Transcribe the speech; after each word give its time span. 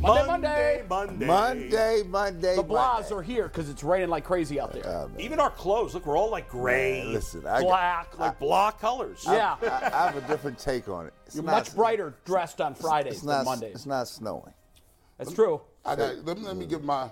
Monday, 0.00 0.26
Monday. 0.26 0.84
Monday. 0.88 1.26
Monday, 1.26 2.02
Monday. 2.06 2.56
The 2.56 2.62
blahs 2.64 3.00
Monday. 3.10 3.14
are 3.14 3.22
here 3.22 3.48
because 3.48 3.68
it's 3.68 3.82
raining 3.82 4.08
like 4.08 4.24
crazy 4.24 4.60
out 4.60 4.72
there. 4.72 4.86
Oh. 4.86 5.10
Even 5.18 5.40
our 5.40 5.50
clothes, 5.50 5.94
look, 5.94 6.06
we're 6.06 6.16
all 6.16 6.30
like 6.30 6.48
gray, 6.48 7.02
Man, 7.04 7.12
listen, 7.14 7.40
I 7.46 7.60
got- 7.60 7.66
black, 7.68 8.18
like 8.18 8.38
blah 8.38 8.70
colors. 8.70 9.24
yeah, 9.26 9.56
I, 9.62 9.66
I 9.92 10.06
have 10.10 10.16
a 10.16 10.20
different 10.28 10.58
take 10.58 10.88
on 10.88 11.06
it. 11.06 11.14
It's 11.26 11.34
you're 11.36 11.44
not- 11.44 11.52
much 11.52 11.74
brighter 11.74 12.14
dressed 12.24 12.60
on 12.60 12.74
Fridays 12.74 13.14
It's 13.14 13.22
than 13.22 13.28
not. 13.38 13.44
Mondays. 13.44 13.74
It's 13.74 13.86
not 13.86 14.06
snowing. 14.08 14.52
That's 15.18 15.32
true. 15.32 15.60
I 15.84 15.96
got. 15.96 16.24
Let 16.24 16.38
me 16.38 16.44
let 16.44 16.56
me 16.56 16.66
get 16.66 16.82
my. 16.84 17.10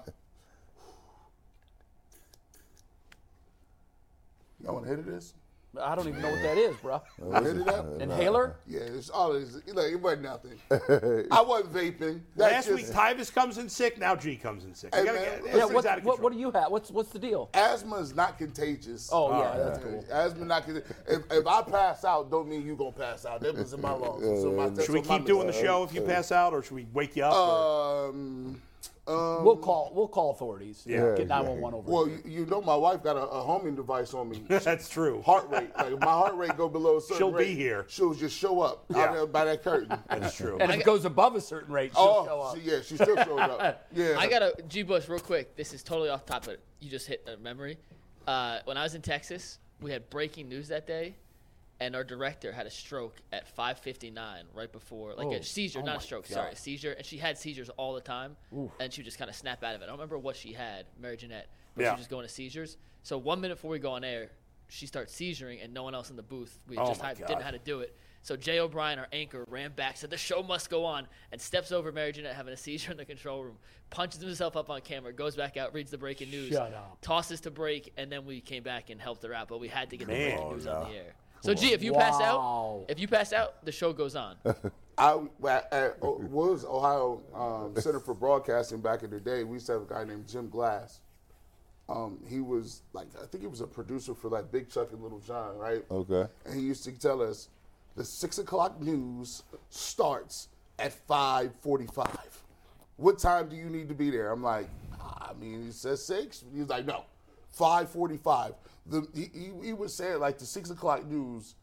You 4.64 4.72
want 4.72 4.84
to 4.84 4.90
hit 4.90 4.98
of 5.00 5.06
this? 5.06 5.34
I 5.80 5.94
don't 5.94 6.08
even 6.08 6.22
know 6.22 6.30
what 6.30 6.42
that 6.42 6.56
is, 6.58 6.76
bro. 6.76 7.02
I 7.32 7.42
hit 7.42 7.56
it 7.58 7.68
up. 7.68 8.00
Inhaler? 8.00 8.56
Yeah, 8.66 8.80
it's 8.80 9.10
all 9.10 9.34
it 9.34 9.42
is. 9.42 9.62
Look, 9.66 9.90
it 9.92 10.00
wasn't 10.00 10.22
nothing. 10.22 10.58
I 11.30 11.40
wasn't 11.42 11.72
vaping. 11.72 12.20
That's 12.36 12.66
Last 12.66 12.68
week, 12.70 12.86
just, 12.86 12.92
Tyvis 12.92 13.32
comes 13.34 13.58
in 13.58 13.68
sick. 13.68 13.98
Now 13.98 14.16
G 14.16 14.36
comes 14.36 14.64
in 14.64 14.74
sick. 14.74 14.94
We 14.94 15.00
Hey, 15.00 15.04
gotta 15.06 15.18
man, 15.18 15.24
get- 15.24 15.42
this 15.42 15.46
yeah, 15.46 15.56
Yeah. 15.58 15.62
thing's 15.66 15.74
What, 15.74 15.98
of 15.98 16.04
what, 16.04 16.20
what 16.22 16.32
do 16.32 16.38
you 16.38 16.50
have? 16.50 16.70
What's 16.70 16.90
what's 16.90 17.10
the 17.10 17.18
deal? 17.18 17.50
asthma 17.54 17.96
is 17.96 18.14
not 18.14 18.38
contagious. 18.38 19.10
Oh 19.12 19.30
yeah, 19.30 19.48
right. 19.48 19.58
that's 19.58 19.78
cool. 19.78 20.04
Asthma 20.10 20.44
not 20.44 20.64
contagious. 20.64 20.90
If, 21.08 21.22
if 21.30 21.46
I 21.46 21.62
pass 21.62 22.04
out, 22.04 22.30
don't 22.30 22.48
mean 22.48 22.66
you 22.66 22.76
gonna 22.76 22.92
pass 22.92 23.24
out. 23.26 23.40
That 23.40 23.56
was 23.56 23.72
in 23.72 23.80
my 23.80 23.92
lungs. 23.92 24.22
So 24.42 24.52
my, 24.52 24.68
that's 24.68 24.86
Should 24.86 24.92
we 24.94 25.00
what 25.00 25.08
my 25.08 25.18
keep 25.18 25.26
doing 25.26 25.40
the 25.40 25.46
mistake. 25.48 25.64
show 25.66 25.84
if 25.84 25.94
you 25.94 26.02
pass 26.02 26.32
out, 26.32 26.52
or 26.52 26.62
should 26.62 26.74
we 26.74 26.86
wake 26.92 27.16
you 27.16 27.24
up? 27.24 27.34
or- 27.34 28.08
Um, 28.10 28.62
um, 29.08 29.44
We'll 29.44 29.56
call 29.56 29.92
we'll 29.94 30.08
call 30.08 30.32
authorities. 30.32 30.82
Yeah. 30.84 31.14
Get 31.16 31.28
911 31.28 31.78
over. 31.78 31.90
well, 31.90 32.04
here. 32.06 32.20
you, 32.24 32.40
you 32.40 32.46
know 32.46 32.60
my 32.60 32.74
wife 32.74 33.02
got 33.02 33.16
a, 33.16 33.22
a 33.22 33.42
homing 33.42 33.76
device 33.76 34.14
on 34.14 34.28
me. 34.28 34.42
That's 34.48 34.88
true. 34.88 35.22
heart 35.22 35.48
rate. 35.50 35.70
Like 35.76 35.92
if 35.92 36.00
my 36.00 36.06
heart 36.06 36.36
rate 36.36 36.56
go 36.56 36.68
below 36.68 36.96
a 36.96 37.00
certain 37.00 37.18
She'll 37.18 37.32
be 37.32 37.54
here. 37.54 37.84
She'll 37.88 38.14
just 38.14 38.36
show 38.36 38.60
up 38.60 38.84
Yeah. 38.90 39.20
out 39.20 39.32
by 39.32 39.44
that 39.44 39.62
curtain. 39.62 39.96
That's 40.08 40.36
true. 40.36 40.58
and 40.60 40.72
if 40.72 40.80
it 40.80 40.84
goes 40.84 41.04
above 41.04 41.36
a 41.36 41.40
certain 41.40 41.72
rate, 41.72 41.92
she'll 41.94 42.24
show 42.24 42.30
oh, 42.30 42.50
up. 42.50 42.56
she, 42.56 42.62
yeah, 42.62 42.80
she 42.82 42.96
still 42.96 43.16
shows 43.16 43.38
up. 43.40 43.86
Yeah, 43.94 44.16
I 44.18 44.28
got 44.28 44.42
a 44.42 44.54
G 44.68 44.82
Bush 44.82 45.08
real 45.08 45.20
quick. 45.20 45.56
This 45.56 45.72
is 45.72 45.82
totally 45.82 46.08
off 46.08 46.26
topic. 46.26 46.58
You 46.80 46.90
just 46.90 47.06
hit 47.06 47.26
a 47.32 47.36
memory. 47.40 47.78
Uh, 48.26 48.58
when 48.64 48.76
I 48.76 48.82
was 48.82 48.94
in 48.94 49.02
Texas, 49.02 49.58
we 49.80 49.90
had 49.90 50.08
breaking 50.10 50.48
news 50.48 50.68
that 50.68 50.86
day, 50.86 51.14
and 51.80 51.94
our 51.94 52.04
director 52.04 52.52
had 52.52 52.66
a 52.66 52.70
stroke 52.70 53.20
at 53.32 53.46
5:59 53.54 54.44
right 54.54 54.70
before, 54.72 55.14
like 55.14 55.26
Oh. 55.26 55.32
a 55.34 55.42
seizure, 55.42 55.80
Oh 55.80 55.84
not 55.84 55.98
a 55.98 56.00
stroke, 56.00 56.28
God. 56.28 56.34
sorry, 56.34 56.52
a 56.52 56.56
seizure. 56.56 56.92
And 56.92 57.04
she 57.04 57.18
had 57.18 57.36
seizures 57.38 57.68
all 57.70 57.94
the 57.94 58.00
time, 58.00 58.36
and 58.80 58.92
she 58.92 59.00
would 59.00 59.04
just 59.06 59.18
kind 59.18 59.28
of 59.28 59.36
snap 59.36 59.62
out 59.62 59.74
of 59.74 59.80
it. 59.82 59.84
I 59.84 59.86
don't 59.88 59.96
remember 59.96 60.18
what 60.18 60.36
she 60.36 60.52
had, 60.52 60.86
Mary 60.98 61.16
Jeanette, 61.16 61.48
but 61.74 61.82
Yeah. 61.82 61.88
she 61.90 61.92
was 61.92 62.00
just 62.00 62.10
going 62.10 62.26
to 62.26 62.32
seizures. 62.32 62.76
So 63.02 63.18
one 63.18 63.40
minute 63.40 63.56
before 63.56 63.70
we 63.70 63.78
go 63.78 63.92
on 63.92 64.04
air, 64.04 64.30
she 64.68 64.86
starts 64.86 65.14
seizuring, 65.14 65.62
and 65.62 65.72
no 65.72 65.82
one 65.84 65.94
else 65.94 66.10
in 66.10 66.16
the 66.16 66.22
booth. 66.22 66.58
We 66.66 66.76
Oh 66.78 66.86
just 66.86 67.00
had, 67.00 67.16
didn't 67.18 67.38
know 67.38 67.44
how 67.44 67.50
to 67.52 67.58
do 67.58 67.80
it. 67.80 67.96
So 68.22 68.36
Jay 68.36 68.58
O'Brien, 68.58 68.98
our 68.98 69.06
anchor, 69.12 69.44
ran 69.46 69.70
back, 69.70 69.96
said 69.96 70.10
the 70.10 70.16
show 70.16 70.42
must 70.42 70.68
go 70.68 70.84
on, 70.84 71.06
and 71.30 71.40
steps 71.40 71.70
over 71.70 71.92
Mary 71.92 72.10
Jeanette 72.10 72.34
having 72.34 72.52
a 72.52 72.56
seizure 72.66 72.90
in 72.90 72.96
the 72.96 73.04
control 73.04 73.44
room, 73.44 73.58
punches 73.90 74.20
himself 74.20 74.56
up 74.56 74.68
on 74.68 74.80
camera, 74.80 75.12
goes 75.12 75.36
back 75.36 75.56
out, 75.56 75.72
reads 75.72 75.92
the 75.92 75.98
breaking 75.98 76.30
news, 76.30 76.56
tosses 77.02 77.40
to 77.42 77.50
break, 77.52 77.92
and 77.96 78.10
then 78.10 78.24
we 78.26 78.40
came 78.40 78.64
back 78.64 78.90
and 78.90 79.00
helped 79.00 79.22
her 79.22 79.32
out. 79.32 79.46
But 79.46 79.60
we 79.60 79.68
had 79.68 79.90
to 79.90 79.96
get 79.96 80.08
Man. 80.08 80.18
the 80.18 80.30
breaking 80.32 80.50
news 80.50 80.66
on 80.66 80.90
the 80.90 80.96
air. 80.96 81.14
So 81.40 81.54
G, 81.54 81.72
if 81.72 81.82
you 81.82 81.92
pass 81.92 82.20
out, 82.20 82.86
if 82.88 82.98
you 82.98 83.08
pass 83.08 83.32
out, 83.32 83.64
the 83.64 83.72
show 83.72 83.92
goes 83.92 84.16
on. 84.16 84.36
I 84.98 85.18
at, 85.48 85.72
at, 85.72 86.02
was 86.02 86.64
Ohio 86.64 87.22
um, 87.34 87.80
Center 87.80 88.00
for 88.00 88.14
Broadcasting 88.14 88.80
back 88.80 89.02
in 89.02 89.10
the 89.10 89.20
day. 89.20 89.44
We 89.44 89.54
used 89.54 89.66
to 89.66 89.72
have 89.72 89.82
a 89.82 89.86
guy 89.86 90.04
named 90.04 90.26
Jim 90.26 90.48
Glass. 90.48 91.00
Um, 91.88 92.18
he 92.28 92.40
was 92.40 92.82
like 92.92 93.06
I 93.22 93.26
think 93.26 93.42
he 93.42 93.46
was 93.46 93.60
a 93.60 93.66
producer 93.66 94.14
for 94.14 94.28
like 94.28 94.50
Big 94.50 94.68
Chuck 94.68 94.92
and 94.92 95.02
Little 95.02 95.20
John, 95.20 95.56
right? 95.56 95.84
Okay. 95.90 96.26
And 96.44 96.54
he 96.54 96.60
used 96.60 96.82
to 96.84 96.92
tell 96.92 97.22
us 97.22 97.48
the 97.94 98.04
six 98.04 98.38
o'clock 98.38 98.80
news 98.80 99.42
starts 99.70 100.48
at 100.78 100.92
five 100.92 101.52
forty-five. 101.60 102.42
What 102.96 103.18
time 103.18 103.48
do 103.48 103.56
you 103.56 103.66
need 103.66 103.88
to 103.88 103.94
be 103.94 104.10
there? 104.10 104.32
I'm 104.32 104.42
like, 104.42 104.68
I 104.98 105.32
mean, 105.38 105.62
he 105.62 105.70
says 105.70 106.04
six. 106.04 106.42
He's 106.54 106.68
like, 106.68 106.86
no, 106.86 107.04
five 107.52 107.90
forty-five. 107.90 108.54
The 108.88 109.06
he, 109.14 109.30
he, 109.32 109.52
he 109.66 109.72
was 109.72 109.94
saying 109.94 110.20
like 110.20 110.38
the 110.38 110.46
six 110.46 110.70
o'clock 110.70 111.06
news, 111.06 111.54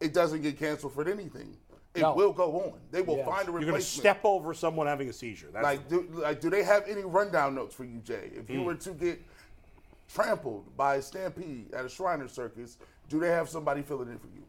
it 0.00 0.12
doesn't 0.12 0.42
get 0.42 0.58
canceled 0.58 0.92
for 0.94 1.08
anything. 1.08 1.56
It 1.94 2.00
No. 2.00 2.14
will 2.14 2.32
go 2.32 2.58
on. 2.60 2.80
They 2.90 3.02
will 3.02 3.16
Yes. 3.18 3.26
find 3.26 3.48
a 3.48 3.52
replacement. 3.52 3.66
You're 3.66 3.74
replacement. 3.74 4.04
going 4.04 4.14
to 4.14 4.20
step 4.20 4.24
over 4.24 4.54
someone 4.54 4.86
having 4.86 5.08
a 5.10 5.12
seizure. 5.12 5.48
That's 5.52 5.62
Like 5.62 5.88
do, 5.88 6.08
like, 6.10 6.40
do 6.40 6.48
they 6.50 6.62
have 6.62 6.88
any 6.88 7.02
rundown 7.02 7.54
notes 7.54 7.74
for 7.74 7.84
you, 7.84 7.98
Jay? 7.98 8.30
If 8.34 8.48
you 8.48 8.60
mm. 8.60 8.64
were 8.64 8.74
to 8.76 8.90
get 8.92 9.22
trampled 10.08 10.76
by 10.76 10.96
a 10.96 11.02
stampede 11.02 11.72
at 11.74 11.84
a 11.84 11.88
Shriner 11.88 12.28
Circus, 12.28 12.78
do 13.08 13.20
they 13.20 13.28
have 13.28 13.48
somebody 13.48 13.82
filling 13.82 14.08
in 14.08 14.18
for 14.18 14.28
you? 14.28 14.42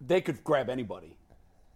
They 0.00 0.20
could 0.20 0.42
grab 0.44 0.68
anybody. 0.68 1.16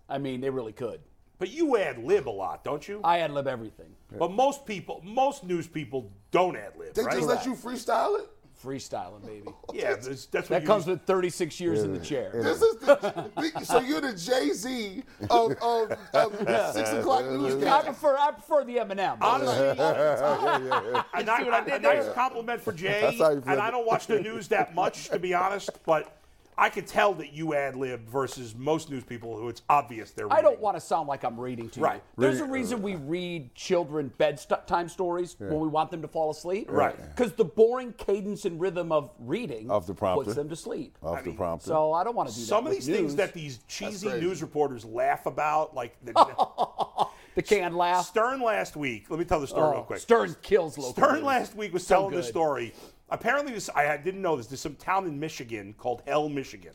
I 0.08 0.18
mean, 0.18 0.40
they 0.40 0.50
really 0.50 0.72
could. 0.72 1.00
but 1.38 1.50
you 1.50 1.76
ad 1.76 1.98
lib 1.98 2.28
a 2.28 2.30
lot, 2.30 2.62
don't 2.62 2.86
you? 2.86 3.00
I 3.02 3.18
ad 3.20 3.32
lib 3.32 3.48
everything. 3.48 3.94
but 4.16 4.30
most 4.30 4.64
people, 4.66 5.00
most 5.04 5.42
news 5.44 5.66
people 5.66 6.10
don't 6.30 6.56
ad 6.56 6.76
lib, 6.76 6.94
They 6.94 7.02
right? 7.02 7.14
just 7.14 7.26
let 7.28 7.44
you 7.46 7.54
freestyle 7.54 8.18
it. 8.20 8.28
Freestyling, 8.62 9.24
baby. 9.26 9.48
yeah, 9.72 9.94
that's, 9.94 10.26
that's 10.26 10.48
what 10.48 10.60
That 10.60 10.64
comes 10.66 10.86
use- 10.86 10.98
with 10.98 11.02
36 11.02 11.60
years 11.60 11.82
in 11.82 11.92
the 11.92 11.98
chair. 11.98 12.30
This 12.34 12.62
is 12.62 12.76
the, 12.76 13.60
so 13.64 13.80
you're 13.80 14.00
the 14.00 14.12
Jay 14.14 14.50
Z 14.52 15.02
of, 15.30 15.52
of, 15.60 15.92
of 16.14 16.72
six 16.74 16.90
o'clock 16.90 17.24
news. 17.24 17.62
I 17.64 17.82
prefer 17.82 18.16
I 18.16 18.30
prefer 18.32 18.64
the 18.64 18.76
Eminem. 18.76 19.18
Honestly, 19.20 19.68
a, 19.68 21.22
ni- 21.22 21.26
see 21.26 21.50
what 21.50 21.54
I 21.54 21.76
a 21.76 21.78
nice 21.78 22.08
compliment 22.14 22.60
for 22.60 22.72
Jay. 22.72 23.00
That's 23.02 23.18
how 23.18 23.30
you 23.30 23.42
And 23.46 23.60
I 23.60 23.70
don't 23.70 23.86
watch 23.86 24.06
the 24.06 24.20
news 24.20 24.48
that 24.48 24.74
much, 24.74 25.08
to 25.10 25.18
be 25.18 25.34
honest, 25.34 25.70
but 25.84 26.21
I 26.56 26.68
could 26.68 26.86
tell 26.86 27.14
that 27.14 27.32
you 27.32 27.54
ad 27.54 27.76
lib 27.76 28.06
versus 28.08 28.54
most 28.54 28.90
news 28.90 29.04
people 29.04 29.36
who 29.36 29.48
it's 29.48 29.62
obvious 29.68 30.10
they're. 30.10 30.30
I 30.32 30.42
don't 30.42 30.60
want 30.60 30.76
to 30.76 30.80
sound 30.80 31.08
like 31.08 31.24
I'm 31.24 31.38
reading 31.40 31.70
to 31.70 31.80
you. 31.80 31.84
Right. 31.84 32.02
you. 32.16 32.22
There's 32.22 32.40
a 32.40 32.44
reason 32.44 32.82
we 32.82 32.94
uh. 32.94 32.98
read 32.98 33.54
children 33.54 34.12
bedtime 34.18 34.88
stories 34.88 35.36
when 35.38 35.60
we 35.60 35.68
want 35.68 35.90
them 35.90 36.02
to 36.02 36.08
fall 36.08 36.30
asleep. 36.30 36.70
Right. 36.70 36.96
Because 37.14 37.32
the 37.32 37.44
boring 37.44 37.94
cadence 37.94 38.44
and 38.44 38.60
rhythm 38.60 38.92
of 38.92 39.10
reading 39.18 39.70
Of 39.70 39.86
the 39.86 39.94
prompter. 39.94 40.24
puts 40.24 40.36
them 40.36 40.48
to 40.50 40.56
sleep. 40.56 40.98
Off 41.02 41.24
the 41.24 41.32
prompter. 41.32 41.68
So 41.68 41.92
I 41.92 42.04
don't 42.04 42.14
want 42.14 42.28
to 42.28 42.34
do 42.34 42.40
that. 42.40 42.46
Some 42.46 42.66
of 42.66 42.72
with 42.72 42.84
these 42.84 42.94
things 42.94 43.16
that 43.16 43.32
these 43.32 43.60
cheesy 43.68 44.08
news 44.08 44.42
reporters 44.42 44.84
laugh 44.84 45.26
about, 45.26 45.74
like 45.74 45.96
the, 46.04 46.12
the 47.34 47.42
canned 47.42 47.76
laugh. 47.76 48.06
Stern 48.06 48.42
last 48.42 48.76
week. 48.76 49.06
Let 49.08 49.18
me 49.18 49.24
tell 49.24 49.40
the 49.40 49.46
story 49.46 49.62
Oh, 49.68 49.72
real 49.72 49.82
quick. 49.84 50.00
Stern 50.00 50.36
kills 50.42 50.76
local. 50.76 50.92
Stern 50.92 51.14
news. 51.16 51.24
last 51.24 51.56
week 51.56 51.72
was 51.72 51.86
So 51.86 51.94
telling 51.96 52.14
the 52.14 52.22
story. 52.22 52.74
Apparently, 53.12 53.52
this 53.52 53.68
I 53.74 53.96
didn't 53.98 54.22
know 54.22 54.36
this. 54.36 54.46
There's 54.46 54.60
some 54.60 54.74
town 54.74 55.06
in 55.06 55.20
Michigan 55.20 55.74
called 55.78 56.02
Hell, 56.06 56.28
Michigan. 56.30 56.72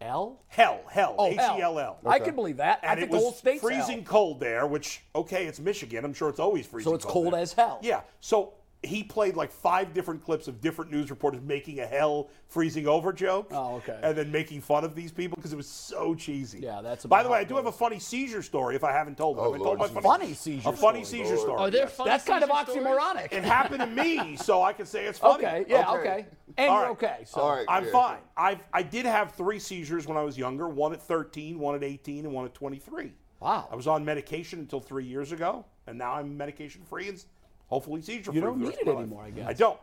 L. 0.00 0.40
Hell, 0.48 0.80
Hell, 0.90 1.14
Oh, 1.16 1.28
H 1.28 1.38
E 1.38 1.60
L 1.62 1.78
L. 1.78 1.96
I 2.04 2.18
can 2.18 2.34
believe 2.34 2.56
that. 2.56 2.80
I 2.82 2.88
And 2.88 2.98
think 2.98 3.10
it 3.10 3.12
the 3.12 3.18
whole 3.18 3.28
was 3.30 3.38
state's 3.38 3.62
freezing 3.62 3.98
hell. 3.98 4.04
cold 4.10 4.40
there, 4.40 4.66
which 4.66 5.00
okay, 5.14 5.46
it's 5.46 5.60
Michigan. 5.60 6.04
I'm 6.04 6.12
sure 6.12 6.28
it's 6.28 6.40
always 6.40 6.66
freezing. 6.66 6.90
Cold. 6.90 7.00
So 7.02 7.06
it's 7.08 7.12
cold 7.12 7.32
there. 7.34 7.40
as 7.40 7.52
hell. 7.52 7.78
Yeah. 7.82 8.00
So 8.20 8.52
he 8.84 9.04
played 9.04 9.36
like 9.36 9.52
five 9.52 9.94
different 9.94 10.24
clips 10.24 10.48
of 10.48 10.60
different 10.60 10.90
news 10.90 11.08
reporters 11.08 11.40
making 11.40 11.78
a 11.78 11.86
hell 11.86 12.30
freezing 12.48 12.88
over 12.88 13.12
joke. 13.12 13.46
Oh, 13.52 13.76
okay. 13.76 13.98
And 14.02 14.18
then 14.18 14.32
making 14.32 14.60
fun 14.60 14.82
of 14.84 14.96
these 14.96 15.12
people 15.12 15.36
because 15.36 15.52
it 15.52 15.56
was 15.56 15.68
so 15.68 16.14
cheesy. 16.16 16.58
Yeah, 16.60 16.80
that's 16.82 17.04
a 17.04 17.08
By 17.08 17.22
the 17.22 17.28
way, 17.28 17.38
I 17.38 17.44
do 17.44 17.54
have 17.56 17.66
a 17.66 17.72
funny 17.72 18.00
seizure 18.00 18.42
story. 18.42 18.74
If 18.74 18.82
I 18.82 18.90
haven't 18.92 19.16
told 19.16 19.36
it, 19.38 19.40
Oh, 19.40 19.52
Have 19.52 19.60
I 19.60 19.64
told 19.64 19.78
Lord 19.78 19.78
my 19.78 19.86
Jesus. 19.86 20.02
Funny 20.02 20.34
seizure 20.34 20.68
A 20.68 20.72
funny 20.72 21.04
story. 21.04 21.22
seizure 21.24 21.36
story. 21.36 21.58
Are 21.60 21.70
there 21.70 21.86
funny 21.86 22.10
That's 22.10 22.24
kind 22.24 22.42
of 22.42 22.50
seizure 22.50 22.80
stories? 22.82 22.98
oxymoronic. 22.98 23.32
It 23.32 23.44
happened 23.44 23.80
to 23.80 23.86
me, 23.86 24.36
so 24.36 24.62
I 24.62 24.72
can 24.72 24.86
say 24.86 25.06
it's 25.06 25.18
funny. 25.18 25.44
Okay. 25.46 25.64
Yeah. 25.68 25.90
Okay. 25.92 26.00
Okay. 26.00 26.26
And 26.58 26.68
All 26.70 26.80
you're 26.80 26.90
okay. 26.90 27.18
So 27.24 27.40
All 27.40 27.50
right. 27.56 27.64
I'm 27.68 27.84
yeah. 27.86 27.92
fine. 27.92 28.18
I 28.36 28.58
I 28.72 28.82
did 28.82 29.06
have 29.06 29.32
three 29.32 29.60
seizures 29.60 30.06
when 30.08 30.16
I 30.16 30.22
was 30.22 30.36
younger. 30.36 30.68
One 30.68 30.92
at 30.92 31.00
13, 31.00 31.58
one 31.58 31.76
at 31.76 31.84
18, 31.84 32.24
and 32.26 32.34
one 32.34 32.44
at 32.46 32.52
23. 32.54 33.12
Wow. 33.40 33.68
I 33.70 33.76
was 33.76 33.86
on 33.86 34.04
medication 34.04 34.58
until 34.58 34.80
three 34.80 35.04
years 35.04 35.32
ago, 35.32 35.64
and 35.86 35.96
now 35.96 36.14
I'm 36.14 36.36
medication 36.36 36.82
free 36.84 37.08
and 37.08 37.24
hopefully 37.72 38.02
seizure 38.02 38.24
free. 38.32 38.34
You 38.36 38.40
don't 38.42 38.58
need 38.60 38.74
it 38.74 38.86
of 38.86 38.98
anymore, 38.98 39.22
I 39.24 39.30
guess. 39.30 39.48
I 39.48 39.52
don't. 39.54 39.78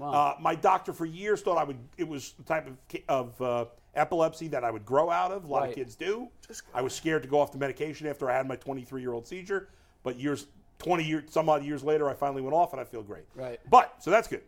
Uh, 0.00 0.34
my 0.40 0.54
doctor 0.54 0.92
for 0.92 1.04
years 1.06 1.42
thought 1.42 1.58
I 1.58 1.64
would. 1.64 1.76
It 1.98 2.06
was 2.08 2.32
the 2.32 2.42
type 2.44 2.66
of 2.68 2.76
of 3.08 3.42
uh, 3.42 3.64
epilepsy 3.94 4.48
that 4.48 4.64
I 4.64 4.70
would 4.70 4.86
grow 4.86 5.10
out 5.10 5.32
of. 5.32 5.44
A 5.44 5.46
lot 5.48 5.60
Right. 5.62 5.68
of 5.70 5.74
kids 5.74 5.94
do. 5.96 6.28
I 6.72 6.80
was 6.82 6.94
scared 6.94 7.22
to 7.24 7.28
go 7.28 7.40
off 7.40 7.52
the 7.52 7.58
medication 7.58 8.06
after 8.06 8.30
I 8.30 8.36
had 8.36 8.46
my 8.46 8.56
23 8.56 9.00
year 9.00 9.12
old 9.12 9.26
seizure, 9.26 9.68
but 10.02 10.16
years, 10.18 10.46
20 10.78 11.04
years, 11.04 11.24
some 11.30 11.48
odd 11.48 11.64
years 11.64 11.82
later, 11.84 12.08
I 12.08 12.14
finally 12.14 12.42
went 12.42 12.54
off 12.54 12.72
and 12.72 12.80
I 12.80 12.84
feel 12.84 13.02
great. 13.02 13.24
Right. 13.34 13.60
But 13.70 13.94
so 14.00 14.10
that's 14.10 14.28
good. 14.28 14.42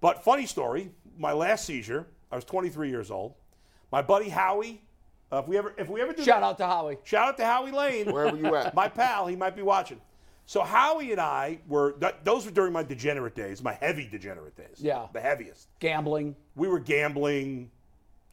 But 0.00 0.22
funny 0.24 0.46
story. 0.46 0.90
My 1.18 1.32
last 1.32 1.64
seizure, 1.66 2.06
I 2.32 2.36
was 2.36 2.44
23 2.44 2.88
years 2.88 3.10
old. 3.10 3.34
My 3.92 4.02
buddy 4.02 4.28
Howie. 4.28 4.82
Uh, 5.32 5.36
if 5.38 5.46
we 5.46 5.56
ever, 5.58 5.72
if 5.78 5.88
we 5.88 6.00
ever 6.00 6.12
do 6.12 6.24
Shout 6.24 6.40
that- 6.40 6.46
out 6.46 6.58
to 6.58 6.66
Howie. 6.66 6.96
Shout 7.04 7.28
out 7.28 7.36
to 7.36 7.44
Howie 7.44 7.70
Lane. 7.70 8.10
Wherever 8.12 8.36
you 8.36 8.52
at. 8.56 8.74
My 8.82 8.88
pal, 8.88 9.28
he 9.28 9.36
might 9.36 9.54
be 9.54 9.62
watching. 9.62 10.00
So 10.50 10.62
Howie 10.62 11.12
and 11.12 11.20
I 11.20 11.60
were, 11.68 11.92
th- 11.92 12.16
those 12.24 12.44
were 12.44 12.50
during 12.50 12.72
my 12.72 12.82
degenerate 12.82 13.36
days, 13.36 13.62
my 13.62 13.74
heavy 13.74 14.08
degenerate 14.08 14.56
days. 14.56 14.78
Yeah. 14.80 15.06
The 15.12 15.20
heaviest. 15.20 15.68
Gambling. 15.78 16.34
We 16.56 16.66
were 16.66 16.80
gambling, 16.80 17.70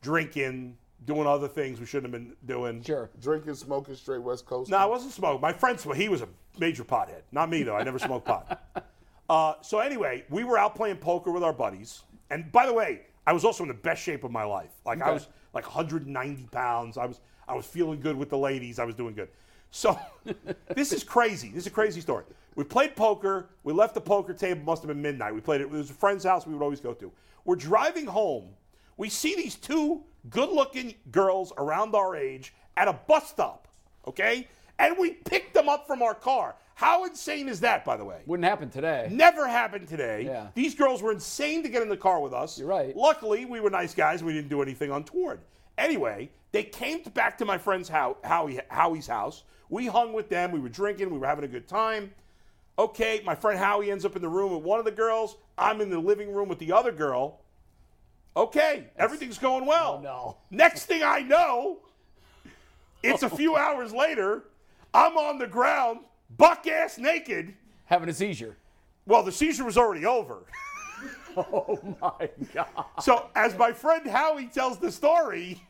drinking, 0.02 0.80
doing 1.06 1.28
other 1.28 1.48
things 1.48 1.80
we 1.80 1.86
shouldn't 1.86 2.12
have 2.12 2.24
been 2.24 2.36
doing. 2.48 2.82
Sure. 2.82 3.12
Drinking, 3.22 3.54
smoking, 3.54 3.94
straight 3.94 4.24
West 4.24 4.48
Coast. 4.48 4.72
No, 4.72 4.78
I 4.78 4.86
wasn't 4.86 5.14
smoking. 5.14 5.42
My 5.42 5.54
friend 5.54 5.80
smoked. 5.80 6.00
He 6.00 6.10
was 6.10 6.24
a 6.24 6.28
major 6.58 6.84
pothead. 6.84 7.22
Not 7.32 7.52
me, 7.52 7.62
though. 7.62 7.76
I 7.76 7.84
never 7.84 8.00
smoked 8.00 8.26
pot. 8.26 8.64
Uh, 9.30 9.56
so 9.60 9.80
anyway, 9.80 10.24
we 10.30 10.46
were 10.46 10.58
out 10.58 10.74
playing 10.74 10.96
poker 10.96 11.34
with 11.34 11.44
our 11.44 11.52
buddies. 11.52 12.04
And 12.30 12.50
by 12.50 12.66
the 12.66 12.72
way, 12.72 13.02
I 13.26 13.34
was 13.34 13.44
also 13.44 13.64
in 13.64 13.68
the 13.68 13.74
best 13.74 14.02
shape 14.02 14.24
of 14.24 14.32
my 14.32 14.46
life. 14.46 14.72
Like 14.86 15.02
I 15.02 15.12
was 15.12 15.28
like 15.54 15.66
190 15.66 16.48
pounds. 16.50 16.98
I 16.98 17.06
was 17.06 17.20
I 17.46 17.54
was 17.54 17.66
feeling 17.66 18.00
good 18.00 18.16
with 18.16 18.30
the 18.30 18.38
ladies. 18.38 18.80
I 18.80 18.86
was 18.86 18.96
doing 18.96 19.16
good. 19.16 19.28
So 19.72 20.00
this 20.76 20.92
is 20.92 21.04
crazy. 21.04 21.50
This 21.50 21.64
is 21.64 21.68
a 21.68 21.72
crazy 21.72 22.02
story. 22.02 22.26
We 22.56 22.64
played 22.64 22.96
poker. 22.96 23.50
We 23.64 23.74
left 23.74 23.94
the 23.94 24.02
poker 24.02 24.34
table. 24.34 24.64
Must 24.64 24.82
have 24.82 24.88
been 24.88 25.02
midnight. 25.02 25.34
We 25.34 25.42
played 25.42 25.62
it. 25.62 25.66
It 25.66 25.70
was 25.70 25.90
a 25.90 25.94
friend's 25.94 26.24
house. 26.24 26.48
We 26.48 26.54
would 26.54 26.64
always 26.64 26.80
go 26.80 26.94
to. 26.94 27.12
We're 27.46 27.56
driving 27.56 28.06
home. 28.06 28.50
We 28.98 29.10
see 29.10 29.36
these 29.36 29.56
two 29.56 30.04
good-looking 30.30 30.96
girls 31.12 31.54
around 31.58 31.94
our 31.94 32.16
age 32.16 32.54
at 32.76 32.88
a 32.88 32.94
bus 32.94 33.30
stop. 33.30 33.68
Okay, 34.08 34.48
and 34.80 34.98
we 34.98 35.12
picked 35.12 35.54
them 35.54 35.70
up 35.70 35.86
from 35.86 36.02
our 36.02 36.16
car. 36.16 36.56
How 36.76 37.06
insane 37.06 37.50
is 37.50 37.60
that, 37.62 37.84
by 37.84 37.98
the 37.98 38.06
way? 38.06 38.22
Wouldn't 38.28 38.48
happen 38.48 38.70
today. 38.70 39.08
Never 39.12 39.48
happened 39.48 39.88
today. 39.88 40.26
Yeah. 40.26 40.48
These 40.54 40.76
girls 40.76 41.02
were 41.02 41.12
insane 41.12 41.64
to 41.64 41.70
get 41.70 41.82
in 41.82 41.90
the 41.90 41.98
car 41.98 42.20
with 42.22 42.34
us. 42.34 42.60
You're 42.60 42.68
right. 42.68 42.96
Luckily, 42.96 43.46
we 43.46 43.60
were 43.60 43.72
nice 43.72 43.96
guys. 43.96 44.24
We 44.24 44.34
didn't 44.34 44.50
do 44.50 44.62
anything 44.62 44.92
untoward. 44.92 45.40
Anyway, 45.78 46.30
they 46.52 46.64
came 46.64 47.02
back 47.14 47.38
to 47.40 47.46
my 47.46 47.58
friend's 47.58 47.90
house, 47.90 48.18
Howie, 48.24 48.60
Howie's 48.70 49.08
house. 49.08 49.44
We 49.70 49.88
hung 49.88 50.14
with 50.14 50.30
them. 50.30 50.52
We 50.52 50.60
were 50.60 50.70
drinking. 50.70 51.10
We 51.10 51.18
were 51.18 51.28
having 51.28 51.46
a 51.46 51.48
good 51.50 51.68
time. 51.68 52.12
Okay, 52.80 53.22
my 53.26 53.34
friend 53.34 53.58
Howie 53.58 53.90
ends 53.90 54.06
up 54.06 54.16
in 54.16 54.22
the 54.22 54.30
room 54.30 54.54
with 54.54 54.64
one 54.64 54.80
of 54.80 54.86
the 54.86 54.92
girls. 54.92 55.38
I'm 55.58 55.82
in 55.82 55.90
the 55.90 56.00
living 56.00 56.32
room 56.32 56.48
with 56.48 56.60
the 56.60 56.72
other 56.72 56.92
girl. 56.92 57.42
Okay, 58.36 58.86
everything's 58.98 59.40
going 59.40 59.66
well. 59.66 59.98
Oh, 60.00 60.04
no. 60.04 60.38
Next 60.52 60.86
thing 60.86 61.02
I 61.04 61.22
know, 61.22 61.80
it's 63.02 63.24
a 63.24 63.30
few 63.30 63.56
hours 63.56 63.92
later. 63.92 64.44
I'm 64.94 65.18
on 65.18 65.40
the 65.40 65.48
ground, 65.48 66.02
buck 66.38 66.68
ass 66.68 67.00
naked. 67.00 67.56
Having 67.86 68.10
a 68.10 68.14
seizure. 68.14 68.58
Well, 69.08 69.24
the 69.24 69.32
seizure 69.32 69.64
was 69.66 69.78
already 69.78 70.06
over. 70.06 70.44
Oh 71.40 71.80
my 72.02 72.30
God. 72.52 72.86
So, 73.00 73.30
as 73.36 73.56
my 73.56 73.72
friend 73.72 74.08
Howie 74.08 74.48
tells 74.48 74.80
the 74.80 74.92
story, 74.92 75.62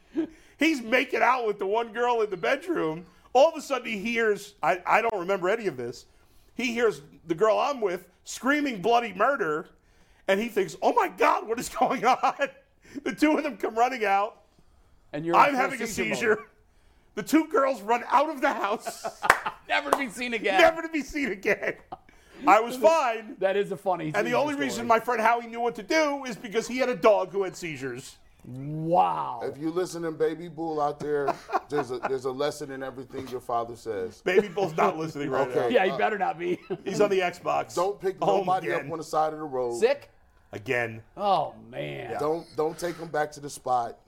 he's 0.58 0.82
making 0.82 1.22
out 1.22 1.46
with 1.46 1.60
the 1.60 1.68
one 1.68 1.92
girl 1.92 2.22
in 2.22 2.30
the 2.30 2.38
bedroom. 2.38 3.06
All 3.38 3.50
of 3.50 3.56
a 3.56 3.62
sudden, 3.62 3.88
he 3.88 4.00
hears, 4.00 4.56
I, 4.64 4.82
I 4.84 5.00
don't 5.00 5.20
remember 5.20 5.48
any 5.48 5.68
of 5.68 5.78
this. 5.78 6.08
He 6.56 6.74
hears 6.74 7.04
the 7.28 7.36
girl 7.36 7.60
I'm 7.60 7.80
with 7.80 8.08
screaming 8.24 8.82
bloody 8.82 9.14
murder, 9.14 9.68
and 10.28 10.40
he 10.40 10.48
thinks, 10.48 10.76
oh 10.82 10.92
my 10.94 11.08
God, 11.08 11.48
what 11.48 11.60
is 11.60 11.70
going 11.80 12.04
on? 12.04 12.50
The 13.04 13.14
two 13.14 13.38
of 13.38 13.44
them 13.44 13.58
come 13.58 13.76
running 13.76 14.06
out. 14.06 14.42
And 15.14 15.24
you're 15.24 15.36
I'm 15.36 15.54
having 15.54 15.80
a 15.84 15.86
seizure. 15.86 16.46
The 17.14 17.22
two 17.22 17.48
girls 17.48 17.84
run 17.84 18.04
out 18.10 18.32
of 18.32 18.42
the 18.42 18.52
house, 18.52 19.06
Never 19.70 19.92
to 19.92 19.98
be 19.98 20.10
seen 20.10 20.34
again. 20.34 20.60
never 20.60 20.82
to 20.82 20.90
be 20.90 21.02
seen 21.04 21.32
again. 21.32 21.76
I 22.48 22.60
was 22.60 22.76
fine. 22.92 23.36
That 23.38 23.56
is 23.56 23.72
a 23.72 23.78
funny. 23.78 24.12
And 24.16 24.26
the 24.26 24.34
only 24.34 24.54
story. 24.54 24.66
reason 24.66 24.88
my 24.88 25.00
friend 25.00 25.22
Howie 25.22 25.46
knew 25.46 25.60
what 25.60 25.76
to 25.76 25.84
do 25.84 26.26
is 26.26 26.36
because 26.36 26.68
he 26.68 26.80
had 26.80 26.90
a 26.90 26.96
dog 26.96 27.32
who 27.32 27.44
had 27.44 27.56
seizures. 27.56 28.16
Wow. 28.48 29.42
If 29.44 29.58
you 29.58 29.72
listening, 29.72 30.14
baby 30.14 30.48
bull 30.48 30.80
out 30.82 31.02
there, 31.02 31.36
there's 31.68 31.92
a 31.92 32.00
there's 32.08 32.24
a 32.24 32.32
lesson 32.32 32.72
in 32.72 32.82
everything 32.82 33.28
your 33.28 33.42
father 33.42 33.76
says. 33.76 34.22
Baby 34.22 34.48
Bull's 34.48 34.76
not 34.78 34.98
listening 34.98 35.30
right 35.30 35.50
Okay. 35.50 35.74
Yeah, 35.76 35.86
he 35.92 35.98
better 35.98 36.18
not 36.18 36.40
be. 36.40 36.58
He's 36.86 37.02
on 37.02 37.10
the 37.10 37.20
Xbox. 37.20 37.76
Don't 37.76 38.00
pick 38.00 38.18
Home 38.24 38.46
nobody 38.46 38.70
again. 38.70 38.86
up 38.86 38.92
on 38.94 39.00
the 39.00 39.04
side 39.04 39.34
of 39.34 39.40
the 39.40 39.46
road. 39.46 39.78
Sick? 39.78 40.10
Again. 40.54 41.02
Oh 41.18 41.56
man. 41.70 42.16
Don't 42.22 42.48
don't 42.56 42.80
take 42.80 42.98
them 42.98 43.10
back 43.10 43.34
to 43.34 43.42
the 43.42 43.50
spot. 43.50 44.00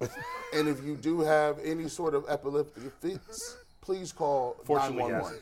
and 0.54 0.70
if 0.70 0.82
you 0.86 0.96
do 0.96 1.20
have 1.20 1.60
any 1.62 1.90
sort 1.90 2.16
of 2.16 2.24
epileptic 2.30 2.94
fits, 3.02 3.58
please 3.82 4.14
call 4.14 4.56
Fortunately, 4.64 5.00
911. 5.00 5.40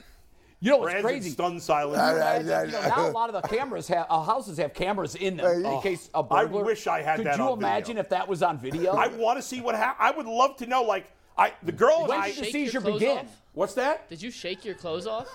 Yes. 0.59 0.65
You 0.65 0.71
know 0.71 0.77
what's 0.77 0.91
Brandon 0.93 1.11
crazy? 1.11 1.29
stunned 1.31 1.61
silence. 1.61 1.97
Imagine, 1.97 2.69
you 2.69 2.71
know, 2.73 2.87
now 2.87 3.09
a 3.09 3.11
lot 3.11 3.33
of 3.33 3.41
the 3.41 3.47
cameras 3.47 3.87
have 3.89 4.07
uh, 4.09 4.21
houses 4.23 4.57
have 4.57 4.73
cameras 4.73 5.15
in 5.15 5.37
them 5.37 5.65
in 5.65 5.81
case 5.81 6.09
a 6.13 6.19
I 6.19 6.43
burglar. 6.43 6.61
I 6.61 6.65
wish 6.65 6.87
I 6.87 7.01
had 7.01 7.17
Could 7.17 7.27
that 7.27 7.37
you 7.37 7.43
on 7.43 7.55
video. 7.59 7.67
imagine 7.67 7.97
if 7.97 8.09
that 8.09 8.27
was 8.27 8.41
on 8.43 8.57
video? 8.57 8.93
I 8.93 9.07
want 9.07 9.37
to 9.37 9.41
see 9.41 9.61
what 9.61 9.75
happened. 9.75 9.97
I 9.99 10.11
would 10.17 10.25
love 10.25 10.57
to 10.57 10.65
know. 10.65 10.83
Like, 10.83 11.11
I 11.37 11.53
the 11.63 11.71
girl 11.71 11.99
and 11.99 12.07
when 12.09 12.21
did 12.23 12.37
the 12.37 12.51
seizure 12.51 12.81
begin? 12.81 13.19
off? 13.19 13.41
What's 13.53 13.73
that? 13.75 14.09
Did 14.09 14.21
you 14.21 14.31
shake 14.31 14.65
your 14.65 14.75
clothes 14.75 15.07
off? 15.07 15.27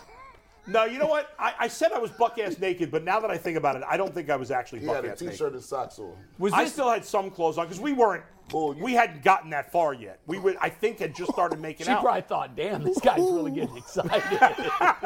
No, 0.69 0.85
you 0.85 0.99
know 1.01 1.07
what? 1.09 1.31
I, 1.41 1.55
I 1.61 1.69
said 1.69 1.91
I 1.91 1.99
was 1.99 2.13
buck 2.13 2.39
ass 2.39 2.57
naked, 2.61 2.93
but 2.93 3.03
now 3.03 3.19
that 3.19 3.31
I 3.33 3.37
think 3.37 3.57
about 3.59 3.75
it, 3.75 3.83
I 3.89 3.97
don't 3.97 4.15
think 4.15 4.31
I 4.31 4.37
was 4.37 4.53
actually 4.53 4.79
He 4.79 4.87
buck 4.87 4.97
had 4.97 5.05
a 5.07 5.11
ass 5.11 5.19
t-shirt 5.19 5.41
naked. 5.41 5.55
and 5.55 5.63
socks 5.65 5.99
on. 5.99 6.13
Was 6.39 6.53
I 6.53 6.67
still 6.67 6.89
had 6.89 7.05
some 7.05 7.31
clothes 7.31 7.59
on 7.59 7.67
because 7.67 7.81
we 7.81 7.93
weren't. 7.93 8.23
Bull, 8.52 8.76
you- 8.76 8.84
we 8.84 8.93
hadn't 8.94 9.22
gotten 9.25 9.50
that 9.50 9.72
far 9.72 9.94
yet. 9.94 10.20
We 10.26 10.38
would, 10.38 10.56
I 10.60 10.69
think, 10.69 10.99
had 11.00 11.14
just 11.14 11.32
started 11.32 11.58
making 11.69 11.87
She 11.87 11.93
out. 11.93 12.02
probably 12.02 12.22
thought, 12.22 12.54
"Damn, 12.54 12.84
this 12.84 13.00
guy's 13.00 13.19
really 13.19 13.50
getting 13.50 13.76
excited." 13.76 14.22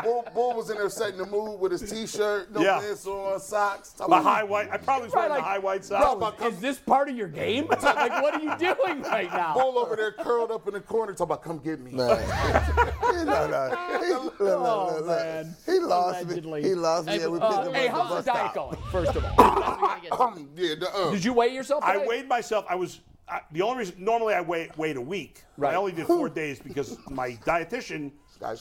Bull, 0.04 0.26
Bull 0.34 0.54
was 0.54 0.70
in 0.70 0.76
there 0.76 0.88
setting 0.88 1.18
the 1.18 1.26
mood 1.26 1.60
with 1.60 1.72
his 1.72 1.82
t-shirt, 1.90 2.52
no 2.52 2.60
Yeah. 2.60 2.78
pants 2.80 3.06
on, 3.06 3.38
socks. 3.40 3.92
Talking 3.92 4.10
My 4.10 4.20
about- 4.20 4.34
high 4.34 4.44
white. 4.44 4.70
I 4.72 4.76
probably 4.78 5.06
was 5.06 5.14
wearing 5.14 5.30
Right, 5.30 5.36
the 5.36 5.42
like, 5.42 5.50
high 5.52 5.58
white 5.58 5.88
Bro, 5.88 6.20
socks. 6.20 6.42
is 6.44 6.60
this 6.60 6.78
part 6.78 7.08
of 7.08 7.16
your 7.16 7.28
game? 7.28 7.66
like, 7.68 7.82
what 8.22 8.34
are 8.34 8.40
you 8.40 8.56
doing 8.58 9.02
right 9.02 9.30
now? 9.32 9.54
Bull 9.54 9.78
over 9.78 9.96
there 9.96 10.12
curled 10.12 10.50
up 10.50 10.66
in 10.68 10.74
the 10.74 10.80
corner 10.80 11.12
talking 11.12 11.24
about, 11.24 11.42
come 11.42 11.58
get 11.58 11.80
me. 11.80 11.92
no, 11.92 12.06
no. 12.14 14.00
He, 14.04 14.12
look, 14.14 14.24
look, 14.24 14.40
look, 14.40 14.58
Oh, 14.60 14.86
look, 14.96 15.06
look. 15.06 15.18
man. 15.18 15.56
He 15.66 15.78
lost 15.78 16.22
Allegedly. 16.24 16.62
me. 16.62 16.68
He 16.68 16.74
lost 16.74 17.06
me. 17.06 17.12
Hey, 17.18 17.22
and 17.24 17.32
we 17.32 17.38
uh, 17.40 17.50
picked 17.50 17.66
him 17.68 17.74
Hey, 17.74 17.88
at 17.88 17.94
how's 17.94 18.08
the 18.08 18.14
bus 18.16 18.24
diet 18.24 18.50
stop. 18.52 18.54
going? 18.54 18.76
First 18.90 19.16
of 19.16 19.24
all, 19.24 19.30
That's 19.36 19.66
what 19.66 19.80
we 19.80 19.86
gotta 19.86 20.00
get 20.00 20.10
to. 20.12 20.20
Um, 20.22 20.48
yeah, 20.56 20.74
the, 20.80 20.94
uh, 20.94 21.10
did 21.10 21.24
you 21.24 21.32
weigh 21.32 21.48
yourself? 21.54 21.84
I 21.84 21.94
today? 21.94 22.06
weighed 22.06 22.28
myself. 22.28 22.64
I 22.68 22.74
was 22.80 23.00
I, 23.28 23.40
the 23.52 23.62
only 23.62 23.78
reason. 23.78 23.94
Normally, 24.04 24.34
I 24.34 24.40
wait 24.40 24.76
weighed 24.76 24.96
a 24.96 25.00
week. 25.00 25.44
Right. 25.56 25.72
I 25.72 25.76
only 25.76 25.92
did 25.92 26.06
four 26.06 26.28
days 26.28 26.58
because 26.58 26.98
my 27.08 27.32
dietitian 27.46 28.10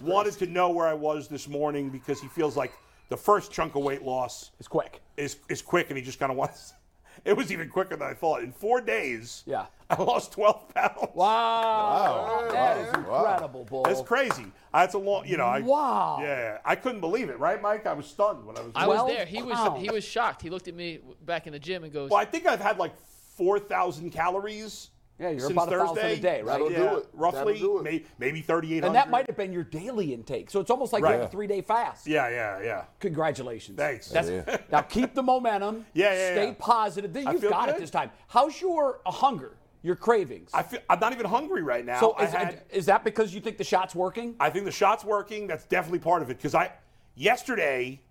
wanted 0.02 0.34
to 0.34 0.46
know 0.46 0.70
where 0.70 0.88
I 0.88 0.94
was 0.94 1.28
this 1.28 1.48
morning 1.48 1.90
because 1.90 2.22
he 2.22 2.28
feels 2.28 2.56
like 2.56 2.72
the 3.10 3.18
first 3.18 3.52
chunk 3.52 3.74
of 3.76 3.84
weight 3.84 4.04
loss 4.04 4.52
is 4.60 4.68
quick. 4.68 5.02
is 5.18 5.38
is 5.50 5.64
quick, 5.64 5.90
and 5.90 5.98
he 5.98 6.04
just 6.04 6.20
kind 6.20 6.32
of 6.32 6.38
wants. 6.38 6.74
It 7.26 7.36
was 7.36 7.52
even 7.52 7.68
quicker 7.68 7.98
than 7.98 8.08
I 8.08 8.14
thought. 8.14 8.44
In 8.44 8.54
four 8.54 8.80
days, 8.80 9.44
Yeah. 9.46 9.66
I 9.90 10.02
lost 10.02 10.32
twelve 10.32 10.74
pounds. 10.74 11.10
Wow, 11.14 12.48
that 12.50 12.78
is 12.78 12.94
Wow. 12.94 13.26
incredible, 13.26 13.66
Bull. 13.66 13.84
That's 13.84 14.02
crazy. 14.02 14.46
That's 14.72 14.94
a 14.94 14.98
long. 14.98 15.28
You 15.28 15.36
know. 15.36 15.46
I, 15.46 15.60
Wow. 15.60 16.20
Yeah, 16.22 16.60
I 16.64 16.76
couldn't 16.76 17.02
believe 17.02 17.30
it. 17.30 17.38
Right, 17.38 17.62
Mike? 17.62 17.86
I 17.86 17.94
was 17.94 18.06
stunned 18.06 18.46
when 18.46 18.58
I 18.58 18.62
was. 18.62 18.72
I 18.74 18.88
was 18.88 19.12
there. 19.12 19.26
He 19.26 19.42
was 19.42 19.82
he 19.82 19.90
was 19.90 20.06
shocked. 20.06 20.42
He 20.42 20.50
looked 20.50 20.70
at 20.70 20.76
me 20.76 21.00
back 21.26 21.46
in 21.46 21.52
the 21.52 21.60
gym 21.60 21.84
and 21.84 21.92
goes, 21.92 22.10
well, 22.10 22.22
I 22.22 22.26
think 22.26 22.46
I've 22.46 22.62
had 22.62 22.78
like 22.78 22.94
four 23.40 23.58
thousand 23.58 24.12
calories. 24.12 24.90
Yeah, 25.18 25.30
you're 25.32 25.40
since 25.40 25.52
about 25.52 25.68
a 25.68 25.78
thousand 25.78 25.96
Thursday. 25.96 26.14
a 26.14 26.22
day, 26.22 26.42
right? 26.42 26.46
That'll 26.46 26.72
yeah, 26.72 26.78
do 26.92 26.98
it. 26.98 27.10
roughly, 27.14 27.60
do 27.60 27.80
it. 27.80 27.84
May, 27.84 28.04
maybe 28.20 28.42
thirty-eight 28.42 28.84
hundred. 28.84 28.88
And 28.88 28.96
that 28.96 29.10
might 29.10 29.28
have 29.28 29.36
been 29.36 29.52
your 29.52 29.64
daily 29.64 30.14
intake. 30.14 30.50
So 30.50 30.60
it's 30.62 30.70
almost 30.70 30.94
like 30.94 31.04
Right. 31.04 31.16
you 31.16 31.20
have 31.20 31.28
a 31.28 31.32
three 31.32 31.48
day 31.48 31.62
fast. 31.62 32.06
Yeah, 32.08 32.30
yeah, 32.30 32.62
yeah. 32.62 32.84
Congratulations. 33.00 33.78
Thanks. 33.78 34.10
That's, 34.10 34.30
Now 34.72 34.82
keep 34.82 35.14
the 35.16 35.24
momentum. 35.24 35.86
Yeah, 35.94 36.14
yeah, 36.14 36.32
Stay 36.34 36.48
yeah. 36.48 36.56
positive. 36.60 37.16
I 37.16 37.32
You've 37.32 37.42
feel 37.42 37.50
got 37.50 37.70
it 37.70 37.78
this 37.80 37.90
time. 37.90 38.12
How's 38.28 38.60
your 38.62 39.00
uh, 39.06 39.12
hunger? 39.12 39.56
Your 39.82 39.96
cravings? 39.96 40.52
I 40.54 40.64
feel, 40.64 40.82
I'm 40.90 41.00
not 41.00 41.14
even 41.14 41.26
hungry 41.26 41.64
right 41.64 41.86
now. 41.86 42.02
so 42.02 42.18
is, 42.18 42.32
had, 42.32 42.62
is 42.70 42.86
that 42.88 43.06
because 43.06 43.34
you 43.34 43.40
think 43.40 43.58
the 43.58 43.64
shot's 43.64 43.96
working? 43.96 44.36
I 44.40 44.50
think 44.50 44.66
the 44.66 44.72
shot's 44.72 45.06
working. 45.06 45.48
That's 45.48 45.66
definitely 45.66 46.00
part 46.00 46.22
of 46.22 46.30
it. 46.30 46.36
Because 46.38 46.54
I 46.54 46.72
yesterday 47.16 48.02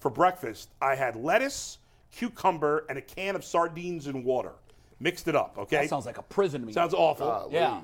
for 0.00 0.10
breakfast 0.10 0.70
I 0.80 0.94
had 0.94 1.16
lettuce, 1.16 1.78
cucumber, 2.12 2.84
and 2.88 2.98
a 2.98 3.02
can 3.02 3.36
of 3.36 3.44
sardines 3.44 4.06
and 4.06 4.24
water. 4.24 4.52
Mixed 5.00 5.28
it 5.28 5.36
up. 5.36 5.56
Okay. 5.58 5.76
That 5.82 5.88
sounds 5.88 6.06
like 6.06 6.18
a 6.18 6.22
prison 6.22 6.60
to 6.62 6.66
me. 6.66 6.72
Sounds 6.72 6.94
awful. 6.94 7.48
yeah. 7.52 7.80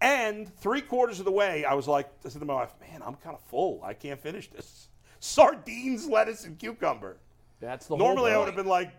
And 0.00 0.54
three 0.58 0.80
quarters 0.82 1.18
of 1.18 1.24
the 1.24 1.32
way, 1.32 1.64
I 1.64 1.74
was 1.74 1.86
like, 1.88 2.08
I 2.24 2.28
said 2.28 2.40
to 2.40 2.46
my 2.46 2.54
wife, 2.54 2.74
"Man, 2.80 3.00
I'm 3.04 3.14
kind 3.14 3.34
of 3.34 3.40
full. 3.42 3.82
I 3.84 3.94
can't 3.94 4.20
finish 4.20 4.48
this. 4.50 4.88
Sardines, 5.20 6.06
lettuce, 6.06 6.44
and 6.44 6.58
cucumber. 6.58 7.16
That's 7.60 7.86
the 7.86 7.96
Normally, 7.96 8.32
I 8.32 8.36
would 8.38 8.46
have 8.46 8.56
been 8.56 8.66
like 8.66 8.92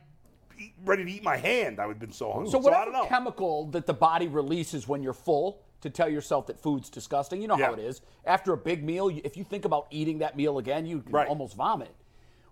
eat, 0.60 0.74
ready 0.84 1.04
to 1.06 1.12
eat 1.12 1.24
my 1.24 1.38
hand. 1.38 1.80
I 1.80 1.86
would 1.86 1.94
have 1.96 2.00
been 2.00 2.12
so 2.12 2.32
hungry. 2.32 2.50
So 2.52 2.58
I 2.60 2.62
whatever 2.62 2.86
don't 2.86 2.94
know. 2.94 3.06
chemical 3.08 3.66
that 3.68 3.86
the 3.86 3.94
body 3.94 4.28
releases 4.28 4.88
when 4.88 5.04
you're 5.04 5.14
full 5.14 5.62
to 5.82 5.90
tell 5.92 6.10
yourself 6.10 6.48
that 6.48 6.60
food's 6.60 6.90
disgusting, 6.90 7.42
you 7.42 7.48
know 7.48 7.56
how 7.58 7.72
Yeah. 7.72 7.74
it 7.74 7.80
is. 7.80 8.02
After 8.26 8.54
a 8.54 8.58
big 8.58 8.84
meal, 8.84 9.12
you- 9.12 9.22
if 9.24 9.38
you 9.38 9.44
think 9.44 9.66
about 9.66 9.86
eating 9.92 10.18
that 10.20 10.36
meal 10.36 10.58
again, 10.58 10.86
you 10.88 11.02
can 11.02 11.12
Right. 11.12 11.28
almost 11.28 11.56
vomit. 11.56 11.94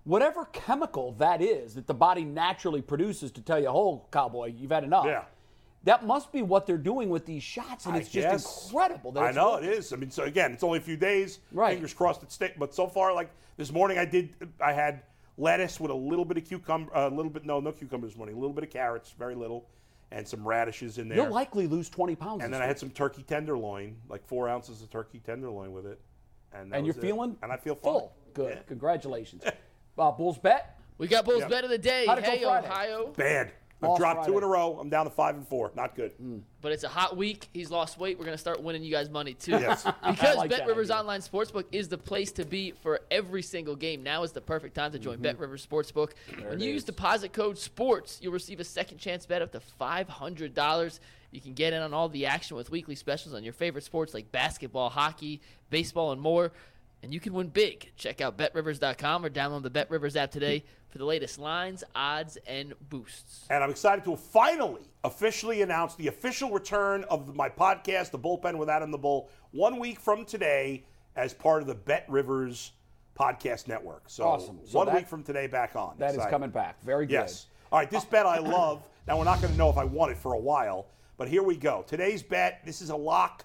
Whatever 0.03 0.45
chemical 0.45 1.13
that 1.13 1.41
is 1.41 1.75
that 1.75 1.88
the 1.88 1.93
body 1.93 2.24
naturally 2.24 2.81
produces 2.81 3.31
to 3.31 3.41
tell 3.41 3.60
you, 3.60 3.67
"Oh, 3.67 4.05
cowboy, 4.12 4.48
you've 4.57 4.72
had 4.72 4.83
enough." 4.83 5.05
Yeah. 5.05 5.24
That 5.86 6.05
must 6.05 6.31
be 6.31 6.41
what 6.41 6.65
they're 6.65 6.77
doing 6.77 7.10
with 7.10 7.25
these 7.25 7.43
shots, 7.43 7.86
and 7.86 7.95
I 7.95 7.98
it's 8.00 8.10
just 8.10 8.27
guess. 8.27 8.65
incredible. 8.72 9.12
That 9.12 9.24
I 9.24 9.31
know 9.31 9.53
working. 9.53 9.69
it 9.69 9.74
is. 9.74 9.91
I 9.91 9.98
mean, 9.98 10.12
so 10.12 10.24
again, 10.24 10.53
it's 10.53 10.63
only 10.63 10.77
a 10.77 10.81
few 10.81 10.95
days. 10.95 11.39
Right. 11.51 11.74
Fingers 11.74 11.93
crossed 11.93 12.24
it 12.24 12.31
stays. 12.31 12.51
But 12.57 12.74
so 12.74 12.88
far, 12.88 13.13
like 13.13 13.29
this 13.57 13.72
morning, 13.72 13.98
I 13.98 14.05
did. 14.05 14.33
I 14.62 14.72
had 14.72 15.03
lettuce 15.38 15.79
with 15.81 15.91
a 15.91 15.95
little 15.95 16.24
bit 16.25 16.38
of 16.38 16.45
cucumber, 16.45 16.89
a 16.93 17.10
little 17.10 17.31
bit 17.31 17.45
no, 17.45 17.60
no 17.60 17.72
cucumber 17.74 18.07
this 18.07 18.15
morning. 18.15 18.36
A 18.36 18.39
little 18.39 18.53
bit 18.53 18.63
of 18.63 18.69
carrots, 18.69 19.12
very 19.12 19.36
little, 19.36 19.65
and 20.12 20.25
some 20.25 20.48
radishes 20.48 21.00
in 21.00 21.10
there. 21.10 21.17
You'll 21.17 21.31
likely 21.33 21.67
lose 21.67 21.89
20 21.89 22.15
pounds. 22.15 22.43
and 22.45 22.53
then 22.53 22.62
I 22.62 22.65
had 22.65 22.79
some 22.79 22.89
turkey 22.91 23.24
tenderloin, 23.24 23.98
like 24.07 24.25
four 24.25 24.48
ounces 24.48 24.81
of 24.81 24.89
turkey 24.89 25.19
tenderloin 25.25 25.74
with 25.74 25.86
it. 25.86 26.00
And, 26.53 26.74
and 26.74 26.86
you're 26.86 26.95
it. 26.95 27.01
feeling 27.01 27.36
And 27.41 27.51
I 27.51 27.57
feel 27.57 27.75
fine. 27.75 27.81
full. 27.93 28.13
Good. 28.33 28.53
Yeah. 28.55 28.62
Congratulations. 28.67 29.43
uh, 29.97 30.12
Bulls 30.12 30.38
bet. 30.38 30.79
We 30.97 31.07
got 31.07 31.25
Bulls 31.25 31.41
Yep. 31.41 31.50
bet 31.50 31.63
of 31.63 31.69
the 31.69 31.77
day. 31.77 32.05
How'd 32.05 32.19
it 32.19 32.25
go 32.25 32.31
Hey, 32.31 32.43
Friday? 32.43 32.67
Ohio. 32.67 33.07
Bad. 33.17 33.51
I've 33.81 33.89
Lost 33.89 34.00
dropped 34.00 34.25
two 34.25 34.31
Friday. 34.31 34.38
in 34.38 34.43
a 34.43 34.47
row. 34.47 34.77
I'm 34.79 34.88
down 34.89 35.03
to 35.05 35.09
five 35.12 35.35
and 35.35 35.45
four. 35.45 35.69
Not 35.75 35.93
good. 35.95 36.12
But 36.62 36.71
it's 36.71 36.85
a 36.85 36.88
hot 36.88 37.17
week. 37.17 37.50
He's 37.53 37.69
lost 37.69 37.97
weight. 38.00 38.17
We're 38.17 38.23
going 38.23 38.35
to 38.38 38.39
start 38.41 38.63
winning 38.63 38.81
you 38.81 38.91
guys 38.91 39.09
money, 39.09 39.33
too. 39.33 39.51
Yes. 39.51 39.83
Because 40.07 40.38
like 40.38 40.50
Bet 40.51 40.59
that 40.59 40.67
Rivers 40.67 40.89
idea. 40.89 41.01
Online 41.01 41.19
Sportsbook 41.19 41.65
is 41.73 41.89
the 41.89 41.97
place 41.97 42.31
to 42.33 42.45
be 42.45 42.71
for 42.71 43.01
every 43.12 43.41
single 43.41 43.75
game. 43.75 44.01
Now 44.01 44.23
is 44.23 44.31
the 44.31 44.39
perfect 44.39 44.75
time 44.75 44.93
to 44.93 45.00
join 45.00 45.15
Mm-hmm. 45.15 45.23
Bet 45.23 45.39
Rivers 45.39 45.67
Sportsbook. 45.67 46.12
when 46.47 46.62
you 46.62 46.71
use 46.71 46.85
deposit 46.85 47.33
code 47.33 47.57
SPORTS, 47.57 48.19
you'll 48.21 48.31
receive 48.31 48.62
a 48.62 48.63
second 48.63 49.00
chance 49.00 49.25
bet 49.25 49.41
up 49.41 49.51
to 49.51 49.59
$500. 49.81 51.00
You 51.31 51.41
can 51.41 51.53
get 51.53 51.73
in 51.73 51.81
on 51.81 51.93
all 51.93 52.07
the 52.09 52.25
action 52.27 52.55
with 52.55 52.69
weekly 52.69 52.95
specials 52.95 53.33
on 53.33 53.43
your 53.43 53.53
favorite 53.53 53.83
sports 53.83 54.13
like 54.13 54.31
basketball, 54.31 54.89
hockey, 54.91 55.41
baseball, 55.71 56.12
and 56.13 56.21
more. 56.21 56.51
And 57.03 57.13
you 57.13 57.19
can 57.19 57.33
win 57.33 57.48
big. 57.50 57.91
Check 57.98 58.22
out 58.22 58.38
betrivers.com 58.38 59.25
or 59.25 59.29
download 59.29 59.63
the 59.63 59.69
BetRivers 59.69 60.15
app 60.15 60.31
today 60.31 60.63
for 60.88 61.00
the 61.00 61.05
latest 61.05 61.38
lines, 61.38 61.83
odds, 61.93 62.38
and 62.48 62.74
boosts. 62.89 63.45
And 63.50 63.62
I'm 63.62 63.69
excited 63.69 64.05
to 64.05 64.15
finally 64.15 64.83
officially 65.03 65.62
announce 65.63 65.95
the 65.95 66.07
official 66.07 66.51
return 66.51 67.03
of 67.10 67.36
my 67.36 67.50
podcast, 67.50 68.12
The 68.12 68.19
Bullpen 68.19 68.57
with 68.57 68.69
Adam 68.69 68.89
the 68.89 68.98
Bull, 68.98 69.29
one 69.51 69.79
week 69.79 70.00
from 70.00 70.24
today 70.24 70.86
as 71.17 71.33
part 71.33 71.62
of 71.62 71.67
the 71.67 71.75
Bet 71.75 72.05
Rivers 72.07 72.72
Podcast 73.19 73.67
Network. 73.67 74.03
So, 74.07 74.24
Awesome. 74.24 74.60
So 74.65 74.77
one 74.77 74.88
that- 74.88 74.95
week 74.95 75.07
from 75.07 75.24
today 75.24 75.48
back 75.48 75.75
on. 75.75 75.95
That 75.98 76.12
is 76.12 76.15
Excited. 76.15 76.31
coming 76.31 76.50
back. 76.51 76.81
Very 76.83 77.05
good. 77.05 77.13
Yes. 77.13 77.48
All 77.72 77.79
right, 77.79 77.91
this 77.91 78.05
bet 78.05 78.25
I 78.25 78.38
love. 78.39 78.88
Now, 79.07 79.17
we're 79.17 79.25
not 79.25 79.41
going 79.41 79.51
to 79.51 79.57
know 79.57 79.69
if 79.69 79.77
I 79.77 79.83
want 79.83 80.13
it 80.13 80.17
for 80.17 80.33
a 80.33 80.39
while, 80.39 80.88
but 81.17 81.27
here 81.27 81.43
we 81.43 81.57
go. 81.57 81.83
Today's 81.86 82.24
bet, 82.24 82.62
this 82.65 82.81
is 82.81 82.91
a 82.91 82.95
lock 82.95 83.43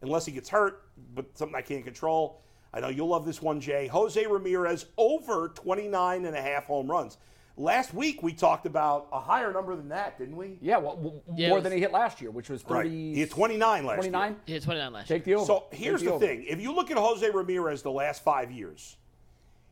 unless 0.00 0.24
he 0.24 0.30
gets 0.32 0.48
hurt, 0.48 0.84
but 1.14 1.26
something 1.36 1.56
I 1.56 1.60
can't 1.60 1.84
control. 1.84 2.40
I 2.72 2.80
know 2.80 2.88
you'll 2.88 3.08
love 3.08 3.24
this 3.26 3.42
one, 3.42 3.60
Jay. 3.60 3.86
Jose 3.88 4.24
Ramirez 4.24 4.86
over 4.96 5.48
29 5.48 6.24
and 6.24 6.36
a 6.36 6.40
half 6.40 6.66
home 6.66 6.90
runs. 6.90 7.18
Last 7.56 7.92
week 7.92 8.22
we 8.22 8.32
talked 8.32 8.64
about 8.64 9.08
a 9.12 9.20
higher 9.20 9.52
number 9.52 9.74
than 9.76 9.88
that, 9.88 10.18
didn't 10.18 10.36
we? 10.36 10.56
Yeah, 10.62 10.78
well, 10.78 10.96
w- 10.96 11.20
Yeah, 11.34 11.48
more 11.48 11.56
was- 11.56 11.64
than 11.64 11.72
he 11.72 11.80
hit 11.80 11.92
last 11.92 12.20
year, 12.20 12.30
which 12.30 12.48
was 12.48 12.62
30. 12.62 12.74
Right. 12.88 12.90
He 13.14 13.20
had 13.20 13.30
29 13.30 13.84
last 13.84 13.96
29? 13.96 14.30
year. 14.32 14.40
He 14.46 14.52
hit 14.54 14.62
29 14.62 14.92
last 14.92 15.08
Take 15.08 15.26
year. 15.26 15.36
the 15.36 15.42
over. 15.42 15.46
So 15.46 15.64
Take 15.70 15.80
here's 15.80 16.00
the 16.02 16.12
over. 16.12 16.24
thing: 16.26 16.44
if 16.48 16.60
you 16.60 16.72
look 16.72 16.90
at 16.90 16.96
Jose 16.96 17.28
Ramirez 17.28 17.82
the 17.82 17.90
last 17.90 18.22
five 18.22 18.50
years, 18.50 18.96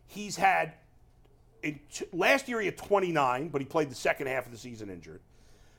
he's 0.06 0.36
had 0.36 0.74
in 1.62 1.78
t- 1.92 2.04
last 2.12 2.48
year 2.48 2.60
he 2.60 2.66
had 2.66 2.76
29, 2.76 3.48
but 3.48 3.60
he 3.60 3.64
played 3.64 3.90
the 3.90 3.94
second 3.94 4.26
half 4.26 4.44
of 4.44 4.52
the 4.52 4.58
season 4.58 4.90
injured. 4.90 5.20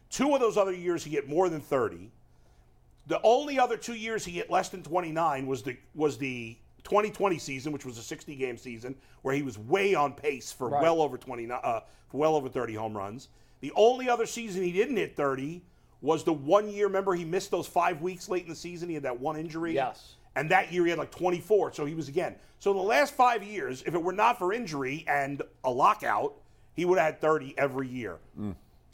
Two 0.09 0.33
of 0.33 0.39
those 0.39 0.57
other 0.57 0.73
years 0.73 1.03
he 1.03 1.11
hit 1.11 1.27
more 1.29 1.47
than 1.49 1.61
30. 1.61 2.11
The 3.07 3.19
only 3.23 3.59
other 3.59 3.77
two 3.77 3.93
years 3.93 4.25
he 4.25 4.31
hit 4.33 4.49
less 4.49 4.69
than 4.69 4.81
29 4.83 5.45
was 5.47 5.61
the 5.63 5.77
was 5.93 6.17
the 6.17 6.57
2020 6.83 7.37
season, 7.37 7.71
which 7.71 7.85
was 7.85 7.97
a 7.97 8.03
60 8.03 8.35
game 8.35 8.57
season, 8.57 8.95
where 9.21 9.35
he 9.35 9.41
was 9.41 9.57
way 9.57 9.93
on 9.95 10.13
pace 10.13 10.51
for 10.51 10.69
Right. 10.69 10.81
well 10.81 11.01
over 11.01 11.17
29, 11.17 11.59
uh, 11.63 11.81
for 12.09 12.17
well 12.17 12.35
over 12.35 12.49
30 12.49 12.73
home 12.75 12.95
runs. 12.95 13.29
The 13.61 13.71
only 13.75 14.09
other 14.09 14.25
season 14.25 14.63
he 14.63 14.71
didn't 14.71 14.97
hit 14.97 15.15
30 15.15 15.61
was 16.01 16.23
the 16.23 16.33
one 16.33 16.69
year. 16.69 16.87
Remember, 16.87 17.13
he 17.13 17.25
missed 17.25 17.51
those 17.51 17.67
five 17.67 18.01
weeks 18.01 18.29
late 18.29 18.43
in 18.43 18.49
the 18.49 18.55
season. 18.55 18.87
He 18.87 18.95
had 18.95 19.03
that 19.03 19.19
one 19.19 19.35
injury. 19.37 19.73
Yes. 19.73 20.15
And 20.35 20.49
that 20.51 20.71
year 20.71 20.83
he 20.85 20.89
had 20.91 20.99
like 20.99 21.11
24, 21.11 21.73
so 21.73 21.85
he 21.85 21.93
was 21.95 22.07
again. 22.07 22.35
So 22.59 22.71
in 22.71 22.77
the 22.77 22.83
last 22.83 23.13
five 23.13 23.43
years, 23.43 23.83
if 23.85 23.93
it 23.93 24.01
were 24.01 24.13
not 24.13 24.37
for 24.39 24.53
injury 24.53 25.03
and 25.07 25.41
a 25.63 25.69
lockout, 25.71 26.35
he 26.73 26.85
would 26.85 26.97
have 26.97 27.05
had 27.13 27.21
30 27.21 27.55
every 27.57 27.87
year. 27.87 28.19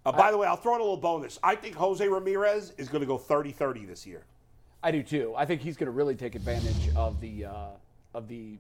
Uh, 0.06 0.12
by 0.12 0.32
the 0.32 0.38
way, 0.38 0.48
I'll 0.48 0.56
throw 0.56 0.74
in 0.76 0.80
a 0.82 0.84
little 0.84 0.98
bonus. 0.98 1.40
I 1.44 1.56
think 1.56 1.76
Jose 1.76 2.08
Ramirez 2.08 2.74
is 2.78 2.88
going 2.90 3.02
to 3.02 3.08
go 3.08 3.18
30 3.18 3.52
30 3.52 3.86
this 3.86 4.06
year. 4.08 4.24
I 4.86 4.92
do 4.92 5.02
too. 5.02 5.34
I 5.36 5.46
think 5.46 5.62
he's 5.62 5.78
going 5.78 5.88
to 5.88 5.92
really 5.92 6.14
take 6.14 6.36
advantage 6.36 6.96
of 6.96 7.20
the 7.20 7.46
uh, 7.46 7.70
of 8.14 8.28
the 8.28 8.60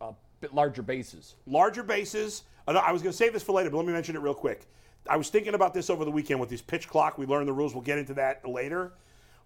uh, 0.00 0.12
bit 0.40 0.54
larger 0.54 0.80
bases. 0.80 1.34
Larger 1.46 1.82
bases. 1.82 2.44
uh, 2.66 2.72
I 2.72 2.92
was 2.92 3.02
going 3.02 3.12
to 3.12 3.16
save 3.16 3.34
this 3.34 3.42
for 3.42 3.52
later, 3.52 3.68
but 3.68 3.76
let 3.76 3.86
me 3.86 3.92
mention 3.92 4.16
it 4.16 4.20
real 4.20 4.32
quick. 4.32 4.66
I 5.06 5.18
was 5.18 5.28
thinking 5.28 5.52
about 5.52 5.74
this 5.74 5.90
over 5.90 6.06
the 6.06 6.10
weekend 6.10 6.40
with 6.40 6.48
this 6.48 6.62
pitch 6.62 6.88
clock. 6.88 7.18
We 7.18 7.26
learned 7.26 7.46
the 7.46 7.52
rules. 7.52 7.74
We'll 7.74 7.84
get 7.84 7.98
into 7.98 8.14
that 8.14 8.48
later. 8.48 8.94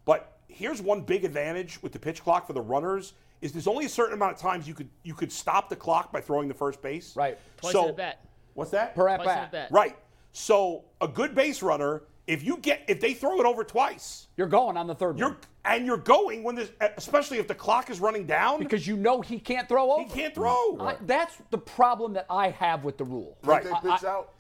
But 0.05 0.39
here's 0.47 0.81
one 0.81 1.01
big 1.01 1.25
advantage 1.25 1.83
with 1.83 1.91
the 1.91 1.99
pitch 1.99 2.23
clock 2.23 2.47
for 2.47 2.53
the 2.53 2.61
runners 2.61 3.15
is 3.41 3.51
there's 3.51 3.67
only 3.67 3.87
a 3.87 3.89
certain 3.89 4.15
amount 4.15 4.35
of 4.35 4.39
times 4.39 4.69
you 4.69 4.75
could 4.75 4.89
you 5.03 5.15
could 5.15 5.33
stop 5.33 5.69
the 5.69 5.75
clock 5.75 6.13
by 6.13 6.21
throwing 6.21 6.47
the 6.47 6.55
first 6.55 6.81
base. 6.81 7.17
Right. 7.17 7.39
Twice 7.57 7.73
so, 7.73 7.87
in 7.87 7.91
a 7.91 7.95
bet. 7.95 8.25
What's 8.55 8.71
that? 8.71 8.95
Per 8.95 9.09
at 9.09 9.17
Twice 9.17 9.27
in 9.27 9.33
a 9.33 9.43
bat. 9.43 9.53
bet. 9.53 9.73
Right. 9.73 9.97
So 10.33 10.85
a 11.01 11.09
good 11.09 11.35
base 11.35 11.61
runner, 11.61 12.05
if 12.31 12.45
you 12.45 12.57
get 12.59 12.83
if 12.87 13.01
they 13.01 13.13
throw 13.13 13.41
it 13.41 13.47
over 13.47 13.65
twice, 13.65 14.29
You're 14.37 14.47
going 14.47 14.77
on 14.77 14.87
the 14.87 14.95
third 14.95 15.19
you're 15.19 15.31
one 15.31 15.39
and 15.65 15.85
you're 15.85 15.97
going 15.97 16.43
when 16.45 16.55
there's 16.55 16.71
especially 16.97 17.39
if 17.39 17.49
the 17.49 17.55
clock 17.55 17.91
is 17.91 17.99
running 18.01 18.25
down 18.25 18.61
because 18.61 18.87
you 18.87 18.97
know 18.97 19.21
he 19.21 19.39
can't 19.39 19.69
throw 19.69 19.91
over. 19.93 20.05
he 20.05 20.09
can't 20.09 20.35
throw. 20.35 20.79
I- 20.81 20.97
that's 21.07 21.37
the 21.51 21.59
problem 21.59 22.13
that 22.15 22.27
I 22.31 22.51
have 22.51 22.85
with 22.85 22.97
the 22.99 23.05
rule. 23.05 23.37
Right. 23.43 23.65
They 23.65 23.71
pitch 23.71 24.05
out. 24.05 24.33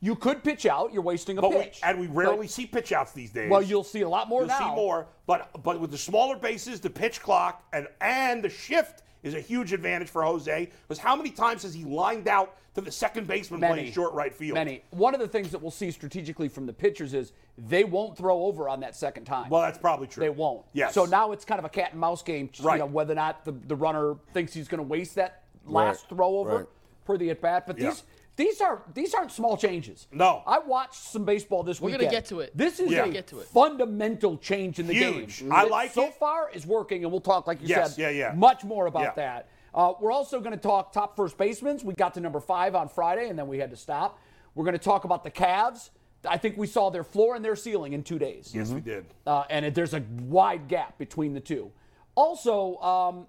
You 0.00 0.14
could 0.14 0.44
pitch 0.44 0.64
out. 0.66 0.92
You're 0.92 1.02
wasting 1.02 1.38
a 1.38 1.40
But 1.40 1.50
we, 1.50 1.56
pitch. 1.62 1.80
and 1.82 1.98
we 1.98 2.06
rarely 2.06 2.46
But- 2.46 2.50
see 2.50 2.66
pitch 2.66 2.92
outs 2.92 3.12
these 3.12 3.30
days. 3.30 3.50
well, 3.50 3.62
you'll 3.62 3.84
see 3.84 4.02
a 4.02 4.08
lot 4.08 4.28
more 4.28 4.42
You'll 4.42 4.48
now. 4.48 4.58
see 4.70 4.74
more, 4.74 5.06
but 5.26 5.50
but 5.62 5.80
with 5.80 5.90
the 5.90 5.98
smaller 5.98 6.36
bases, 6.36 6.80
the 6.80 6.90
pitch 6.90 7.20
clock, 7.20 7.64
and 7.72 7.88
and 8.00 8.42
the 8.44 8.48
shift 8.50 9.02
is 9.24 9.34
a 9.34 9.40
huge 9.40 9.72
advantage 9.72 10.08
for 10.08 10.22
Jose. 10.22 10.70
Because 10.86 10.98
how 10.98 11.16
many 11.16 11.30
times 11.30 11.62
has 11.62 11.74
he 11.74 11.84
lined 11.84 12.28
out 12.28 12.56
to 12.74 12.80
the 12.80 12.90
second 12.90 13.26
baseman 13.26 13.60
Many. 13.60 13.74
playing 13.74 13.92
short 13.92 14.12
right 14.14 14.34
field? 14.34 14.54
Many. 14.54 14.82
One 14.90 15.14
of 15.14 15.20
the 15.20 15.28
things 15.28 15.50
that 15.50 15.62
we'll 15.62 15.70
see 15.70 15.90
strategically 15.90 16.48
from 16.48 16.66
the 16.66 16.72
pitchers 16.72 17.14
is 17.14 17.32
they 17.56 17.84
won't 17.84 18.16
throw 18.16 18.44
over 18.44 18.68
on 18.68 18.80
that 18.80 18.96
second 18.96 19.24
time. 19.24 19.48
Well, 19.48 19.62
that's 19.62 19.78
probably 19.78 20.08
true. 20.08 20.20
They 20.20 20.30
won't. 20.30 20.64
Yes. 20.72 20.92
So 20.94 21.04
now 21.04 21.32
it's 21.32 21.44
kind 21.44 21.58
of 21.60 21.64
a 21.64 21.68
cat 21.68 21.92
and 21.92 22.00
mouse 22.00 22.22
game, 22.22 22.50
you 22.54 22.64
Right. 22.64 22.78
know, 22.80 22.86
whether 22.86 23.12
or 23.12 23.16
not 23.16 23.44
the, 23.44 23.52
the 23.52 23.76
runner 23.76 24.16
thinks 24.32 24.52
he's 24.52 24.68
going 24.68 24.78
to 24.78 24.88
waste 24.88 25.14
that 25.14 25.42
last 25.66 26.02
Right. 26.10 26.16
throw 26.16 26.36
over 26.38 26.56
Right. 26.58 26.66
per 27.04 27.16
the 27.16 27.30
at 27.30 27.40
bat. 27.40 27.66
But 27.66 27.78
Yeah. 27.78 27.90
these 27.90 28.02
these 28.36 28.60
are 28.60 28.82
these 28.94 29.14
aren't 29.14 29.30
small 29.30 29.56
changes. 29.56 30.08
No. 30.10 30.42
I 30.44 30.58
watched 30.58 30.94
some 30.96 31.24
baseball 31.24 31.62
this 31.62 31.80
week. 31.80 31.92
We're 31.92 31.98
weekend. 31.98 32.10
gonna 32.10 32.20
get 32.22 32.24
to 32.30 32.40
it. 32.40 32.56
This 32.56 32.80
is 32.80 32.90
We're 32.90 33.04
a 33.04 33.08
get 33.10 33.28
to 33.28 33.38
it. 33.38 33.46
fundamental 33.46 34.36
change 34.38 34.80
in 34.80 34.88
the 34.88 34.94
Huge. 34.94 35.38
game. 35.38 35.52
I 35.52 35.62
like 35.62 35.92
so 35.92 36.06
it. 36.06 36.14
far 36.14 36.50
is 36.50 36.66
working, 36.66 37.04
and 37.04 37.12
we'll 37.12 37.20
talk 37.20 37.46
like 37.46 37.60
you 37.62 37.68
Yes, 37.68 37.94
said. 37.94 38.00
yeah, 38.02 38.08
yeah. 38.30 38.32
Much 38.34 38.64
more 38.64 38.86
about 38.86 39.02
Yeah. 39.02 39.12
that. 39.14 39.48
Uh, 39.74 39.92
we're 40.00 40.12
also 40.12 40.38
going 40.40 40.52
to 40.52 40.56
talk 40.60 40.92
top 40.92 41.16
first 41.16 41.36
basemen. 41.36 41.78
We 41.82 41.94
got 41.94 42.14
to 42.14 42.20
number 42.20 42.40
five 42.40 42.74
on 42.74 42.88
Friday, 42.88 43.28
and 43.28 43.38
then 43.38 43.48
we 43.48 43.58
had 43.58 43.70
to 43.70 43.76
stop. 43.76 44.18
We're 44.54 44.64
going 44.64 44.78
to 44.78 44.82
talk 44.84 45.04
about 45.04 45.24
the 45.24 45.30
Cavs. 45.30 45.90
I 46.26 46.38
think 46.38 46.56
we 46.56 46.66
saw 46.66 46.90
their 46.90 47.04
floor 47.04 47.34
and 47.34 47.44
their 47.44 47.56
ceiling 47.56 47.92
in 47.92 48.02
two 48.02 48.18
days. 48.18 48.52
Yes, 48.54 48.70
we 48.70 48.80
did. 48.80 49.04
Uh, 49.26 49.44
and 49.50 49.64
it, 49.66 49.74
there's 49.74 49.92
a 49.92 50.02
wide 50.22 50.68
gap 50.68 50.96
between 50.96 51.34
the 51.34 51.40
two. 51.40 51.70
Also, 52.14 52.76
um, 52.76 53.26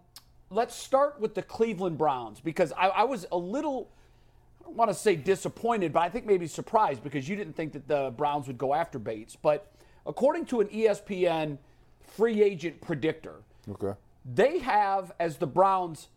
let's 0.51 0.75
start 0.75 1.19
with 1.19 1.33
the 1.33 1.41
Cleveland 1.41 1.97
Browns 1.97 2.39
because 2.39 2.71
I, 2.73 2.87
I 2.89 3.03
was 3.03 3.25
a 3.31 3.37
little, 3.37 3.89
I 4.61 4.65
don't 4.65 4.77
want 4.77 4.91
to 4.91 4.95
say 4.95 5.15
disappointed, 5.15 5.91
but 5.91 6.01
I 6.03 6.09
think 6.09 6.25
maybe 6.27 6.45
surprised 6.47 7.03
because 7.03 7.27
you 7.27 7.35
didn't 7.35 7.53
think 7.53 7.73
that 7.73 7.87
the 7.87 8.13
Browns 8.15 8.45
would 8.47 8.59
go 8.59 8.73
after 8.73 8.99
Bates. 8.99 9.35
But 9.35 9.71
according 10.05 10.45
to 10.47 10.61
an 10.61 10.67
ESPN 10.67 11.57
free 12.15 12.43
agent 12.43 12.79
predictor, 12.81 13.41
Okay. 13.69 13.97
they 14.23 14.59
have 14.59 15.11
as 15.19 15.37
the 15.37 15.47
Browns' 15.47 16.07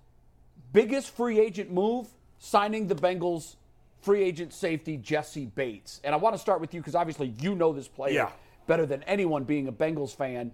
biggest 0.73 1.15
free 1.15 1.39
agent 1.41 1.71
move 1.71 2.09
signing 2.39 2.87
the 2.87 2.95
Bengals 2.95 3.57
free 4.01 4.23
agent 4.23 4.53
safety 4.53 4.97
Jessie 4.97 5.47
Bates. 5.47 6.01
And 6.05 6.15
I 6.15 6.19
want 6.19 6.35
to 6.35 6.39
start 6.39 6.61
with 6.61 6.73
you 6.73 6.81
because 6.81 6.95
obviously 6.95 7.35
you 7.41 7.55
know 7.55 7.73
this 7.73 7.89
player 7.89 8.13
Yeah. 8.15 8.31
better 8.67 8.87
than 8.87 9.03
anyone 9.05 9.45
being 9.45 9.67
a 9.69 9.73
Bengals 9.73 10.15
fan. 10.15 10.53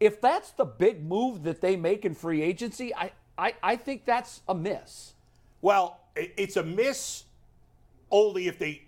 If 0.00 0.20
that's 0.20 0.50
the 0.50 0.64
big 0.64 1.04
move 1.04 1.44
that 1.44 1.60
they 1.60 1.76
make 1.76 2.04
in 2.04 2.14
free 2.14 2.42
agency, 2.42 2.94
I, 2.94 3.12
I, 3.38 3.54
I 3.62 3.76
think 3.76 4.04
that's 4.04 4.40
a 4.48 4.54
miss. 4.54 5.14
Well, 5.60 6.00
it's 6.16 6.56
a 6.56 6.62
miss 6.64 7.24
only 8.10 8.48
if 8.48 8.58
they 8.58 8.82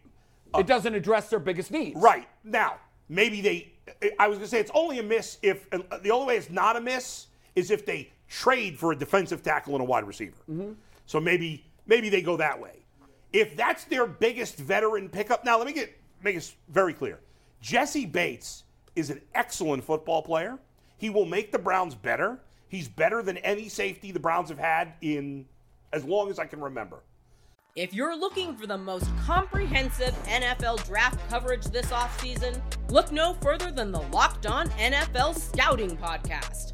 uh, 0.52 0.58
it 0.58 0.66
doesn't 0.66 0.94
address 0.94 1.30
their 1.30 1.38
biggest 1.38 1.70
needs. 1.70 2.00
Right. 2.00 2.28
Now, 2.42 2.76
maybe 3.08 3.40
they, 3.40 3.72
I 4.18 4.26
was 4.28 4.38
going 4.38 4.46
to 4.46 4.50
say 4.50 4.58
it's 4.60 4.70
only 4.74 4.98
a 4.98 5.02
miss 5.02 5.38
if, 5.42 5.66
uh, 5.72 5.98
the 5.98 6.10
only 6.10 6.26
way 6.26 6.36
it's 6.36 6.50
not 6.50 6.76
a 6.76 6.80
miss 6.80 7.26
is 7.54 7.70
if 7.70 7.86
they 7.86 8.10
trade 8.34 8.76
for 8.76 8.90
a 8.90 8.96
defensive 8.96 9.42
tackle 9.42 9.74
and 9.74 9.80
a 9.80 9.84
wide 9.84 10.04
receiver. 10.04 10.36
Mm-hmm. 10.50 10.72
So 11.06 11.20
maybe, 11.20 11.64
maybe 11.86 12.08
they 12.08 12.20
go 12.20 12.36
that 12.36 12.60
way. 12.60 12.84
If 13.32 13.56
that's 13.56 13.84
their 13.84 14.06
biggest 14.06 14.56
veteran 14.56 15.08
pickup, 15.08 15.44
now 15.44 15.56
let 15.56 15.66
me 15.66 15.72
get, 15.72 15.96
make 16.22 16.34
this 16.34 16.56
very 16.68 16.92
clear. 16.92 17.20
Jessie 17.60 18.06
Bates 18.06 18.64
is 18.96 19.10
an 19.10 19.20
excellent 19.34 19.84
football 19.84 20.20
player. 20.22 20.58
He 20.98 21.10
will 21.10 21.26
make 21.26 21.52
the 21.52 21.58
Browns 21.58 21.94
better. 21.94 22.40
He's 22.68 22.88
better 22.88 23.22
than 23.22 23.38
any 23.38 23.68
safety 23.68 24.10
the 24.10 24.20
Browns 24.20 24.48
have 24.48 24.58
had 24.58 24.94
in 25.00 25.46
as 25.92 26.04
long 26.04 26.28
as 26.28 26.40
I 26.40 26.46
can 26.46 26.60
remember. 26.60 27.02
If 27.76 27.94
you're 27.94 28.16
looking 28.16 28.56
for 28.56 28.66
the 28.66 28.78
most 28.78 29.08
comprehensive 29.24 30.14
NFL 30.26 30.86
draft 30.86 31.18
coverage 31.28 31.64
this 31.66 31.86
offseason, 31.86 32.60
look 32.90 33.10
no 33.12 33.34
further 33.34 33.70
than 33.70 33.92
the 33.92 34.00
Locked 34.00 34.46
On 34.46 34.68
NFL 34.70 35.38
Scouting 35.38 35.96
Podcast. 35.96 36.73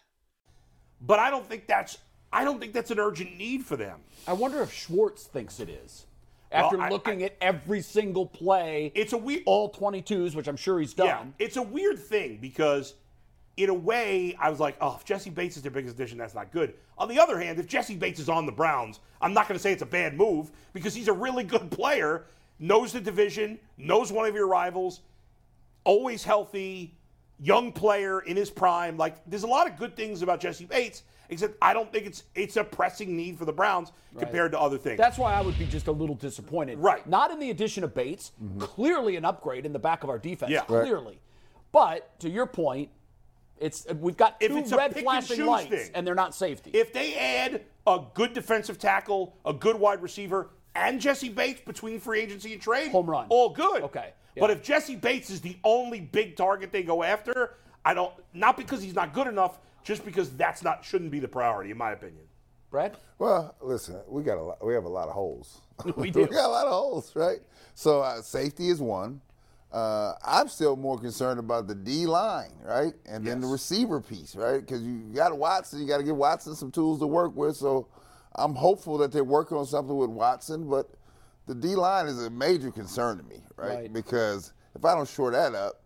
But 1.01 1.19
I 1.19 1.29
don't 1.29 1.45
think 1.47 1.67
that's 1.67 1.97
I 2.33 2.45
don't 2.45 2.59
think 2.61 2.71
that's 2.73 2.91
an 2.91 2.99
urgent 2.99 3.37
need 3.37 3.65
for 3.65 3.75
them. 3.75 3.99
I 4.25 4.33
wonder 4.33 4.61
if 4.61 4.71
Schwartz 4.73 5.25
thinks 5.25 5.59
it 5.59 5.67
is. 5.67 6.05
After 6.51 6.77
Well, 6.77 6.85
I- 6.85 6.89
looking 6.89 7.21
I- 7.23 7.25
at 7.25 7.35
every 7.41 7.81
single 7.81 8.25
play, 8.25 8.91
It's 8.95 9.11
a 9.13 9.17
weird 9.17 9.43
all 9.45 9.69
22s, 9.69 10.33
which 10.35 10.47
I'm 10.47 10.55
sure 10.57 10.79
he's 10.79 10.93
done. 10.93 11.07
Yeah, 11.07 11.45
it's 11.45 11.57
a 11.57 11.61
weird 11.61 11.99
thing 11.99 12.37
because, 12.41 12.93
in 13.57 13.69
a 13.69 13.73
way, 13.73 14.35
I 14.39 14.49
was 14.49 14.59
like, 14.61 14.77
oh, 14.79 14.95
if 14.97 15.03
Jessie 15.05 15.29
Bates 15.29 15.57
is 15.57 15.63
their 15.63 15.71
biggest 15.71 15.95
addition, 15.95 16.17
that's 16.17 16.33
not 16.33 16.51
good. 16.51 16.73
On 16.97 17.09
the 17.09 17.19
other 17.19 17.37
hand, 17.39 17.59
if 17.59 17.67
Jessie 17.67 17.95
Bates 17.97 18.19
is 18.19 18.29
on 18.29 18.45
the 18.45 18.51
Browns, 18.53 18.99
I'm 19.21 19.33
not 19.33 19.47
going 19.49 19.57
to 19.57 19.61
say 19.61 19.71
it's 19.73 19.81
a 19.81 19.85
bad 19.85 20.15
move 20.15 20.51
because 20.71 20.93
he's 20.95 21.07
a 21.09 21.13
really 21.13 21.43
good 21.55 21.69
player, 21.71 22.25
knows 22.59 22.93
the 22.93 23.01
division, 23.01 23.59
knows 23.77 24.09
one 24.11 24.25
of 24.25 24.35
your 24.35 24.47
rivals, 24.47 25.01
always 25.83 26.23
healthy, 26.23 26.93
young 27.41 27.71
player 27.71 28.21
in 28.21 28.37
his 28.37 28.49
prime. 28.49 28.97
Like, 28.97 29.17
there's 29.25 29.43
a 29.43 29.47
lot 29.47 29.67
of 29.69 29.77
good 29.77 29.95
things 29.95 30.21
about 30.21 30.39
Jessie 30.39 30.65
Bates, 30.65 31.03
except 31.29 31.57
I 31.61 31.73
don't 31.73 31.91
think 31.91 32.05
it's 32.05 32.23
it's 32.35 32.57
a 32.57 32.63
pressing 32.63 33.15
need 33.17 33.37
for 33.37 33.45
the 33.45 33.53
Browns 33.53 33.91
compared 34.17 34.51
to 34.51 34.59
other 34.59 34.77
things. 34.77 34.97
That's 34.97 35.17
why 35.17 35.33
I 35.33 35.41
would 35.41 35.57
be 35.57 35.65
just 35.65 35.87
a 35.87 35.91
little 35.91 36.15
disappointed. 36.15 36.77
Right. 36.77 37.05
Not 37.07 37.31
in 37.31 37.39
the 37.39 37.49
addition 37.49 37.83
of 37.83 37.93
Bates, 37.93 38.31
mm-hmm. 38.41 38.59
clearly 38.59 39.15
an 39.15 39.25
upgrade 39.25 39.65
in 39.65 39.73
the 39.73 39.79
back 39.79 40.03
of 40.03 40.09
our 40.09 40.19
defense. 40.19 40.51
Yeah. 40.51 40.59
Right. 40.69 40.83
Clearly. 40.83 41.19
But 41.71 42.19
to 42.19 42.29
your 42.29 42.45
point, 42.45 42.89
it's 43.57 43.85
we've 43.93 44.17
got 44.17 44.37
If 44.39 44.51
two 44.51 44.57
it's 44.57 44.71
red 44.73 44.89
pick 44.93 44.97
and 44.97 45.25
flashing 45.25 45.45
lights, 45.45 45.69
thing. 45.69 45.91
and 45.93 46.05
they're 46.05 46.15
not 46.15 46.35
safety. 46.35 46.71
If 46.73 46.93
they 46.93 47.15
add 47.15 47.61
a 47.87 48.01
good 48.13 48.33
defensive 48.33 48.77
tackle, 48.77 49.37
a 49.45 49.53
good 49.53 49.77
wide 49.77 50.01
receiver, 50.01 50.49
and 50.75 50.99
Jessie 50.99 51.29
Bates 51.29 51.61
between 51.61 51.99
free 51.99 52.21
agency 52.21 52.53
and 52.53 52.61
trade, 52.61 52.91
Home 52.91 53.09
run. 53.09 53.27
all 53.29 53.49
good. 53.49 53.83
Okay, 53.83 54.13
But 54.39 54.49
if 54.51 54.63
Jessie 54.63 54.95
Bates 54.95 55.29
is 55.29 55.41
the 55.41 55.57
only 55.63 55.99
big 55.99 56.35
target 56.35 56.71
they 56.71 56.83
go 56.83 57.03
after, 57.03 57.55
I 57.83 57.93
don't. 57.93 58.13
Not 58.33 58.57
because 58.57 58.81
he's 58.81 58.95
not 58.95 59.13
good 59.13 59.27
enough, 59.27 59.59
just 59.83 60.05
because 60.05 60.29
that's 60.31 60.63
not 60.63 60.85
shouldn't 60.85 61.11
be 61.11 61.19
the 61.19 61.27
priority, 61.27 61.71
in 61.71 61.77
my 61.77 61.91
opinion. 61.91 62.23
Brad? 62.69 62.95
Well, 63.19 63.53
listen, 63.61 63.99
we 64.07 64.23
got 64.23 64.37
a 64.37 64.41
lot, 64.41 64.65
we 64.65 64.73
have 64.73 64.85
a 64.85 64.89
lot 64.89 65.07
of 65.07 65.13
holes. 65.13 65.61
We 65.97 66.09
do. 66.11 66.21
We 66.21 66.27
got 66.27 66.45
a 66.45 66.47
lot 66.47 66.67
of 66.67 66.73
holes, 66.73 67.11
right? 67.15 67.39
So 67.73 68.01
uh, 68.01 68.21
safety 68.21 68.69
is 68.69 68.79
one. 68.79 69.19
Uh, 69.71 70.13
I'm 70.23 70.47
still 70.47 70.75
more 70.75 70.97
concerned 70.97 71.39
about 71.39 71.67
the 71.67 71.75
D 71.75 72.05
line, 72.05 72.51
right, 72.63 72.93
and 73.05 73.25
then 73.25 73.39
the 73.39 73.47
receiver 73.47 74.01
piece, 74.01 74.35
right? 74.35 74.59
Because 74.59 74.81
you 74.83 74.99
got 75.15 75.35
Watson, 75.37 75.79
you 75.79 75.87
got 75.87 75.97
to 75.97 76.03
give 76.03 76.17
Watson 76.17 76.55
some 76.55 76.71
tools 76.71 76.99
to 76.99 77.07
work 77.07 77.35
with. 77.35 77.55
So 77.55 77.87
I'm 78.35 78.53
hopeful 78.53 78.97
that 78.99 79.11
they're 79.11 79.23
working 79.23 79.57
on 79.57 79.65
something 79.65 79.95
with 79.95 80.09
Watson, 80.09 80.69
but 80.69 80.89
the 81.47 81.55
D 81.55 81.75
line 81.75 82.07
is 82.07 82.23
a 82.23 82.29
major 82.29 82.71
concern 82.71 83.17
to 83.17 83.23
me, 83.23 83.41
right? 83.55 83.75
Right. 83.75 83.93
Because 83.93 84.53
if 84.75 84.85
I 84.85 84.95
don't 84.95 85.07
shore 85.07 85.31
that 85.31 85.53
up, 85.55 85.81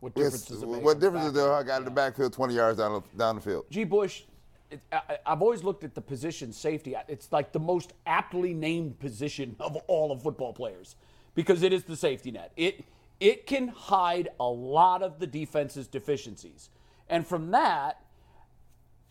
What 0.00 0.14
difference 0.14 0.44
does 0.46 0.62
it 0.62 0.68
make? 0.68 0.82
what 0.82 1.00
difference 1.00 1.32
there? 1.32 1.52
I 1.52 1.62
got 1.62 1.78
in 1.78 1.84
the 1.84 1.90
backfield 1.90 2.32
20 2.32 2.54
yards 2.54 2.78
down 2.78 2.92
the, 2.92 3.18
down 3.18 3.36
the 3.36 3.40
field. 3.40 3.64
G. 3.70 3.84
Bush, 3.84 4.22
it, 4.70 4.80
I, 4.92 5.18
I've 5.26 5.42
always 5.42 5.62
looked 5.64 5.84
at 5.84 5.94
the 5.94 6.00
position 6.00 6.52
safety. 6.52 6.94
It's 7.08 7.32
like 7.32 7.52
the 7.52 7.60
most 7.60 7.92
aptly 8.06 8.54
named 8.54 8.98
position 9.00 9.56
of 9.60 9.76
all 9.88 10.12
of 10.12 10.22
football 10.22 10.52
players 10.52 10.96
because 11.34 11.62
it 11.62 11.72
is 11.72 11.84
the 11.84 11.96
safety 11.96 12.30
net. 12.30 12.52
It 12.56 12.84
it 13.20 13.46
can 13.46 13.68
hide 13.68 14.28
a 14.40 14.46
lot 14.48 15.02
of 15.02 15.18
the 15.20 15.26
defense's 15.26 15.86
deficiencies, 15.86 16.68
and 17.08 17.26
from 17.26 17.52
that, 17.52 18.00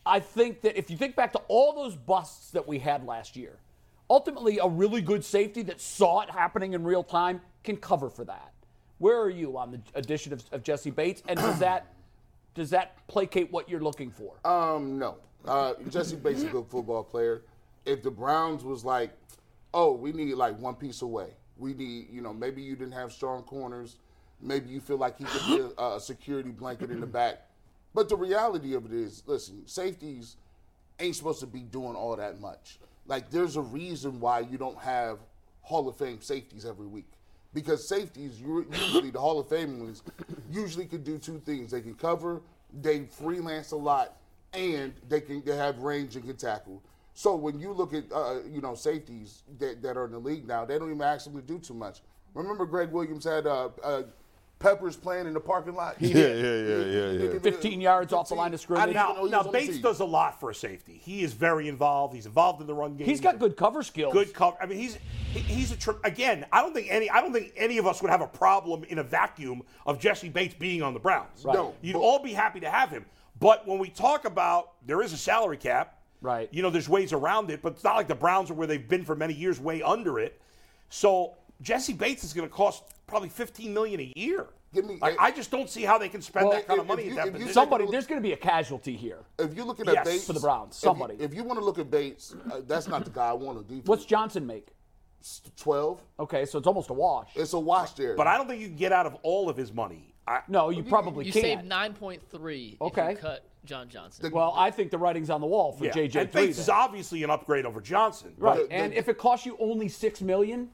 I 0.05 0.19
think 0.19 0.61
that 0.61 0.77
if 0.77 0.91
you 0.91 0.97
think 0.97 1.15
back 1.15 1.31
to 1.33 1.41
all 1.47 1.73
those 1.73 1.95
busts 1.95 2.51
that 2.51 2.67
we 2.67 2.79
had 2.79 3.05
last 3.05 3.35
year, 3.37 3.57
ultimately 4.09 4.59
a 4.59 4.67
really 4.67 5.01
good 5.01 5.23
safety 5.23 5.61
that 5.63 5.81
saw 5.81 6.21
it 6.21 6.29
happening 6.29 6.73
in 6.73 6.83
real 6.83 7.03
time 7.03 7.41
can 7.63 7.77
cover 7.77 8.09
for 8.09 8.25
that. 8.25 8.53
Where 8.99 9.19
are 9.21 9.29
you 9.29 9.57
on 9.57 9.71
the 9.71 9.81
addition 9.95 10.33
of, 10.33 10.43
of 10.51 10.63
Jessie 10.63 10.91
Bates, 10.91 11.23
and 11.27 11.37
does 11.37 11.59
that 11.59 11.93
does 12.53 12.69
that 12.69 12.95
placate 13.07 13.51
what 13.51 13.67
you're 13.67 13.81
looking 13.81 14.11
for? 14.11 14.33
Um, 14.45 14.99
no. 14.99 15.17
Uh, 15.45 15.73
Jessie 15.89 16.15
Bates 16.15 16.39
is 16.39 16.45
a 16.45 16.49
good 16.49 16.67
football 16.67 17.03
player. 17.03 17.41
If 17.85 18.03
the 18.03 18.11
Browns 18.11 18.63
was 18.63 18.85
like, 18.85 19.11
oh, 19.73 19.93
we 19.93 20.11
need 20.11 20.35
like 20.35 20.57
one 20.59 20.75
piece 20.75 21.01
away. 21.01 21.29
We 21.57 21.73
need, 21.73 22.09
you 22.11 22.21
know, 22.21 22.33
maybe 22.33 22.61
you 22.61 22.75
didn't 22.75 22.93
have 22.93 23.11
strong 23.11 23.43
corners. 23.43 23.97
Maybe 24.39 24.69
you 24.69 24.79
feel 24.79 24.97
like 24.97 25.17
he 25.17 25.23
could 25.23 25.47
be 25.47 25.73
a, 25.77 25.95
a 25.95 25.99
security 25.99 26.51
blanket 26.51 26.91
in 26.91 26.99
the 26.99 27.07
back. 27.07 27.47
But 27.93 28.09
the 28.09 28.15
reality 28.15 28.73
of 28.75 28.85
it 28.85 28.93
is, 28.93 29.23
listen, 29.25 29.67
safeties 29.67 30.37
ain't 30.99 31.15
supposed 31.15 31.39
to 31.41 31.47
be 31.47 31.61
doing 31.61 31.95
all 31.95 32.15
that 32.15 32.39
much. 32.39 32.79
Like, 33.05 33.29
there's 33.29 33.55
a 33.55 33.61
reason 33.61 34.19
why 34.19 34.39
you 34.39 34.57
don't 34.57 34.79
have 34.79 35.19
Hall 35.61 35.87
of 35.87 35.97
Fame 35.97 36.21
safeties 36.21 36.65
every 36.65 36.87
week. 36.87 37.11
Because 37.53 37.87
safeties, 37.87 38.41
usually 38.41 39.11
the 39.11 39.19
Hall 39.19 39.39
of 39.39 39.47
Fame 39.47 39.79
ones, 39.79 40.03
usually 40.51 40.85
can 40.85 41.03
do 41.03 41.17
two 41.17 41.39
things. 41.45 41.71
They 41.71 41.81
can 41.81 41.93
cover, 41.93 42.41
they 42.81 43.05
freelance 43.05 43.71
a 43.71 43.75
lot, 43.77 44.17
and 44.53 44.93
they 45.07 45.21
can 45.21 45.43
they 45.43 45.55
have 45.55 45.79
range 45.79 46.15
and 46.15 46.25
can 46.25 46.35
tackle. 46.35 46.81
So 47.13 47.35
when 47.35 47.59
you 47.59 47.71
look 47.71 47.93
at 47.93 48.05
uh, 48.11 48.37
you 48.51 48.61
know 48.61 48.73
safeties 48.73 49.43
that, 49.59 49.81
that 49.83 49.97
are 49.97 50.05
in 50.05 50.11
the 50.11 50.19
league 50.19 50.47
now, 50.47 50.65
they 50.65 50.79
don't 50.79 50.89
even 50.89 51.01
ask 51.01 51.25
them 51.25 51.35
to 51.35 51.41
do 51.41 51.59
too 51.59 51.73
much. 51.75 52.01
Remember, 52.33 52.65
Gregg 52.65 52.91
Williams 52.91 53.25
had 53.25 53.45
uh, 53.45 53.69
uh, 53.83 54.03
Peppers 54.63 54.95
playing 54.95 55.27
in 55.27 55.33
the 55.33 55.39
parking 55.41 55.75
lot. 55.75 55.97
Yeah, 55.99 56.27
yeah, 56.27 56.55
yeah, 56.55 57.11
yeah, 57.11 57.31
yeah. 57.33 57.39
15 57.39 57.81
yards 57.81 58.13
off 58.13 58.29
the 58.29 58.35
line 58.35 58.53
of 58.53 58.61
scrimmage. 58.61 58.81
I 58.83 58.85
didn't 58.87 59.01
even 59.01 59.15
know 59.15 59.21
Now, 59.23 59.29
now 59.29 59.37
was 59.39 59.47
on 59.47 59.51
the 59.51 59.59
Bates 59.59 59.77
does 59.79 59.99
a 59.99 60.05
lot 60.05 60.39
for 60.39 60.49
a 60.49 60.55
safety. 60.55 61.01
He 61.03 61.21
is 61.21 61.33
very 61.33 61.67
involved. 61.67 62.15
He's 62.15 62.25
involved 62.25 62.61
in 62.61 62.67
the 62.67 62.73
run 62.73 62.95
game. 62.95 63.05
He's 63.05 63.19
got 63.19 63.39
good 63.39 63.57
cover 63.57 63.83
skills. 63.83 64.13
good 64.13 64.33
cover. 64.33 64.55
I 64.61 64.65
mean, 64.65 64.79
he's 64.79 64.97
he, 65.33 65.39
he's 65.39 65.71
a 65.73 65.75
tr- 65.75 65.91
again. 66.05 66.45
I 66.51 66.61
don't 66.61 66.73
think 66.73 66.87
any 66.89 67.09
I 67.09 67.19
don't 67.19 67.33
think 67.33 67.51
any 67.57 67.77
of 67.77 67.85
us 67.85 68.01
would 68.01 68.09
have 68.09 68.21
a 68.21 68.27
problem 68.27 68.85
in 68.85 68.99
a 68.99 69.03
vacuum 69.03 69.63
of 69.85 69.99
Jessie 69.99 70.29
Bates 70.29 70.55
being 70.55 70.81
on 70.81 70.93
the 70.93 70.99
Browns. 70.99 71.43
Right. 71.43 71.55
No, 71.55 71.75
You'd 71.81 71.93
but- 71.93 71.99
all 71.99 72.19
be 72.23 72.31
happy 72.33 72.61
to 72.61 72.69
have 72.69 72.89
him. 72.89 73.05
But 73.39 73.67
when 73.67 73.79
we 73.79 73.89
talk 73.89 74.23
about 74.23 74.73
there 74.85 75.01
is 75.01 75.11
a 75.11 75.17
salary 75.17 75.57
cap, 75.57 75.99
Right. 76.21 76.47
You 76.53 76.61
know, 76.61 76.69
there's 76.69 76.87
ways 76.87 77.11
around 77.11 77.51
it, 77.51 77.61
but 77.61 77.73
it's 77.73 77.83
not 77.83 77.97
like 77.97 78.07
the 78.07 78.15
Browns 78.15 78.49
are 78.49 78.53
where 78.53 78.65
they've 78.65 78.87
been 78.87 79.03
for 79.03 79.13
many 79.13 79.33
years, 79.33 79.59
way 79.59 79.81
under 79.81 80.19
it. 80.19 80.39
So 80.89 81.33
Jessie 81.61 81.91
Bates 81.91 82.23
is 82.23 82.31
going 82.31 82.47
to 82.47 82.53
cost 82.53 82.83
probably 83.07 83.29
15 83.29 83.73
million 83.73 83.99
a 83.99 84.13
year. 84.15 84.47
Give 84.73 84.85
me- 84.85 84.97
Like, 84.99 85.15
I 85.19 85.29
just 85.31 85.51
don't 85.51 85.69
see 85.69 85.83
how 85.83 85.97
they 85.99 86.09
can 86.09 86.21
spend 86.21 86.47
Well, 86.47 86.55
that 86.55 86.67
kind 86.67 86.77
if- 86.79 86.81
of 86.81 86.87
money 86.87 87.03
if 87.03 87.17
at 87.17 87.25
that 87.31 87.35
if 87.35 87.47
you- 87.47 87.53
Somebody, 87.53 87.85
there's 87.91 88.07
going 88.07 88.19
to 88.21 88.27
be 88.27 88.33
a 88.33 88.37
casualty 88.37 88.95
here. 88.95 89.19
If 89.37 89.53
you're 89.53 89.65
looking 89.65 89.87
at 89.87 89.93
Yes. 89.93 90.05
Bates 90.05 90.25
For 90.27 90.33
the 90.33 90.39
Browns, 90.39 90.75
if 90.77 90.83
you- 90.83 90.87
somebody. 90.89 91.15
If 91.19 91.33
you, 91.33 91.43
want 91.43 91.59
to 91.59 91.65
look 91.65 91.77
at 91.77 91.91
Bates, 91.91 92.33
uh, 92.51 92.61
that's 92.65 92.87
not 92.87 93.03
the 93.05 93.11
guy 93.11 93.27
I 93.29 93.33
want 93.33 93.59
to 93.59 93.63
defense. 93.63 93.87
What's 93.87 94.05
Johnson 94.05 94.47
make? 94.47 94.69
twelve? 95.55 96.01
Okay, 96.19 96.45
so 96.45 96.57
it's 96.57 96.67
almost 96.67 96.89
a 96.89 96.93
wash. 96.93 97.29
It's 97.35 97.53
a 97.53 97.59
wash 97.59 97.91
there. 97.93 98.15
but 98.15 98.27
I 98.27 98.35
don't 98.37 98.47
think 98.47 98.59
you 98.61 98.67
can 98.67 98.75
get 98.75 98.91
out 98.91 99.05
of 99.05 99.15
all 99.23 99.47
of 99.49 99.55
his 99.55 99.71
money. 99.71 100.13
I, 100.27 100.41
No, 100.49 100.69
you 100.69 100.83
probably 100.83 101.25
You 101.25 101.31
can't. 101.33 101.43
save 101.43 101.59
9.3 101.65 102.77
Okay. 102.81 103.03
if 103.05 103.09
you 103.11 103.17
cut 103.17 103.45
John 103.65 103.87
Johnson. 103.89 104.31
well, 104.33 104.53
I 104.57 104.69
think 104.71 104.91
the 104.91 104.97
writing's 104.97 105.29
on 105.29 105.39
the 105.41 105.47
wall 105.47 105.71
for 105.73 105.85
yeah. 105.85 105.91
JJ. 105.93 106.15
and 106.21 106.31
Bates 106.31 106.57
is 106.57 106.69
obviously 106.69 107.23
an 107.23 107.29
upgrade 107.29 107.65
over 107.65 107.79
Johnson. 107.81 108.33
right, 108.37 108.67
the- 108.67 108.73
and 108.73 108.91
the- 108.93 108.97
if 108.97 109.07
it 109.07 109.17
costs 109.17 109.45
you 109.45 109.55
only 109.59 109.87
six 109.87 110.21
million, 110.21 110.71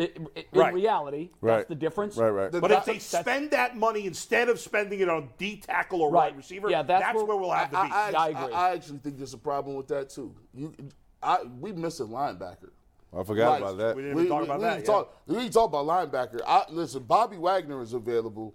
i- 0.00 0.10
i- 0.36 0.68
in 0.68 0.74
reality, 0.74 1.30
Right. 1.40 1.56
that's 1.58 1.68
the 1.68 1.74
difference. 1.74 2.16
Right, 2.16 2.30
right. 2.30 2.50
The- 2.52 2.60
But 2.60 2.70
if 2.72 2.84
they 2.84 2.98
spend 2.98 3.50
that 3.52 3.76
money 3.76 4.06
instead 4.06 4.48
of 4.48 4.58
spending 4.58 5.00
it 5.00 5.08
on 5.08 5.30
D 5.38 5.56
tackle 5.58 6.02
or 6.02 6.10
Right. 6.10 6.30
wide 6.32 6.36
receiver, 6.36 6.70
Yeah, 6.70 6.82
that's 6.82 7.02
that's, 7.02 7.16
where- 7.16 7.24
where, 7.24 7.36
we'll 7.36 7.50
have 7.50 7.70
the 7.70 7.78
I, 7.78 7.82
beef. 7.84 7.92
I, 7.94 8.10
I 8.10 8.12
I, 8.12 8.28
agree. 8.28 8.54
I 8.54 8.70
actually 8.72 8.98
think 8.98 9.16
there's 9.18 9.34
a 9.34 9.38
problem 9.38 9.76
with 9.76 9.88
that 9.88 10.08
too. 10.10 10.34
You, 10.54 10.72
I, 11.22 11.42
we 11.60 11.72
missed 11.72 12.00
a 12.00 12.04
linebacker. 12.04 12.70
I 13.16 13.24
forgot 13.24 13.50
Like, 13.50 13.60
about 13.62 13.78
that. 13.78 13.96
We 13.96 14.02
didn't 14.02 14.18
even 14.18 14.30
talk 14.30 14.44
about 14.44 14.58
we 14.58 14.64
that. 14.64 14.74
didn't 14.76 14.86
yeah. 14.86 14.92
talk, 14.94 15.16
we 15.26 15.34
didn't 15.36 15.52
talk 15.52 15.68
about 15.68 15.86
linebacker. 15.86 16.40
I, 16.46 16.64
listen, 16.70 17.02
Bobby 17.02 17.36
Wagner 17.38 17.82
is 17.82 17.92
available. 17.92 18.54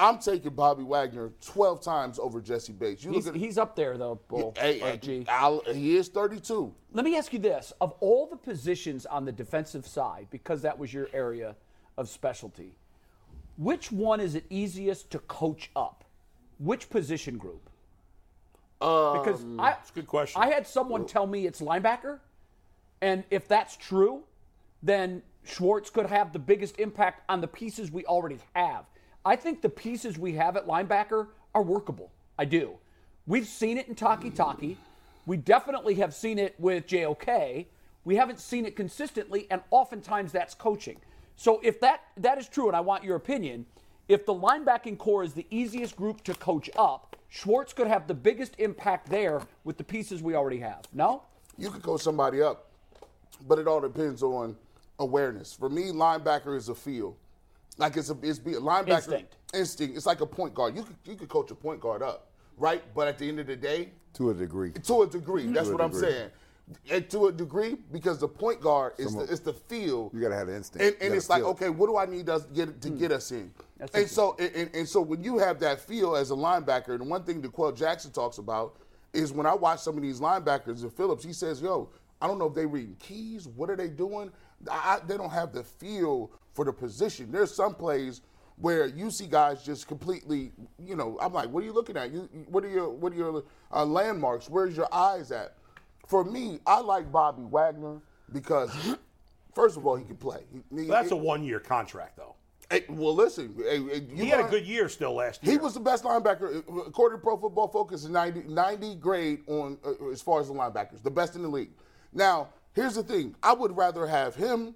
I'm 0.00 0.18
taking 0.18 0.54
Bobby 0.54 0.82
Wagner 0.82 1.30
12 1.44 1.82
times 1.82 2.18
over 2.18 2.40
Jessie 2.40 2.72
Bates. 2.72 3.04
You 3.04 3.12
He's, 3.12 3.26
look 3.26 3.34
at 3.34 3.40
he's 3.40 3.58
up 3.58 3.76
there 3.76 3.98
though, 3.98 4.18
Bull. 4.28 4.54
hey, 4.58 4.78
hey, 4.78 4.96
G. 4.96 5.26
I'll- 5.28 5.62
he 5.72 5.96
is 5.96 6.08
32. 6.08 6.74
Let 6.92 7.04
me 7.04 7.16
ask 7.16 7.32
you 7.32 7.38
this: 7.38 7.72
of 7.80 7.94
all 8.00 8.26
the 8.26 8.36
positions 8.36 9.04
on 9.04 9.26
the 9.26 9.32
defensive 9.32 9.86
side, 9.86 10.28
because 10.30 10.62
that 10.62 10.78
was 10.78 10.92
your 10.92 11.08
area 11.12 11.54
of 11.98 12.08
specialty, 12.08 12.76
which 13.58 13.92
one 13.92 14.20
is 14.20 14.34
it 14.34 14.46
easiest 14.48 15.10
to 15.10 15.18
coach 15.18 15.70
up? 15.76 16.04
Which 16.58 16.88
position 16.88 17.36
group? 17.36 17.68
because 18.80 19.42
um, 19.42 19.58
that's 19.58 19.90
a 19.90 19.92
good 19.92 20.06
question. 20.06 20.40
I 20.40 20.48
had 20.50 20.66
someone 20.66 21.06
tell 21.06 21.26
me 21.26 21.46
it's 21.46 21.60
linebacker, 21.60 22.20
and 23.02 23.24
if 23.30 23.46
that's 23.46 23.76
true, 23.76 24.22
then 24.82 25.22
Schwartz 25.44 25.90
could 25.90 26.06
have 26.06 26.32
the 26.32 26.38
biggest 26.38 26.80
impact 26.80 27.22
on 27.28 27.42
the 27.42 27.46
pieces 27.46 27.90
we 27.90 28.06
already 28.06 28.38
have. 28.54 28.86
I 29.24 29.36
think 29.36 29.62
the 29.62 29.68
pieces 29.68 30.18
we 30.18 30.34
have 30.34 30.56
at 30.56 30.66
linebacker 30.66 31.28
are 31.54 31.62
workable. 31.62 32.10
I 32.38 32.44
do. 32.44 32.78
We've 33.26 33.46
seen 33.46 33.76
it 33.78 33.88
in 33.88 33.94
Takitaki. 33.94 34.76
We 35.26 35.36
definitely 35.36 35.94
have 35.96 36.14
seen 36.14 36.38
it 36.38 36.54
with 36.58 36.86
JOK. 36.86 37.66
We 38.04 38.16
haven't 38.16 38.40
seen 38.40 38.64
it 38.64 38.76
consistently, 38.76 39.46
and 39.50 39.60
oftentimes 39.70 40.32
that's 40.32 40.54
coaching. 40.54 40.96
So 41.36 41.60
if 41.62 41.80
that 41.80 42.02
that 42.16 42.38
is 42.38 42.48
true, 42.48 42.68
and 42.68 42.76
I 42.76 42.80
want 42.80 43.04
your 43.04 43.16
opinion, 43.16 43.66
if 44.08 44.26
the 44.26 44.34
linebacking 44.34 44.98
core 44.98 45.22
is 45.22 45.34
the 45.34 45.46
easiest 45.50 45.96
group 45.96 46.24
to 46.24 46.34
coach 46.34 46.70
up, 46.76 47.16
Schwartz 47.28 47.72
could 47.72 47.86
have 47.86 48.06
the 48.08 48.14
biggest 48.14 48.54
impact 48.58 49.08
there 49.08 49.42
with 49.64 49.78
the 49.78 49.84
pieces 49.84 50.22
we 50.22 50.34
already 50.34 50.58
have. 50.58 50.82
No? 50.92 51.22
You 51.56 51.70
could 51.70 51.82
coach 51.82 52.00
somebody 52.00 52.42
up, 52.42 52.70
but 53.46 53.58
it 53.58 53.68
all 53.68 53.80
depends 53.80 54.22
on 54.22 54.56
awareness. 54.98 55.52
For 55.52 55.68
me, 55.68 55.92
linebacker 55.92 56.56
is 56.56 56.68
a 56.68 56.74
feel. 56.74 57.16
Like 57.80 57.96
it's 57.96 58.10
a 58.10 58.16
it's 58.22 58.38
be 58.38 58.54
a 58.54 58.60
linebacker 58.60 58.88
Instinct. 58.90 59.36
instinct. 59.54 59.96
It's 59.96 60.04
like 60.06 60.20
a 60.20 60.26
point 60.26 60.54
guard. 60.54 60.76
You 60.76 60.82
could 60.82 60.96
you 61.06 61.16
could 61.16 61.30
coach 61.30 61.50
a 61.50 61.54
point 61.54 61.80
guard 61.80 62.02
up, 62.02 62.26
right? 62.58 62.82
But 62.94 63.08
at 63.08 63.18
the 63.18 63.26
end 63.26 63.40
of 63.40 63.46
the 63.46 63.56
day, 63.56 63.88
To 64.14 64.30
a 64.30 64.34
degree. 64.34 64.72
to 64.72 65.02
a 65.02 65.06
degree, 65.06 65.46
that's 65.46 65.66
To 65.68 65.72
a 65.72 65.76
what 65.76 65.84
I'm 65.84 65.90
degree. 65.90 66.10
saying. 66.10 66.30
And 66.88 67.10
to 67.10 67.26
a 67.26 67.32
degree, 67.32 67.76
because 67.90 68.20
the 68.20 68.28
point 68.28 68.60
guard 68.60 68.92
is 68.96 69.12
the, 69.16 69.22
it's 69.22 69.40
the 69.40 69.52
feel. 69.54 70.08
You 70.14 70.20
gotta 70.20 70.36
have 70.36 70.46
the 70.46 70.54
instinct. 70.54 70.84
And, 70.86 70.96
and 71.02 71.14
it's 71.16 71.28
like, 71.28 71.40
it. 71.40 71.46
okay, 71.46 71.68
what 71.68 71.88
do 71.88 71.96
I 71.96 72.04
need 72.06 72.28
us 72.28 72.44
get 72.54 72.80
to 72.82 72.90
get 72.90 73.10
us 73.10 73.32
in? 73.32 73.46
Hmm. 73.46 73.62
That's 73.78 73.94
and 73.96 74.08
so, 74.08 74.36
and, 74.38 74.54
and- 74.54 74.70
and 74.76 74.88
so 74.88 75.00
when 75.00 75.24
you 75.24 75.38
have 75.38 75.58
that 75.60 75.80
feel 75.80 76.14
as 76.14 76.30
a 76.30 76.34
linebacker, 76.34 76.90
and 76.94 77.08
one 77.08 77.24
thing 77.24 77.40
that 77.40 77.52
Quell 77.52 77.72
Jackson 77.72 78.12
talks 78.12 78.38
about 78.38 78.76
is 79.14 79.32
when 79.32 79.46
I 79.46 79.54
watch 79.54 79.80
some 79.80 79.96
of 79.96 80.02
these 80.02 80.20
linebackers 80.20 80.82
in 80.84 80.90
Phillips, 80.90 81.24
he 81.24 81.32
says, 81.32 81.60
"Yo, 81.60 81.88
I 82.20 82.28
don't 82.28 82.38
know 82.38 82.46
if 82.46 82.54
they 82.54 82.66
reading 82.66 82.94
keys. 83.00 83.48
What 83.48 83.68
are 83.70 83.74
they 83.76 83.88
doing? 83.88 84.30
I, 84.70 84.98
they 85.06 85.16
don't 85.16 85.30
have 85.30 85.52
the 85.52 85.62
feel 85.64 86.30
for 86.54 86.64
the 86.64 86.72
position. 86.72 87.30
There's 87.30 87.54
some 87.54 87.74
plays." 87.74 88.22
Where 88.56 88.84
you 88.84 89.10
see 89.10 89.26
guys 89.26 89.62
just 89.62 89.88
completely, 89.88 90.52
you 90.78 90.94
know, 90.94 91.16
I'm 91.18 91.32
like, 91.32 91.48
what 91.48 91.62
are 91.62 91.66
you 91.66 91.72
looking 91.72 91.96
at? 91.96 92.10
You, 92.12 92.28
what 92.50 92.62
are 92.62 92.68
your, 92.68 92.90
what 92.90 93.10
are 93.14 93.16
your 93.16 93.42
uh, 93.72 93.86
landmarks? 93.86 94.50
Where's 94.50 94.76
your 94.76 94.94
eyes 94.94 95.32
at? 95.32 95.54
For 96.06 96.24
me, 96.24 96.60
I 96.66 96.80
like 96.80 97.10
Bobby 97.10 97.42
Wagner 97.44 98.02
because, 98.34 98.70
first 99.54 99.78
of 99.78 99.86
all, 99.86 99.96
he 99.96 100.04
can 100.04 100.16
play. 100.16 100.40
He- 100.52 100.82
he- 100.82 100.88
That's 100.88 101.10
a 101.10 101.16
one-year 101.16 101.60
contract, 101.60 102.18
though. 102.18 102.34
Hey, 102.68 102.84
well, 102.90 103.14
listen, 103.14 103.54
hey, 103.56 104.02
He 104.14 104.26
had 104.28 104.40
a 104.40 104.48
good 104.50 104.66
year 104.66 104.90
still 104.90 105.14
last 105.14 105.42
year. 105.42 105.52
He 105.52 105.56
was 105.58 105.72
the 105.72 105.80
best 105.80 106.04
linebacker 106.04 106.58
according 106.86 107.18
to 107.18 107.22
Pro 107.22 107.38
Football 107.38 107.68
Focus. 107.68 108.04
90, 108.04 108.42
90 108.42 108.96
grade 108.96 109.40
on 109.46 109.78
uh, 109.86 110.08
as 110.10 110.20
far 110.20 110.38
as 110.38 110.48
the 110.48 110.52
linebackers, 110.52 111.02
the 111.02 111.10
best 111.10 111.34
in 111.34 111.40
the 111.40 111.48
league. 111.48 111.70
Now, 112.12 112.48
here's 112.74 112.94
the 112.94 113.02
thing: 113.02 113.34
I 113.42 113.52
would 113.52 113.76
rather 113.76 114.06
have 114.06 114.34
him 114.34 114.74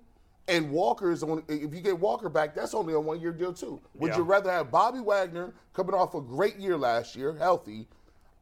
and 0.48 0.70
Walker's 0.70 1.22
on. 1.22 1.42
If 1.48 1.74
you 1.74 1.80
get 1.80 1.98
Walker 1.98 2.28
back, 2.28 2.54
that's 2.54 2.74
only 2.74 2.94
a 2.94 3.00
one 3.00 3.20
year 3.20 3.32
deal 3.32 3.52
too. 3.52 3.80
Would 3.94 4.12
Yeah. 4.12 4.18
you 4.18 4.22
rather 4.24 4.50
have 4.50 4.70
Bobby 4.70 5.00
Wagner 5.00 5.54
coming 5.72 5.94
off 5.94 6.14
a 6.14 6.20
great 6.20 6.56
year 6.56 6.76
last 6.76 7.16
year, 7.16 7.34
healthy, 7.34 7.88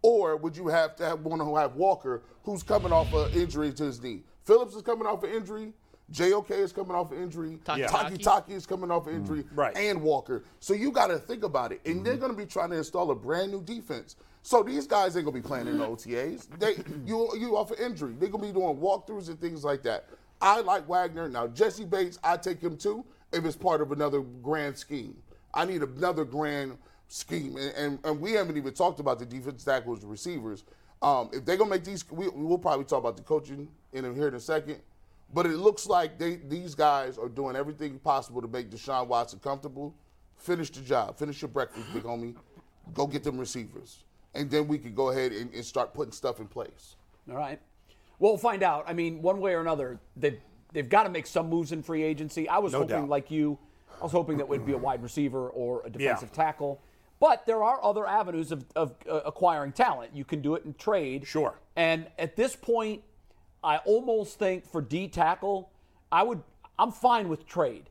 or 0.03 0.37
would 0.37 0.57
you 0.57 0.69
have 0.69 0.97
to 0.97 1.05
have 1.05 1.21
one 1.21 1.39
who 1.41 1.57
have 1.57 1.77
Walker 1.77 2.23
who's 2.45 2.63
coming 2.63 2.93
off 2.93 3.13
an 3.15 3.31
injury 3.33 3.73
to 3.73 3.85
his 3.85 4.03
knee? 4.03 4.23
Phillips 4.45 4.75
is 4.75 4.83
coming 4.83 5.07
off 5.07 5.23
an 5.23 5.31
injury. 5.31 5.73
JOK 6.11 6.51
is 6.51 6.73
coming 6.73 6.95
off 6.95 7.11
an 7.13 7.23
injury. 7.23 7.59
Taki 7.65 7.83
Taki 7.83 7.93
Taki. 7.93 8.19
Taki 8.19 8.53
is 8.55 8.67
coming 8.67 8.91
off 8.91 9.07
an 9.07 9.15
injury. 9.15 9.45
Right. 9.55 9.75
And 9.77 10.03
Walker. 10.03 10.45
So 10.61 10.75
you 10.75 10.91
got 10.91 11.07
to 11.07 11.19
think 11.19 11.43
about 11.43 11.73
it. 11.73 11.81
And 11.87 12.05
they're 12.05 12.19
going 12.19 12.33
to 12.33 12.37
be 12.37 12.45
trying 12.45 12.71
to 12.71 12.77
install 12.77 13.11
a 13.13 13.15
brand 13.15 13.51
new 13.53 13.63
defense. 13.63 14.17
So 14.43 14.63
these 14.63 14.87
guys 14.87 15.17
ain't 15.17 15.25
going 15.25 15.37
to 15.37 15.43
be 15.43 15.47
playing 15.47 15.69
in 15.69 15.79
the 15.79 15.87
OTAs. 15.87 16.49
They 16.59 16.75
you 17.07 17.31
you 17.39 17.57
off 17.57 17.71
an 17.71 17.79
injury. 17.85 18.15
They're 18.19 18.29
going 18.29 18.43
to 18.43 18.53
be 18.53 18.59
doing 18.61 18.77
walkthroughs 18.77 19.29
and 19.29 19.41
things 19.41 19.65
like 19.65 19.83
that. 19.85 20.09
I 20.41 20.61
like 20.61 20.89
Wagner. 20.89 21.29
Now 21.29 21.47
Jessie 21.47 21.85
Bates, 21.85 22.19
I 22.25 22.37
take 22.37 22.61
him 22.61 22.77
too 22.77 23.05
if 23.33 23.45
it's 23.45 23.57
part 23.57 23.81
of 23.81 23.93
another 23.93 24.21
grand 24.21 24.77
scheme. 24.77 25.17
I 25.55 25.65
need 25.65 25.83
another 25.83 26.25
grand 26.25 26.77
scheme. 27.09 27.57
And, 27.57 27.75
and, 27.77 27.99
and 28.05 28.21
we 28.21 28.33
haven't 28.33 28.57
even 28.57 28.73
talked 28.75 29.01
about 29.01 29.19
the 29.19 29.27
defense 29.27 29.65
tackles, 29.65 30.01
the 30.01 30.07
receivers. 30.07 30.65
Um, 31.03 31.31
if 31.33 31.45
they're 31.45 31.57
going 31.57 31.71
to 31.71 31.77
make 31.77 31.85
these, 31.85 32.09
we, 32.11 32.29
we'll 32.29 32.59
probably 32.59 32.85
talk 32.85 33.01
about 33.01 33.17
the 33.17 33.23
coaching 33.23 33.69
in 33.93 34.15
here 34.15 34.29
in 34.29 34.35
a 34.35 34.41
second. 34.41 34.81
But 35.35 35.47
it 35.47 35.57
looks 35.57 35.87
like 35.87 36.19
they 36.19 36.37
these 36.37 36.75
guys 36.75 37.17
are 37.17 37.29
doing 37.29 37.57
everything 37.57 37.99
possible 37.99 38.43
to 38.43 38.49
make 38.49 38.71
Deshaun 38.71 39.07
Watson 39.07 39.39
comfortable. 39.39 39.95
Finish 40.37 40.71
the 40.71 40.81
job. 40.81 41.19
Finish 41.19 41.41
your 41.41 41.49
breakfast, 41.49 41.87
big 41.95 42.03
homie. 42.03 42.35
Go 42.93 43.07
get 43.07 43.25
them 43.25 43.39
receivers. 43.39 44.05
And 44.35 44.51
then 44.51 44.67
we 44.69 44.79
could 44.79 44.95
go 44.95 45.11
ahead 45.11 45.33
and, 45.33 45.53
and 45.53 45.65
start 45.65 45.93
putting 45.95 46.13
stuff 46.13 46.41
in 46.41 46.47
place. 46.47 46.97
All 47.31 47.37
right. 47.37 47.61
Well, 48.19 48.33
we'll 48.33 48.39
find 48.39 48.63
out. 48.63 48.85
I 48.87 48.93
mean, 48.93 49.21
one 49.23 49.41
way 49.41 49.53
or 49.55 49.61
another, 49.61 49.99
they've, 50.17 50.39
they've 50.73 50.89
got 50.89 51.03
to 51.05 51.11
make 51.11 51.27
some 51.27 51.49
moves 51.49 51.73
in 51.73 51.83
free 51.83 52.03
agency. 52.03 52.49
I 52.49 52.59
was 52.59 52.73
No 52.73 52.81
hoping, 52.81 52.97
doubt. 53.03 53.09
like 53.09 53.31
you, 53.31 53.59
I 54.01 54.05
was 54.05 54.13
hoping 54.13 54.39
that 54.39 54.49
would 54.49 54.65
be 54.65 54.73
a 54.73 54.79
wide 54.79 55.03
receiver 55.03 55.49
or 55.51 55.83
a 55.85 55.91
defensive 55.91 56.31
Yeah. 56.33 56.45
tackle. 56.45 56.81
But 57.21 57.47
there 57.47 57.63
are 57.63 57.83
other 57.85 58.07
avenues 58.07 58.51
of, 58.51 58.65
of 58.75 58.95
uh, 59.09 59.21
acquiring 59.25 59.73
talent. 59.73 60.11
You 60.15 60.25
can 60.25 60.41
do 60.41 60.55
it 60.57 60.65
in 60.65 60.75
trade. 60.75 61.27
Sure. 61.27 61.55
And 61.77 62.07
at 62.19 62.35
this 62.35 62.57
point, 62.57 63.03
I 63.63 63.77
almost 63.79 64.39
think 64.41 64.67
for 64.67 64.81
D 64.81 65.07
tackle, 65.07 65.71
I 66.11 66.25
would. 66.25 66.43
I'm 66.81 66.91
fine 66.91 67.29
with 67.29 67.47
trade. 67.47 67.91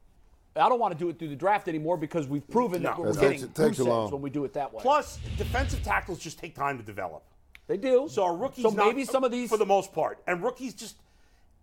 I 0.55 0.67
don't 0.67 0.79
want 0.79 0.91
to 0.93 0.97
do 0.99 1.09
it 1.09 1.17
through 1.17 1.29
the 1.29 1.35
draft 1.35 1.67
anymore 1.69 1.95
because 1.97 2.27
we've 2.27 2.47
proven 2.49 2.83
that 2.83 2.97
we're 2.97 3.13
That 3.13 3.21
getting 3.21 3.39
takes- 3.41 3.53
takes 3.53 3.77
goose 3.77 3.87
long. 3.87 4.11
when 4.11 4.21
we 4.21 4.29
do 4.29 4.43
it 4.43 4.53
that 4.53 4.73
way. 4.73 4.81
Plus, 4.81 5.17
defensive 5.37 5.81
tackles 5.83 6.19
just 6.19 6.37
take 6.39 6.55
time 6.55 6.77
to 6.77 6.83
develop. 6.83 7.23
they 7.67 7.77
do. 7.77 8.07
So 8.09 8.25
a 8.25 8.35
rookie's 8.35 8.63
So 8.63 8.69
not- 8.71 8.87
maybe 8.87 9.05
some 9.05 9.23
of 9.23 9.31
these 9.31 9.49
for 9.49 9.55
the 9.57 9.65
most 9.65 9.93
part, 9.93 10.21
and 10.27 10.43
rookies 10.43 10.73
just. 10.73 10.97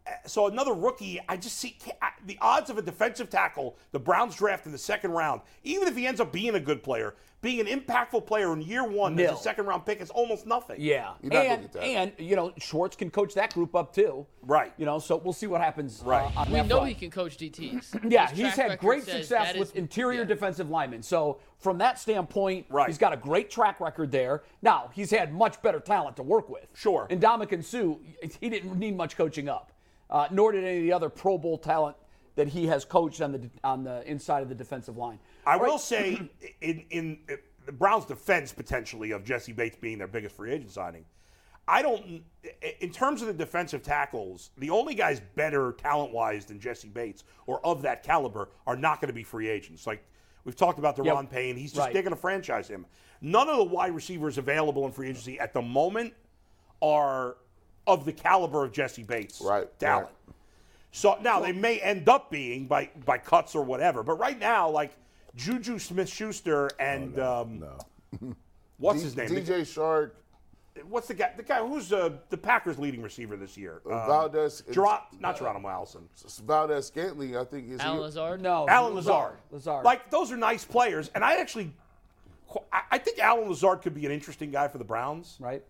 Uh, 0.09 0.29
So 0.29 0.47
another 0.47 0.73
rookie, 0.75 1.21
I 1.29 1.37
just 1.37 1.57
see 1.59 1.77
I- 2.03 2.11
the 2.27 2.39
odds 2.41 2.71
of 2.71 2.79
a 2.79 2.83
defensive 2.83 3.31
tackle 3.31 3.77
the 3.93 3.99
Browns 3.99 4.37
draft 4.37 4.67
in 4.67 4.73
the 4.73 4.79
second 4.79 5.13
round, 5.13 5.41
even 5.65 5.89
if 5.89 5.97
he 5.97 6.07
ends 6.07 6.21
up 6.21 6.33
being 6.33 6.55
a 6.55 6.61
good 6.61 6.83
player, 6.83 7.15
being 7.41 7.61
an 7.61 7.67
impactful 7.67 8.27
player 8.27 8.53
in 8.53 8.61
year 8.61 8.83
one 8.85 9.15
Nil. 9.15 9.33
as 9.33 9.39
a 9.39 9.43
second 9.43 9.67
round 9.67 9.87
pick 9.87 10.01
is 10.01 10.11
almost 10.11 10.45
nothing. 10.45 10.77
Yeah, 10.81 11.13
You're 11.23 11.33
not 11.33 11.47
and 11.47 11.63
get 11.63 11.73
that. 11.73 11.83
and 11.85 12.13
you 12.19 12.35
know 12.35 12.53
Schwartz 12.59 12.97
can 12.97 13.11
coach 13.11 13.35
that 13.35 13.55
group 13.55 13.77
up 13.77 13.95
too. 13.95 14.27
Right. 14.43 14.73
You 14.77 14.87
know, 14.87 14.99
so 14.99 15.17
we'll 15.17 15.33
see 15.33 15.47
what 15.47 15.61
happens. 15.61 16.03
uh, 16.03 16.07
Right. 16.07 16.37
on 16.37 16.51
We 16.51 16.61
know 16.63 16.79
front. 16.79 16.89
he 16.89 16.95
can 16.95 17.11
coach 17.11 17.37
DTs. 17.37 17.95
Yeah, 18.11 18.29
His 18.29 18.39
he's 18.39 18.55
had 18.57 18.79
great 18.81 19.05
success 19.05 19.55
with 19.57 19.69
is- 19.71 19.75
interior 19.77 20.21
yeah. 20.23 20.27
defensive 20.27 20.69
linemen. 20.69 21.03
So 21.03 21.39
from 21.59 21.79
that 21.79 21.99
standpoint, 21.99 22.67
Right. 22.71 22.89
he's 22.89 22.99
got 22.99 23.13
a 23.13 23.17
great 23.17 23.51
track 23.51 23.79
record 23.81 24.11
there. 24.11 24.43
Now 24.63 24.91
he's 24.93 25.11
had 25.11 25.33
much 25.33 25.63
better 25.63 25.79
talent 25.81 26.17
to 26.17 26.23
work 26.25 26.49
with. 26.49 26.67
Sure. 26.75 27.07
And 27.09 27.21
Ndamukong 27.23 27.65
Suh, 27.65 27.99
he 28.41 28.49
didn't 28.49 28.77
need 28.79 28.97
much 28.97 29.17
coaching 29.17 29.49
up, 29.49 29.71
uh, 30.11 30.29
nor 30.31 30.53
did 30.53 30.65
any 30.65 30.79
of 30.79 30.83
the 30.83 30.93
other 30.93 31.09
Pro 31.09 31.39
Bowl 31.39 31.59
talent 31.59 31.97
that 32.37 32.49
he 32.49 32.67
has 32.69 32.85
coached 32.85 33.21
on 33.21 33.33
the 33.33 33.51
on 33.65 33.85
the 33.85 34.09
inside 34.09 34.43
of 34.43 34.49
the 34.49 34.55
defensive 34.55 34.97
line. 34.97 35.19
I 35.45 35.57
right. 35.57 35.63
will 35.63 35.79
say, 35.79 36.31
in 36.61 36.85
in 36.91 37.19
the 37.67 37.73
Browns' 37.73 38.05
defense 38.07 38.53
potentially 38.53 39.11
of 39.11 39.25
Jessie 39.25 39.53
Bates 39.53 39.77
being 39.77 39.99
their 39.99 40.07
biggest 40.07 40.37
free 40.37 40.53
agent 40.53 40.71
signing, 40.71 41.05
I 41.67 41.83
don't. 41.83 42.23
In 42.81 42.91
terms 42.93 43.21
of 43.21 43.29
the 43.29 43.35
defensive 43.35 43.83
tackles, 43.83 44.51
the 44.57 44.71
only 44.71 44.95
guys 44.95 45.21
better 45.35 45.73
talent 45.73 46.13
wise 46.13 46.47
than 46.47 46.61
Jessie 46.61 46.89
Bates 46.89 47.25
or 47.47 47.65
of 47.67 47.83
that 47.83 48.03
caliber 48.03 48.49
are 48.67 48.77
not 48.77 49.01
going 49.01 49.09
to 49.09 49.15
be 49.15 49.25
free 49.25 49.49
agents. 49.49 49.87
Like 49.87 50.03
we've 50.45 50.57
talked 50.57 50.79
about 50.79 50.97
Yep. 50.97 51.07
Daron 51.07 51.29
Payne, 51.31 51.57
he's 51.57 51.73
just 51.73 51.85
Right. 51.85 51.93
they're 51.93 52.03
going 52.03 52.15
to 52.15 52.21
franchise 52.21 52.69
him. 52.69 52.87
None 53.21 53.49
of 53.49 53.59
the 53.59 53.65
wide 53.65 53.95
receivers 53.95 54.39
available 54.39 54.87
in 54.87 54.93
free 54.93 55.09
agency 55.11 55.39
at 55.41 55.53
the 55.53 55.61
moment 55.61 56.15
are 56.81 57.37
of 57.89 58.05
the 58.05 58.13
caliber 58.13 58.65
of 58.65 58.71
Jessie 58.73 59.03
Bates 59.03 59.41
Right, 59.41 59.67
talent. 59.81 60.07
right. 60.27 60.35
So 60.93 61.19
now 61.23 61.41
they 61.41 61.53
may 61.53 61.81
end 61.81 62.09
up 62.09 62.31
being 62.31 62.67
by 62.67 62.91
by 63.05 63.19
cuts 63.19 63.55
or 63.55 63.65
whatever, 63.65 64.03
but 64.03 64.15
right 64.19 64.39
now, 64.39 64.69
like 64.69 64.93
Juju 65.35 65.79
Smith 65.79 66.09
Schuster 66.09 66.71
and 66.79 67.19
um, 67.19 67.65
what's 68.79 69.03
his 69.03 69.17
name? 69.17 69.29
DJ 69.29 69.61
Chark, 69.63 70.13
what's 70.89 71.09
the 71.09 71.15
guy? 71.15 71.33
The 71.37 71.43
guy 71.43 71.67
who's 71.67 71.93
uh, 71.93 72.11
the 72.31 72.37
Packers' 72.39 72.79
leading 72.79 73.03
receiver 73.03 73.37
this 73.37 73.57
year? 73.57 73.81
Um, 73.87 73.93
Valdes, 73.93 74.63
Gerard, 74.73 75.03
not 75.21 75.39
Geronimo 75.39 75.69
Allison. 75.69 76.09
Valdes 76.47 76.87
Scantling, 76.87 77.37
I 77.37 77.45
think 77.45 77.71
is 77.71 77.81
Allen 77.81 77.97
he- 77.99 78.03
Lazard. 78.03 78.41
no 78.43 78.67
Allen 78.69 78.95
Lazard. 78.95 79.35
Lazard. 79.51 79.85
Like 79.85 80.11
those 80.11 80.33
are 80.33 80.37
nice 80.39 80.65
players, 80.65 81.11
and 81.15 81.23
I 81.23 81.37
actually, 81.37 81.71
I- 82.73 82.83
I 82.93 82.99
think 82.99 83.19
Allen 83.19 83.49
Lazard 83.49 83.83
could 83.83 83.95
be 83.95 84.07
an 84.07 84.13
interesting 84.13 84.51
guy 84.51 84.69
for 84.69 84.79
the 84.79 84.85
Browns. 84.85 85.37
right. 85.39 85.63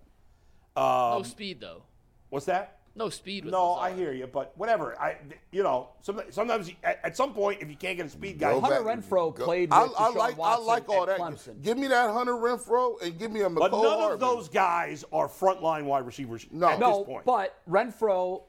no 0.76 1.22
speed 1.24 1.60
though. 1.60 1.82
What's 2.30 2.46
that? 2.46 2.74
No 2.94 3.10
speed 3.10 3.44
with 3.44 3.52
No, 3.52 3.74
Lazard. 3.74 3.92
I 3.92 3.96
hear 3.96 4.12
you, 4.12 4.26
but 4.26 4.52
whatever. 4.56 5.00
I, 5.00 5.18
you 5.52 5.62
know, 5.62 5.90
some, 6.02 6.20
sometimes 6.30 6.68
you, 6.68 6.74
at, 6.82 6.98
at 7.04 7.16
some 7.16 7.32
point, 7.32 7.62
if 7.62 7.68
you 7.70 7.76
can't 7.76 7.96
get 7.96 8.06
a 8.06 8.08
speed 8.08 8.40
guy, 8.40 8.58
Hunter 8.58 8.82
back- 8.82 8.98
Renfrow 8.98 9.32
go- 9.32 9.44
played 9.44 9.70
I, 9.72 9.84
with 9.84 9.92
I 9.96 10.08
Deshaun 10.10 10.14
like 10.16 10.38
I 10.40 10.56
like 10.58 10.88
all 10.88 11.06
that. 11.06 11.18
Clemson. 11.20 11.62
Give 11.62 11.78
me 11.78 11.86
that 11.86 12.10
Hunter 12.10 12.32
Renfrow 12.32 13.00
and 13.00 13.16
give 13.16 13.30
me 13.30 13.42
a 13.42 13.48
Mecole 13.48 13.58
but 13.60 13.70
none 13.72 13.82
Hardman. 14.00 14.12
of 14.14 14.20
those 14.20 14.48
guys 14.48 15.04
are 15.12 15.28
frontline 15.28 15.84
wide 15.84 16.06
receivers 16.06 16.44
No. 16.50 16.68
at 16.70 16.80
no, 16.80 16.98
this 16.98 17.06
point. 17.06 17.24
but 17.24 17.60
Renfrow 17.70 18.42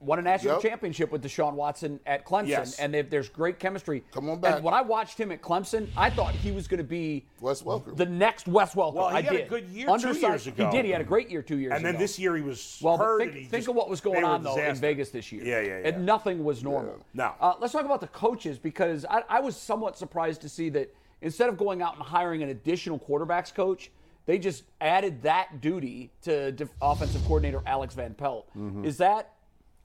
won 0.00 0.18
a 0.18 0.22
national 0.22 0.54
Yep. 0.54 0.62
championship 0.62 1.10
with 1.12 1.22
Deshaun 1.22 1.54
Watson 1.54 2.00
at 2.06 2.24
Clemson, 2.24 2.48
Yes. 2.48 2.78
and 2.78 2.92
they, 2.94 3.02
there's 3.02 3.28
great 3.28 3.58
chemistry. 3.58 4.02
Come 4.12 4.28
on 4.30 4.40
back. 4.40 4.56
And 4.56 4.64
when 4.64 4.74
I 4.74 4.82
watched 4.82 5.18
him 5.18 5.30
at 5.32 5.42
Clemson, 5.42 5.88
I 5.96 6.10
thought 6.10 6.34
he 6.34 6.50
was 6.50 6.66
going 6.68 6.78
to 6.78 6.84
be 6.84 7.24
Wes 7.40 7.62
Welker. 7.62 7.96
the 7.96 8.06
next 8.06 8.46
Wes 8.48 8.74
Welker. 8.74 8.94
Well, 8.94 9.08
he 9.10 9.16
I 9.16 9.20
had 9.22 9.34
a 9.34 9.38
did. 9.38 9.48
good 9.48 9.68
year 9.68 9.86
two 9.98 10.12
years 10.18 10.46
ago. 10.46 10.66
He 10.70 10.76
did. 10.76 10.84
He 10.84 10.90
had 10.90 11.00
a 11.00 11.04
great 11.04 11.30
year 11.30 11.42
two 11.42 11.58
years 11.58 11.70
ago. 11.72 11.76
And 11.76 11.84
then 11.84 11.96
this 11.96 12.18
year 12.18 12.36
he 12.36 12.42
was 12.42 12.78
Well, 12.82 12.96
hurt. 12.98 13.20
think, 13.20 13.32
think 13.34 13.50
just- 13.52 13.68
of 13.68 13.74
what 13.74 13.88
was 13.88 14.00
going 14.00 14.24
on 14.24 14.42
though 14.42 14.56
in. 14.56 14.74
Vegas 14.76 15.10
this 15.10 15.30
year. 15.32 15.44
Yeah, 15.44 15.60
yeah, 15.60 15.78
yeah. 15.80 15.88
And 15.88 16.06
nothing 16.06 16.44
was 16.44 16.62
normal. 16.62 16.96
No. 17.14 17.32
Uh, 17.40 17.54
let's 17.60 17.72
talk 17.72 17.84
about 17.84 18.00
the 18.00 18.08
coaches 18.08 18.58
because 18.58 19.04
I, 19.08 19.22
I 19.28 19.40
was 19.40 19.56
somewhat 19.56 19.96
surprised 19.98 20.40
to 20.42 20.48
see 20.48 20.68
that 20.70 20.94
instead 21.20 21.48
of 21.48 21.56
going 21.56 21.82
out 21.82 21.94
and 21.94 22.02
hiring 22.02 22.42
an 22.42 22.48
additional 22.50 22.98
quarterbacks 22.98 23.52
coach, 23.52 23.90
they 24.26 24.38
just 24.38 24.64
added 24.80 25.22
that 25.22 25.60
duty 25.62 26.10
to 26.22 26.52
def- 26.52 26.68
offensive 26.82 27.22
coordinator 27.22 27.62
Alex 27.66 27.94
Van 27.94 28.12
Pelt. 28.14 28.46
Mm-hmm. 28.56 28.84
Is 28.84 28.98
that? 28.98 29.32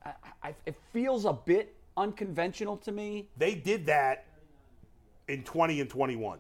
I, 0.06 0.12
I, 0.44 0.56
it 0.66 0.76
feels 0.92 1.26
a 1.26 1.34
bit 1.34 1.76
unconventional 1.98 2.78
to 2.78 2.92
me. 2.92 3.28
They 3.38 3.56
did 3.56 3.86
that 3.86 4.26
in 5.28 5.44
20 5.44 5.82
and 5.82 5.90
21. 5.90 6.40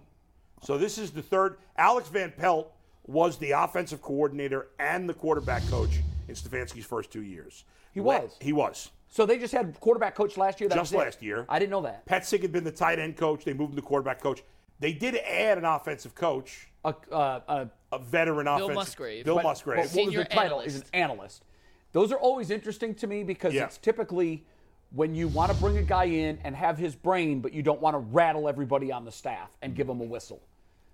So 0.61 0.77
this 0.77 0.97
is 0.97 1.11
the 1.11 1.21
third. 1.21 1.57
Alex 1.77 2.09
Van 2.09 2.31
Pelt 2.31 2.71
was 3.05 3.37
the 3.37 3.51
offensive 3.51 4.01
coordinator 4.01 4.67
and 4.79 5.07
the 5.09 5.13
quarterback 5.13 5.67
coach 5.69 5.99
in 6.27 6.35
Stefanski's 6.35 6.85
first 6.85 7.11
two 7.11 7.23
years. 7.23 7.65
He 7.93 7.99
was. 7.99 8.37
He 8.41 8.53
was. 8.53 8.89
So 9.09 9.25
they 9.25 9.37
just 9.37 9.53
had 9.53 9.79
quarterback 9.79 10.15
coach 10.15 10.37
last 10.37 10.59
year. 10.59 10.67
That 10.69 10.75
Just 10.75 10.93
was 10.93 11.01
it? 11.01 11.05
last 11.05 11.21
year. 11.21 11.45
I 11.47 11.59
didn't 11.59 11.69
know 11.71 11.81
that. 11.83 12.05
Petzing 12.07 12.41
had 12.41 12.51
been 12.51 12.63
the 12.63 12.71
tight 12.71 12.97
end 12.97 13.15
coach. 13.15 13.45
They 13.45 13.53
moved 13.53 13.73
him 13.73 13.75
to 13.75 13.81
quarterback 13.83 14.19
coach. 14.21 14.41
They 14.79 14.91
did 14.93 15.15
add 15.17 15.59
an 15.59 15.65
offensive 15.65 16.15
coach, 16.15 16.69
A, 16.83 16.95
uh, 17.11 17.39
a 17.47 17.69
a 17.95 17.99
veteran 17.99 18.45
Bill 18.45 18.55
offensive. 18.55 18.75
Musgrave. 18.75 19.25
Bill 19.25 19.35
But- 19.35 19.43
Musgrave. 19.43 19.77
What 19.77 19.83
was 19.83 19.91
Senior 19.91 20.19
the 20.23 20.25
title? 20.25 20.59
analyst. 20.61 20.67
Is 20.75 20.81
an 20.81 20.87
analyst. 20.93 21.45
Those 21.93 22.11
are 22.11 22.17
always 22.17 22.49
interesting 22.51 22.93
to 22.95 23.07
me 23.07 23.23
because 23.23 23.53
Yeah. 23.53 23.65
it's 23.65 23.77
typically 23.77 24.43
when 24.91 25.15
you 25.15 25.27
want 25.27 25.51
to 25.51 25.57
bring 25.57 25.77
a 25.77 25.81
guy 25.83 26.03
in 26.05 26.37
and 26.43 26.55
have 26.55 26.77
his 26.77 26.95
brain, 26.95 27.39
but 27.39 27.53
you 27.53 27.63
don't 27.63 27.81
want 27.81 27.93
to 27.95 27.99
rattle 27.99 28.47
everybody 28.49 28.91
on 28.91 29.05
the 29.05 29.11
staff 29.11 29.49
and 29.61 29.75
give 29.75 29.87
them 29.87 30.01
a 30.01 30.03
whistle. 30.03 30.41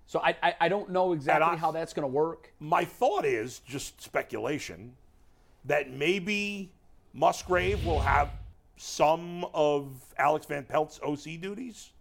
So 0.05 0.19
I, 0.19 0.35
I, 0.41 0.55
I 0.61 0.69
don't 0.69 0.89
know 0.89 1.11
exactly 1.13 1.47
I- 1.51 1.55
how 1.57 1.71
that's 1.71 1.93
going 1.93 2.03
to 2.03 2.13
work. 2.13 2.53
My 2.59 2.85
thought 2.85 3.25
is 3.25 3.59
just 3.59 4.01
speculation 4.01 4.93
that 5.65 5.91
maybe 5.91 6.71
Musgrave 7.13 7.85
will 7.85 7.99
have 7.99 8.29
some 8.77 9.45
of 9.53 9.91
Alex 10.17 10.45
Van 10.45 10.63
Pelt's 10.63 10.99
OC 11.03 11.37
duties, 11.41 11.91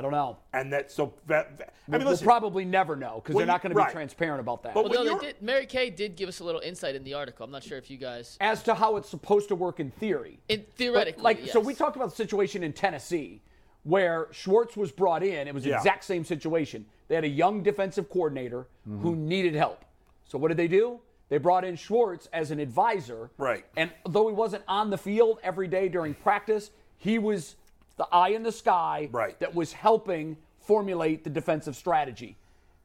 I 0.00 0.02
don't 0.02 0.12
know. 0.12 0.38
and 0.54 0.72
that 0.72 0.90
so. 0.90 1.12
that- 1.26 1.58
that- 1.58 1.74
I 1.86 1.90
mean, 1.90 2.00
we'll 2.00 2.12
listen, 2.12 2.24
probably 2.24 2.64
never 2.64 2.96
know 2.96 3.20
because 3.22 3.36
they're 3.36 3.44
not 3.44 3.62
you- 3.62 3.68
going 3.70 3.84
to 3.84 3.86
be 3.86 3.92
transparent 3.92 4.40
about 4.40 4.62
that. 4.62 4.72
But 4.72 4.84
Although 4.84 5.16
when 5.16 5.18
did, 5.18 5.42
Mary 5.42 5.66
Kay 5.66 5.90
did 5.90 6.16
give 6.16 6.26
us 6.28 6.40
a 6.40 6.44
little 6.44 6.62
insight 6.62 6.94
in 6.94 7.04
the 7.04 7.12
article. 7.12 7.44
I'm 7.44 7.50
not 7.50 7.62
sure 7.62 7.76
if 7.76 7.90
you 7.90 7.98
guys, 7.98 8.38
As 8.40 8.62
to 8.62 8.74
how 8.74 8.96
it's 8.96 9.10
supposed 9.10 9.48
to 9.48 9.54
work 9.54 9.78
in 9.78 9.90
theory. 9.90 10.40
in 10.48 10.60
But, 10.60 10.76
theoretically, 10.76 11.22
like 11.22 11.46
so 11.48 11.60
we 11.60 11.74
talked 11.74 11.96
about 11.96 12.08
the 12.10 12.16
situation 12.16 12.62
in 12.62 12.72
Tennessee 12.72 13.42
where 13.82 14.28
Schwartz 14.30 14.74
was 14.74 14.90
brought 14.90 15.22
in. 15.22 15.46
It 15.46 15.52
was 15.54 15.64
the 15.64 15.70
Yeah. 15.70 15.76
exact 15.76 16.04
same 16.04 16.24
situation. 16.24 16.86
They 17.08 17.14
had 17.14 17.24
a 17.24 17.28
young 17.28 17.62
defensive 17.62 18.08
coordinator 18.08 18.68
who 18.86 19.12
mm-hmm. 19.12 19.28
needed 19.28 19.54
help. 19.54 19.84
So 20.24 20.38
what 20.38 20.48
did 20.48 20.56
they 20.56 20.68
do? 20.68 21.00
They 21.28 21.38
brought 21.38 21.64
in 21.64 21.76
Schwartz 21.76 22.26
as 22.32 22.50
an 22.50 22.58
advisor. 22.58 23.30
Right. 23.36 23.64
And 23.76 23.90
though 24.08 24.28
he 24.28 24.34
wasn't 24.34 24.64
on 24.66 24.90
the 24.90 24.98
field 24.98 25.40
every 25.42 25.68
day 25.68 25.88
during 25.88 26.14
practice, 26.14 26.70
he 26.96 27.18
was 27.18 27.56
the 28.00 28.08
eye 28.14 28.30
in 28.30 28.42
the 28.42 28.50
sky 28.52 29.10
Right. 29.12 29.38
that 29.40 29.54
was 29.54 29.74
helping 29.74 30.38
formulate 30.58 31.22
the 31.22 31.28
defensive 31.30 31.76
strategy. 31.76 32.38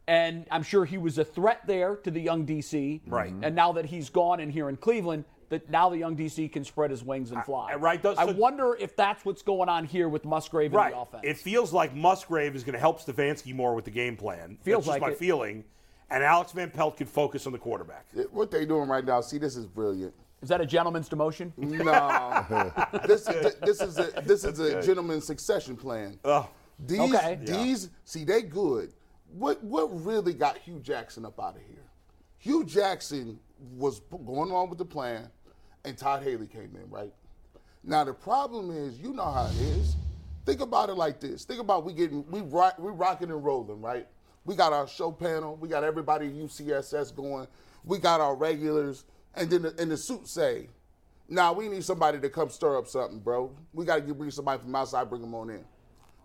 And 0.07 0.45
I'm 0.51 0.61
sure 0.61 0.83
he 0.83 0.97
was 0.97 1.17
a 1.17 1.23
threat 1.23 1.61
there 1.65 1.95
to 1.95 2.11
the 2.11 2.19
young 2.19 2.45
DC. 2.45 2.99
Right. 3.07 3.33
And 3.41 3.55
now 3.55 3.71
that 3.73 3.85
he's 3.85 4.09
gone 4.09 4.41
and 4.41 4.51
here 4.51 4.67
in 4.67 4.75
Cleveland, 4.75 5.23
that 5.47 5.69
now 5.69 5.87
the 5.89 5.97
young 5.97 6.17
DC 6.17 6.51
can 6.51 6.65
spread 6.65 6.91
his 6.91 7.01
wings 7.03 7.31
and 7.31 7.43
fly. 7.45 7.71
Uh, 7.73 7.77
right, 7.77 8.01
those- 8.01 8.17
I 8.17 8.25
so- 8.25 8.33
wonder 8.33 8.75
if 8.77 8.95
that's 8.97 9.23
what's 9.23 9.41
going 9.41 9.69
on 9.69 9.85
here 9.85 10.09
with 10.09 10.25
Musgrave 10.25 10.71
in 10.73 10.77
right. 10.77 10.93
the 10.93 10.99
offense. 10.99 11.23
It 11.25 11.37
feels 11.37 11.71
like 11.71 11.95
Musgrave 11.95 12.53
is 12.55 12.63
going 12.65 12.73
to 12.73 12.79
help 12.79 12.99
Stefanski 12.99 13.55
more 13.55 13.73
with 13.73 13.85
the 13.85 13.91
game 13.91 14.17
plan. 14.17 14.57
Feels 14.63 14.85
That's 14.85 14.87
just 14.87 15.01
like 15.01 15.01
my 15.01 15.09
it. 15.13 15.17
feeling. 15.17 15.63
And 16.09 16.23
Alex 16.23 16.51
Van 16.51 16.69
Pelt 16.71 16.97
can 16.97 17.07
focus 17.07 17.47
on 17.47 17.53
the 17.53 17.57
quarterback. 17.59 18.05
What 18.31 18.51
they're 18.51 18.65
doing 18.65 18.89
right 18.89 19.03
now? 19.05 19.21
See, 19.21 19.37
this 19.37 19.55
is 19.55 19.65
brilliant. 19.65 20.13
Is 20.45 20.49
that 20.49 20.61
a 20.61 20.65
gentleman's 20.67 21.09
demotion? 21.09 21.51
No, 21.57 22.71
this 23.07 23.27
is 23.27 23.55
this 23.61 23.81
is 23.81 23.97
a 23.97 24.11
this 24.21 24.43
is 24.43 24.59
a 24.59 24.79
gentleman's 24.79 25.25
succession 25.25 25.75
plan. 25.75 26.19
Oh, 26.23 26.47
These 26.85 26.99
Okay. 27.15 27.39
these 27.41 27.89
see 28.03 28.25
they 28.25 28.43
good. 28.43 28.93
What 29.33 29.63
what 29.63 29.87
really 30.05 30.35
got 30.35 30.59
Hue 30.59 30.79
Jackson 30.81 31.25
up 31.25 31.39
out 31.39 31.55
of 31.55 31.63
here? 31.63 31.81
Hue 32.37 32.63
Jackson 32.63 33.39
was 33.75 34.01
going 34.23 34.51
on 34.51 34.69
with 34.69 34.77
the 34.77 34.85
plan, 34.85 35.31
and 35.83 35.97
Todd 35.97 36.21
Haley 36.21 36.45
came 36.45 36.77
in 36.79 36.87
right. 36.91 37.11
Now 37.83 38.03
the 38.03 38.13
problem 38.13 38.69
is, 38.69 38.99
you 38.99 39.13
know 39.13 39.31
how 39.31 39.47
it 39.47 39.59
is. 39.79 39.95
Think 40.45 40.61
about 40.61 40.89
it 40.89 40.93
like 40.95 41.19
this. 41.19 41.43
Think 41.43 41.59
about 41.59 41.85
we 41.85 41.93
getting 41.93 42.23
we 42.29 42.41
rock, 42.41 42.77
we 42.77 42.91
rocking 42.91 43.31
and 43.31 43.43
rolling 43.43 43.81
right. 43.81 44.05
We 44.45 44.55
got 44.55 44.73
our 44.73 44.87
show 44.87 45.11
panel. 45.11 45.55
We 45.55 45.69
got 45.69 45.83
everybody 45.83 46.29
UCSS 46.29 47.15
going. 47.15 47.47
We 47.83 47.97
got 47.97 48.21
our 48.21 48.35
regulars, 48.35 49.05
and 49.35 49.49
then 49.49 49.61
the, 49.63 49.75
and 49.79 49.91
the 49.91 49.97
suits 49.97 50.31
say, 50.31 50.69
"Now 51.29 51.53
we 51.53 51.67
need 51.69 51.83
somebody 51.83 52.19
to 52.19 52.29
come 52.29 52.49
stir 52.49 52.77
up 52.77 52.87
something, 52.87 53.19
bro. 53.19 53.51
We 53.73 53.85
got 53.85 54.05
to 54.05 54.13
bring 54.13 54.31
somebody 54.31 54.61
from 54.61 54.75
outside, 54.75 55.09
bring 55.09 55.21
them 55.21 55.35
on 55.35 55.49
in." 55.49 55.63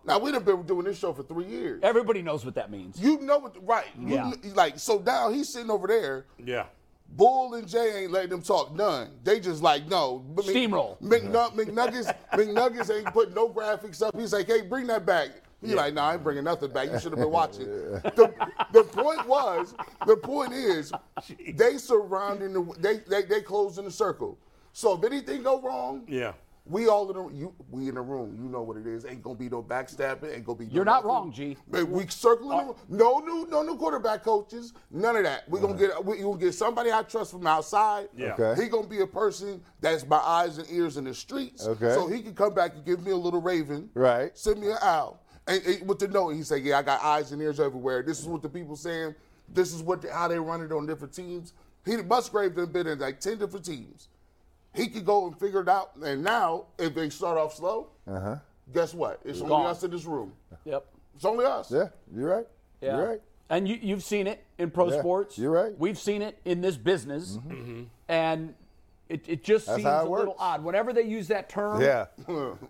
Now 0.03 0.17
we've 0.17 0.43
been 0.43 0.63
doing 0.63 0.85
this 0.85 0.97
show 0.97 1.13
for 1.13 1.23
three 1.23 1.45
years. 1.45 1.79
Everybody 1.83 2.21
knows 2.23 2.43
what 2.43 2.55
that 2.55 2.71
means. 2.71 2.99
You 2.99 3.19
know 3.19 3.37
what? 3.37 3.55
Right? 3.65 3.85
Yeah. 3.99 4.31
kn- 4.41 4.55
like 4.55 4.79
so 4.79 4.97
now 5.05 5.29
he's 5.29 5.49
sitting 5.53 5.69
over 5.71 5.87
there. 5.87 6.25
yeah. 6.43 6.65
Bull 7.13 7.55
and 7.55 7.67
Jay 7.67 8.03
ain't 8.03 8.11
letting 8.13 8.29
them 8.29 8.41
talk 8.41 8.73
none. 8.73 9.09
They 9.25 9.41
just 9.41 9.61
like 9.61 9.85
no 9.89 10.23
Mc- 10.33 10.45
Steamroll. 10.45 10.97
McNug- 11.01 11.55
McNuggets, 11.55 12.15
McNuggets 12.33 12.95
ain't 12.95 13.07
putting 13.13 13.35
no 13.35 13.49
graphics 13.49 14.01
up. 14.01 14.17
He's 14.17 14.31
like, 14.31 14.47
hey, 14.47 14.61
bring 14.61 14.87
that 14.87 15.05
back. 15.05 15.29
He's 15.61 15.73
like, 15.75 15.93
nah, 15.93 16.09
I 16.09 16.13
ain't 16.15 16.23
bringing 16.23 16.43
nothing 16.43 16.71
back. 16.71 16.91
You 16.91 16.99
should 16.99 17.11
have 17.11 17.19
been 17.19 17.31
watching. 17.41 17.65
the, 17.65 18.33
the 18.73 18.83
point 18.83 19.27
was, 19.27 19.75
the 20.07 20.17
point 20.17 20.53
is, 20.53 20.91
they 21.53 21.77
surrounding 21.77 22.53
the, 22.53 22.73
they 22.79 22.97
they 23.07 23.21
they 23.23 23.41
closing 23.41 23.85
the 23.85 23.91
circle. 23.91 24.37
So 24.73 24.97
if 24.97 25.03
anything 25.03 25.43
go 25.43 25.61
wrong, 25.61 26.03
Yeah. 26.07 26.31
we 26.65 26.87
all 26.87 27.09
in 27.11 27.17
the 27.17 27.37
you 27.39 27.53
we 27.69 27.89
in 27.89 27.95
the 27.95 28.01
room. 28.01 28.37
You 28.41 28.49
know 28.49 28.61
what 28.63 28.77
it 28.77 28.87
is. 28.87 29.05
Ain't 29.05 29.21
gonna 29.21 29.35
be 29.37 29.49
no 29.49 29.61
backstabbing. 29.61 30.33
Ain't 30.33 30.45
gonna 30.45 30.57
be. 30.57 30.65
no 30.65 30.71
You're 30.73 30.85
not 30.85 31.03
nothing. 31.03 31.07
wrong, 31.09 31.31
G. 31.31 31.57
But 31.69 31.87
we 31.89 32.07
circling 32.07 32.49
the 32.57 32.63
uh, 32.63 32.65
room. 32.67 32.75
No 32.89 33.19
new 33.19 33.47
no 33.51 33.61
new 33.63 33.75
quarterback 33.77 34.23
coaches. 34.23 34.73
None 34.89 35.17
of 35.17 35.23
that. 35.23 35.47
We're 35.49 35.59
gonna 35.59 35.73
uh-huh. 35.73 36.01
get 36.01 36.05
we 36.05 36.17
gonna 36.21 36.37
get 36.39 36.53
somebody 36.53 36.91
I 36.91 37.03
trust 37.03 37.31
from 37.31 37.45
outside. 37.45 38.07
Yeah. 38.15 38.33
Okay. 38.39 38.63
He 38.63 38.69
gonna 38.69 38.87
be 38.87 39.01
a 39.01 39.07
person 39.07 39.61
that's 39.81 40.05
my 40.07 40.17
eyes 40.17 40.57
and 40.57 40.67
ears 40.71 40.97
in 40.97 41.03
the 41.03 41.13
streets. 41.13 41.67
Okay. 41.67 41.93
So 41.93 42.07
he 42.07 42.21
can 42.21 42.33
come 42.33 42.53
back 42.53 42.73
and 42.75 42.85
give 42.85 43.03
me 43.05 43.11
a 43.11 43.15
little 43.17 43.41
raven. 43.41 43.89
Right. 43.93 44.35
Send 44.37 44.59
me 44.61 44.71
an 44.71 44.77
owl. 44.81 45.21
And, 45.47 45.63
and 45.65 45.87
with 45.89 45.99
the 45.99 46.07
note, 46.07 46.29
he 46.29 46.43
said, 46.43 46.61
"Yeah, 46.63 46.79
I 46.79 46.81
got 46.83 47.01
eyes 47.03 47.31
and 47.31 47.41
ears 47.41 47.59
everywhere. 47.59 48.03
This 48.03 48.19
is 48.19 48.25
what 48.27 48.41
the 48.41 48.49
people 48.49 48.75
saying. 48.75 49.15
This 49.49 49.73
is 49.73 49.81
what 49.81 50.03
how 50.09 50.27
they 50.27 50.39
run 50.39 50.61
it 50.61 50.71
on 50.71 50.85
different 50.85 51.13
teams." 51.13 51.53
He 51.85 51.97
Musgrave 51.97 52.55
done 52.55 52.71
been 52.71 52.85
in 52.87 52.99
like 52.99 53.19
ten 53.19 53.37
different 53.39 53.65
teams. 53.65 54.07
He 54.73 54.87
could 54.87 55.05
go 55.05 55.27
and 55.27 55.37
figure 55.37 55.61
it 55.61 55.67
out. 55.67 55.95
And 56.01 56.23
now, 56.23 56.65
if 56.77 56.93
they 56.95 57.09
start 57.09 57.37
off 57.37 57.55
slow, 57.55 57.87
Uh-huh. 58.07 58.37
guess 58.71 58.93
what? 58.93 59.19
It's 59.25 59.39
only 59.41 59.49
gone. 59.49 59.65
us 59.65 59.83
in 59.83 59.91
this 59.91 60.05
room. 60.05 60.31
Yep. 60.63 60.85
It's 61.15 61.25
only 61.25 61.43
us. 61.45 61.69
Yeah, 61.71 61.89
you're 62.15 62.29
right. 62.29 62.47
Yeah. 62.79 62.95
You're 62.97 63.07
right. 63.09 63.21
And 63.49 63.67
you, 63.67 63.77
you've 63.81 64.03
seen 64.03 64.27
it 64.27 64.45
in 64.59 64.69
pro 64.71 64.89
Yeah, 64.91 64.99
sports. 64.99 65.37
you're 65.37 65.51
right. 65.51 65.77
We've 65.77 65.97
seen 65.99 66.21
it 66.21 66.37
in 66.45 66.61
this 66.61 66.77
business. 66.77 67.37
And 68.07 68.53
it, 69.11 69.25
it 69.27 69.43
just 69.43 69.65
That's 69.65 69.77
seems 69.77 69.87
how 69.87 70.01
a 70.03 70.05
it 70.05 70.09
little 70.09 70.35
odd. 70.39 70.63
Whenever 70.63 70.93
they 70.93 71.03
use 71.03 71.27
that 71.27 71.49
term, 71.49 71.81
Yeah. 71.81 72.05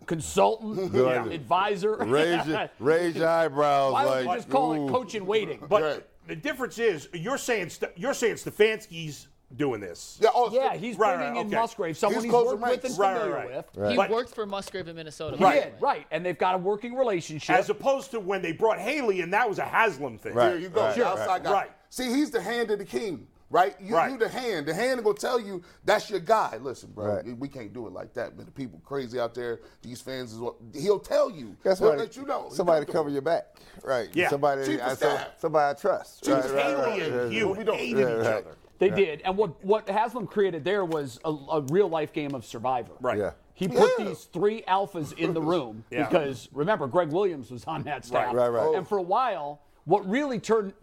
consultant, 0.05 0.91
Good 0.91 1.17
idea. 1.17 1.33
advisor, 1.33 1.95
Raise 1.99 2.45
your, 2.47 2.69
raise 2.79 3.15
your 3.15 3.27
eyebrows 3.27 3.93
why 3.93 4.03
don't 4.03 4.11
like 4.13 4.25
you 4.27 4.35
just 4.35 4.49
call 4.49 4.73
ooh. 4.73 4.87
it 4.87 4.91
coach 4.91 5.15
in 5.15 5.25
waiting? 5.25 5.63
But 5.69 5.81
Right. 5.81 6.05
the 6.27 6.35
difference 6.35 6.79
is 6.79 7.07
you're 7.13 7.37
saying 7.37 7.69
St- 7.69 7.91
you're 7.95 8.13
saying 8.13 8.35
Stefanski's 8.35 9.27
doing 9.57 9.81
this. 9.81 10.17
Yeah, 10.21 10.29
oh, 10.33 10.49
yeah, 10.51 10.75
he's 10.75 10.97
Right, 10.97 11.17
bringing 11.17 11.33
right, 11.35 11.41
in 11.41 11.47
okay. 11.47 11.55
Musgrave, 11.57 11.97
someone 11.97 12.15
He's 12.15 12.23
he's, 12.23 12.31
closing 12.31 12.61
worked 12.61 12.61
with 12.61 12.83
ranks. 12.83 12.85
and 12.85 12.95
familiar 12.95 13.33
right, 13.35 13.49
right. 13.49 13.65
with. 13.75 13.89
he 13.91 13.95
But- 13.97 14.09
worked 14.09 14.33
for 14.33 14.45
Musgrave 14.45 14.87
in 14.87 14.95
Minnesota. 14.95 15.35
He 15.35 15.43
by 15.43 15.55
did, 15.55 15.73
right. 15.81 16.05
And 16.11 16.25
they've 16.25 16.37
got 16.37 16.55
a 16.55 16.57
working 16.57 16.95
relationship. 16.95 17.53
As 17.55 17.69
opposed 17.69 18.11
to 18.11 18.19
when 18.21 18.41
they 18.41 18.53
brought 18.53 18.79
Haley 18.79 19.19
and 19.21 19.33
that 19.33 19.47
was 19.49 19.59
a 19.59 19.65
Haslam 19.65 20.17
thing. 20.17 20.33
Right. 20.35 20.49
There 20.51 20.57
you 20.59 20.69
go. 20.69 20.81
Right, 20.81 20.95
The 20.95 21.01
right, 21.03 21.11
outside 21.19 21.43
guy. 21.43 21.51
right. 21.51 21.71
See, 21.89 22.05
he's 22.09 22.31
the 22.31 22.39
hand 22.41 22.71
of 22.71 22.79
the 22.79 22.85
king, 22.85 23.27
right? 23.51 23.75
You, 23.79 23.95
Right. 23.95 24.11
you 24.11 24.17
the 24.17 24.29
hand. 24.29 24.65
The 24.65 24.73
hand 24.73 25.03
will 25.05 25.13
tell 25.13 25.39
you 25.39 25.61
that's 25.85 26.09
your 26.09 26.19
guy. 26.19 26.57
Listen, 26.61 26.89
bro, 26.95 27.15
Right. 27.17 27.37
we 27.37 27.47
can't 27.47 27.71
do 27.73 27.85
it 27.85 27.93
like 27.93 28.13
that. 28.13 28.35
Man, 28.35 28.45
the 28.45 28.51
people 28.51 28.81
crazy 28.83 29.19
out 29.19 29.35
there. 29.35 29.59
These 29.83 30.01
fans 30.01 30.33
is 30.33 30.39
what 30.39 30.55
he'll 30.73 30.99
tell 30.99 31.29
you. 31.29 31.57
Got 31.63 31.71
He'll 31.71 31.75
somebody, 31.75 31.99
let 31.99 32.15
you 32.17 32.25
know. 32.25 32.47
somebody 32.49 32.85
to 32.85 32.91
He'll 32.91 32.99
cover 33.01 33.09
your 33.09 33.21
back, 33.21 33.59
right? 33.83 34.09
Yeah. 34.13 34.29
Somebody, 34.29 34.65
Chief 34.65 34.79
of 34.81 34.87
I, 34.87 34.93
so- 34.95 35.19
somebody 35.37 35.69
I 35.77 35.79
trust. 35.79 36.23
Chief 36.23 36.33
right, 36.33 36.45
of 36.45 36.51
right, 36.53 36.63
Haley 36.65 36.75
right, 36.81 37.01
and 37.01 37.15
right, 37.57 37.65
don't- 37.65 37.77
hated 37.77 37.99
Yeah, 37.99 38.05
each 38.19 38.25
right. 38.25 38.25
other. 38.37 38.55
They 38.79 38.89
did. 38.89 39.21
And 39.25 39.37
what, 39.37 39.63
what 39.63 39.87
Haslam 39.87 40.25
created 40.25 40.63
there 40.63 40.83
was 40.83 41.19
a, 41.23 41.29
a 41.29 41.61
real 41.69 41.87
life 41.87 42.13
game 42.13 42.33
of 42.33 42.43
Survivor. 42.43 42.93
Right. 42.99 43.19
Yeah. 43.19 43.31
He 43.53 43.67
put 43.67 43.91
Yeah. 43.99 44.05
these 44.05 44.23
three 44.23 44.63
alphas 44.67 45.15
in 45.19 45.35
the 45.35 45.41
room 45.53 45.83
Yeah. 45.91 46.07
because 46.07 46.49
remember 46.51 46.87
Gregg 46.87 47.09
Williams 47.11 47.51
was 47.51 47.63
on 47.65 47.83
that 47.83 48.05
staff. 48.05 48.33
Right, 48.33 48.47
right. 48.49 48.73
And 48.75 48.87
for 48.87 48.97
a 48.97 49.01
while, 49.03 49.59
what 49.85 50.07
really 50.09 50.39
turned 50.39 50.73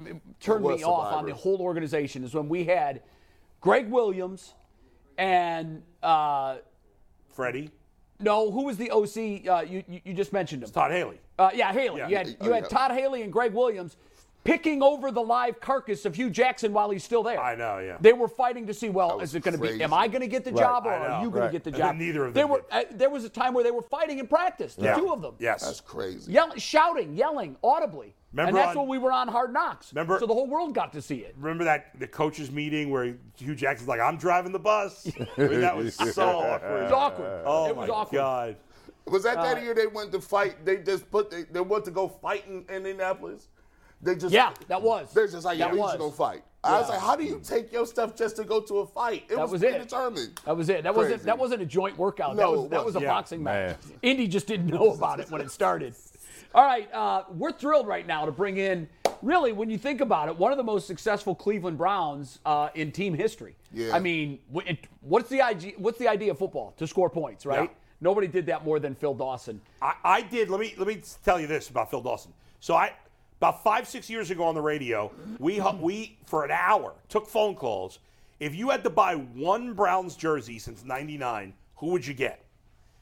turned 0.41 0.65
me 0.65 0.73
was 0.73 0.83
off 0.83 1.13
on 1.15 1.27
the 1.27 1.35
whole 1.35 1.61
organization 1.61 2.25
is 2.25 2.35
when 2.35 2.49
we 2.49 2.65
had 2.65 3.03
Gregg 3.61 3.89
Williams 3.91 4.55
and 5.17 5.83
uh, 6.03 6.57
Freddie. 7.29 7.71
No, 8.21 8.51
who 8.51 8.65
was 8.65 8.77
the 8.77 8.91
OC? 8.91 9.47
Uh, 9.49 9.63
you, 9.63 9.85
you 9.89 10.01
you 10.05 10.13
just 10.15 10.33
mentioned 10.33 10.63
him. 10.63 10.71
Todd 10.71 10.91
Haley. 10.91 11.21
Uh, 11.39 11.51
yeah, 11.55 11.73
Haley. 11.73 12.01
Yeah. 12.01 12.09
You 12.09 12.17
had 12.17 12.37
Oh, 12.41 12.47
you 12.47 12.53
had 12.53 12.63
yeah. 12.65 12.69
Todd 12.69 12.91
Haley 12.93 13.23
and 13.23 13.33
Gregg 13.33 13.53
Williams 13.55 13.97
picking 14.43 14.83
over 14.83 15.11
the 15.13 15.21
live 15.21 15.61
carcass 15.61 16.05
of 16.05 16.15
Hue 16.17 16.31
Jackson 16.31 16.73
while 16.73 16.91
he's 16.91 17.05
still 17.05 17.23
there. 17.23 17.39
I 17.41 17.55
know, 17.55 17.79
yeah. 17.79 17.99
They 18.01 18.13
were 18.15 18.29
fighting 18.29 18.67
to 18.69 18.75
see, 18.75 18.89
well, 18.89 19.21
is 19.21 19.35
it 19.35 19.43
going 19.43 19.57
to 19.57 19.61
be? 19.63 19.83
Am 19.83 19.93
I 19.93 20.09
going 20.09 20.23
to 20.23 20.27
get 20.27 20.43
the 20.45 20.53
Right. 20.53 20.61
job, 20.63 20.87
or 20.87 20.93
I 20.93 20.97
are 21.09 21.23
you 21.23 21.31
going 21.31 21.43
Right. 21.43 21.47
to 21.49 21.53
get 21.53 21.65
the 21.65 21.71
job? 21.71 21.81
then 21.91 21.99
neither 21.99 22.25
of 22.25 22.35
They 22.35 22.41
them 22.43 22.51
were. 22.51 22.65
Uh, 22.71 22.85
there 22.93 23.11
was 23.11 23.25
a 23.25 23.29
time 23.29 23.53
where 23.55 23.63
they 23.63 23.71
were 23.71 23.83
fighting 23.83 24.19
in 24.19 24.27
practice. 24.27 24.75
The 24.75 24.85
Yeah. 24.85 24.97
two 24.97 25.13
of 25.13 25.21
them. 25.23 25.35
Yes. 25.39 25.65
That's 25.65 25.81
crazy. 25.81 26.33
Yelling, 26.33 26.59
shouting, 26.59 27.15
yelling 27.15 27.57
audibly. 27.63 28.15
Remember 28.33 28.49
and 28.49 28.57
that's 28.59 28.77
on- 28.77 28.83
when 28.83 28.89
we 28.89 28.99
were 28.99 29.11
on 29.13 29.27
Hard 29.29 29.53
Knocks. 29.53 29.93
Remember- 29.93 30.19
so 30.19 30.27
the 30.27 30.35
whole 30.35 30.47
world 30.47 30.75
got 30.75 30.93
to 30.93 31.01
see 31.03 31.17
it. 31.19 31.35
Remember 31.39 31.65
that 31.65 31.99
the 31.99 32.07
coaches 32.07 32.51
meeting 32.51 32.91
where 32.91 33.17
Hue 33.37 33.55
Jackson's 33.55 33.89
like, 33.89 34.01
"I'm 34.01 34.17
driving 34.19 34.53
the 34.53 34.59
bus." 34.59 35.07
I 35.39 35.41
mean, 35.41 35.61
that 35.63 35.77
was 35.77 35.95
so 35.95 36.29
awkward. 36.41 36.79
It 36.81 36.83
was 36.85 36.93
awkward. 36.93 37.43
Oh 37.47 37.69
it 37.69 37.77
was 37.77 37.89
my 37.89 37.95
awkward. 37.95 38.19
god! 38.19 38.57
Was 39.07 39.23
that 39.23 39.39
Uh, 39.39 39.43
that 39.55 39.63
year 39.63 39.73
they 39.75 39.87
went 39.87 40.13
to 40.13 40.21
fight? 40.21 40.65
They 40.67 40.77
just 40.79 41.11
put 41.11 41.31
they, 41.31 41.45
they 41.45 41.61
went 41.61 41.87
to 41.87 41.91
go 41.91 42.07
fight 42.09 42.45
in 42.47 42.65
Indianapolis. 42.69 43.49
They 44.03 44.15
just 44.15 44.33
Yeah, 44.35 44.53
that 44.69 44.81
was. 44.83 45.13
They're 45.13 45.27
just 45.27 45.45
like, 45.45 45.59
yeah, 45.59 45.67
That 45.69 45.75
we 45.75 45.81
was. 45.81 45.91
just 45.93 45.99
go 45.99 46.11
fight. 46.11 46.43
I 46.63 46.81
was 46.81 46.89
like, 46.91 47.01
how 47.01 47.17
do 47.17 47.25
you 47.25 47.41
take 47.43 47.73
your 47.73 47.87
stuff 47.87 48.15
just 48.15 48.37
to 48.37 48.45
go 48.45 48.61
to 48.61 48.79
a 48.81 48.87
fight? 48.87 49.25
It 49.29 49.37
That 49.37 49.43
was, 49.43 49.53
was 49.53 49.63
it. 49.63 49.71
predetermined. 49.71 50.41
That 50.45 50.57
was 50.57 50.69
it. 50.69 50.83
That 50.83 50.95
wasn't 50.95 51.23
that 51.23 51.39
wasn't 51.39 51.63
a 51.63 51.67
joint 51.67 51.97
workout. 51.97 52.37
that 52.37 52.43
No, 52.43 52.53
was 52.53 52.71
that 52.71 52.85
was 52.85 52.97
a. 52.97 53.01
Yeah. 53.01 53.07
boxing 53.09 53.43
match. 53.43 53.77
Man. 53.87 53.99
Indy 54.03 54.29
just 54.29 54.47
didn't 54.47 54.67
know 54.67 54.93
about 54.93 55.19
it 55.21 55.31
when 55.31 55.41
it 55.41 55.51
started. 55.51 55.95
All 56.55 56.65
right, 56.65 56.93
uh, 56.93 57.25
we're 57.31 57.53
thrilled 57.53 57.87
right 57.87 58.07
now 58.07 58.25
to 58.25 58.33
bring 58.33 58.57
in. 58.57 58.89
Really, 59.21 59.53
when 59.53 59.69
you 59.69 59.79
think 59.79 60.01
about 60.01 60.29
it, 60.29 60.37
one 60.37 60.53
of 60.53 60.59
the 60.59 60.65
most 60.65 60.87
successful 60.87 61.35
Cleveland 61.35 61.77
Browns 61.77 62.39
uh, 62.47 62.69
in 62.75 62.93
team 62.93 63.15
history. 63.15 63.57
Yeah. 63.73 63.95
I 63.95 63.99
mean, 63.99 64.39
what's 65.01 65.29
the 65.29 65.43
idea? 65.43 65.73
What's 65.77 65.99
the 65.99 66.09
idea 66.09 66.31
of 66.31 66.39
football? 66.39 66.75
To 66.79 66.87
score 66.87 67.11
points, 67.11 67.45
right? 67.45 67.69
Yeah. 67.69 67.77
Nobody 68.01 68.29
did 68.29 68.47
that 68.47 68.65
more 68.65 68.79
than 68.79 68.95
Phil 68.95 69.15
Dawson. 69.15 69.61
I, 69.83 69.95
I 70.05 70.23
did. 70.23 70.51
Let 70.51 70.61
me 70.61 70.75
let 70.79 70.87
me 70.87 71.03
tell 71.25 71.41
you 71.41 71.47
this 71.47 71.69
about 71.69 71.91
Phil 71.91 72.01
Dawson. 72.01 72.33
So 72.61 72.75
I 72.75 72.93
about 73.41 73.63
five 73.63 73.87
six 73.87 74.09
years 74.09 74.31
ago 74.31 74.45
on 74.45 74.55
the 74.55 74.63
radio, 74.63 75.11
we 75.39 75.61
we 75.81 76.17
for 76.27 76.45
an 76.45 76.51
hour 76.51 76.95
took 77.09 77.27
phone 77.27 77.57
calls. 77.57 77.99
If 78.41 78.55
you 78.55 78.71
had 78.71 78.85
to 78.85 78.91
buy 78.91 79.17
one 79.17 79.75
Browns 79.75 80.15
jersey 80.15 80.61
since 80.61 80.85
'99, 80.85 81.53
who 81.77 81.89
would 81.89 82.07
you 82.07 82.15
get? 82.15 82.45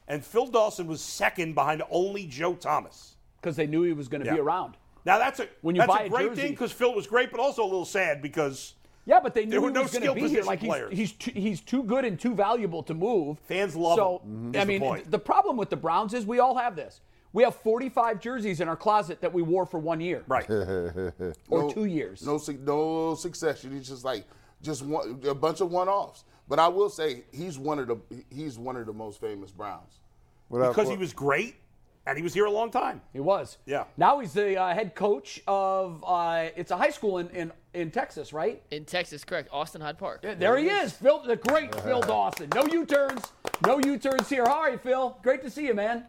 And 0.07 0.25
Phil 0.25 0.47
Dawson 0.47 0.87
was 0.87 1.01
second 1.01 1.53
behind 1.53 1.83
only 1.91 2.25
Joe 2.25 2.55
Thomas. 2.55 3.16
Because 3.47 3.55
they 3.55 3.67
knew 3.67 3.83
he 3.83 3.93
was 3.93 4.07
going 4.09 4.23
to 4.23 4.31
be 4.31 4.39
around. 4.39 4.75
Now 5.05 5.17
that's 5.17 5.39
a 5.39 5.47
When 5.61 5.73
you 5.75 5.81
that's 5.81 5.87
buy 5.93 6.03
a 6.03 6.05
a 6.07 6.09
great 6.09 6.29
jersey- 6.29 6.41
thing 6.41 6.51
because 6.51 6.71
Phil 6.73 6.93
was 6.93 7.07
great, 7.07 7.31
but 7.31 7.39
also 7.39 7.63
a 7.63 7.69
little 7.71 7.85
sad 7.85 8.21
because 8.21 8.73
Yeah, 9.05 9.21
but 9.21 9.33
they 9.33 9.45
knew 9.45 9.51
There 9.51 9.61
were 9.61 9.69
he 9.69 9.73
no 9.73 9.83
was 9.83 9.91
going 9.91 10.01
skill 10.03 10.15
to 10.15 10.21
be 10.21 10.27
here. 10.27 10.43
Like 10.43 10.59
he's, 10.59 10.67
players. 10.67 10.93
he's 10.97 11.11
too, 11.13 11.31
he's 11.33 11.61
too 11.61 11.83
good 11.83 12.03
and 12.03 12.19
too 12.19 12.35
valuable 12.35 12.83
to 12.83 12.93
move. 12.93 13.39
Fans 13.47 13.73
love 13.75 13.95
so, 13.95 14.21
him, 14.25 14.51
mm-hmm. 14.51 14.55
I 14.55 14.59
is 14.59 14.65
the 14.65 14.67
mean, 14.67 14.81
point. 14.81 15.09
the 15.11 15.19
problem 15.19 15.55
with 15.55 15.69
the 15.69 15.77
Browns 15.77 16.13
is 16.13 16.25
we 16.25 16.39
all 16.39 16.57
have 16.57 16.75
this. 16.75 16.99
We 17.31 17.43
have 17.43 17.55
45 17.55 18.19
jerseys 18.19 18.59
in 18.59 18.67
our 18.67 18.75
closet 18.75 19.21
that 19.21 19.31
we 19.31 19.41
wore 19.43 19.65
for 19.65 19.79
one 19.79 20.01
year 20.01 20.23
right. 20.27 20.49
or 20.49 21.13
No- 21.49 21.69
two 21.69 21.85
years. 21.85 22.25
No, 22.25 22.37
su- 22.37 22.59
no 22.61 23.15
succession. 23.15 23.71
He's 23.71 23.87
just 23.87 24.03
like 24.03 24.25
just 24.61 24.81
one, 24.83 25.21
a 25.25 25.33
bunch 25.35 25.61
of 25.61 25.71
one-offs. 25.71 26.25
But 26.49 26.59
I 26.59 26.67
will 26.67 26.89
say 26.89 27.23
he's 27.31 27.57
one 27.57 27.79
of 27.79 27.87
the 27.87 27.97
he's 28.29 28.57
one 28.59 28.75
of 28.75 28.85
the 28.87 28.93
most 28.93 29.21
famous 29.21 29.51
Browns. 29.51 29.99
What 30.49 30.61
I- 30.63 30.67
because 30.69 30.89
he 30.89 30.97
was 30.97 31.13
great 31.13 31.55
and 32.07 32.17
he 32.17 32.23
was 32.23 32.33
here 32.33 32.45
a 32.45 32.51
long 32.51 32.71
time. 32.71 33.01
He 33.11 33.19
was. 33.19 33.57
Yeah. 33.65 33.83
Now 33.97 34.19
he's 34.19 34.31
the 34.31 34.57
uh, 34.57 34.73
head 34.73 34.95
coach 34.95 35.41
of 35.45 36.03
uh, 36.07 36.47
it's 36.55 36.71
a 36.71 36.77
high 36.77 36.89
school 36.89 37.17
in, 37.17 37.29
in, 37.31 37.51
in 37.73 37.91
Texas, 37.91 38.31
right? 38.31 38.63
In 38.71 38.85
Texas, 38.85 39.25
correct. 39.25 39.49
Austin 39.51 39.81
Hyde 39.81 39.97
Park. 39.97 40.21
Yeah, 40.23 40.35
There 40.35 40.57
he 40.57 40.69
is, 40.69 40.93
Phil, 40.93 41.21
the 41.21 41.35
great 41.35 41.75
Phil 41.81 41.99
Dawson. 42.07 42.49
No 42.55 42.65
U-turns, 42.65 43.21
no 43.65 43.79
U-turns 43.79 44.29
here. 44.29 44.45
How 44.45 44.59
are 44.59 44.71
you, 44.71 44.77
Phil? 44.77 45.17
Great 45.21 45.43
to 45.43 45.49
see 45.49 45.67
you, 45.67 45.73
man. 45.73 46.05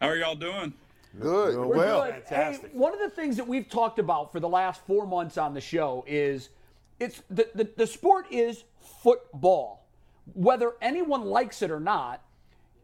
How 0.00 0.08
are 0.08 0.16
y'all 0.16 0.34
doing? 0.34 0.74
Good. 1.20 1.56
We're 1.56 1.66
well. 1.66 2.04
good. 2.04 2.24
Fantastic. 2.24 2.72
Hey, 2.72 2.78
one 2.78 2.92
of 2.92 2.98
the 2.98 3.08
things 3.08 3.36
that 3.36 3.46
we've 3.46 3.68
talked 3.68 4.00
about 4.00 4.32
for 4.32 4.40
the 4.40 4.48
last 4.48 4.84
four 4.86 5.06
months 5.06 5.38
on 5.38 5.54
the 5.54 5.60
show 5.60 6.04
is 6.08 6.50
it's 6.98 7.22
the, 7.30 7.48
the, 7.54 7.70
the 7.76 7.86
sport 7.86 8.26
is 8.32 8.64
football. 9.02 9.86
Whether 10.34 10.72
anyone 10.82 11.24
likes 11.24 11.62
it 11.62 11.70
or 11.70 11.78
not, 11.78 12.22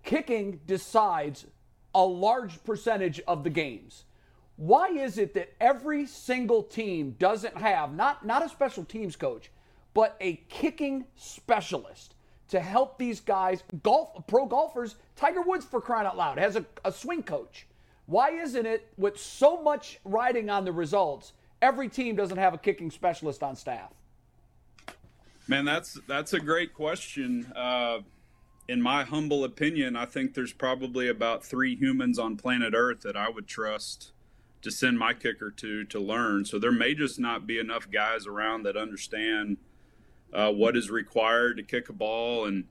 kicking 0.05 0.61
decides 0.67 1.47
a 1.95 2.05
large 2.05 2.63
percentage 2.65 3.21
of 3.27 3.45
the 3.45 3.51
games. 3.51 4.05
Why 4.57 4.89
is 4.89 5.19
it 5.19 5.35
that 5.35 5.55
every 5.61 6.07
single 6.07 6.63
team 6.63 7.17
doesn't 7.19 7.57
have 7.57 7.95
not 7.95 8.25
not 8.25 8.45
a 8.45 8.49
special 8.49 8.85
teams 8.85 9.17
coach, 9.17 9.51
but 9.95 10.17
a 10.21 10.37
kicking 10.49 11.07
specialist 11.17 12.15
to 12.49 12.61
help 12.61 12.99
these 12.99 13.21
guys 13.21 13.63
golf 13.83 14.27
pro 14.27 14.47
golfers? 14.47 14.97
Tiger 15.17 15.43
Woods 15.43 15.65
for 15.65 15.81
crying 15.81 16.07
out 16.07 16.17
loud 16.17 16.39
has 16.39 16.57
a, 16.57 16.65
a 16.85 16.93
swing 16.93 17.23
coach. 17.23 17.67
Why 18.07 18.31
isn't 18.31 18.67
it 18.67 18.89
with 18.97 19.19
so 19.19 19.63
much 19.63 19.99
riding 20.05 20.51
on 20.51 20.65
the 20.65 20.73
results, 20.73 21.33
every 21.61 21.89
team 21.89 22.17
doesn't 22.17 22.39
have 22.39 22.53
a 22.53 22.59
kicking 22.59 22.91
specialist 22.91 23.43
on 23.43 23.57
staff? 23.57 23.93
Man, 25.49 25.65
that's 25.65 25.99
that's 26.07 26.35
a 26.35 26.41
great 26.41 26.75
question. 26.75 27.51
Uh, 27.57 28.01
in 28.69 28.81
my 28.81 29.05
humble 29.05 29.45
opinion, 29.45 29.97
I 29.97 30.07
think 30.07 30.35
there's 30.35 30.53
probably 30.53 31.09
about 31.09 31.45
three 31.45 31.75
humans 31.75 32.19
on 32.19 32.37
planet 32.37 32.75
Earth 32.75 33.01
that 33.01 33.17
I 33.17 33.29
would 33.29 33.47
trust 33.47 34.13
to 34.63 34.71
send 34.71 34.99
my 34.99 35.13
kicker 35.13 35.51
to 35.51 35.85
to 35.85 35.99
learn. 36.01 36.45
So 36.45 36.59
there 36.59 36.73
may 36.73 36.95
just 36.95 37.19
not 37.19 37.47
be 37.47 37.59
enough 37.59 37.91
guys 37.91 38.27
around 38.27 38.63
that 38.63 38.77
understand 38.77 39.57
uh, 40.33 40.51
what 40.53 40.77
is 40.77 40.91
required 40.91 41.57
to 41.57 41.63
kick 41.63 41.89
a 41.89 41.93
ball, 41.93 42.47
and 42.47 42.65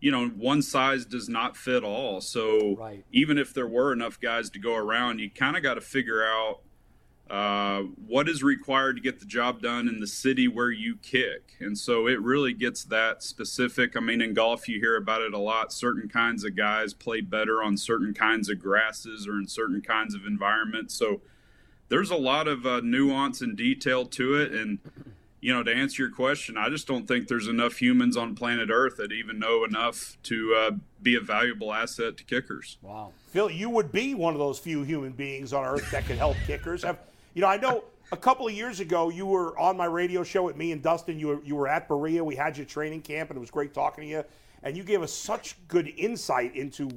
you 0.00 0.10
know, 0.10 0.28
one 0.28 0.60
size 0.60 1.06
does 1.06 1.28
not 1.28 1.56
fit 1.56 1.82
all. 1.82 2.20
So 2.20 2.76
Right. 2.76 3.04
even 3.12 3.38
if 3.38 3.54
there 3.54 3.66
were 3.66 3.92
enough 3.92 4.20
guys 4.20 4.50
to 4.50 4.58
go 4.58 4.74
around, 4.74 5.20
you 5.20 5.30
kind 5.30 5.56
of 5.56 5.62
got 5.62 5.74
to 5.74 5.80
figure 5.80 6.22
out 6.22 6.60
uh, 7.28 7.80
what 8.06 8.28
is 8.28 8.42
required 8.42 8.96
to 8.96 9.02
get 9.02 9.18
the 9.18 9.26
job 9.26 9.60
done 9.60 9.88
in 9.88 9.98
the 9.98 10.06
city 10.06 10.46
where 10.46 10.70
you 10.70 10.96
kick. 11.02 11.56
And 11.58 11.76
so 11.76 12.06
it 12.06 12.20
really 12.20 12.52
gets 12.52 12.84
that 12.84 13.22
specific. 13.22 13.96
I 13.96 14.00
mean, 14.00 14.20
in 14.20 14.32
golf, 14.32 14.68
you 14.68 14.78
hear 14.78 14.96
about 14.96 15.22
it 15.22 15.34
a 15.34 15.38
lot. 15.38 15.72
Certain 15.72 16.08
kinds 16.08 16.44
of 16.44 16.56
guys 16.56 16.94
play 16.94 17.20
better 17.20 17.62
on 17.62 17.76
certain 17.76 18.14
kinds 18.14 18.48
of 18.48 18.60
grasses 18.60 19.26
or 19.26 19.38
in 19.38 19.48
certain 19.48 19.80
kinds 19.80 20.14
of 20.14 20.24
environments. 20.24 20.94
So 20.94 21.20
there's 21.88 22.10
a 22.10 22.16
lot 22.16 22.46
of 22.46 22.64
uh, 22.64 22.80
nuance 22.84 23.40
and 23.40 23.56
detail 23.56 24.06
to 24.06 24.34
it. 24.40 24.52
And, 24.52 24.78
you 25.40 25.52
know, 25.52 25.64
to 25.64 25.74
answer 25.74 26.04
your 26.04 26.12
question, 26.12 26.56
I 26.56 26.68
just 26.68 26.86
don't 26.86 27.08
think 27.08 27.26
there's 27.26 27.48
enough 27.48 27.76
humans 27.78 28.16
on 28.16 28.36
planet 28.36 28.68
Earth 28.70 28.98
that 28.98 29.10
even 29.10 29.40
know 29.40 29.64
enough 29.64 30.16
to 30.24 30.54
uh, 30.54 30.70
be 31.02 31.16
a 31.16 31.20
valuable 31.20 31.72
asset 31.72 32.16
to 32.18 32.24
kickers. 32.24 32.78
Wow. 32.82 33.12
Phil, 33.28 33.50
you 33.50 33.68
would 33.70 33.90
be 33.90 34.14
one 34.14 34.32
of 34.32 34.38
those 34.38 34.60
few 34.60 34.82
human 34.84 35.10
beings 35.10 35.52
on 35.52 35.64
earth 35.64 35.90
that 35.90 36.06
could 36.06 36.18
help 36.18 36.36
kickers. 36.46 36.82
Have, 36.82 36.98
you 37.36 37.42
know, 37.42 37.48
I 37.48 37.58
know 37.58 37.84
a 38.12 38.16
couple 38.16 38.46
of 38.46 38.54
years 38.54 38.80
ago 38.80 39.10
you 39.10 39.26
were 39.26 39.56
on 39.58 39.76
my 39.76 39.84
radio 39.84 40.22
show 40.24 40.42
with 40.42 40.56
me 40.56 40.72
and 40.72 40.82
Dustin. 40.82 41.18
You 41.18 41.26
were 41.26 41.44
you 41.44 41.54
were 41.54 41.68
at 41.68 41.86
Berea. 41.86 42.24
We 42.24 42.34
had 42.34 42.56
your 42.56 42.64
training 42.64 43.02
camp, 43.02 43.28
and 43.28 43.36
it 43.36 43.40
was 43.40 43.50
great 43.50 43.74
talking 43.74 44.04
to 44.04 44.08
you. 44.08 44.24
And 44.62 44.74
you 44.74 44.82
gave 44.82 45.02
us 45.02 45.12
such 45.12 45.54
good 45.68 45.92
insight 45.98 46.56
into 46.56 46.88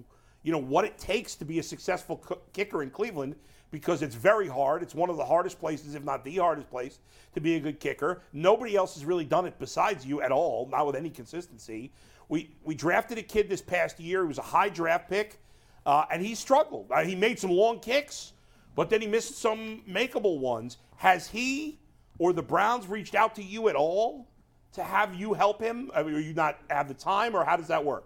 you 0.44 0.54
know 0.54 0.58
what 0.58 0.86
it 0.86 0.98
takes 0.98 1.36
to 1.36 1.46
be 1.46 1.60
a 1.60 1.64
successful 1.64 2.16
co- 2.16 2.40
kicker 2.54 2.84
in 2.84 2.90
Cleveland 2.90 3.36
because 3.70 4.02
it's 4.02 4.16
very 4.16 4.48
hard. 4.48 4.82
It's 4.82 4.96
one 4.96 5.10
of 5.10 5.18
the 5.18 5.26
hardest 5.26 5.60
places, 5.60 5.94
if 5.94 6.06
not 6.06 6.24
the 6.24 6.38
hardest 6.38 6.70
place, 6.70 7.00
to 7.34 7.42
be 7.42 7.58
a 7.58 7.60
good 7.60 7.82
kicker. 7.82 8.22
Nobody 8.32 8.78
else 8.78 8.94
has 8.94 9.04
really 9.04 9.26
done 9.26 9.46
it 9.46 9.60
besides 9.60 10.06
you 10.06 10.22
at 10.22 10.32
all, 10.32 10.70
not 10.72 10.88
with 10.88 10.96
any 10.96 11.10
consistency. 11.10 11.92
We 12.30 12.50
we 12.64 12.76
drafted 12.76 13.18
a 13.18 13.24
kid 13.24 13.50
this 13.50 13.62
past 13.62 14.00
year. 14.00 14.22
He 14.22 14.30
was 14.30 14.38
a 14.38 14.42
high 14.44 14.70
draft 14.70 15.10
pick. 15.10 15.42
Uh, 15.86 16.06
and 16.12 16.22
he 16.22 16.36
struggled. 16.36 16.86
Uh, 16.92 17.04
he 17.04 17.16
made 17.16 17.40
some 17.40 17.50
long 17.50 17.80
kicks, 17.80 18.34
but 18.80 18.90
then 18.90 19.02
he 19.02 19.08
missed 19.08 19.38
some 19.38 19.82
makeable 19.90 20.40
ones. 20.40 20.78
Has 20.96 21.28
he 21.28 21.80
or 22.18 22.32
the 22.32 22.42
Browns 22.42 22.88
reached 22.88 23.14
out 23.14 23.36
to 23.36 23.44
you 23.44 23.68
at 23.68 23.76
all 23.76 24.30
to 24.72 24.82
have 24.82 25.14
you 25.14 25.34
help 25.34 25.62
him? 25.62 25.92
I 25.94 26.02
mean, 26.02 26.16
are 26.16 26.20
you 26.22 26.34
not 26.34 26.60
have 26.70 26.88
the 26.88 26.94
time, 26.94 27.36
or 27.36 27.44
how 27.44 27.58
does 27.58 27.68
that 27.68 27.84
work? 27.84 28.06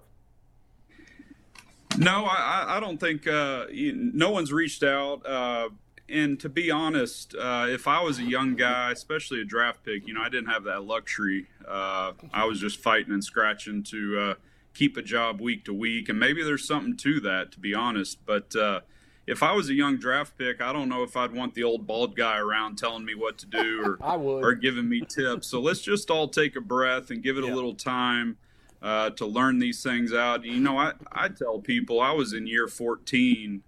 No, 1.95 2.25
I, 2.25 2.77
I- 2.77 2.79
don't 2.79 2.99
think 2.99 3.27
uh, 3.27 3.65
no 3.71 4.31
one's 4.31 4.51
reached 4.51 4.81
out. 4.81 5.23
Uh, 5.23 5.69
and 6.09 6.39
to 6.39 6.49
be 6.49 6.71
honest, 6.71 7.35
uh, 7.35 7.67
if 7.69 7.87
I 7.87 8.01
was 8.01 8.17
a 8.17 8.23
young 8.23 8.55
guy, 8.55 8.91
especially 8.91 9.41
a 9.41 9.45
draft 9.45 9.83
pick, 9.83 10.07
you 10.07 10.15
know, 10.15 10.21
I 10.23 10.29
didn't 10.29 10.49
have 10.49 10.63
that 10.63 10.85
luxury. 10.85 11.45
Uh, 11.67 12.13
I 12.33 12.45
was 12.45 12.59
just 12.59 12.79
fighting 12.79 13.13
and 13.13 13.23
scratching 13.23 13.83
to 13.91 14.19
uh, 14.19 14.33
keep 14.73 14.97
a 14.97 15.03
job 15.03 15.39
week 15.39 15.65
to 15.65 15.73
week, 15.73 16.09
and 16.09 16.19
maybe 16.19 16.41
there's 16.43 16.67
something 16.67 16.97
to 16.97 17.19
that, 17.19 17.51
to 17.51 17.59
be 17.59 17.75
honest. 17.75 18.25
But 18.25 18.55
uh, 18.55 18.79
if 19.25 19.41
I 19.41 19.53
was 19.53 19.69
a 19.69 19.73
young 19.73 19.97
draft 19.97 20.37
pick, 20.37 20.61
I 20.61 20.73
don't 20.73 20.89
know 20.89 21.03
if 21.03 21.15
I'd 21.15 21.31
want 21.31 21.53
the 21.53 21.63
old 21.63 21.87
bald 21.87 22.15
guy 22.15 22.37
around 22.37 22.77
telling 22.77 23.05
me 23.05 23.15
what 23.15 23.37
to 23.39 23.45
do 23.45 23.97
or 24.01 24.05
or 24.43 24.53
giving 24.53 24.89
me 24.89 25.01
tips. 25.01 25.47
So 25.47 25.59
let's 25.59 25.81
just 25.81 26.09
all 26.09 26.27
take 26.27 26.55
a 26.55 26.61
breath 26.61 27.09
and 27.09 27.23
give 27.23 27.37
it 27.37 27.43
a 27.43 27.53
little 27.53 27.75
time 27.75 28.37
uh, 28.81 29.11
to 29.11 29.25
learn 29.25 29.59
these 29.59 29.81
things 29.81 30.13
out. 30.13 30.43
You 30.43 30.59
know, 30.59 30.77
I, 30.77 30.93
I 31.11 31.29
tell 31.29 31.59
people 31.59 32.01
I 32.01 32.11
was 32.11 32.33
in 32.33 32.47
year 32.47 32.67
14 32.67 33.63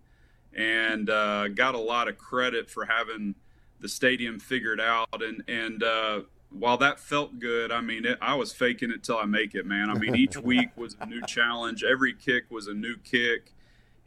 and 0.53 1.09
uh, 1.09 1.47
got 1.47 1.73
a 1.73 1.79
lot 1.79 2.07
of 2.07 2.17
credit 2.17 2.69
for 2.69 2.85
having 2.85 3.35
the 3.79 3.87
stadium 3.87 4.39
figured 4.39 4.81
out. 4.81 5.21
And, 5.21 5.43
and 5.47 5.83
uh, 5.83 6.21
while 6.49 6.77
that 6.77 6.99
felt 6.99 7.39
good, 7.39 7.71
I 7.71 7.81
mean, 7.81 8.05
it, 8.05 8.17
I 8.21 8.35
was 8.35 8.51
faking 8.51 8.91
it 8.91 9.03
till 9.03 9.17
I 9.17 9.25
make 9.25 9.55
it, 9.55 9.65
man. 9.65 9.89
I 9.89 9.93
mean, 9.93 10.15
each 10.15 10.37
week 10.43 10.69
was 10.75 10.97
a 10.99 11.05
new 11.05 11.21
challenge. 11.25 11.83
Every 11.83 12.13
kick 12.13 12.45
was 12.49 12.67
a 12.67 12.73
new 12.73 12.97
kick. 12.97 13.53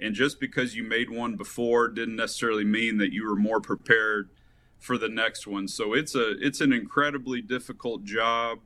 And 0.01 0.15
just 0.15 0.39
because 0.39 0.77
you 0.77 0.85
made 0.85 1.11
one 1.11 1.37
before 1.37 1.89
didn't 1.89 2.17
necessarily 2.17 2.65
mean 2.65 2.99
that 2.99 3.13
you 3.13 3.27
were 3.27 3.37
more 3.37 3.61
prepared 3.61 4.31
for 4.79 4.97
the 4.97 5.09
next 5.09 5.47
one. 5.47 5.67
So 5.69 5.93
it's 5.93 6.15
a 6.15 6.39
it's 6.39 6.61
an 6.61 6.73
incredibly 6.73 7.41
difficult 7.41 8.05
job. 8.05 8.61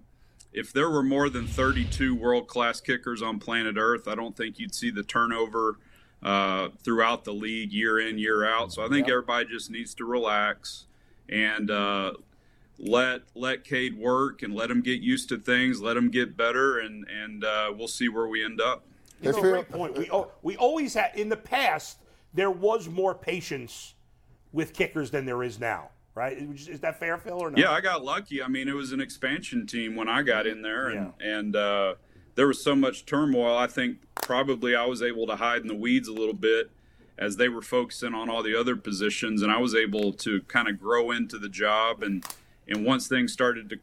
If 0.53 0.72
there 0.72 0.91
were 0.91 1.03
more 1.03 1.30
than 1.30 1.47
32 1.47 2.14
world-class 2.14 2.83
kickers 2.83 3.22
on 3.22 3.39
planet 3.39 3.76
Earth, 3.78 4.07
I 4.07 4.14
don't 4.14 4.37
think 4.37 4.59
you'd 4.59 4.74
see 4.74 4.91
the 4.91 5.03
turnover 5.03 5.78
uh, 6.22 6.68
throughout 6.85 7.24
the 7.24 7.33
league 7.33 7.72
year 7.72 7.99
in 7.99 8.18
year 8.18 8.45
out. 8.45 8.72
So 8.72 8.85
I 8.85 8.89
think 8.89 9.07
yep. 9.07 9.14
everybody 9.14 9.47
just 9.47 9.70
needs 9.70 9.95
to 9.95 10.05
relax 10.05 10.85
and 11.28 11.70
uh, 11.70 12.12
let 12.78 13.22
let 13.35 13.64
Cade 13.64 13.97
work 13.97 14.43
and 14.43 14.55
let 14.55 14.70
him 14.70 14.83
get 14.83 15.01
used 15.01 15.28
to 15.30 15.39
things, 15.39 15.80
let 15.80 15.97
him 15.97 16.11
get 16.11 16.37
better, 16.37 16.78
and 16.78 17.07
and 17.09 17.45
uh, 17.45 17.72
we'll 17.74 17.89
see 17.89 18.09
where 18.09 18.28
we 18.28 18.45
end 18.45 18.61
up. 18.61 18.85
That's 19.22 19.38
a 19.38 19.40
great 19.40 19.70
point. 19.70 19.96
We 19.96 20.10
we 20.42 20.56
always 20.56 20.94
had 20.94 21.12
in 21.14 21.28
the 21.28 21.36
past 21.36 21.98
there 22.34 22.50
was 22.50 22.88
more 22.88 23.14
patience 23.14 23.94
with 24.52 24.72
kickers 24.72 25.10
than 25.10 25.24
there 25.24 25.42
is 25.42 25.58
now, 25.58 25.90
right? 26.14 26.36
Is 26.36 26.80
that 26.80 26.98
fair, 26.98 27.18
Phil, 27.18 27.38
or 27.38 27.50
no? 27.50 27.60
Yeah, 27.60 27.70
I 27.70 27.80
got 27.80 28.04
lucky. 28.04 28.42
I 28.42 28.48
mean, 28.48 28.68
it 28.68 28.74
was 28.74 28.92
an 28.92 29.00
expansion 29.00 29.66
team 29.66 29.96
when 29.96 30.08
I 30.08 30.22
got 30.22 30.46
in 30.46 30.62
there, 30.62 30.88
and 30.88 31.12
yeah. 31.20 31.38
and 31.38 31.56
uh, 31.56 31.94
there 32.34 32.46
was 32.46 32.62
so 32.62 32.74
much 32.74 33.06
turmoil. 33.06 33.56
I 33.56 33.66
think 33.66 33.98
probably 34.14 34.74
I 34.74 34.86
was 34.86 35.02
able 35.02 35.26
to 35.26 35.36
hide 35.36 35.62
in 35.62 35.68
the 35.68 35.74
weeds 35.74 36.08
a 36.08 36.12
little 36.12 36.34
bit 36.34 36.70
as 37.18 37.36
they 37.36 37.48
were 37.48 37.62
focusing 37.62 38.14
on 38.14 38.30
all 38.30 38.42
the 38.42 38.58
other 38.58 38.76
positions, 38.76 39.42
and 39.42 39.52
I 39.52 39.58
was 39.58 39.74
able 39.74 40.12
to 40.14 40.42
kind 40.42 40.68
of 40.68 40.78
grow 40.80 41.10
into 41.10 41.38
the 41.38 41.48
job. 41.48 42.02
And 42.02 42.24
and 42.66 42.84
once 42.84 43.08
things 43.08 43.32
started 43.32 43.68
to 43.70 43.78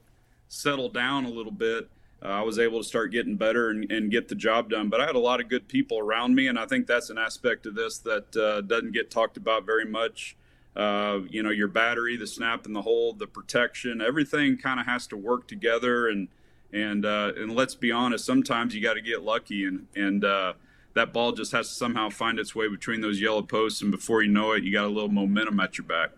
settle 0.47 0.89
down 0.89 1.25
a 1.25 1.29
little 1.29 1.51
bit, 1.51 1.89
uh, 2.23 2.27
I 2.27 2.41
was 2.41 2.59
able 2.59 2.79
to 2.79 2.83
start 2.83 3.11
getting 3.11 3.35
better 3.35 3.69
and, 3.69 3.89
and, 3.91 4.11
get 4.11 4.27
the 4.27 4.35
job 4.35 4.69
done. 4.69 4.89
But 4.89 4.99
I 4.99 5.05
had 5.05 5.15
a 5.15 5.19
lot 5.19 5.39
of 5.39 5.47
good 5.47 5.67
people 5.69 5.99
around 5.99 6.35
me, 6.35 6.47
and 6.47 6.59
I 6.59 6.65
think 6.65 6.85
that's 6.85 7.09
an 7.09 7.17
aspect 7.17 7.65
of 7.65 7.75
this 7.75 7.97
that 7.99 8.35
uh, 8.35 8.61
doesn't 8.61 8.91
get 8.91 9.09
talked 9.09 9.37
about 9.37 9.65
very 9.65 9.85
much. 9.85 10.35
Uh, 10.75 11.19
you 11.29 11.41
know, 11.41 11.49
your 11.49 11.67
battery, 11.67 12.17
the 12.17 12.27
snap 12.27 12.65
and 12.65 12.75
the 12.75 12.81
hold, 12.81 13.19
the 13.19 13.27
protection, 13.27 14.01
everything 14.01 14.57
kind 14.57 14.79
of 14.79 14.85
has 14.85 15.07
to 15.07 15.17
work 15.17 15.47
together. 15.47 16.09
And 16.09 16.27
and 16.71 17.05
uh, 17.05 17.31
and 17.35 17.55
let's 17.55 17.75
be 17.75 17.91
honest, 17.91 18.25
sometimes 18.25 18.75
you 18.75 18.81
got 18.81 18.93
to 18.93 19.01
get 19.01 19.23
lucky, 19.23 19.65
and 19.65 19.87
and 19.95 20.23
uh, 20.23 20.53
that 20.93 21.13
ball 21.13 21.31
just 21.31 21.51
has 21.51 21.69
to 21.69 21.73
somehow 21.73 22.09
find 22.09 22.37
its 22.39 22.53
way 22.53 22.67
between 22.67 23.01
those 23.01 23.21
yellow 23.21 23.41
posts, 23.41 23.81
and 23.81 23.91
before 23.91 24.21
you 24.21 24.29
know 24.29 24.51
it, 24.51 24.63
you 24.63 24.71
got 24.71 24.85
a 24.85 24.89
little 24.89 25.09
momentum 25.09 25.59
at 25.59 25.77
your 25.77 25.87
back. 25.87 26.11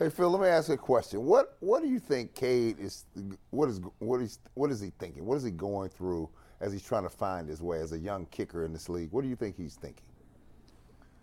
Hey 0.00 0.08
Phil, 0.08 0.30
let 0.30 0.40
me 0.40 0.48
ask 0.48 0.68
you 0.68 0.76
a 0.76 0.78
question. 0.78 1.26
What 1.26 1.58
what 1.60 1.82
do 1.82 1.88
you 1.90 1.98
think 1.98 2.34
Cade 2.34 2.78
is? 2.80 3.04
What 3.50 3.68
is 3.68 3.82
what 3.98 4.22
is 4.22 4.38
what 4.54 4.70
is 4.70 4.80
he 4.80 4.92
thinking? 4.98 5.26
What 5.26 5.36
is 5.36 5.44
he 5.44 5.50
going 5.50 5.90
through 5.90 6.30
as 6.62 6.72
he's 6.72 6.82
trying 6.82 7.02
to 7.02 7.10
find 7.10 7.46
his 7.46 7.60
way 7.60 7.80
as 7.80 7.92
a 7.92 7.98
young 7.98 8.24
kicker 8.30 8.64
in 8.64 8.72
this 8.72 8.88
league? 8.88 9.12
What 9.12 9.20
do 9.24 9.28
you 9.28 9.36
think 9.36 9.58
he's 9.58 9.74
thinking? 9.74 10.06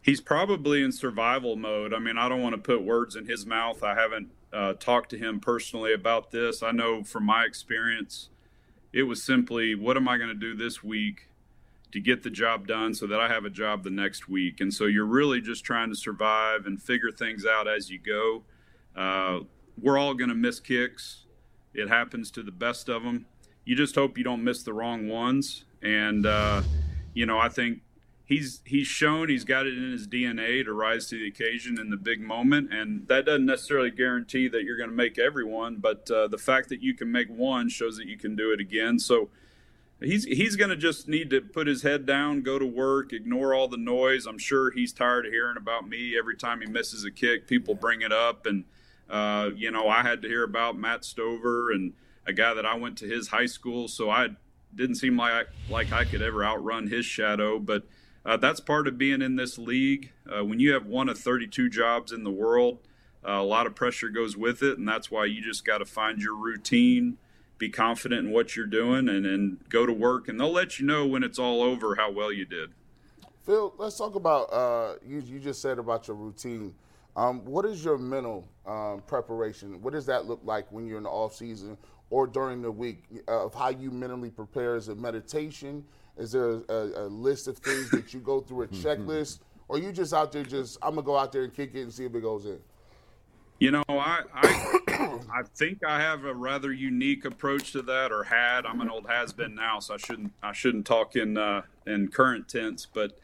He's 0.04 0.22
probably 0.22 0.84
in 0.84 0.92
survival 0.92 1.56
mode. 1.56 1.92
I 1.92 1.98
mean, 1.98 2.20
I 2.20 2.30
don't 2.30 2.44
want 2.44 2.54
to 2.54 2.62
put 2.62 2.84
words 2.84 3.16
in 3.16 3.26
his 3.26 3.48
mouth. 3.48 3.82
I 3.82 3.96
haven't 3.96 4.30
uh, 4.54 4.74
talked 4.74 5.10
to 5.10 5.18
him 5.18 5.40
personally 5.40 5.92
about 5.92 6.30
this. 6.30 6.62
I 6.62 6.70
know 6.70 7.04
from 7.04 7.26
my 7.26 7.46
experience, 7.46 8.30
it 8.94 9.04
was 9.04 9.24
simply, 9.24 9.74
what 9.74 9.98
am 9.98 10.08
I 10.08 10.18
going 10.18 10.30
to 10.30 10.36
do 10.36 10.56
this 10.56 10.84
week 10.84 11.30
to 11.94 12.00
get 12.00 12.22
the 12.22 12.30
job 12.30 12.68
done 12.68 12.94
so 12.94 13.08
that 13.08 13.20
I 13.20 13.28
have 13.28 13.44
a 13.44 13.50
job 13.50 13.84
the 13.84 13.90
next 13.90 14.30
week? 14.30 14.62
And 14.62 14.72
so 14.72 14.86
you're 14.86 15.04
really 15.04 15.42
just 15.42 15.66
trying 15.66 15.90
to 15.90 15.96
survive 15.96 16.68
and 16.68 16.80
figure 16.80 17.12
things 17.12 17.44
out 17.44 17.68
as 17.68 17.90
you 17.90 17.98
go. 17.98 18.44
Uh, 18.98 19.42
we're 19.80 19.98
all 19.98 20.14
going 20.14 20.30
to 20.30 20.36
miss 20.36 20.60
kicks. 20.60 21.26
It 21.74 21.88
happens 21.88 22.32
to 22.32 22.44
the 22.44 22.52
best 22.52 22.90
of 22.90 23.04
them. 23.04 23.28
You 23.64 23.76
just 23.76 23.96
hope 23.96 24.18
you 24.18 24.24
don't 24.24 24.44
miss 24.44 24.64
the 24.64 24.74
wrong 24.74 25.08
ones. 25.08 25.66
And 25.84 26.26
uh, 26.26 26.64
you 27.14 27.26
know, 27.26 27.38
I 27.38 27.50
think 27.50 27.82
he's 28.26 28.62
he's 28.66 28.88
shown 28.88 29.30
he's 29.30 29.44
got 29.44 29.68
it 29.68 29.78
in 29.78 29.92
his 29.92 30.08
DNA 30.08 30.64
to 30.66 30.74
rise 30.74 31.08
to 31.08 31.20
the 31.20 31.28
occasion 31.28 31.80
in 31.80 31.90
the 31.90 31.98
big 31.98 32.22
moment, 32.22 32.74
and 32.74 33.08
that 33.08 33.26
doesn't 33.26 33.46
necessarily 33.46 33.92
guarantee 33.92 34.48
that 34.48 34.64
you're 34.64 34.78
going 34.78 34.90
to 34.90 34.96
make 34.96 35.20
everyone. 35.20 35.78
But 35.78 36.10
uh, 36.10 36.28
the 36.28 36.38
fact 36.38 36.70
that 36.70 36.82
you 36.82 36.94
can 36.94 37.12
make 37.12 37.30
one 37.30 37.70
shows 37.70 37.98
that 37.98 38.08
you 38.08 38.18
can 38.18 38.36
do 38.36 38.52
it 38.52 38.60
again. 38.60 39.00
So 39.00 39.30
he's 40.00 40.26
he's 40.26 40.56
going 40.56 40.70
to 40.70 40.76
just 40.76 41.08
need 41.08 41.30
to 41.30 41.42
put 41.42 41.68
his 41.68 41.84
head 41.84 42.06
down, 42.06 42.42
go 42.42 42.60
to 42.60 42.66
work, 42.66 43.14
ignore 43.14 43.54
all 43.54 43.68
the 43.68 43.78
noise. 43.78 44.26
I'm 44.26 44.40
sure 44.40 44.72
he's 44.72 44.94
tired 44.94 45.26
of 45.26 45.32
hearing 45.32 45.58
about 45.58 45.88
me 45.88 46.18
every 46.18 46.36
time 46.36 46.62
he 46.62 46.68
misses 46.68 47.04
a 47.04 47.12
kick. 47.12 47.48
People 47.48 47.76
bring 47.76 48.02
it 48.02 48.12
up 48.12 48.46
and 48.46 48.66
uh, 49.10 49.50
you 49.56 49.72
know, 49.72 49.88
I 49.88 50.02
had 50.02 50.22
to 50.22 50.28
hear 50.28 50.44
about 50.44 50.78
Matt 50.78 51.06
Stover 51.06 51.72
and 51.72 51.94
a 52.26 52.34
guy 52.34 52.54
that 52.54 52.66
I 52.66 52.76
went 52.76 52.98
to 53.00 53.08
his 53.08 53.30
high 53.30 53.46
school, 53.46 53.88
so 53.88 54.10
I 54.10 54.30
didn't 54.76 54.96
seem 54.96 55.18
like 55.18 55.48
like 55.70 55.92
I 55.92 56.04
could 56.04 56.22
ever 56.22 56.44
outrun 56.44 56.88
his 56.88 57.06
shadow. 57.06 57.60
But 57.60 57.84
uh, 58.26 58.38
that's 58.38 58.60
part 58.60 58.88
of 58.88 58.98
being 58.98 59.22
in 59.22 59.38
this 59.38 59.58
league. 59.58 60.12
Uh, 60.30 60.44
when 60.44 60.60
you 60.60 60.74
have 60.74 60.86
one 60.86 61.08
of 61.08 61.18
32 61.18 61.70
jobs 61.70 62.12
in 62.12 62.24
the 62.24 62.32
world, 62.32 62.80
uh, 63.26 63.32
a 63.32 63.44
lot 63.44 63.66
of 63.66 63.76
pressure 63.76 64.10
goes 64.10 64.36
with 64.36 64.62
it, 64.62 64.78
and 64.78 64.88
that's 64.88 65.10
why 65.10 65.26
you 65.26 65.42
just 65.42 65.66
got 65.66 65.78
to 65.78 65.86
find 65.86 66.22
your 66.22 66.36
routine, 66.36 67.18
be 67.58 67.70
confident 67.70 68.28
in 68.28 68.34
what 68.34 68.56
you're 68.56 68.66
doing, 68.66 69.08
and, 69.08 69.26
and 69.26 69.70
go 69.70 69.86
to 69.86 69.94
work. 69.94 70.28
And 70.28 70.40
they'll 70.40 70.52
let 70.52 70.80
you 70.80 70.86
know 70.86 71.08
when 71.08 71.24
it's 71.24 71.40
all 71.40 71.62
over 71.62 71.96
how 71.96 72.12
well 72.12 72.32
you 72.32 72.46
did. 72.46 72.72
Phil, 73.46 73.74
let's 73.78 73.98
talk 73.98 74.16
about 74.16 74.52
uh, 74.52 74.96
you. 75.08 75.22
You 75.22 75.40
just 75.40 75.62
said 75.62 75.80
about 75.80 76.10
your 76.10 76.18
routine. 76.18 76.76
Um, 77.18 77.44
what 77.46 77.66
is 77.66 77.84
your 77.84 77.98
mental 77.98 78.48
um, 78.68 79.02
preparation? 79.08 79.82
What 79.82 79.94
does 79.94 80.06
that 80.06 80.28
look 80.28 80.40
like 80.44 80.72
when 80.72 80.86
you're 80.86 80.98
in 80.98 81.04
the 81.04 81.10
off 81.10 81.36
season 81.36 81.76
or 82.12 82.28
during 82.28 82.62
the 82.62 82.72
week 82.72 83.06
uh, 83.28 83.46
of 83.46 83.56
how 83.56 83.70
you 83.70 83.90
mentally 83.90 84.30
prepare? 84.30 84.76
Is 84.76 84.88
it 84.88 85.00
meditation? 85.00 85.84
Is 86.16 86.32
there 86.32 86.50
a, 86.52 86.64
a, 86.70 87.06
a 87.06 87.08
list 87.08 87.48
of 87.48 87.58
things 87.58 87.90
that 87.90 88.14
you 88.14 88.20
go 88.20 88.40
through 88.40 88.64
a 88.64 88.68
checklist, 88.68 89.40
or 89.68 89.80
you 89.80 89.92
just 89.92 90.14
out 90.14 90.32
there 90.32 90.44
just 90.44 90.78
I'm 90.84 90.92
gonna 90.92 91.02
go 91.02 91.18
out 91.18 91.32
there 91.32 91.44
and 91.44 91.54
kick 91.54 91.72
it 91.74 91.82
and 91.82 91.92
see 91.92 92.06
if 92.06 92.14
it 92.14 92.22
goes 92.22 92.46
in? 92.46 92.60
You 93.60 93.72
know, 93.72 93.84
I 93.90 94.22
I, 94.36 94.80
I 95.40 95.42
think 95.56 95.84
I 95.84 96.00
have 96.00 96.24
a 96.24 96.36
rather 96.36 96.72
unique 96.72 97.26
approach 97.26 97.72
to 97.72 97.82
that, 97.82 98.12
or 98.12 98.26
had. 98.26 98.68
I'm 98.68 98.80
an 98.80 98.92
old 98.92 99.08
has 99.10 99.34
been 99.34 99.56
now, 99.56 99.80
so 99.80 99.96
I 99.96 99.98
shouldn't 99.98 100.34
I 100.44 100.54
shouldn't 100.54 100.86
talk 100.86 101.16
in 101.16 101.36
uh, 101.36 101.64
in 101.88 102.10
current 102.10 102.48
tense, 102.48 102.86
but 102.86 103.18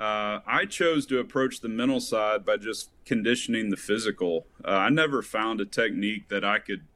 uh, 0.00 0.40
I 0.46 0.64
chose 0.64 1.04
to 1.06 1.18
approach 1.18 1.60
the 1.60 1.68
mental 1.68 2.00
side 2.00 2.42
by 2.42 2.56
just 2.56 2.88
conditioning 3.04 3.68
the 3.68 3.76
physical. 3.76 4.46
Uh, 4.64 4.70
I 4.70 4.88
never 4.88 5.20
found 5.20 5.60
a 5.60 5.66
technique 5.66 6.28
that 6.28 6.42
I 6.42 6.58
could 6.58 6.86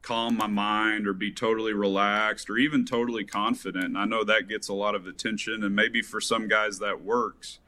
calm 0.00 0.38
my 0.38 0.46
mind 0.46 1.06
or 1.06 1.12
be 1.12 1.30
totally 1.30 1.74
relaxed 1.74 2.48
or 2.48 2.56
even 2.56 2.86
totally 2.86 3.24
confident. 3.24 3.84
And 3.84 3.98
I 3.98 4.06
know 4.06 4.24
that 4.24 4.48
gets 4.48 4.68
a 4.68 4.72
lot 4.72 4.94
of 4.94 5.06
attention, 5.06 5.62
and 5.62 5.76
maybe 5.76 6.00
for 6.00 6.18
some 6.18 6.48
guys 6.48 6.78
that 6.78 7.02
works. 7.02 7.58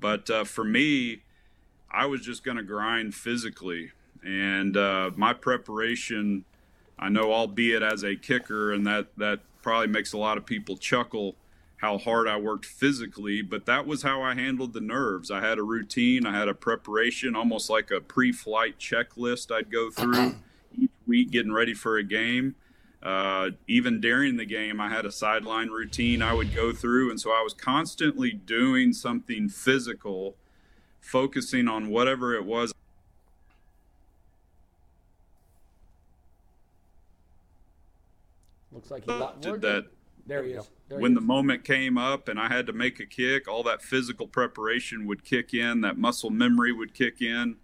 But 0.00 0.30
uh, 0.30 0.44
for 0.44 0.64
me, 0.64 1.24
I 1.90 2.06
was 2.06 2.22
just 2.22 2.42
going 2.42 2.56
to 2.56 2.62
grind 2.62 3.14
physically. 3.14 3.90
And 4.24 4.78
uh, 4.78 5.10
my 5.14 5.34
preparation, 5.34 6.46
I 6.98 7.10
know, 7.10 7.34
albeit 7.34 7.82
as 7.82 8.02
a 8.02 8.16
kicker, 8.16 8.72
and 8.72 8.86
that, 8.86 9.08
that 9.18 9.40
probably 9.60 9.88
makes 9.88 10.14
a 10.14 10.18
lot 10.18 10.38
of 10.38 10.46
people 10.46 10.78
chuckle 10.78 11.36
how 11.82 11.98
hard 11.98 12.28
I 12.28 12.36
worked 12.36 12.64
physically, 12.64 13.42
but 13.42 13.66
that 13.66 13.88
was 13.88 14.04
how 14.04 14.22
I 14.22 14.34
handled 14.34 14.72
the 14.72 14.80
nerves. 14.80 15.32
I 15.32 15.40
had 15.40 15.58
a 15.58 15.64
routine, 15.64 16.24
I 16.24 16.38
had 16.38 16.46
a 16.46 16.54
preparation, 16.54 17.34
almost 17.34 17.68
like 17.68 17.90
a 17.90 18.00
pre 18.00 18.30
flight 18.30 18.78
checklist 18.78 19.52
I'd 19.52 19.70
go 19.70 19.90
through 19.90 20.36
each 20.78 20.92
week 21.08 21.32
getting 21.32 21.52
ready 21.52 21.74
for 21.74 21.98
a 21.98 22.04
game. 22.04 22.54
Uh, 23.02 23.50
even 23.66 24.00
during 24.00 24.36
the 24.36 24.44
game, 24.44 24.80
I 24.80 24.90
had 24.90 25.04
a 25.04 25.10
sideline 25.10 25.70
routine 25.70 26.22
I 26.22 26.32
would 26.32 26.54
go 26.54 26.72
through. 26.72 27.10
And 27.10 27.20
so 27.20 27.32
I 27.32 27.42
was 27.42 27.52
constantly 27.52 28.30
doing 28.30 28.92
something 28.92 29.48
physical, 29.48 30.36
focusing 31.00 31.66
on 31.66 31.88
whatever 31.88 32.32
it 32.32 32.44
was. 32.44 32.72
Looks 38.70 38.92
like 38.92 39.02
he 39.02 39.08
got 39.08 39.42
that 39.42 39.86
there 40.26 40.42
he 40.42 40.52
is. 40.52 40.68
There 40.88 40.98
when 40.98 41.12
he 41.12 41.14
the 41.16 41.20
moment 41.20 41.64
came 41.64 41.98
up 41.98 42.28
and 42.28 42.38
I 42.38 42.48
had 42.48 42.66
to 42.66 42.72
make 42.72 43.00
a 43.00 43.06
kick, 43.06 43.48
all 43.48 43.62
that 43.64 43.82
physical 43.82 44.26
preparation 44.26 45.06
would 45.06 45.24
kick 45.24 45.54
in, 45.54 45.80
that 45.82 45.98
muscle 45.98 46.30
memory 46.30 46.72
would 46.72 46.94
kick 46.94 47.20
in, 47.20 47.56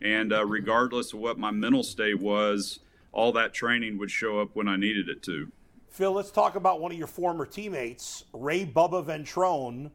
and 0.00 0.32
uh, 0.32 0.44
regardless 0.44 1.12
of 1.12 1.20
what 1.20 1.38
my 1.38 1.50
mental 1.50 1.82
state 1.82 2.20
was, 2.20 2.80
all 3.12 3.32
that 3.32 3.54
training 3.54 3.98
would 3.98 4.10
show 4.10 4.40
up 4.40 4.50
when 4.54 4.68
I 4.68 4.76
needed 4.76 5.08
it 5.08 5.22
to. 5.24 5.50
Phil, 5.88 6.12
let's 6.12 6.30
talk 6.30 6.56
about 6.56 6.80
one 6.80 6.92
of 6.92 6.98
your 6.98 7.06
former 7.06 7.46
teammates, 7.46 8.24
Ray 8.34 8.66
Bubba 8.66 9.04
Ventrone, 9.04 9.90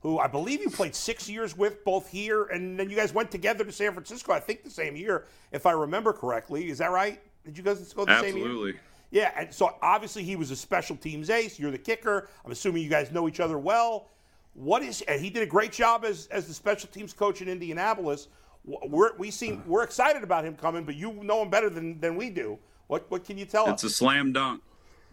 who 0.00 0.18
I 0.18 0.26
believe 0.26 0.60
you 0.60 0.68
played 0.68 0.94
six 0.94 1.28
years 1.28 1.56
with, 1.56 1.82
both 1.84 2.10
here, 2.10 2.44
and 2.44 2.78
then 2.78 2.90
you 2.90 2.96
guys 2.96 3.14
went 3.14 3.30
together 3.30 3.64
to 3.64 3.72
San 3.72 3.92
Francisco, 3.92 4.32
I 4.32 4.40
think 4.40 4.62
the 4.62 4.70
same 4.70 4.94
year, 4.96 5.26
if 5.52 5.64
I 5.64 5.72
remember 5.72 6.12
correctly. 6.12 6.68
Is 6.68 6.78
that 6.78 6.90
right? 6.90 7.20
Did 7.44 7.56
you 7.56 7.64
guys 7.64 7.92
go 7.94 8.04
the 8.04 8.10
Absolutely. 8.10 8.30
same 8.30 8.38
year? 8.38 8.46
Absolutely. 8.46 8.80
Yeah, 9.10 9.32
and 9.36 9.52
so 9.52 9.76
obviously 9.82 10.24
he 10.24 10.36
was 10.36 10.50
a 10.50 10.56
special 10.56 10.96
teams 10.96 11.30
ace. 11.30 11.58
You're 11.58 11.70
the 11.70 11.78
kicker. 11.78 12.28
I'm 12.44 12.52
assuming 12.52 12.82
you 12.82 12.88
guys 12.88 13.12
know 13.12 13.28
each 13.28 13.40
other 13.40 13.58
well. 13.58 14.08
What 14.54 14.82
is? 14.82 15.02
And 15.02 15.20
he 15.20 15.30
did 15.30 15.42
a 15.42 15.46
great 15.46 15.72
job 15.72 16.04
as 16.04 16.26
as 16.28 16.46
the 16.46 16.54
special 16.54 16.88
teams 16.88 17.12
coach 17.12 17.42
in 17.42 17.48
Indianapolis. 17.48 18.28
We're 18.64 19.16
we 19.16 19.30
seem 19.30 19.62
we're 19.66 19.84
excited 19.84 20.22
about 20.22 20.44
him 20.44 20.56
coming, 20.56 20.84
but 20.84 20.96
you 20.96 21.12
know 21.12 21.42
him 21.42 21.50
better 21.50 21.70
than 21.70 22.00
than 22.00 22.16
we 22.16 22.30
do. 22.30 22.58
What 22.88 23.10
what 23.10 23.24
can 23.24 23.38
you 23.38 23.44
tell 23.44 23.64
It's 23.64 23.84
us? 23.84 23.84
It's 23.84 23.94
a 23.94 23.96
slam 23.96 24.32
dunk. 24.32 24.62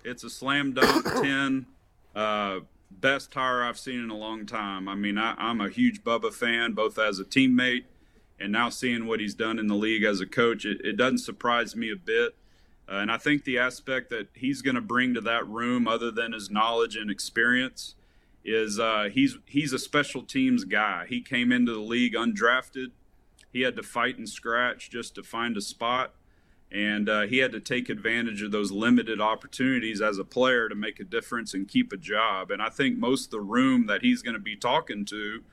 It's 0.04 0.24
a 0.24 0.30
slam 0.30 0.74
dunk. 0.74 1.06
Ten. 1.22 1.68
Uh, 2.16 2.60
best 2.92 3.34
hire 3.34 3.64
I've 3.64 3.80
seen 3.80 4.00
in 4.00 4.10
a 4.10 4.18
long 4.18 4.46
time. 4.46 4.88
I 4.88 4.96
mean, 4.96 5.18
I, 5.18 5.34
I'm 5.38 5.62
a 5.62 5.70
huge 5.70 6.04
Bubba 6.04 6.32
fan, 6.32 6.74
both 6.74 7.00
as 7.00 7.20
a 7.20 7.24
teammate 7.24 7.86
and 8.40 8.52
now 8.52 8.70
seeing 8.70 9.06
what 9.06 9.20
he's 9.20 9.34
done 9.34 9.58
in 9.58 9.68
the 9.68 9.76
league 9.76 10.04
as 10.04 10.20
a 10.20 10.26
coach. 10.26 10.66
It, 10.66 10.82
it 10.84 10.98
doesn't 10.98 11.20
surprise 11.20 11.76
me 11.76 11.92
a 11.92 11.96
bit. 11.96 12.36
Uh, 12.90 12.96
and 12.96 13.12
I 13.12 13.18
think 13.18 13.44
the 13.44 13.58
aspect 13.58 14.10
that 14.10 14.28
he's 14.34 14.62
going 14.62 14.76
to 14.76 14.82
bring 14.82 15.14
to 15.14 15.22
that 15.22 15.48
room, 15.48 15.88
other 15.88 16.12
than 16.12 16.34
his 16.34 16.50
knowledge 16.52 16.96
and 16.96 17.10
experience, 17.10 17.96
is 18.44 18.78
uh, 18.78 19.10
he's 19.12 19.38
he's 19.46 19.72
a 19.72 19.80
special 19.80 20.22
teams 20.22 20.66
guy. 20.66 21.06
He 21.08 21.22
came 21.22 21.52
into 21.52 21.74
the 21.74 21.80
league 21.80 22.14
undrafted. 22.14 22.88
He 23.52 23.62
had 23.62 23.76
to 23.78 23.84
fight 23.84 24.18
and 24.18 24.28
scratch 24.28 24.90
just 24.90 25.16
to 25.16 25.24
find 25.24 25.56
a 25.56 25.62
spot, 25.62 26.14
and 26.72 27.08
uh, 27.08 27.22
he 27.22 27.38
had 27.38 27.52
to 27.54 27.60
take 27.60 27.88
advantage 27.88 28.42
of 28.42 28.52
those 28.52 28.72
limited 28.72 29.22
opportunities 29.22 30.02
as 30.02 30.18
a 30.18 30.26
player 30.26 30.68
to 30.68 30.76
make 30.76 31.00
a 31.00 31.06
difference 31.06 31.54
and 31.54 31.68
keep 31.68 31.94
a 31.94 31.98
job. 31.98 32.52
And 32.52 32.62
I 32.62 32.70
think 32.70 32.98
most 32.98 33.26
of 33.26 33.32
the 33.32 33.42
room 33.42 33.86
that 33.88 34.02
he's 34.02 34.22
going 34.22 34.34
to 34.34 34.42
be 34.42 34.56
talking 34.56 35.06
to 35.06 35.44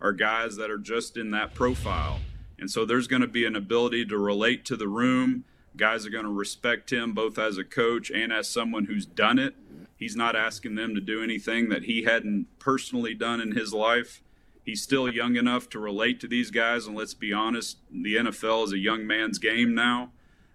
are 0.00 0.12
guys 0.12 0.56
that 0.56 0.70
are 0.70 0.78
just 0.78 1.16
in 1.16 1.30
that 1.32 1.54
profile. 1.54 2.18
And 2.58 2.70
so 2.70 2.84
there's 2.84 3.06
going 3.06 3.22
to 3.22 3.28
be 3.28 3.44
an 3.44 3.56
ability 3.56 4.06
to 4.06 4.18
relate 4.18 4.64
to 4.66 4.76
the 4.76 4.88
room. 4.88 5.44
Guys 5.76 6.04
are 6.04 6.10
going 6.10 6.24
to 6.24 6.30
respect 6.30 6.92
him 6.92 7.12
both 7.12 7.38
as 7.38 7.56
a 7.58 7.64
coach 7.64 8.10
and 8.10 8.32
as 8.32 8.48
someone 8.48 8.86
who's 8.86 9.06
done 9.06 9.38
it. 9.38 9.54
He's 9.96 10.16
not 10.16 10.34
asking 10.34 10.74
them 10.74 10.94
to 10.94 11.00
do 11.00 11.22
anything 11.22 11.68
that 11.68 11.84
he 11.84 12.04
hadn't 12.04 12.46
personally 12.58 13.14
done 13.14 13.40
in 13.40 13.52
his 13.52 13.72
life. 13.72 14.22
He's 14.64 14.82
still 14.82 15.12
young 15.12 15.36
enough 15.36 15.68
to 15.70 15.78
relate 15.78 16.20
to 16.20 16.28
these 16.28 16.50
guys. 16.50 16.86
And 16.86 16.96
let's 16.96 17.14
be 17.14 17.32
honest, 17.32 17.78
the 17.90 18.16
NFL 18.16 18.64
is 18.64 18.72
a 18.72 18.78
young 18.78 19.06
man's 19.06 19.38
game 19.38 19.74
now. 19.74 20.12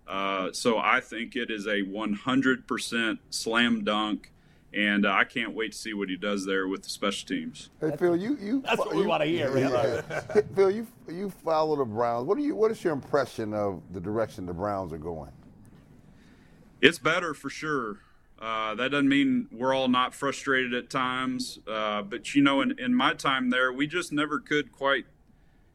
Uh, 0.07 0.51
so 0.51 0.77
I 0.77 0.99
think 0.99 1.35
it 1.35 1.49
is 1.49 1.65
a 1.65 1.81
100% 1.81 3.17
slam 3.29 3.83
dunk. 3.83 4.31
And 4.75 5.05
uh, 5.05 5.11
I 5.13 5.23
can't 5.23 5.53
wait 5.55 5.71
to 5.71 5.77
see 5.77 5.93
what 5.93 6.09
he 6.09 6.17
does 6.17 6.45
there 6.45 6.67
with 6.67 6.83
the 6.83 6.89
special 6.89 7.25
teams. 7.27 7.69
Hey 7.79 7.95
Phil, 7.97 8.15
you 8.17 8.37
you 8.41 8.61
That's 8.61 8.77
what 8.77 8.93
we 8.93 9.03
you- 9.03 9.07
want 9.07 9.23
to 9.23 9.27
hear. 9.29 9.49
man. 9.53 10.03
Phil, 10.55 10.69
you 10.69 10.85
you 11.09 11.29
follow 11.29 11.77
the 11.77 11.85
Browns. 11.85 12.27
What 12.27 12.37
do 12.37 12.43
you 12.43 12.55
what 12.55 12.71
is 12.71 12.83
your 12.83 12.91
impression 12.91 13.53
of 13.53 13.81
the 13.93 14.01
direction 14.01 14.45
the 14.45 14.53
Browns 14.53 14.91
are 14.91 14.97
going? 14.97 15.31
It's 16.81 16.99
better 16.99 17.33
for 17.33 17.49
sure. 17.49 17.99
Uh, 18.37 18.75
that 18.75 18.91
doesn't 18.91 19.07
mean 19.07 19.47
we're 19.49 19.73
all 19.73 19.87
not 19.87 20.13
frustrated 20.13 20.73
at 20.73 20.89
times, 20.89 21.57
uh, 21.67 22.01
but 22.01 22.35
you 22.35 22.43
know, 22.43 22.59
in, 22.59 22.77
in 22.77 22.93
my 22.93 23.13
time 23.13 23.49
there, 23.49 23.71
we 23.71 23.87
just 23.87 24.11
never 24.11 24.39
could 24.39 24.73
quite 24.73 25.05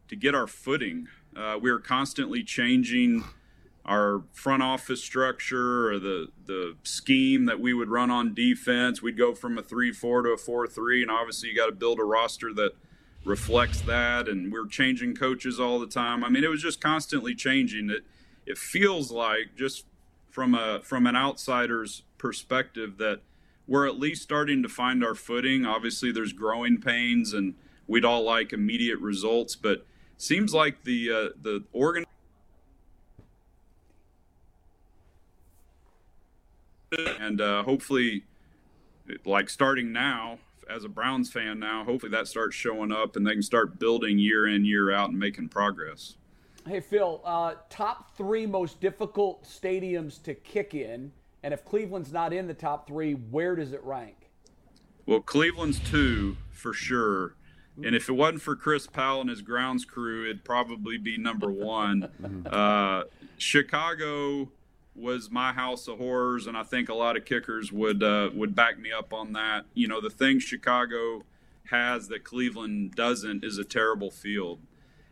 to 0.08 0.14
get 0.14 0.34
our 0.34 0.46
footing. 0.46 1.08
Uh, 1.34 1.58
we 1.60 1.72
were 1.72 1.80
constantly 1.80 2.42
changing 2.44 3.24
our 3.84 4.22
front 4.32 4.62
office 4.62 5.02
structure 5.02 5.90
or 5.90 5.98
the 5.98 6.28
the 6.46 6.76
scheme 6.82 7.46
that 7.46 7.60
we 7.60 7.72
would 7.72 7.88
run 7.88 8.10
on 8.10 8.34
defense. 8.34 9.02
We'd 9.02 9.16
go 9.16 9.34
from 9.34 9.58
a 9.58 9.62
three 9.62 9.92
four 9.92 10.22
to 10.22 10.30
a 10.30 10.36
four 10.36 10.66
three, 10.66 11.02
and 11.02 11.10
obviously 11.10 11.48
you 11.48 11.56
got 11.56 11.66
to 11.66 11.72
build 11.72 11.98
a 11.98 12.04
roster 12.04 12.52
that 12.54 12.72
reflects 13.24 13.80
that. 13.82 14.28
And 14.28 14.52
we're 14.52 14.66
changing 14.66 15.14
coaches 15.14 15.58
all 15.58 15.78
the 15.78 15.86
time. 15.86 16.22
I 16.24 16.28
mean, 16.28 16.44
it 16.44 16.50
was 16.50 16.62
just 16.62 16.80
constantly 16.80 17.34
changing. 17.34 17.90
It 17.90 18.04
it 18.46 18.58
feels 18.58 19.10
like 19.10 19.56
just 19.56 19.86
from 20.30 20.54
a 20.54 20.80
from 20.82 21.06
an 21.06 21.16
outsider's 21.16 22.02
perspective 22.18 22.98
that 22.98 23.20
we're 23.66 23.86
at 23.86 23.98
least 23.98 24.22
starting 24.22 24.62
to 24.62 24.68
find 24.68 25.04
our 25.04 25.14
footing. 25.14 25.64
Obviously, 25.64 26.10
there's 26.12 26.32
growing 26.32 26.80
pains, 26.80 27.32
and 27.32 27.54
we'd 27.86 28.04
all 28.04 28.22
like 28.22 28.52
immediate 28.52 28.98
results, 28.98 29.56
but 29.56 29.86
seems 30.16 30.52
like 30.52 30.84
the 30.84 31.10
uh, 31.10 31.28
the 31.40 31.64
organ 31.72 32.04
and 36.98 37.40
uh, 37.40 37.62
hopefully, 37.62 38.24
like 39.24 39.48
starting 39.48 39.92
now 39.92 40.38
as 40.68 40.84
a 40.84 40.88
Browns 40.88 41.30
fan 41.32 41.58
now, 41.58 41.84
hopefully 41.84 42.10
that 42.12 42.28
starts 42.28 42.54
showing 42.54 42.92
up 42.92 43.16
and 43.16 43.26
they 43.26 43.32
can 43.32 43.42
start 43.42 43.78
building 43.78 44.18
year 44.18 44.46
in 44.46 44.64
year 44.64 44.92
out 44.92 45.10
and 45.10 45.18
making 45.18 45.48
progress. 45.48 46.16
Hey, 46.66 46.80
Phil, 46.80 47.20
uh, 47.24 47.54
top 47.68 48.16
three 48.16 48.46
most 48.46 48.80
difficult 48.80 49.44
stadiums 49.44 50.22
to 50.22 50.34
kick 50.34 50.74
in. 50.74 51.12
And 51.42 51.54
if 51.54 51.64
Cleveland's 51.64 52.12
not 52.12 52.32
in 52.32 52.46
the 52.46 52.54
top 52.54 52.86
three, 52.86 53.14
where 53.14 53.56
does 53.56 53.72
it 53.72 53.82
rank? 53.82 54.30
Well, 55.06 55.20
Cleveland's 55.20 55.80
two 55.80 56.36
for 56.50 56.72
sure. 56.72 57.34
And 57.82 57.94
if 57.94 58.10
it 58.10 58.12
wasn't 58.12 58.42
for 58.42 58.56
Chris 58.56 58.86
Powell 58.86 59.22
and 59.22 59.30
his 59.30 59.40
grounds 59.40 59.86
crew, 59.86 60.24
it'd 60.24 60.44
probably 60.44 60.98
be 60.98 61.16
number 61.16 61.50
one. 61.50 62.46
uh, 62.52 63.04
Chicago 63.38 64.50
was 64.94 65.30
my 65.30 65.52
house 65.52 65.88
of 65.88 65.98
horrors, 65.98 66.46
and 66.46 66.56
I 66.56 66.62
think 66.62 66.88
a 66.88 66.94
lot 66.94 67.16
of 67.16 67.24
kickers 67.24 67.72
would 67.72 68.02
uh, 68.02 68.30
would 68.34 68.54
back 68.54 68.78
me 68.78 68.92
up 68.92 69.12
on 69.12 69.32
that. 69.34 69.64
You 69.74 69.88
know, 69.88 70.00
the 70.00 70.10
thing 70.10 70.38
Chicago 70.38 71.24
has 71.70 72.08
that 72.08 72.24
Cleveland 72.24 72.94
doesn't 72.94 73.44
is 73.44 73.58
a 73.58 73.64
terrible 73.64 74.10
field, 74.10 74.60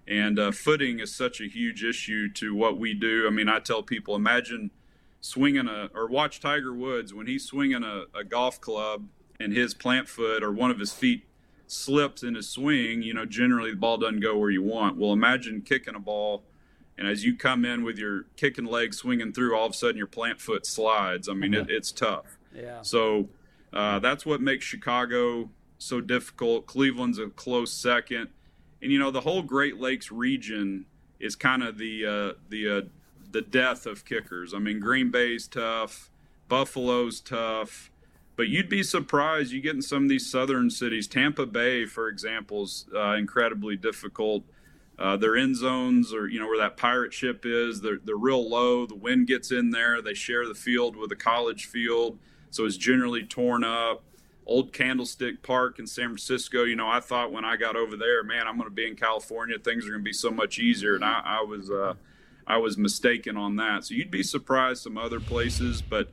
and 0.07 0.39
uh, 0.39 0.51
footing 0.51 1.01
is 1.01 1.14
such 1.14 1.41
a 1.41 1.49
huge 1.49 1.85
issue 1.85 2.29
to 2.35 2.55
what 2.55 2.79
we 2.79 2.95
do. 2.95 3.26
I 3.26 3.31
mean, 3.31 3.49
I 3.49 3.61
tell 3.61 3.83
people, 3.83 4.14
imagine 4.14 4.70
swinging 5.20 5.68
a 5.68 5.91
or 5.95 6.07
watch 6.09 6.41
Tiger 6.41 6.72
Woods 6.72 7.14
when 7.14 7.26
he's 7.26 7.45
swinging 7.45 7.85
a, 7.85 8.05
a 8.14 8.24
golf 8.24 8.61
club 8.61 9.09
and 9.41 9.53
his 9.53 9.74
plant 9.74 10.09
foot 10.09 10.43
or 10.43 10.53
one 10.53 10.70
of 10.70 10.79
his 10.79 10.93
feet 10.93 11.24
slips 11.66 12.22
in 12.22 12.35
his 12.35 12.49
swing, 12.49 13.03
you 13.03 13.14
know, 13.14 13.24
generally 13.24 13.70
the 13.70 13.76
ball 13.76 13.99
doesn't 13.99 14.20
go 14.20 14.37
where 14.37 14.51
you 14.51 14.62
want. 14.62 14.97
Well, 14.97 15.12
imagine 15.12 15.62
kicking 15.62 15.95
a 15.95 16.01
ball, 16.01 16.43
and 16.99 17.07
as 17.07 17.24
you 17.24 17.36
come 17.36 17.64
in 17.64 17.84
with 17.84 17.96
your 17.96 18.24
kicking 18.36 18.66
leg 18.66 18.92
swinging 18.92 19.32
through, 19.32 19.57
all 19.57 19.66
of 19.66 19.72
a 19.72 19.74
sudden 19.74 19.96
your 19.96 20.09
plant 20.09 20.40
foot 20.40 20.66
slides. 20.66 21.28
I 21.28 21.32
mean, 21.34 21.55
it, 21.55 21.70
it's 21.70 21.92
tough. 21.92 22.38
Yeah. 22.53 22.82
So 22.82 23.28
uh, 23.72 24.01
that's 24.01 24.26
what 24.26 24.40
makes 24.40 24.64
Chicago 24.64 25.51
so 25.78 26.01
difficult. 26.01 26.66
Cleveland's 26.66 27.18
a 27.18 27.28
close 27.28 27.72
second, 27.72 28.28
and 28.82 28.90
you 28.90 28.99
know 28.99 29.12
the 29.12 29.20
whole 29.20 29.42
Great 29.42 29.78
Lakes 29.78 30.11
region 30.11 30.86
is 31.20 31.36
kind 31.36 31.62
of 31.62 31.78
the 31.78 32.05
uh, 32.05 32.32
the 32.49 32.78
uh, 32.78 32.80
the 33.30 33.42
death 33.42 33.86
of 33.86 34.05
kickers. 34.05 34.53
I 34.53 34.59
mean, 34.59 34.80
Green 34.80 35.11
Bay's 35.11 35.46
tough, 35.46 36.11
Buffalo's 36.49 37.20
tough, 37.20 37.90
but 38.36 38.49
you'd 38.49 38.68
be 38.68 38.82
surprised. 38.82 39.53
You 39.53 39.61
get 39.61 39.76
in 39.76 39.82
some 39.82 40.05
of 40.05 40.09
these 40.09 40.28
southern 40.28 40.70
cities. 40.70 41.07
Tampa 41.07 41.46
Bay, 41.46 41.84
for 41.86 42.09
example, 42.09 42.64
is 42.64 42.86
uh, 42.94 43.12
incredibly 43.12 43.76
difficult. 43.76 44.42
Uh, 44.99 45.16
their 45.16 45.36
end 45.36 45.57
zones, 45.57 46.12
or 46.12 46.26
you 46.26 46.40
know 46.40 46.46
where 46.46 46.59
that 46.59 46.76
pirate 46.76 47.12
ship 47.12 47.44
is, 47.46 47.80
they're 47.80 47.99
they're 48.03 48.16
real 48.16 48.49
low. 48.49 48.84
The 48.84 48.96
wind 48.96 49.28
gets 49.28 49.53
in 49.53 49.70
there. 49.70 50.03
They 50.03 50.14
share 50.14 50.46
the 50.46 50.55
field 50.55 50.96
with 50.96 51.12
a 51.12 51.16
college 51.16 51.66
field, 51.66 52.18
so 52.51 52.64
it's 52.64 52.76
generally 52.76 53.22
torn 53.22 53.62
up. 53.62 54.03
Old 54.44 54.72
Candlestick 54.72 55.42
Park 55.42 55.78
in 55.78 55.86
San 55.86 56.07
Francisco. 56.07 56.64
You 56.64 56.74
know, 56.74 56.88
I 56.88 57.01
thought 57.01 57.30
when 57.30 57.44
I 57.44 57.57
got 57.57 57.76
over 57.76 57.96
there, 57.96 58.24
man, 58.24 58.49
I'm 58.49 58.57
going 58.57 58.68
to 58.68 58.74
be 58.74 58.88
in 58.88 58.96
California. 58.96 59.59
Things 59.59 59.84
are 59.84 59.90
going 59.90 60.01
to 60.01 60.05
be 60.05 60.12
so 60.12 60.30
much 60.30 60.59
easier, 60.59 60.94
and 60.94 61.05
I, 61.05 61.20
I 61.24 61.42
was 61.42 61.70
uh, 61.70 61.94
I 62.46 62.57
was 62.57 62.76
mistaken 62.76 63.36
on 63.36 63.57
that. 63.57 63.84
So 63.84 63.94
you'd 63.94 64.11
be 64.11 64.22
surprised 64.22 64.82
some 64.82 64.99
other 64.99 65.20
places, 65.20 65.82
but 65.82 66.11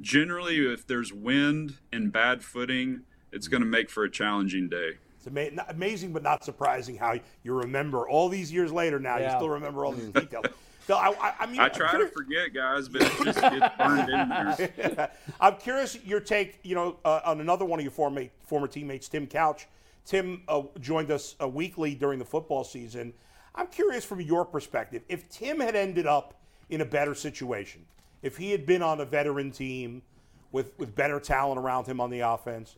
generally, 0.00 0.58
if 0.70 0.86
there's 0.86 1.12
wind 1.12 1.78
and 1.92 2.12
bad 2.12 2.44
footing, 2.44 3.02
it's 3.32 3.48
going 3.48 3.62
to 3.62 3.66
make 3.66 3.90
for 3.90 4.04
a 4.04 4.10
challenging 4.10 4.68
day. 4.68 4.98
It's 5.22 5.28
ama- 5.28 5.50
not- 5.52 5.70
amazing, 5.70 6.12
but 6.12 6.22
not 6.22 6.44
surprising 6.44 6.96
how 6.96 7.14
you 7.44 7.54
remember 7.54 8.08
all 8.08 8.28
these 8.28 8.52
years 8.52 8.72
later. 8.72 8.98
Now 8.98 9.18
you 9.18 9.28
still 9.30 9.48
remember 9.50 9.84
all 9.84 9.92
these 9.92 10.08
details. 10.08 10.46
Phil, 10.80 10.96
I, 10.96 11.10
I, 11.10 11.34
I 11.38 11.46
mean, 11.46 11.60
I 11.60 11.66
I'm 11.66 11.70
try 11.70 11.96
to 11.96 12.08
forget, 12.08 12.52
guys, 12.52 12.88
but 12.88 13.02
it's 13.02 13.16
just 13.22 13.38
it's 13.40 13.76
burned 13.78 14.08
in 14.10 14.28
there. 14.28 15.10
I'm 15.40 15.56
curious 15.58 15.96
your 16.04 16.18
take, 16.18 16.58
you 16.64 16.74
know, 16.74 16.96
uh, 17.04 17.20
on 17.24 17.40
another 17.40 17.64
one 17.64 17.78
of 17.78 17.84
your 17.84 17.92
former 17.92 18.24
former 18.46 18.66
teammates, 18.66 19.08
Tim 19.08 19.28
Couch. 19.28 19.68
Tim 20.04 20.42
uh, 20.48 20.62
joined 20.80 21.12
us 21.12 21.36
uh, 21.40 21.46
weekly 21.46 21.94
during 21.94 22.18
the 22.18 22.24
football 22.24 22.64
season. 22.64 23.12
I'm 23.54 23.68
curious 23.68 24.04
from 24.04 24.20
your 24.20 24.44
perspective, 24.44 25.02
if 25.08 25.28
Tim 25.28 25.60
had 25.60 25.76
ended 25.76 26.08
up 26.08 26.34
in 26.68 26.80
a 26.80 26.84
better 26.84 27.14
situation, 27.14 27.84
if 28.22 28.36
he 28.36 28.50
had 28.50 28.66
been 28.66 28.82
on 28.82 29.00
a 29.00 29.04
veteran 29.04 29.52
team 29.52 30.02
with 30.50 30.76
with 30.78 30.96
better 30.96 31.20
talent 31.20 31.60
around 31.60 31.86
him 31.86 32.00
on 32.00 32.10
the 32.10 32.20
offense, 32.20 32.74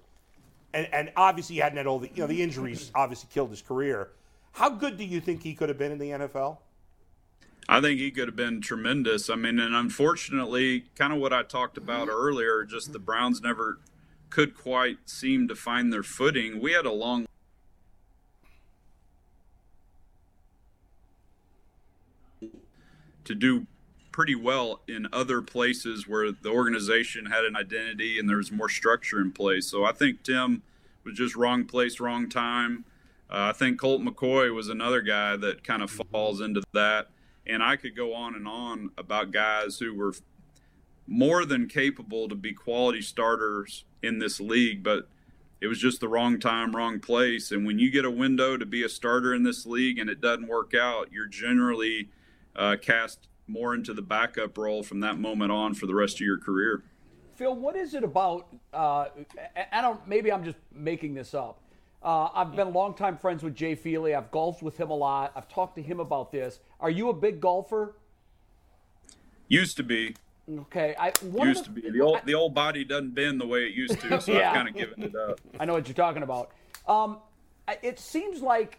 and, 0.74 0.88
and 0.92 1.12
obviously 1.16 1.54
he 1.54 1.60
hadn't 1.60 1.78
had 1.78 1.86
all 1.86 2.00
the 2.00 2.10
you 2.14 2.22
know 2.22 2.26
the 2.26 2.42
injuries 2.42 2.90
obviously 2.94 3.28
killed 3.32 3.50
his 3.50 3.62
career. 3.62 4.10
How 4.52 4.68
good 4.68 4.98
do 4.98 5.04
you 5.04 5.20
think 5.20 5.42
he 5.42 5.54
could 5.54 5.68
have 5.68 5.78
been 5.78 5.92
in 5.92 5.98
the 5.98 6.10
NFL? 6.10 6.58
I 7.68 7.80
think 7.80 7.98
he 7.98 8.10
could 8.10 8.28
have 8.28 8.36
been 8.36 8.60
tremendous. 8.60 9.30
I 9.30 9.36
mean, 9.36 9.58
and 9.58 9.74
unfortunately, 9.74 10.84
kind 10.96 11.12
of 11.12 11.18
what 11.18 11.32
I 11.32 11.42
talked 11.42 11.78
about 11.78 12.08
mm-hmm. 12.08 12.16
earlier, 12.16 12.64
just 12.64 12.92
the 12.92 12.98
Browns 12.98 13.40
never 13.40 13.78
could 14.28 14.56
quite 14.56 14.98
seem 15.06 15.48
to 15.48 15.54
find 15.54 15.92
their 15.92 16.02
footing. 16.02 16.60
We 16.60 16.72
had 16.72 16.84
a 16.84 16.92
long 16.92 17.26
to 23.24 23.34
do 23.34 23.66
pretty 24.14 24.36
well 24.36 24.80
in 24.86 25.08
other 25.12 25.42
places 25.42 26.06
where 26.06 26.30
the 26.30 26.48
organization 26.48 27.26
had 27.26 27.44
an 27.44 27.56
identity 27.56 28.16
and 28.16 28.28
there 28.28 28.36
was 28.36 28.52
more 28.52 28.68
structure 28.68 29.20
in 29.20 29.32
place. 29.32 29.66
So 29.66 29.82
I 29.82 29.90
think 29.90 30.22
Tim 30.22 30.62
was 31.02 31.16
just 31.16 31.34
wrong 31.34 31.64
place, 31.64 31.98
wrong 31.98 32.28
time. 32.28 32.84
Uh, 33.28 33.50
I 33.50 33.52
think 33.52 33.80
Colt 33.80 34.02
McCoy 34.02 34.54
was 34.54 34.68
another 34.68 35.00
guy 35.00 35.36
that 35.38 35.64
kind 35.64 35.82
of 35.82 35.90
falls 35.90 36.40
into 36.40 36.62
that. 36.74 37.08
And 37.44 37.60
I 37.60 37.74
could 37.74 37.96
go 37.96 38.14
on 38.14 38.36
and 38.36 38.46
on 38.46 38.90
about 38.96 39.32
guys 39.32 39.80
who 39.80 39.92
were 39.92 40.14
more 41.08 41.44
than 41.44 41.66
capable 41.66 42.28
to 42.28 42.36
be 42.36 42.52
quality 42.52 43.02
starters 43.02 43.82
in 44.00 44.20
this 44.20 44.38
league, 44.38 44.84
but 44.84 45.08
it 45.60 45.66
was 45.66 45.80
just 45.80 45.98
the 45.98 46.08
wrong 46.08 46.38
time, 46.38 46.76
wrong 46.76 47.00
place. 47.00 47.50
And 47.50 47.66
when 47.66 47.80
you 47.80 47.90
get 47.90 48.04
a 48.04 48.12
window 48.12 48.56
to 48.58 48.64
be 48.64 48.84
a 48.84 48.88
starter 48.88 49.34
in 49.34 49.42
this 49.42 49.66
league 49.66 49.98
and 49.98 50.08
it 50.08 50.20
doesn't 50.20 50.46
work 50.46 50.72
out, 50.72 51.10
you're 51.10 51.26
generally 51.26 52.10
uh, 52.54 52.76
cast 52.80 53.26
more 53.46 53.74
into 53.74 53.92
the 53.92 54.02
backup 54.02 54.56
role 54.56 54.82
from 54.82 55.00
that 55.00 55.18
moment 55.18 55.52
on 55.52 55.74
for 55.74 55.86
the 55.86 55.94
rest 55.94 56.16
of 56.16 56.20
your 56.20 56.38
career. 56.38 56.82
Phil, 57.34 57.54
what 57.54 57.76
is 57.76 57.94
it 57.94 58.04
about? 58.04 58.46
Uh, 58.72 59.06
I 59.72 59.80
don't. 59.80 60.06
Maybe 60.06 60.30
I'm 60.30 60.44
just 60.44 60.58
making 60.72 61.14
this 61.14 61.34
up. 61.34 61.60
Uh, 62.02 62.28
I've 62.34 62.54
been 62.54 62.72
longtime 62.72 63.16
friends 63.16 63.42
with 63.42 63.54
Jay 63.54 63.74
Feely. 63.74 64.14
I've 64.14 64.30
golfed 64.30 64.62
with 64.62 64.78
him 64.78 64.90
a 64.90 64.94
lot. 64.94 65.32
I've 65.34 65.48
talked 65.48 65.74
to 65.76 65.82
him 65.82 66.00
about 66.00 66.30
this. 66.30 66.60
Are 66.78 66.90
you 66.90 67.08
a 67.08 67.14
big 67.14 67.40
golfer? 67.40 67.96
Used 69.48 69.76
to 69.78 69.82
be. 69.82 70.14
Okay, 70.58 70.94
I 70.98 71.06
used 71.06 71.60
the, 71.60 71.64
to 71.64 71.70
be 71.70 71.90
the 71.90 72.02
old 72.02 72.18
I, 72.18 72.20
the 72.26 72.34
old 72.34 72.54
body 72.54 72.84
doesn't 72.84 73.14
bend 73.14 73.40
the 73.40 73.46
way 73.46 73.60
it 73.60 73.74
used 73.74 73.98
to, 74.00 74.20
so 74.20 74.32
yeah. 74.34 74.50
I've 74.50 74.54
kind 74.54 74.68
of 74.68 74.74
given 74.74 75.02
it 75.02 75.14
up. 75.14 75.40
I 75.58 75.64
know 75.64 75.72
what 75.72 75.88
you're 75.88 75.94
talking 75.94 76.22
about. 76.22 76.50
Um, 76.86 77.18
it 77.82 77.98
seems 77.98 78.42
like 78.42 78.78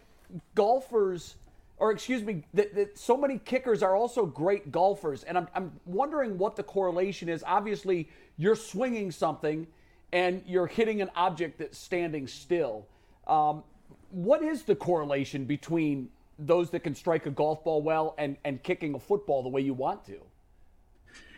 golfers, 0.53 1.38
or 1.78 1.91
excuse 1.91 2.23
me, 2.23 2.43
that, 2.53 2.73
that, 2.76 2.97
so 2.97 3.17
many 3.17 3.38
kickers 3.38 3.84
are 3.84 3.95
also 3.95 4.26
great 4.26 4.71
golfers, 4.71 5.23
and 5.23 5.38
I'm 5.38 5.47
I'm 5.53 5.71
wondering 5.86 6.38
what 6.38 6.55
the 6.55 6.63
correlation 6.63 7.30
is. 7.30 7.43
Obviously, 7.45 8.09
you're 8.38 8.55
swinging 8.55 9.11
something, 9.11 9.67
and 10.13 10.41
you're 10.47 10.67
hitting 10.67 11.01
an 11.01 11.09
object 11.15 11.59
that's 11.59 11.78
standing 11.78 12.28
still. 12.28 12.88
Um, 13.28 13.63
what 14.11 14.43
is 14.43 14.63
the 14.63 14.76
correlation 14.76 15.45
between 15.45 16.09
those 16.39 16.69
that 16.69 16.82
can 16.82 16.95
strike 16.95 17.26
a 17.26 17.32
golf 17.32 17.63
ball 17.63 17.82
well 17.82 18.15
and, 18.17 18.38
and 18.45 18.61
kicking 18.63 18.93
a 18.93 18.99
football 18.99 19.43
the 19.43 19.49
way 19.49 19.61
you 19.61 19.73
want 19.73 20.05
to? 20.05 20.19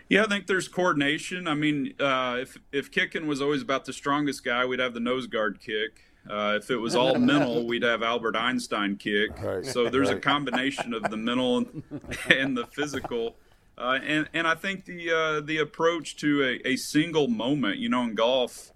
Yeah, 0.09 0.23
I 0.23 0.27
think 0.27 0.47
there's 0.47 0.67
coordination. 0.67 1.47
I 1.47 1.53
mean, 1.53 1.93
uh, 1.99 2.37
if 2.39 2.57
if 2.71 2.91
kicking 2.91 3.27
was 3.27 3.41
always 3.41 3.61
about 3.61 3.85
the 3.85 3.93
strongest 3.93 4.43
guy, 4.43 4.65
we'd 4.65 4.79
have 4.79 4.93
the 4.93 5.01
nose 5.01 5.27
guard 5.27 5.59
kick. 5.59 6.01
Uh, 6.29 6.57
if 6.57 6.69
it 6.69 6.77
was 6.77 6.95
all 7.01 7.15
mental, 7.15 7.65
we'd 7.65 7.83
have 7.83 8.03
Albert 8.03 8.35
Einstein 8.35 8.95
kick. 8.95 9.31
Right. 9.41 9.65
So 9.65 9.89
there's 9.89 10.09
right. 10.09 10.17
a 10.17 10.19
combination 10.19 10.93
of 10.93 11.03
the 11.03 11.17
mental 11.17 11.57
and, 11.57 11.83
and 12.29 12.57
the 12.57 12.65
physical. 12.67 13.35
Uh, 13.77 13.99
and 14.03 14.27
and 14.33 14.47
I 14.47 14.55
think 14.55 14.85
the 14.85 15.11
uh, 15.11 15.41
the 15.41 15.59
approach 15.59 16.15
to 16.17 16.43
a, 16.43 16.69
a 16.69 16.75
single 16.77 17.27
moment, 17.27 17.77
you 17.77 17.89
know, 17.89 18.03
in 18.03 18.15
golf, 18.15 18.71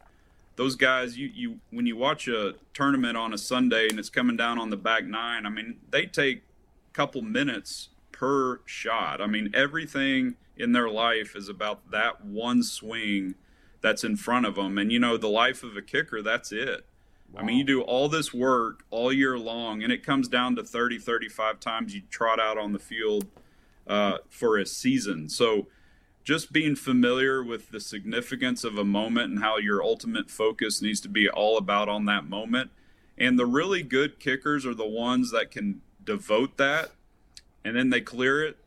those 0.57 0.75
guys, 0.75 1.17
you 1.17 1.29
you 1.33 1.59
when 1.71 1.87
you 1.87 1.97
watch 1.97 2.27
a 2.27 2.53
tournament 2.73 3.17
on 3.17 3.33
a 3.33 3.37
Sunday 3.37 3.87
and 3.89 3.97
it's 3.97 4.11
coming 4.11 4.37
down 4.37 4.59
on 4.59 4.69
the 4.69 4.77
back 4.77 5.05
nine, 5.05 5.45
I 5.45 5.49
mean, 5.49 5.77
they 5.89 6.05
take 6.05 6.43
a 6.91 6.93
couple 6.93 7.23
minutes 7.23 7.89
per 8.11 8.61
shot. 8.65 9.21
I 9.21 9.27
mean, 9.27 9.49
everything 9.55 10.35
in 10.55 10.73
their 10.73 10.89
life 10.89 11.35
is 11.35 11.49
about 11.49 11.89
that 11.89 12.23
one 12.23 12.61
swing 12.61 13.33
that's 13.81 14.03
in 14.03 14.15
front 14.15 14.45
of 14.45 14.55
them. 14.55 14.77
And 14.77 14.91
you 14.91 14.99
know, 14.99 15.17
the 15.17 15.27
life 15.27 15.63
of 15.63 15.75
a 15.75 15.81
kicker, 15.81 16.21
that's 16.21 16.51
it. 16.51 16.85
Wow. 17.33 17.41
I 17.41 17.43
mean, 17.43 17.57
you 17.57 17.63
do 17.63 17.81
all 17.81 18.09
this 18.09 18.33
work 18.33 18.83
all 18.89 19.11
year 19.11 19.37
long, 19.37 19.83
and 19.83 19.91
it 19.91 20.03
comes 20.03 20.27
down 20.27 20.55
to 20.57 20.63
30, 20.63 20.99
35 20.99 21.59
times 21.59 21.95
you 21.95 22.01
trot 22.09 22.39
out 22.39 22.57
on 22.57 22.73
the 22.73 22.79
field 22.79 23.27
uh, 23.87 24.17
for 24.29 24.57
a 24.57 24.65
season. 24.65 25.29
So, 25.29 25.67
just 26.23 26.53
being 26.53 26.75
familiar 26.75 27.43
with 27.43 27.71
the 27.71 27.79
significance 27.79 28.63
of 28.63 28.77
a 28.77 28.83
moment 28.83 29.31
and 29.31 29.39
how 29.39 29.57
your 29.57 29.81
ultimate 29.81 30.29
focus 30.29 30.79
needs 30.79 31.01
to 31.01 31.09
be 31.09 31.27
all 31.27 31.57
about 31.57 31.89
on 31.89 32.05
that 32.05 32.29
moment. 32.29 32.69
And 33.17 33.39
the 33.39 33.47
really 33.47 33.81
good 33.81 34.19
kickers 34.19 34.63
are 34.63 34.75
the 34.75 34.87
ones 34.87 35.31
that 35.31 35.49
can 35.49 35.81
devote 36.03 36.57
that 36.57 36.91
and 37.63 37.75
then 37.75 37.89
they 37.89 38.01
clear 38.01 38.43
it 38.43 38.57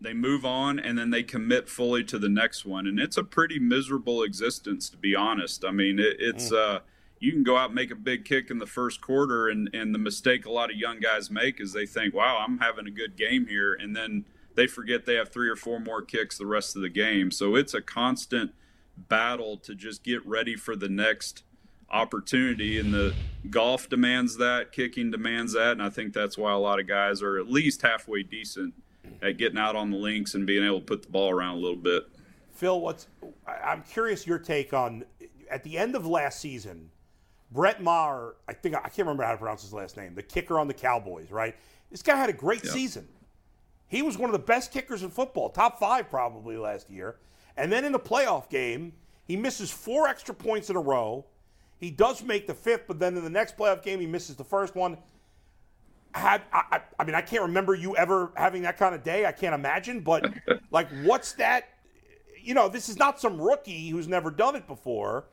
they 0.00 0.12
move 0.12 0.44
on 0.44 0.78
and 0.78 0.98
then 0.98 1.10
they 1.10 1.22
commit 1.22 1.68
fully 1.68 2.04
to 2.04 2.18
the 2.18 2.28
next 2.28 2.64
one 2.64 2.86
and 2.86 3.00
it's 3.00 3.16
a 3.16 3.24
pretty 3.24 3.58
miserable 3.58 4.22
existence 4.22 4.88
to 4.88 4.96
be 4.96 5.14
honest 5.14 5.64
i 5.64 5.70
mean 5.70 5.98
it, 5.98 6.16
it's 6.18 6.50
mm. 6.50 6.56
uh 6.56 6.80
you 7.18 7.32
can 7.32 7.42
go 7.42 7.56
out 7.56 7.66
and 7.66 7.74
make 7.74 7.90
a 7.90 7.96
big 7.96 8.24
kick 8.24 8.50
in 8.50 8.58
the 8.58 8.66
first 8.66 9.00
quarter 9.00 9.48
and 9.48 9.70
and 9.72 9.94
the 9.94 9.98
mistake 9.98 10.46
a 10.46 10.50
lot 10.50 10.70
of 10.70 10.76
young 10.76 11.00
guys 11.00 11.30
make 11.30 11.60
is 11.60 11.72
they 11.72 11.86
think 11.86 12.14
wow 12.14 12.44
i'm 12.46 12.58
having 12.58 12.86
a 12.86 12.90
good 12.90 13.16
game 13.16 13.46
here 13.46 13.74
and 13.74 13.94
then 13.96 14.24
they 14.54 14.66
forget 14.66 15.06
they 15.06 15.14
have 15.14 15.30
three 15.30 15.48
or 15.48 15.56
four 15.56 15.80
more 15.80 16.02
kicks 16.02 16.38
the 16.38 16.46
rest 16.46 16.76
of 16.76 16.82
the 16.82 16.88
game 16.88 17.30
so 17.30 17.54
it's 17.54 17.74
a 17.74 17.80
constant 17.82 18.52
battle 18.96 19.56
to 19.56 19.74
just 19.74 20.04
get 20.04 20.24
ready 20.26 20.54
for 20.54 20.76
the 20.76 20.88
next 20.88 21.42
opportunity 21.90 22.78
and 22.78 22.94
the 22.94 23.14
golf 23.50 23.88
demands 23.88 24.36
that 24.38 24.72
kicking 24.72 25.10
demands 25.10 25.52
that 25.52 25.72
and 25.72 25.82
i 25.82 25.90
think 25.90 26.12
that's 26.12 26.36
why 26.36 26.52
a 26.52 26.58
lot 26.58 26.80
of 26.80 26.86
guys 26.86 27.22
are 27.22 27.38
at 27.38 27.48
least 27.48 27.82
halfway 27.82 28.22
decent 28.22 28.74
at 29.22 29.36
getting 29.36 29.58
out 29.58 29.76
on 29.76 29.90
the 29.90 29.96
links 29.96 30.34
and 30.34 30.46
being 30.46 30.64
able 30.64 30.80
to 30.80 30.84
put 30.84 31.02
the 31.02 31.08
ball 31.08 31.30
around 31.30 31.56
a 31.56 31.60
little 31.60 31.76
bit. 31.76 32.04
Phil, 32.52 32.80
what's 32.80 33.08
I'm 33.46 33.82
curious 33.82 34.26
your 34.26 34.38
take 34.38 34.72
on 34.72 35.04
at 35.50 35.64
the 35.64 35.76
end 35.76 35.96
of 35.96 36.06
last 36.06 36.40
season, 36.40 36.90
Brett 37.54 37.80
Maher, 37.80 38.34
I 38.48 38.52
think 38.52 38.74
I 38.74 38.80
can't 38.80 38.98
remember 38.98 39.22
how 39.22 39.30
to 39.30 39.38
pronounce 39.38 39.62
his 39.62 39.72
last 39.72 39.96
name, 39.96 40.14
the 40.16 40.22
kicker 40.22 40.58
on 40.58 40.66
the 40.66 40.74
Cowboys, 40.74 41.30
right? 41.30 41.54
This 41.90 42.02
guy 42.02 42.16
had 42.16 42.28
a 42.28 42.34
great 42.34 42.66
season. 42.66 43.06
He 43.86 44.02
was 44.02 44.18
one 44.18 44.28
of 44.28 44.32
the 44.32 44.44
best 44.44 44.72
kickers 44.72 45.04
in 45.04 45.10
football, 45.10 45.50
top 45.50 45.78
five 45.78 46.10
probably 46.10 46.56
last 46.56 46.90
year. 46.90 47.16
And 47.56 47.70
then 47.70 47.84
in 47.84 47.92
the 47.92 48.00
playoff 48.00 48.50
game, 48.50 48.92
he 49.24 49.36
misses 49.36 49.70
four 49.70 50.08
extra 50.08 50.34
points 50.34 50.68
in 50.68 50.74
a 50.74 50.80
row. 50.80 51.26
He 51.78 51.92
does 51.92 52.24
make 52.24 52.48
the 52.48 52.54
fifth, 52.54 52.88
but 52.88 52.98
then 52.98 53.16
in 53.16 53.22
the 53.22 53.30
next 53.30 53.56
playoff 53.56 53.84
game, 53.84 54.00
he 54.00 54.06
misses 54.06 54.34
the 54.34 54.44
first 54.44 54.74
one 54.74 54.98
had 56.14 56.42
I, 56.52 56.80
I, 56.98 57.04
mean 57.04 57.14
I 57.14 57.20
can't 57.20 57.42
remember 57.42 57.74
you 57.74 57.96
ever 57.96 58.32
having 58.36 58.62
that 58.62 58.78
kind 58.78 58.94
of 58.94 59.02
day. 59.02 59.26
I 59.26 59.32
can't 59.32 59.54
imagine, 59.54 60.00
but 60.00 60.24
like 60.70 60.88
what's 61.02 61.32
that? 61.34 61.68
You 62.40 62.54
know, 62.54 62.68
this 62.68 62.88
is 62.88 62.96
not 62.98 63.20
some 63.20 63.40
rookie 63.40 63.88
who's 63.88 64.08
never 64.08 64.30
done 64.30 64.54
it 64.56 64.66
before. 64.66 65.26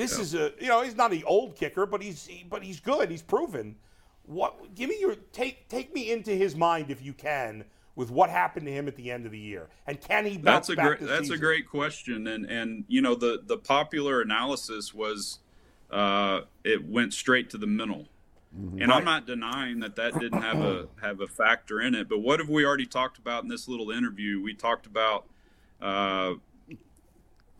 This 0.00 0.16
yeah. 0.16 0.22
is 0.22 0.34
a 0.34 0.52
you 0.58 0.68
know 0.68 0.82
he's 0.82 0.96
not 0.96 1.10
the 1.10 1.24
old 1.24 1.56
kicker, 1.56 1.84
but 1.84 2.02
he's 2.02 2.26
but 2.48 2.62
he's 2.62 2.80
good. 2.80 3.10
He's 3.10 3.20
proven. 3.20 3.76
What? 4.24 4.74
Give 4.74 4.88
me 4.88 4.96
your 4.98 5.14
take. 5.14 5.68
Take 5.68 5.92
me 5.94 6.10
into 6.10 6.30
his 6.30 6.56
mind 6.56 6.90
if 6.90 7.04
you 7.04 7.12
can 7.12 7.64
with 7.96 8.10
what 8.10 8.30
happened 8.30 8.64
to 8.64 8.72
him 8.72 8.88
at 8.88 8.96
the 8.96 9.10
end 9.10 9.26
of 9.26 9.32
the 9.32 9.38
year, 9.38 9.68
and 9.86 10.00
can 10.00 10.24
he 10.24 10.38
bounce 10.38 10.68
that's 10.68 10.78
a 10.78 10.82
great 10.82 11.00
that's 11.00 11.20
season? 11.20 11.34
a 11.34 11.38
great 11.38 11.68
question, 11.68 12.26
and 12.26 12.46
and 12.46 12.84
you 12.88 13.02
know 13.02 13.14
the 13.14 13.42
the 13.44 13.58
popular 13.58 14.22
analysis 14.22 14.94
was 14.94 15.40
uh, 15.90 16.40
it 16.64 16.88
went 16.88 17.12
straight 17.12 17.50
to 17.50 17.58
the 17.58 17.66
mental 17.66 18.06
Mm-hmm. 18.58 18.82
And 18.82 18.92
I'm 18.92 19.04
not 19.04 19.26
denying 19.26 19.78
that 19.80 19.94
that 19.94 20.18
didn't 20.18 20.42
have 20.42 20.58
a 20.58 20.88
have 21.00 21.20
a 21.20 21.28
factor 21.28 21.80
in 21.80 21.94
it. 21.94 22.08
But 22.08 22.18
what 22.18 22.40
have 22.40 22.48
we 22.48 22.64
already 22.64 22.86
talked 22.86 23.16
about 23.16 23.44
in 23.44 23.48
this 23.48 23.68
little 23.68 23.92
interview? 23.92 24.42
We 24.42 24.54
talked 24.54 24.86
about 24.86 25.26
uh, 25.80 26.32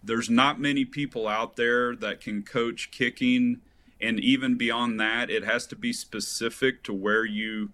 there's 0.03 0.30
not 0.30 0.61
many 0.61 0.84
people 0.84 1.28
out 1.28 1.57
there 1.57 1.94
that 1.96 2.20
can 2.20 2.42
coach 2.42 2.90
kicking, 2.90 3.61
and 4.01 4.18
even 4.20 4.57
beyond 4.57 4.98
that, 5.01 5.30
it 5.30 5.44
has 5.44 5.66
to 5.68 5.76
be 5.76 5.92
specific 5.92 6.82
to 6.84 6.92
where 6.92 7.24
you 7.24 7.70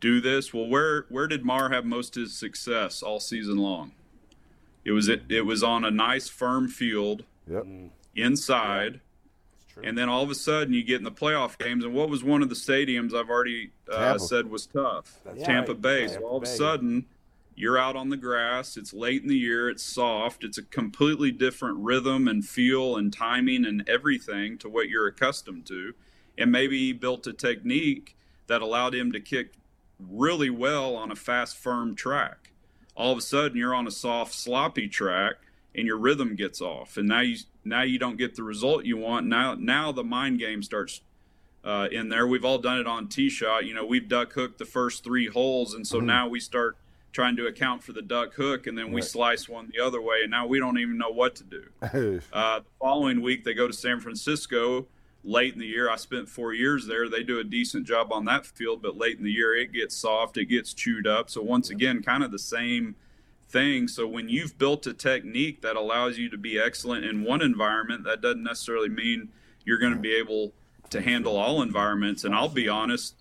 do 0.00 0.20
this. 0.20 0.52
Well, 0.52 0.66
where 0.66 1.06
where 1.08 1.26
did 1.26 1.44
Maher 1.44 1.70
have 1.70 1.84
most 1.84 2.16
of 2.16 2.24
his 2.24 2.36
success 2.36 3.02
all 3.02 3.20
season 3.20 3.56
long? 3.56 3.92
It 4.84 4.92
was 4.92 5.08
it, 5.08 5.22
it 5.28 5.42
was 5.42 5.62
on 5.62 5.84
a 5.84 5.90
nice 5.90 6.28
firm 6.28 6.68
field, 6.68 7.24
yep. 7.50 7.66
inside. 8.14 9.00
And 9.82 9.98
then 9.98 10.08
all 10.08 10.22
of 10.22 10.30
a 10.30 10.36
sudden, 10.36 10.72
you 10.72 10.84
get 10.84 10.98
in 10.98 11.04
the 11.04 11.10
playoff 11.10 11.58
games, 11.58 11.84
and 11.84 11.92
what 11.92 12.08
was 12.08 12.22
one 12.22 12.42
of 12.42 12.48
the 12.48 12.54
stadiums 12.54 13.12
I've 13.12 13.28
already 13.28 13.72
uh, 13.90 14.18
said 14.18 14.48
was 14.48 14.66
tough? 14.66 15.18
That's 15.24 15.42
Tampa 15.42 15.72
right. 15.72 15.82
Bay. 15.82 16.06
Tampa 16.06 16.20
so 16.20 16.26
all 16.28 16.36
of 16.36 16.44
a 16.44 16.46
sudden, 16.46 17.06
you're 17.56 17.78
out 17.78 17.96
on 17.96 18.10
the 18.10 18.16
grass. 18.16 18.76
It's 18.76 18.92
late 18.92 19.22
in 19.22 19.28
the 19.28 19.36
year. 19.36 19.68
It's 19.68 19.82
soft. 19.82 20.44
It's 20.44 20.58
a 20.58 20.62
completely 20.62 21.30
different 21.30 21.78
rhythm 21.78 22.26
and 22.26 22.44
feel 22.44 22.96
and 22.96 23.12
timing 23.12 23.64
and 23.64 23.88
everything 23.88 24.58
to 24.58 24.68
what 24.68 24.88
you're 24.88 25.06
accustomed 25.06 25.66
to. 25.66 25.94
And 26.36 26.50
maybe 26.50 26.78
he 26.78 26.92
built 26.92 27.26
a 27.26 27.32
technique 27.32 28.16
that 28.46 28.62
allowed 28.62 28.94
him 28.94 29.12
to 29.12 29.20
kick 29.20 29.54
really 29.98 30.50
well 30.50 30.96
on 30.96 31.12
a 31.12 31.16
fast, 31.16 31.56
firm 31.56 31.94
track. 31.94 32.50
All 32.96 33.12
of 33.12 33.18
a 33.18 33.22
sudden, 33.22 33.56
you're 33.56 33.74
on 33.74 33.86
a 33.86 33.92
soft, 33.92 34.34
sloppy 34.34 34.88
track, 34.88 35.34
and 35.74 35.86
your 35.86 35.98
rhythm 35.98 36.36
gets 36.36 36.60
off. 36.60 36.96
And 36.96 37.08
now 37.08 37.20
you 37.20 37.36
now 37.64 37.82
you 37.82 37.98
don't 37.98 38.16
get 38.16 38.36
the 38.36 38.42
result 38.42 38.84
you 38.84 38.96
want. 38.96 39.26
Now 39.26 39.54
now 39.54 39.90
the 39.92 40.04
mind 40.04 40.38
game 40.38 40.62
starts 40.62 41.00
uh, 41.64 41.88
in 41.90 42.08
there. 42.08 42.26
We've 42.26 42.44
all 42.44 42.58
done 42.58 42.78
it 42.78 42.86
on 42.86 43.08
tee 43.08 43.30
shot. 43.30 43.64
You 43.64 43.74
know, 43.74 43.84
we've 43.84 44.08
duck 44.08 44.32
hooked 44.32 44.58
the 44.58 44.64
first 44.64 45.02
three 45.02 45.26
holes, 45.26 45.74
and 45.74 45.86
so 45.86 45.98
mm-hmm. 45.98 46.06
now 46.06 46.28
we 46.28 46.40
start 46.40 46.76
trying 47.14 47.36
to 47.36 47.46
account 47.46 47.82
for 47.82 47.92
the 47.92 48.02
duck 48.02 48.34
hook, 48.34 48.66
and 48.66 48.76
then 48.76 48.88
we 48.88 49.00
right. 49.00 49.04
slice 49.04 49.48
one 49.48 49.70
the 49.72 49.82
other 49.82 50.02
way, 50.02 50.16
and 50.22 50.30
now 50.30 50.46
we 50.46 50.58
don't 50.58 50.78
even 50.78 50.98
know 50.98 51.10
what 51.10 51.36
to 51.36 51.44
do. 51.44 51.62
uh, 52.32 52.58
the 52.58 52.64
following 52.80 53.22
week, 53.22 53.44
they 53.44 53.54
go 53.54 53.68
to 53.68 53.72
San 53.72 54.00
Francisco. 54.00 54.86
Late 55.22 55.54
in 55.54 55.60
the 55.60 55.66
year, 55.66 55.88
I 55.88 55.96
spent 55.96 56.28
four 56.28 56.52
years 56.52 56.86
there. 56.86 57.08
They 57.08 57.22
do 57.22 57.38
a 57.38 57.44
decent 57.44 57.86
job 57.86 58.12
on 58.12 58.26
that 58.26 58.44
field, 58.44 58.82
but 58.82 58.98
late 58.98 59.16
in 59.16 59.24
the 59.24 59.32
year, 59.32 59.56
it 59.56 59.72
gets 59.72 59.96
soft, 59.96 60.36
it 60.36 60.46
gets 60.46 60.74
chewed 60.74 61.06
up. 61.06 61.30
So 61.30 61.40
once 61.40 61.70
again, 61.70 62.02
kind 62.02 62.22
of 62.22 62.30
the 62.30 62.38
same 62.38 62.96
thing. 63.48 63.88
So 63.88 64.06
when 64.06 64.28
you've 64.28 64.58
built 64.58 64.86
a 64.86 64.92
technique 64.92 65.62
that 65.62 65.76
allows 65.76 66.18
you 66.18 66.28
to 66.28 66.36
be 66.36 66.58
excellent 66.58 67.06
in 67.06 67.24
one 67.24 67.40
environment, 67.40 68.04
that 68.04 68.20
doesn't 68.20 68.42
necessarily 68.42 68.90
mean 68.90 69.30
you're 69.64 69.78
going 69.78 69.94
to 69.94 69.98
be 69.98 70.14
able 70.14 70.52
to 70.90 71.00
handle 71.00 71.36
all 71.36 71.62
environments. 71.62 72.24
And 72.24 72.34
I'll 72.34 72.48
be 72.50 72.68
honest, 72.68 73.14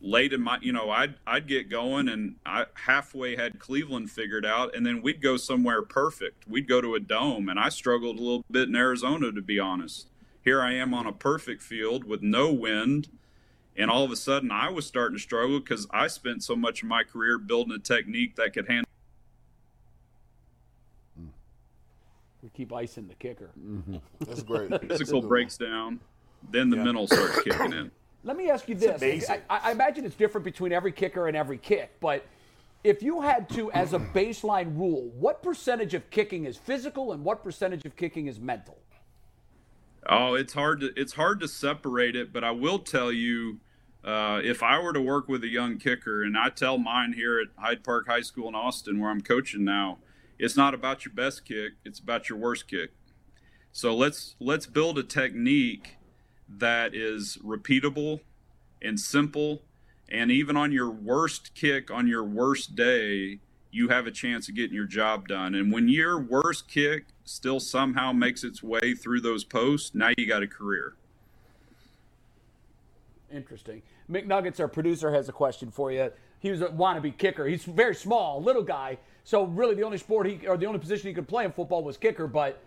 late 0.00 0.32
in 0.32 0.40
my, 0.40 0.58
you 0.60 0.72
know, 0.72 0.90
I'd 0.90 1.14
I'd 1.26 1.46
get 1.46 1.68
going 1.68 2.08
and 2.08 2.36
I 2.46 2.66
halfway 2.74 3.36
had 3.36 3.58
Cleveland 3.58 4.10
figured 4.10 4.46
out, 4.46 4.74
and 4.74 4.86
then 4.86 5.02
we'd 5.02 5.20
go 5.20 5.36
somewhere 5.36 5.82
perfect. 5.82 6.46
We'd 6.48 6.68
go 6.68 6.80
to 6.80 6.94
a 6.94 7.00
dome, 7.00 7.48
and 7.48 7.58
I 7.58 7.68
struggled 7.68 8.18
a 8.18 8.22
little 8.22 8.44
bit 8.50 8.68
in 8.68 8.76
Arizona 8.76 9.32
to 9.32 9.42
be 9.42 9.58
honest. 9.58 10.08
Here 10.42 10.62
I 10.62 10.72
am 10.74 10.94
on 10.94 11.06
a 11.06 11.12
perfect 11.12 11.62
field 11.62 12.04
with 12.04 12.22
no 12.22 12.52
wind, 12.52 13.08
and 13.76 13.90
all 13.90 14.04
of 14.04 14.10
a 14.10 14.16
sudden 14.16 14.50
I 14.50 14.70
was 14.70 14.86
starting 14.86 15.16
to 15.16 15.22
struggle 15.22 15.60
because 15.60 15.86
I 15.90 16.06
spent 16.06 16.42
so 16.42 16.56
much 16.56 16.82
of 16.82 16.88
my 16.88 17.02
career 17.02 17.38
building 17.38 17.74
a 17.74 17.78
technique 17.78 18.36
that 18.36 18.52
could 18.52 18.68
handle. 18.68 18.84
We 22.40 22.50
keep 22.50 22.72
icing 22.72 23.08
the 23.08 23.14
kicker. 23.14 23.50
Mm-hmm. 23.58 23.96
That's 24.20 24.44
great. 24.44 24.70
Physical 24.88 25.20
breaks 25.20 25.58
down, 25.58 25.98
then 26.50 26.70
the 26.70 26.76
mental 26.76 27.08
starts 27.08 27.42
kicking 27.42 27.72
in. 27.72 27.90
Let 28.28 28.36
me 28.36 28.50
ask 28.50 28.68
you 28.68 28.74
this. 28.74 29.00
amazing. 29.00 29.40
I, 29.48 29.70
I 29.70 29.72
imagine 29.72 30.04
it's 30.04 30.14
different 30.14 30.44
between 30.44 30.70
every 30.70 30.92
kicker 30.92 31.28
and 31.28 31.36
every 31.36 31.56
kick, 31.56 31.96
but 31.98 32.26
if 32.84 33.02
you 33.02 33.22
had 33.22 33.48
to, 33.54 33.72
as 33.72 33.94
a 33.94 33.98
baseline 33.98 34.76
rule, 34.76 35.10
what 35.18 35.42
percentage 35.42 35.94
of 35.94 36.10
kicking 36.10 36.44
is 36.44 36.58
physical 36.58 37.12
and 37.12 37.24
what 37.24 37.42
percentage 37.42 37.86
of 37.86 37.96
kicking 37.96 38.26
is 38.26 38.38
mental? 38.38 38.76
Oh, 40.06 40.34
it's 40.34 40.52
hard 40.52 40.80
to 40.80 40.92
it's 40.94 41.14
hard 41.14 41.40
to 41.40 41.48
separate 41.48 42.14
it, 42.16 42.30
but 42.30 42.44
I 42.44 42.50
will 42.50 42.78
tell 42.80 43.10
you, 43.10 43.60
uh, 44.04 44.42
if 44.44 44.62
I 44.62 44.78
were 44.78 44.92
to 44.92 45.00
work 45.00 45.26
with 45.26 45.42
a 45.42 45.48
young 45.48 45.78
kicker, 45.78 46.22
and 46.22 46.36
I 46.36 46.50
tell 46.50 46.76
mine 46.76 47.14
here 47.14 47.40
at 47.40 47.48
Hyde 47.56 47.82
Park 47.82 48.08
High 48.08 48.20
School 48.20 48.48
in 48.48 48.54
Austin, 48.54 49.00
where 49.00 49.10
I'm 49.10 49.22
coaching 49.22 49.64
now, 49.64 50.00
it's 50.38 50.54
not 50.54 50.74
about 50.74 51.06
your 51.06 51.14
best 51.14 51.46
kick; 51.46 51.72
it's 51.82 51.98
about 51.98 52.28
your 52.28 52.36
worst 52.36 52.68
kick. 52.68 52.90
So 53.72 53.96
let's 53.96 54.36
let's 54.38 54.66
build 54.66 54.98
a 54.98 55.02
technique 55.02 55.97
that 56.48 56.94
is 56.94 57.38
repeatable 57.44 58.20
and 58.80 58.98
simple, 58.98 59.62
and 60.08 60.30
even 60.30 60.56
on 60.56 60.72
your 60.72 60.90
worst 60.90 61.54
kick 61.54 61.90
on 61.90 62.06
your 62.08 62.24
worst 62.24 62.74
day, 62.74 63.38
you 63.70 63.88
have 63.88 64.06
a 64.06 64.10
chance 64.10 64.48
of 64.48 64.54
getting 64.54 64.74
your 64.74 64.86
job 64.86 65.28
done. 65.28 65.54
And 65.54 65.72
when 65.72 65.88
your 65.88 66.18
worst 66.18 66.68
kick 66.68 67.04
still 67.24 67.60
somehow 67.60 68.12
makes 68.12 68.42
its 68.42 68.62
way 68.62 68.94
through 68.94 69.20
those 69.20 69.44
posts, 69.44 69.94
now 69.94 70.10
you 70.16 70.26
got 70.26 70.42
a 70.42 70.46
career. 70.46 70.94
Interesting. 73.30 73.82
McNuggets, 74.10 74.58
our 74.58 74.68
producer, 74.68 75.12
has 75.12 75.28
a 75.28 75.32
question 75.32 75.70
for 75.70 75.92
you. 75.92 76.10
He 76.40 76.50
was 76.50 76.62
a 76.62 76.68
wannabe 76.68 77.18
kicker. 77.18 77.46
He's 77.46 77.64
very 77.64 77.94
small, 77.94 78.42
little 78.42 78.62
guy. 78.62 78.96
So 79.24 79.44
really, 79.44 79.74
the 79.74 79.82
only 79.82 79.98
sport 79.98 80.26
he 80.26 80.46
or 80.46 80.56
the 80.56 80.64
only 80.64 80.78
position 80.78 81.08
he 81.08 81.14
could 81.14 81.28
play 81.28 81.44
in 81.44 81.52
football 81.52 81.84
was 81.84 81.98
kicker. 81.98 82.26
But 82.26 82.62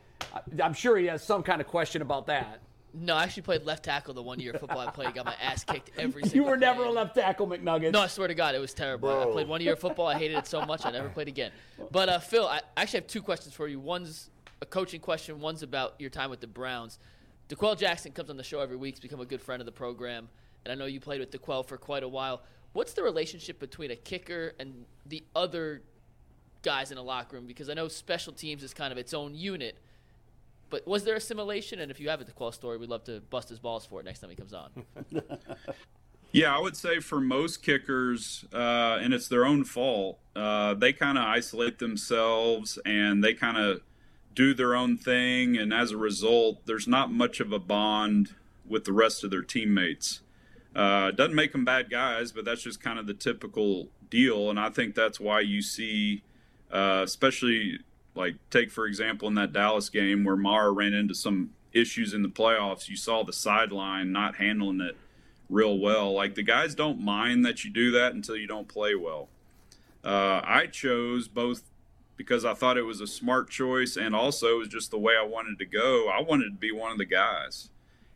I'm 0.61 0.73
sure 0.73 0.97
he 0.97 1.07
has 1.07 1.23
some 1.23 1.41
kind 1.41 1.61
of 1.61 1.67
question 1.67 2.03
about 2.03 2.27
that. 2.27 2.59
No, 2.93 3.15
I 3.15 3.23
actually 3.23 3.43
played 3.43 3.63
left 3.63 3.85
tackle 3.85 4.13
the 4.13 4.21
one 4.21 4.39
year 4.39 4.51
of 4.53 4.59
football 4.59 4.79
I 4.79 4.91
played. 4.91 5.13
Got 5.13 5.25
my 5.25 5.35
ass 5.41 5.63
kicked 5.63 5.91
every 5.97 6.23
single. 6.23 6.35
You 6.35 6.43
were 6.43 6.57
never 6.57 6.81
play. 6.81 6.89
a 6.89 6.91
left 6.91 7.15
tackle, 7.15 7.47
McNuggets. 7.47 7.93
No, 7.93 8.01
I 8.01 8.07
swear 8.07 8.27
to 8.27 8.33
God, 8.35 8.53
it 8.53 8.59
was 8.59 8.73
terrible. 8.73 9.09
I 9.09 9.25
played 9.31 9.47
one 9.47 9.61
year 9.61 9.73
of 9.73 9.79
football. 9.79 10.07
I 10.07 10.17
hated 10.17 10.37
it 10.37 10.47
so 10.47 10.65
much. 10.65 10.85
I 10.85 10.91
never 10.91 11.09
played 11.09 11.27
again. 11.29 11.51
But 11.91 12.09
uh, 12.09 12.19
Phil, 12.19 12.45
I 12.47 12.61
actually 12.75 12.99
have 13.01 13.07
two 13.07 13.21
questions 13.21 13.53
for 13.53 13.67
you. 13.67 13.79
One's 13.79 14.29
a 14.61 14.65
coaching 14.65 14.99
question. 14.99 15.39
One's 15.39 15.63
about 15.63 15.95
your 15.99 16.09
time 16.09 16.29
with 16.29 16.41
the 16.41 16.47
Browns. 16.47 16.99
D'Qwell 17.47 17.77
Jackson 17.77 18.11
comes 18.11 18.29
on 18.29 18.37
the 18.37 18.43
show 18.43 18.59
every 18.59 18.77
week. 18.77 18.95
He's 18.95 18.99
become 19.01 19.19
a 19.21 19.25
good 19.25 19.41
friend 19.41 19.61
of 19.61 19.65
the 19.65 19.71
program, 19.71 20.29
and 20.65 20.71
I 20.71 20.75
know 20.75 20.85
you 20.85 20.99
played 20.99 21.19
with 21.19 21.31
D'Qwell 21.31 21.65
for 21.65 21.77
quite 21.77 22.03
a 22.03 22.07
while. 22.07 22.41
What's 22.73 22.93
the 22.93 23.03
relationship 23.03 23.59
between 23.59 23.91
a 23.91 23.95
kicker 23.95 24.53
and 24.59 24.85
the 25.05 25.23
other 25.35 25.81
guys 26.61 26.91
in 26.91 26.97
a 26.97 27.01
locker 27.01 27.35
room? 27.35 27.47
Because 27.47 27.69
I 27.69 27.73
know 27.73 27.87
special 27.89 28.31
teams 28.31 28.63
is 28.63 28.73
kind 28.73 28.91
of 28.91 28.97
its 28.97 29.13
own 29.13 29.33
unit. 29.35 29.77
But 30.71 30.87
was 30.87 31.03
there 31.03 31.15
assimilation? 31.15 31.79
And 31.79 31.91
if 31.91 31.99
you 31.99 32.09
have 32.09 32.21
a 32.21 32.23
D'Qwell 32.23 32.53
story, 32.53 32.77
we'd 32.77 32.89
love 32.89 33.03
to 33.03 33.19
bust 33.29 33.49
his 33.49 33.59
balls 33.59 33.85
for 33.85 33.99
it 33.99 34.05
next 34.05 34.21
time 34.21 34.31
he 34.31 34.35
comes 34.35 34.53
on. 34.53 34.71
Yeah, 36.33 36.55
I 36.55 36.61
would 36.61 36.77
say 36.77 37.01
for 37.01 37.19
most 37.19 37.61
kickers, 37.61 38.45
uh, 38.53 38.99
and 39.01 39.13
it's 39.13 39.27
their 39.27 39.45
own 39.45 39.65
fault, 39.65 40.17
uh, 40.33 40.73
they 40.73 40.93
kind 40.93 41.17
of 41.17 41.25
isolate 41.25 41.79
themselves 41.79 42.79
and 42.85 43.21
they 43.21 43.33
kind 43.33 43.57
of 43.57 43.81
do 44.33 44.53
their 44.53 44.73
own 44.73 44.97
thing. 44.97 45.57
And 45.57 45.73
as 45.73 45.91
a 45.91 45.97
result, 45.97 46.65
there's 46.65 46.87
not 46.87 47.11
much 47.11 47.41
of 47.41 47.51
a 47.51 47.59
bond 47.59 48.35
with 48.65 48.85
the 48.85 48.93
rest 48.93 49.25
of 49.25 49.29
their 49.29 49.41
teammates. 49.41 50.21
Uh, 50.73 51.11
doesn't 51.11 51.35
make 51.35 51.51
them 51.51 51.65
bad 51.65 51.89
guys, 51.89 52.31
but 52.31 52.45
that's 52.45 52.63
just 52.63 52.81
kind 52.81 52.97
of 52.97 53.07
the 53.07 53.13
typical 53.13 53.89
deal. 54.09 54.49
And 54.49 54.57
I 54.57 54.69
think 54.69 54.95
that's 54.95 55.19
why 55.19 55.41
you 55.41 55.61
see, 55.61 56.23
uh, 56.71 57.01
especially 57.03 57.79
like 58.15 58.35
take 58.49 58.71
for 58.71 58.85
example 58.85 59.27
in 59.27 59.35
that 59.35 59.53
Dallas 59.53 59.89
game 59.89 60.23
where 60.23 60.35
Maher 60.35 60.73
ran 60.73 60.93
into 60.93 61.15
some 61.15 61.51
issues 61.73 62.13
in 62.13 62.21
the 62.21 62.29
playoffs, 62.29 62.89
you 62.89 62.95
saw 62.95 63.23
the 63.23 63.33
sideline 63.33 64.11
not 64.11 64.35
handling 64.35 64.81
it 64.81 64.97
real 65.49 65.77
well. 65.77 66.13
Like 66.13 66.35
the 66.35 66.43
guys 66.43 66.75
don't 66.75 66.99
mind 66.99 67.45
that 67.45 67.63
you 67.63 67.71
do 67.71 67.91
that 67.91 68.13
until 68.13 68.35
you 68.35 68.47
don't 68.47 68.67
play 68.67 68.95
well. 68.95 69.29
Uh, 70.03 70.41
I 70.43 70.67
chose 70.71 71.27
both 71.27 71.63
because 72.17 72.45
I 72.45 72.53
thought 72.53 72.77
it 72.77 72.83
was 72.83 73.01
a 73.01 73.07
smart 73.07 73.49
choice 73.49 73.97
and 73.97 74.15
also 74.15 74.55
it 74.55 74.59
was 74.59 74.67
just 74.67 74.91
the 74.91 74.97
way 74.97 75.13
I 75.19 75.25
wanted 75.25 75.59
to 75.59 75.65
go. 75.65 76.09
I 76.09 76.21
wanted 76.21 76.45
to 76.45 76.57
be 76.57 76.71
one 76.71 76.91
of 76.91 76.97
the 76.97 77.05
guys. 77.05 77.69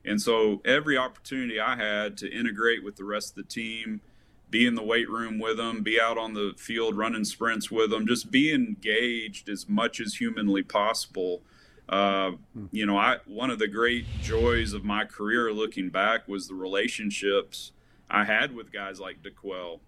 And 0.04 0.22
so 0.22 0.62
every 0.64 0.98
opportunity 0.98 1.60
I 1.60 1.76
had 1.76 2.18
to 2.20 2.32
integrate 2.32 2.84
with 2.84 2.96
the 2.96 3.04
rest 3.04 3.32
of 3.32 3.36
the 3.36 3.52
team, 3.52 4.02
be 4.50 4.66
in 4.66 4.76
the 4.76 4.84
weight 4.84 5.10
room 5.10 5.39
with 5.39 5.58
them, 5.58 5.84
be 5.84 6.00
out 6.00 6.18
on 6.18 6.34
the 6.34 6.54
field 6.58 6.96
running 6.98 7.26
sprints 7.26 7.72
with 7.72 7.89
them, 7.89 8.08
just 8.08 8.32
be 8.32 8.54
engaged 8.54 9.50
as 9.50 9.68
much 9.68 10.00
as 10.00 10.16
humanly 10.16 10.64
possible. 10.64 11.41
Uh, 11.88 12.32
you 12.72 12.86
know, 12.86 12.98
I 12.98 13.18
one 13.26 13.52
of 13.52 13.60
the 13.60 13.68
great 13.68 14.06
joys 14.22 14.74
of 14.74 14.84
my 14.84 15.06
career 15.06 15.54
looking 15.54 15.89
back 15.89 16.28
was 16.28 16.48
the 16.48 16.56
relationships 16.56 17.72
I 18.10 18.24
had 18.24 18.56
with 18.56 18.72
guys 18.72 19.00
like 19.00 19.22
D'Qwell 19.22 19.80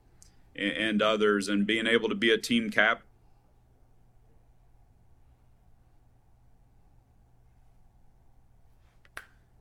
and, 0.55 0.71
and 0.71 1.01
others, 1.01 1.47
and 1.47 1.65
being 1.65 1.87
able 1.87 2.09
to 2.09 2.15
be 2.15 2.31
a 2.31 2.37
team 2.37 2.69
cap. 2.69 3.01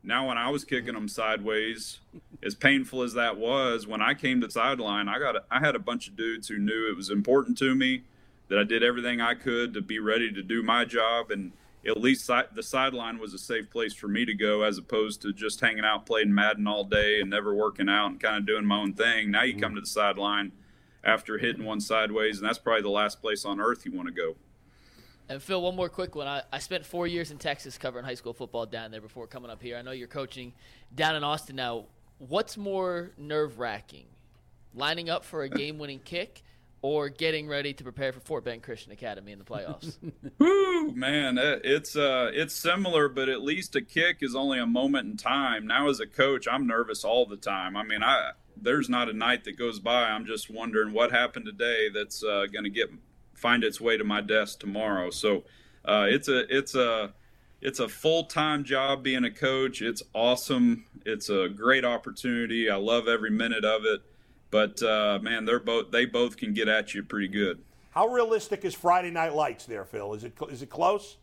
Now, 0.02 0.28
when 0.28 0.38
I 0.38 0.50
was 0.50 0.64
kicking 0.64 0.94
them 0.94 1.08
sideways, 1.08 1.98
as 2.42 2.54
painful 2.54 3.02
as 3.02 3.14
that 3.14 3.36
was, 3.36 3.86
when 3.86 4.02
I 4.02 4.14
came 4.14 4.40
to 4.40 4.46
the 4.46 4.52
sideline, 4.52 5.08
I 5.08 5.18
got 5.18 5.36
a, 5.36 5.44
I 5.50 5.60
had 5.60 5.74
a 5.74 5.80
bunch 5.80 6.08
of 6.08 6.16
dudes 6.16 6.48
who 6.48 6.58
knew 6.58 6.90
it 6.90 6.96
was 6.96 7.10
important 7.10 7.58
to 7.58 7.74
me 7.74 8.02
that 8.48 8.58
I 8.58 8.64
did 8.64 8.82
everything 8.82 9.20
I 9.20 9.34
could 9.34 9.74
to 9.74 9.80
be 9.80 9.98
ready 9.98 10.32
to 10.32 10.42
do 10.42 10.62
my 10.62 10.84
job, 10.84 11.30
and 11.30 11.52
at 11.86 12.00
least 12.00 12.26
si- 12.26 12.42
the 12.54 12.62
sideline 12.62 13.18
was 13.18 13.34
a 13.34 13.38
safe 13.38 13.70
place 13.70 13.94
for 13.94 14.08
me 14.08 14.24
to 14.24 14.34
go, 14.34 14.62
as 14.62 14.78
opposed 14.78 15.22
to 15.22 15.32
just 15.32 15.60
hanging 15.60 15.84
out 15.84 16.06
playing 16.06 16.32
Madden 16.34 16.66
all 16.66 16.84
day 16.84 17.20
and 17.20 17.30
never 17.30 17.54
working 17.54 17.88
out 17.88 18.06
and 18.06 18.20
kind 18.20 18.36
of 18.36 18.46
doing 18.46 18.64
my 18.64 18.78
own 18.78 18.92
thing. 18.92 19.30
Now 19.30 19.42
you 19.42 19.54
mm-hmm. 19.54 19.62
come 19.62 19.74
to 19.74 19.80
the 19.80 19.86
sideline 19.86 20.52
after 21.02 21.38
hitting 21.38 21.64
one 21.64 21.80
sideways, 21.80 22.38
and 22.38 22.48
that's 22.48 22.58
probably 22.58 22.82
the 22.82 22.90
last 22.90 23.20
place 23.20 23.44
on 23.44 23.60
earth 23.60 23.84
you 23.84 23.92
want 23.92 24.08
to 24.08 24.14
go. 24.14 24.36
And 25.28 25.42
Phil, 25.42 25.60
one 25.60 25.74
more 25.74 25.88
quick 25.88 26.14
one. 26.14 26.28
I, 26.28 26.42
I 26.52 26.60
spent 26.60 26.86
four 26.86 27.06
years 27.06 27.32
in 27.32 27.38
Texas 27.38 27.76
covering 27.78 28.04
high 28.04 28.14
school 28.14 28.32
football 28.32 28.64
down 28.64 28.92
there 28.92 29.00
before 29.00 29.26
coming 29.26 29.50
up 29.50 29.60
here. 29.60 29.76
I 29.76 29.82
know 29.82 29.90
you're 29.90 30.06
coaching 30.06 30.52
down 30.94 31.16
in 31.16 31.24
Austin 31.24 31.56
now. 31.56 31.86
What's 32.18 32.56
more 32.56 33.12
nerve 33.18 33.58
wracking? 33.58 34.06
Lining 34.74 35.10
up 35.10 35.24
for 35.24 35.42
a 35.42 35.48
game 35.48 35.78
winning 35.78 35.98
kick 36.04 36.42
or 36.82 37.08
getting 37.08 37.48
ready 37.48 37.72
to 37.74 37.82
prepare 37.82 38.12
for 38.12 38.20
Fort 38.20 38.44
Bend 38.44 38.62
Christian 38.62 38.92
Academy 38.92 39.32
in 39.32 39.38
the 39.38 39.44
playoffs? 39.44 39.96
Woo, 40.38 40.92
man, 40.92 41.38
it's 41.38 41.96
uh, 41.96 42.30
it's 42.32 42.54
similar, 42.54 43.08
but 43.08 43.28
at 43.28 43.42
least 43.42 43.76
a 43.76 43.82
kick 43.82 44.18
is 44.20 44.34
only 44.34 44.58
a 44.58 44.66
moment 44.66 45.10
in 45.10 45.16
time. 45.16 45.66
Now, 45.66 45.88
as 45.88 46.00
a 46.00 46.06
coach, 46.06 46.46
I'm 46.46 46.66
nervous 46.66 47.04
all 47.04 47.26
the 47.26 47.36
time. 47.36 47.76
I 47.76 47.82
mean, 47.82 48.02
I 48.02 48.32
there's 48.56 48.88
not 48.88 49.08
a 49.08 49.12
night 49.12 49.44
that 49.44 49.58
goes 49.58 49.80
by 49.80 50.10
I'm 50.10 50.24
just 50.24 50.50
wondering 50.50 50.92
what 50.92 51.12
happened 51.12 51.46
today 51.46 51.88
that's 51.92 52.22
uh, 52.24 52.46
going 52.52 52.64
to 52.64 52.70
get 52.70 52.90
find 53.34 53.62
its 53.64 53.80
way 53.80 53.96
to 53.96 54.04
my 54.04 54.20
desk 54.20 54.60
tomorrow. 54.60 55.10
So 55.10 55.44
uh, 55.84 56.06
it's 56.08 56.28
a 56.28 56.44
it's 56.56 56.74
a 56.74 57.12
it's 57.60 57.80
a 57.80 57.88
full 57.88 58.24
time 58.24 58.64
job 58.64 59.02
being 59.02 59.24
a 59.24 59.30
coach. 59.30 59.82
It's 59.82 60.02
awesome. 60.14 60.84
It's 61.04 61.28
a 61.28 61.48
great 61.48 61.84
opportunity. 61.84 62.70
I 62.70 62.76
love 62.76 63.08
every 63.08 63.30
minute 63.30 63.64
of 63.64 63.84
it. 63.84 64.02
But 64.50 64.82
uh, 64.82 65.18
man, 65.20 65.44
they're 65.44 65.60
both 65.60 65.90
they 65.90 66.04
both 66.04 66.36
can 66.36 66.54
get 66.54 66.68
at 66.68 66.94
you 66.94 67.02
pretty 67.02 67.28
good. 67.28 67.60
How 67.90 68.08
realistic 68.08 68.64
is 68.64 68.74
Friday 68.74 69.10
Night 69.10 69.34
Lights 69.34 69.64
there, 69.66 69.84
Phil? 69.84 70.12
Is 70.14 70.24
it 70.24 70.34
cl- 70.38 70.50
is 70.50 70.62
it 70.62 70.70
close? 70.70 71.16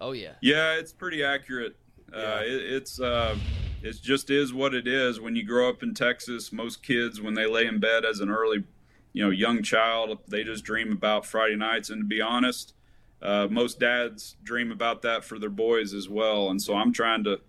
oh, 0.00 0.12
yeah. 0.12 0.32
Yeah, 0.42 0.74
it's 0.74 0.92
pretty 0.92 1.24
accurate. 1.24 1.74
Uh, 2.12 2.42
it, 2.42 2.72
it's 2.72 3.00
uh, 3.00 3.36
it 3.82 3.96
just 4.02 4.30
is 4.30 4.52
what 4.52 4.74
it 4.74 4.86
is. 4.86 5.20
When 5.20 5.34
you 5.34 5.44
grow 5.44 5.68
up 5.68 5.82
in 5.82 5.94
Texas, 5.94 6.52
most 6.52 6.82
kids 6.82 7.20
when 7.20 7.34
they 7.34 7.46
lay 7.46 7.66
in 7.66 7.80
bed 7.80 8.04
as 8.04 8.20
an 8.20 8.30
early, 8.30 8.64
you 9.12 9.24
know, 9.24 9.30
young 9.30 9.62
child, 9.62 10.18
they 10.28 10.44
just 10.44 10.64
dream 10.64 10.92
about 10.92 11.26
Friday 11.26 11.56
nights. 11.56 11.90
And 11.90 12.02
to 12.02 12.06
be 12.06 12.20
honest, 12.20 12.74
uh, 13.22 13.48
most 13.50 13.80
dads 13.80 14.36
dream 14.42 14.70
about 14.70 15.02
that 15.02 15.24
for 15.24 15.38
their 15.38 15.50
boys 15.50 15.94
as 15.94 16.08
well. 16.08 16.50
And 16.50 16.60
so 16.60 16.74
I'm 16.74 16.92
trying 16.92 17.24
to 17.24 17.40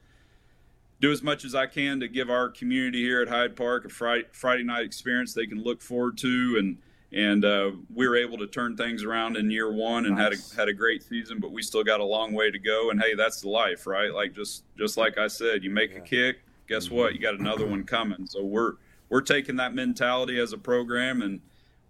do 1.00 1.12
as 1.12 1.22
much 1.22 1.46
as 1.46 1.54
I 1.54 1.68
can 1.68 2.00
to 2.00 2.08
give 2.08 2.30
our 2.30 2.50
community 2.50 3.02
here 3.02 3.22
at 3.22 3.28
Hyde 3.28 3.56
Park 3.56 3.86
a 3.86 3.90
Friday, 3.90 4.26
Friday 4.32 4.64
night 4.64 4.86
experience 4.86 5.34
they 5.34 5.46
can 5.46 5.62
look 5.62 5.82
forward 5.82 6.18
to. 6.20 6.56
And 6.60 6.78
and 7.14 7.46
uh, 7.46 7.72
we 7.94 8.06
were 8.08 8.18
able 8.18 8.38
to 8.38 8.48
turn 8.48 8.76
things 8.76 9.04
around 9.04 9.38
in 9.38 9.50
year 9.50 9.72
one 9.72 10.08
and 10.08 10.18
had 10.18 10.34
a, 10.34 10.38
had 10.58 10.68
a 10.68 10.74
great 10.74 11.02
season, 11.02 11.40
but 11.40 11.52
we 11.52 11.62
still 11.62 11.84
got 11.84 12.02
a 12.02 12.04
long 12.04 12.34
way 12.34 12.52
to 12.52 12.60
go. 12.60 12.90
And 12.90 13.02
hey, 13.02 13.16
that's 13.16 13.42
the 13.42 13.50
life, 13.50 13.88
right? 13.88 14.14
Like 14.14 14.34
just 14.34 14.64
just 14.78 14.98
like 14.98 15.18
I 15.18 15.28
said, 15.28 15.64
you 15.64 15.70
make 15.70 15.96
a 15.96 16.02
kick, 16.02 16.40
guess 16.68 16.92
what? 16.92 17.14
You 17.14 17.20
got 17.20 17.36
another 17.36 17.66
one 17.66 17.84
coming. 17.84 18.26
So 18.28 18.44
we're 18.44 18.74
we're 19.10 19.22
taking 19.22 19.56
that 19.58 19.74
mentality 19.74 20.40
as 20.40 20.52
a 20.52 20.58
program 20.58 21.22
and 21.22 21.40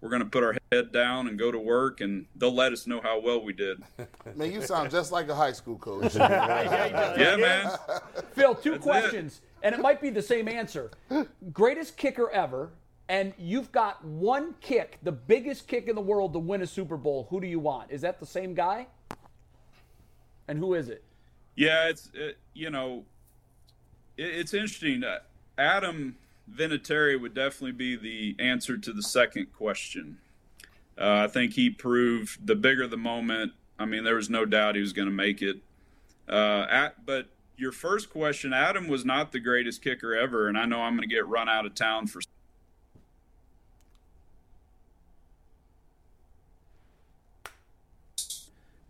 we're 0.00 0.10
going 0.10 0.22
to 0.22 0.28
put 0.28 0.44
our 0.44 0.56
head 0.70 0.92
down 0.92 1.26
and 1.26 1.38
go 1.38 1.50
to 1.50 1.58
work, 1.58 2.00
and 2.00 2.26
they'll 2.36 2.54
let 2.54 2.72
us 2.72 2.86
know 2.86 3.00
how 3.00 3.20
well 3.20 3.42
we 3.42 3.52
did. 3.52 3.82
Man, 4.36 4.52
you 4.52 4.62
sound 4.62 4.90
just 4.90 5.10
like 5.10 5.28
a 5.28 5.34
high 5.34 5.52
school 5.52 5.76
coach. 5.76 6.14
yeah, 6.16 7.36
man. 7.36 7.70
Phil, 8.32 8.54
two 8.54 8.72
That's 8.72 8.82
questions, 8.82 9.40
it. 9.42 9.66
and 9.66 9.74
it 9.74 9.80
might 9.80 10.00
be 10.00 10.10
the 10.10 10.22
same 10.22 10.48
answer. 10.48 10.90
Greatest 11.52 11.96
kicker 11.96 12.30
ever, 12.30 12.70
and 13.08 13.32
you've 13.38 13.72
got 13.72 14.04
one 14.04 14.54
kick, 14.60 14.98
the 15.02 15.12
biggest 15.12 15.66
kick 15.66 15.88
in 15.88 15.96
the 15.96 16.00
world 16.00 16.32
to 16.34 16.38
win 16.38 16.62
a 16.62 16.66
Super 16.66 16.96
Bowl. 16.96 17.26
Who 17.30 17.40
do 17.40 17.46
you 17.46 17.58
want? 17.58 17.90
Is 17.90 18.02
that 18.02 18.20
the 18.20 18.26
same 18.26 18.54
guy? 18.54 18.86
And 20.46 20.58
who 20.58 20.74
is 20.74 20.88
it? 20.88 21.02
Yeah, 21.56 21.88
it's 21.88 22.10
it, 22.14 22.38
you 22.54 22.70
know, 22.70 23.04
it, 24.16 24.26
it's 24.26 24.54
interesting. 24.54 25.02
Uh, 25.02 25.18
Adam 25.58 26.16
Vinatieri 26.54 27.20
would 27.20 27.34
definitely 27.34 27.72
be 27.72 27.96
the 27.96 28.36
answer 28.38 28.76
to 28.76 28.92
the 28.92 29.02
second 29.02 29.52
question. 29.52 30.18
Uh, 30.96 31.24
I 31.24 31.28
think 31.28 31.52
he 31.52 31.70
proved 31.70 32.46
the 32.46 32.56
bigger 32.56 32.86
the 32.86 32.96
moment. 32.96 33.52
I 33.78 33.84
mean, 33.84 34.04
there 34.04 34.16
was 34.16 34.28
no 34.28 34.44
doubt 34.44 34.74
he 34.74 34.80
was 34.80 34.92
going 34.92 35.08
to 35.08 35.14
make 35.14 35.42
it. 35.42 35.58
Uh, 36.28 36.66
at, 36.68 37.06
but 37.06 37.28
your 37.56 37.72
first 37.72 38.10
question, 38.10 38.52
Adam 38.52 38.88
was 38.88 39.04
not 39.04 39.32
the 39.32 39.40
greatest 39.40 39.82
kicker 39.82 40.14
ever, 40.14 40.48
and 40.48 40.58
I 40.58 40.64
know 40.64 40.80
I'm 40.80 40.96
going 40.96 41.08
to 41.08 41.14
get 41.14 41.26
run 41.26 41.48
out 41.48 41.66
of 41.66 41.74
town 41.74 42.06
for. 42.06 42.20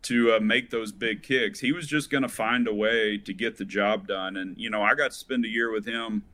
To 0.03 0.33
uh, 0.33 0.41
make 0.41 0.71
those 0.71 0.91
big 0.91 1.23
kicks, 1.23 1.61
he 1.61 1.71
was 1.71 1.87
just 1.87 2.09
going 2.09 2.23
to 2.23 2.31
find 2.31 2.67
a 2.67 2.73
way 2.73 3.19
to 3.19 3.35
get 3.35 3.59
the 3.59 3.67
job 3.67 4.07
done. 4.07 4.39
And 4.39 4.57
you 4.57 4.71
know, 4.71 4.83
I 4.83 4.95
got 4.95 5.11
to 5.11 5.17
spend 5.17 5.45
a 5.45 5.49
year 5.49 5.71
with 5.71 5.85
him 5.85 6.25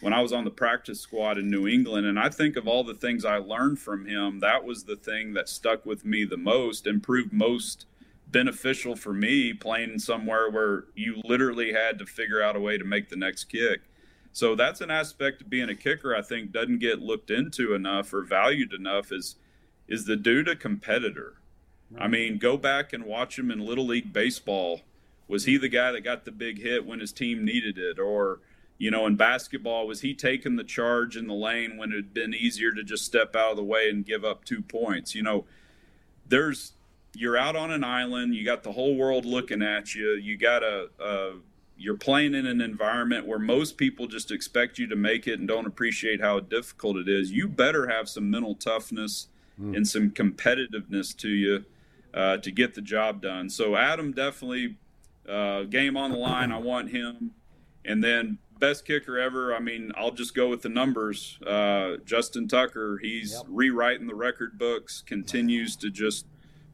when 0.00 0.12
I 0.12 0.22
was 0.22 0.32
on 0.32 0.44
the 0.44 0.50
practice 0.50 1.00
squad 1.00 1.38
in 1.38 1.50
New 1.50 1.66
England. 1.66 2.06
And 2.06 2.18
I 2.18 2.28
think 2.28 2.56
of 2.56 2.66
all 2.66 2.84
the 2.84 2.94
things 2.94 3.24
I 3.24 3.36
learned 3.36 3.78
from 3.78 4.06
him, 4.06 4.40
that 4.40 4.64
was 4.64 4.84
the 4.84 4.96
thing 4.96 5.34
that 5.34 5.48
stuck 5.48 5.84
with 5.84 6.04
me 6.04 6.24
the 6.24 6.36
most 6.36 6.86
and 6.86 7.02
proved 7.02 7.32
most 7.32 7.86
beneficial 8.30 8.96
for 8.96 9.12
me 9.12 9.52
playing 9.52 9.98
somewhere 9.98 10.48
where 10.50 10.84
you 10.94 11.20
literally 11.24 11.72
had 11.72 11.98
to 11.98 12.06
figure 12.06 12.42
out 12.42 12.56
a 12.56 12.60
way 12.60 12.78
to 12.78 12.84
make 12.84 13.08
the 13.08 13.16
next 13.16 13.44
kick. 13.44 13.80
So 14.32 14.54
that's 14.54 14.80
an 14.80 14.90
aspect 14.90 15.42
of 15.42 15.50
being 15.50 15.68
a 15.68 15.74
kicker 15.74 16.14
I 16.14 16.22
think 16.22 16.52
doesn't 16.52 16.78
get 16.78 17.00
looked 17.00 17.30
into 17.30 17.74
enough 17.74 18.12
or 18.14 18.22
valued 18.22 18.72
enough 18.72 19.12
is 19.12 19.36
is 19.88 20.04
the 20.04 20.16
dude 20.16 20.48
a 20.48 20.54
competitor. 20.54 21.34
Right. 21.90 22.04
I 22.04 22.06
mean, 22.06 22.38
go 22.38 22.56
back 22.56 22.92
and 22.92 23.04
watch 23.04 23.36
him 23.36 23.50
in 23.50 23.58
little 23.58 23.86
league 23.86 24.12
baseball. 24.12 24.82
Was 25.26 25.46
he 25.46 25.56
the 25.56 25.68
guy 25.68 25.90
that 25.90 26.02
got 26.02 26.24
the 26.24 26.30
big 26.30 26.62
hit 26.62 26.86
when 26.86 27.00
his 27.00 27.12
team 27.12 27.44
needed 27.44 27.76
it 27.76 27.98
or 27.98 28.38
you 28.80 28.90
know, 28.90 29.06
in 29.06 29.14
basketball, 29.14 29.86
was 29.86 30.00
he 30.00 30.14
taking 30.14 30.56
the 30.56 30.64
charge 30.64 31.14
in 31.14 31.26
the 31.26 31.34
lane 31.34 31.76
when 31.76 31.92
it 31.92 31.96
had 31.96 32.14
been 32.14 32.32
easier 32.32 32.72
to 32.72 32.82
just 32.82 33.04
step 33.04 33.36
out 33.36 33.50
of 33.50 33.58
the 33.58 33.62
way 33.62 33.90
and 33.90 34.06
give 34.06 34.24
up 34.24 34.42
two 34.42 34.62
points? 34.62 35.14
You 35.14 35.22
know, 35.22 35.44
there's 36.26 36.72
you're 37.14 37.36
out 37.36 37.56
on 37.56 37.70
an 37.70 37.84
island, 37.84 38.34
you 38.34 38.42
got 38.42 38.62
the 38.62 38.72
whole 38.72 38.96
world 38.96 39.26
looking 39.26 39.60
at 39.60 39.94
you, 39.94 40.12
you 40.12 40.38
got 40.38 40.62
a, 40.62 40.88
a 40.98 41.32
you're 41.76 41.98
playing 41.98 42.34
in 42.34 42.46
an 42.46 42.62
environment 42.62 43.26
where 43.26 43.38
most 43.38 43.76
people 43.76 44.06
just 44.06 44.30
expect 44.30 44.78
you 44.78 44.86
to 44.86 44.96
make 44.96 45.26
it 45.26 45.38
and 45.38 45.46
don't 45.46 45.66
appreciate 45.66 46.22
how 46.22 46.40
difficult 46.40 46.96
it 46.96 47.08
is. 47.08 47.30
You 47.30 47.48
better 47.48 47.86
have 47.86 48.08
some 48.08 48.30
mental 48.30 48.54
toughness 48.54 49.28
mm. 49.60 49.76
and 49.76 49.86
some 49.86 50.10
competitiveness 50.10 51.14
to 51.18 51.28
you 51.28 51.66
uh, 52.14 52.38
to 52.38 52.50
get 52.50 52.74
the 52.74 52.80
job 52.80 53.20
done. 53.20 53.50
So 53.50 53.76
Adam 53.76 54.12
definitely 54.12 54.76
uh, 55.28 55.64
game 55.64 55.98
on 55.98 56.12
the 56.12 56.16
line. 56.16 56.50
I 56.50 56.58
want 56.58 56.90
him, 56.90 57.32
and 57.84 58.02
then 58.02 58.38
best 58.60 58.84
kicker 58.84 59.18
ever. 59.18 59.54
I 59.54 59.58
mean, 59.58 59.90
I'll 59.96 60.12
just 60.12 60.34
go 60.34 60.48
with 60.48 60.62
the 60.62 60.68
numbers. 60.68 61.38
Uh, 61.44 61.96
Justin 62.04 62.46
Tucker, 62.46 62.98
he's 63.02 63.32
yep. 63.32 63.42
rewriting 63.48 64.06
the 64.06 64.14
record 64.14 64.58
books, 64.58 65.02
continues 65.04 65.74
to 65.76 65.90
just 65.90 66.26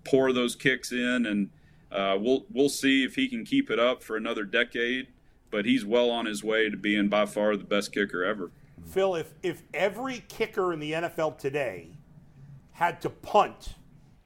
pour 0.04 0.32
those 0.32 0.54
kicks 0.54 0.92
in, 0.92 1.24
and 1.24 1.50
uh, 1.90 2.18
we'll 2.20 2.44
we'll 2.52 2.68
see 2.68 3.04
if 3.04 3.14
he 3.14 3.28
can 3.28 3.44
keep 3.44 3.70
it 3.70 3.78
up 3.78 4.02
for 4.02 4.16
another 4.16 4.44
decade. 4.44 5.08
But 5.50 5.64
he's 5.64 5.84
well 5.84 6.10
on 6.10 6.26
his 6.26 6.42
way 6.42 6.68
to 6.68 6.76
being 6.76 7.08
by 7.08 7.24
far 7.24 7.56
the 7.56 7.64
best 7.64 7.92
kicker 7.92 8.24
ever. 8.24 8.50
Phil, 8.84 9.14
if 9.14 9.32
if 9.42 9.62
every 9.72 10.24
kicker 10.28 10.72
in 10.72 10.80
the 10.80 10.92
NFL 10.92 11.38
today 11.38 11.90
had 12.72 13.00
to 13.02 13.10
punt, 13.10 13.76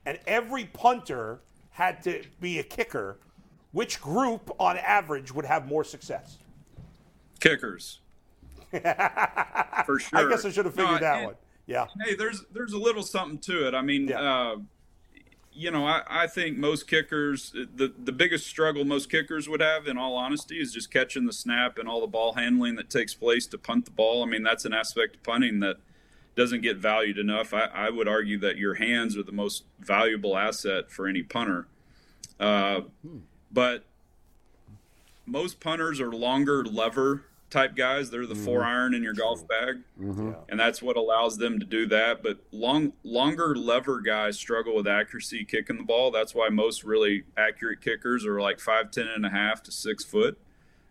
and 0.05 0.19
every 0.27 0.65
punter 0.65 1.41
had 1.71 2.03
to 2.03 2.23
be 2.41 2.59
a 2.59 2.63
kicker, 2.63 3.19
which 3.73 4.01
group 4.01 4.51
on 4.59 4.77
average 4.79 5.33
would 5.33 5.45
have 5.45 5.69
more 5.69 5.85
success? 5.85 6.39
Kickers. 7.41 8.01
For 8.71 9.99
sure. 9.99 10.09
I 10.13 10.29
guess 10.29 10.45
I 10.45 10.51
should 10.51 10.67
have 10.67 10.75
figured 10.75 11.01
no, 11.01 11.07
that 11.07 11.17
and, 11.17 11.27
one. 11.27 11.35
Yeah. 11.67 11.87
Hey, 12.05 12.15
there's 12.15 12.45
there's 12.53 12.73
a 12.73 12.79
little 12.79 13.03
something 13.03 13.39
to 13.39 13.67
it. 13.67 13.75
I 13.75 13.83
mean, 13.83 14.09
yeah. 14.09 14.21
uh, 14.21 14.57
you 15.53 15.71
know, 15.71 15.87
I, 15.87 16.03
I 16.09 16.27
think 16.27 16.57
most 16.57 16.87
kickers, 16.87 17.53
the, 17.53 17.93
the 18.03 18.13
biggest 18.13 18.47
struggle 18.47 18.85
most 18.85 19.11
kickers 19.11 19.49
would 19.49 19.61
have, 19.61 19.87
in 19.87 19.99
all 19.99 20.17
honesty, 20.17 20.61
is 20.61 20.73
just 20.73 20.91
catching 20.91 21.27
the 21.27 21.33
snap 21.33 21.77
and 21.77 21.89
all 21.89 22.01
the 22.01 22.07
ball 22.07 22.35
handling 22.35 22.77
that 22.77 22.89
takes 22.89 23.15
place 23.15 23.47
to 23.49 23.59
punt 23.59 23.85
the 23.85 23.91
ball. 23.91 24.23
I 24.23 24.27
mean, 24.27 24.43
that's 24.43 24.65
an 24.65 24.73
aspect 24.73 25.17
of 25.17 25.23
punting 25.23 25.61
that 25.61 25.77
doesn't 26.37 26.63
get 26.63 26.77
valued 26.77 27.19
enough. 27.19 27.53
I, 27.53 27.65
I 27.67 27.91
would 27.91 28.09
argue 28.09 28.39
that 28.39 28.57
your 28.57 28.75
hands 28.75 29.17
are 29.17 29.23
the 29.23 29.33
most 29.33 29.65
valuable 29.81 30.37
asset 30.37 30.91
for 30.91 31.07
any 31.07 31.23
punter. 31.23 31.67
Uh, 32.39 32.83
hmm. 33.07 33.19
But 33.53 33.85
most 35.27 35.61
punters 35.61 36.01
are 36.01 36.13
longer 36.13 36.65
lever 36.65 37.25
type 37.51 37.75
guys. 37.75 38.11
They're 38.11 38.27
the 38.27 38.35
mm-hmm. 38.35 38.45
four 38.45 38.65
iron 38.65 38.95
in 38.95 39.03
your 39.03 39.13
golf 39.13 39.47
bag, 39.47 39.81
mm-hmm. 40.01 40.33
and 40.49 40.59
that's 40.59 40.81
what 40.81 40.97
allows 40.97 41.37
them 41.37 41.59
to 41.59 41.67
do 41.67 41.87
that. 41.87 42.23
But 42.23 42.39
long, 42.53 42.93
longer 43.03 43.55
lever 43.55 44.01
guys 44.01 44.39
struggle 44.39 44.77
with 44.77 44.87
accuracy 44.87 45.45
kicking 45.45 45.77
the 45.77 45.83
ball. 45.83 46.11
That's 46.11 46.35
why 46.35 46.49
most 46.49 46.85
really 46.85 47.25
accurate 47.37 47.81
kickers 47.81 48.25
are 48.25 48.41
like 48.41 48.61
five, 48.61 48.91
ten 48.91 49.09
and 49.09 49.27
a 49.27 49.31
half 49.31 49.63
to 49.65 49.73
six 49.73 50.05
foot. 50.05 50.39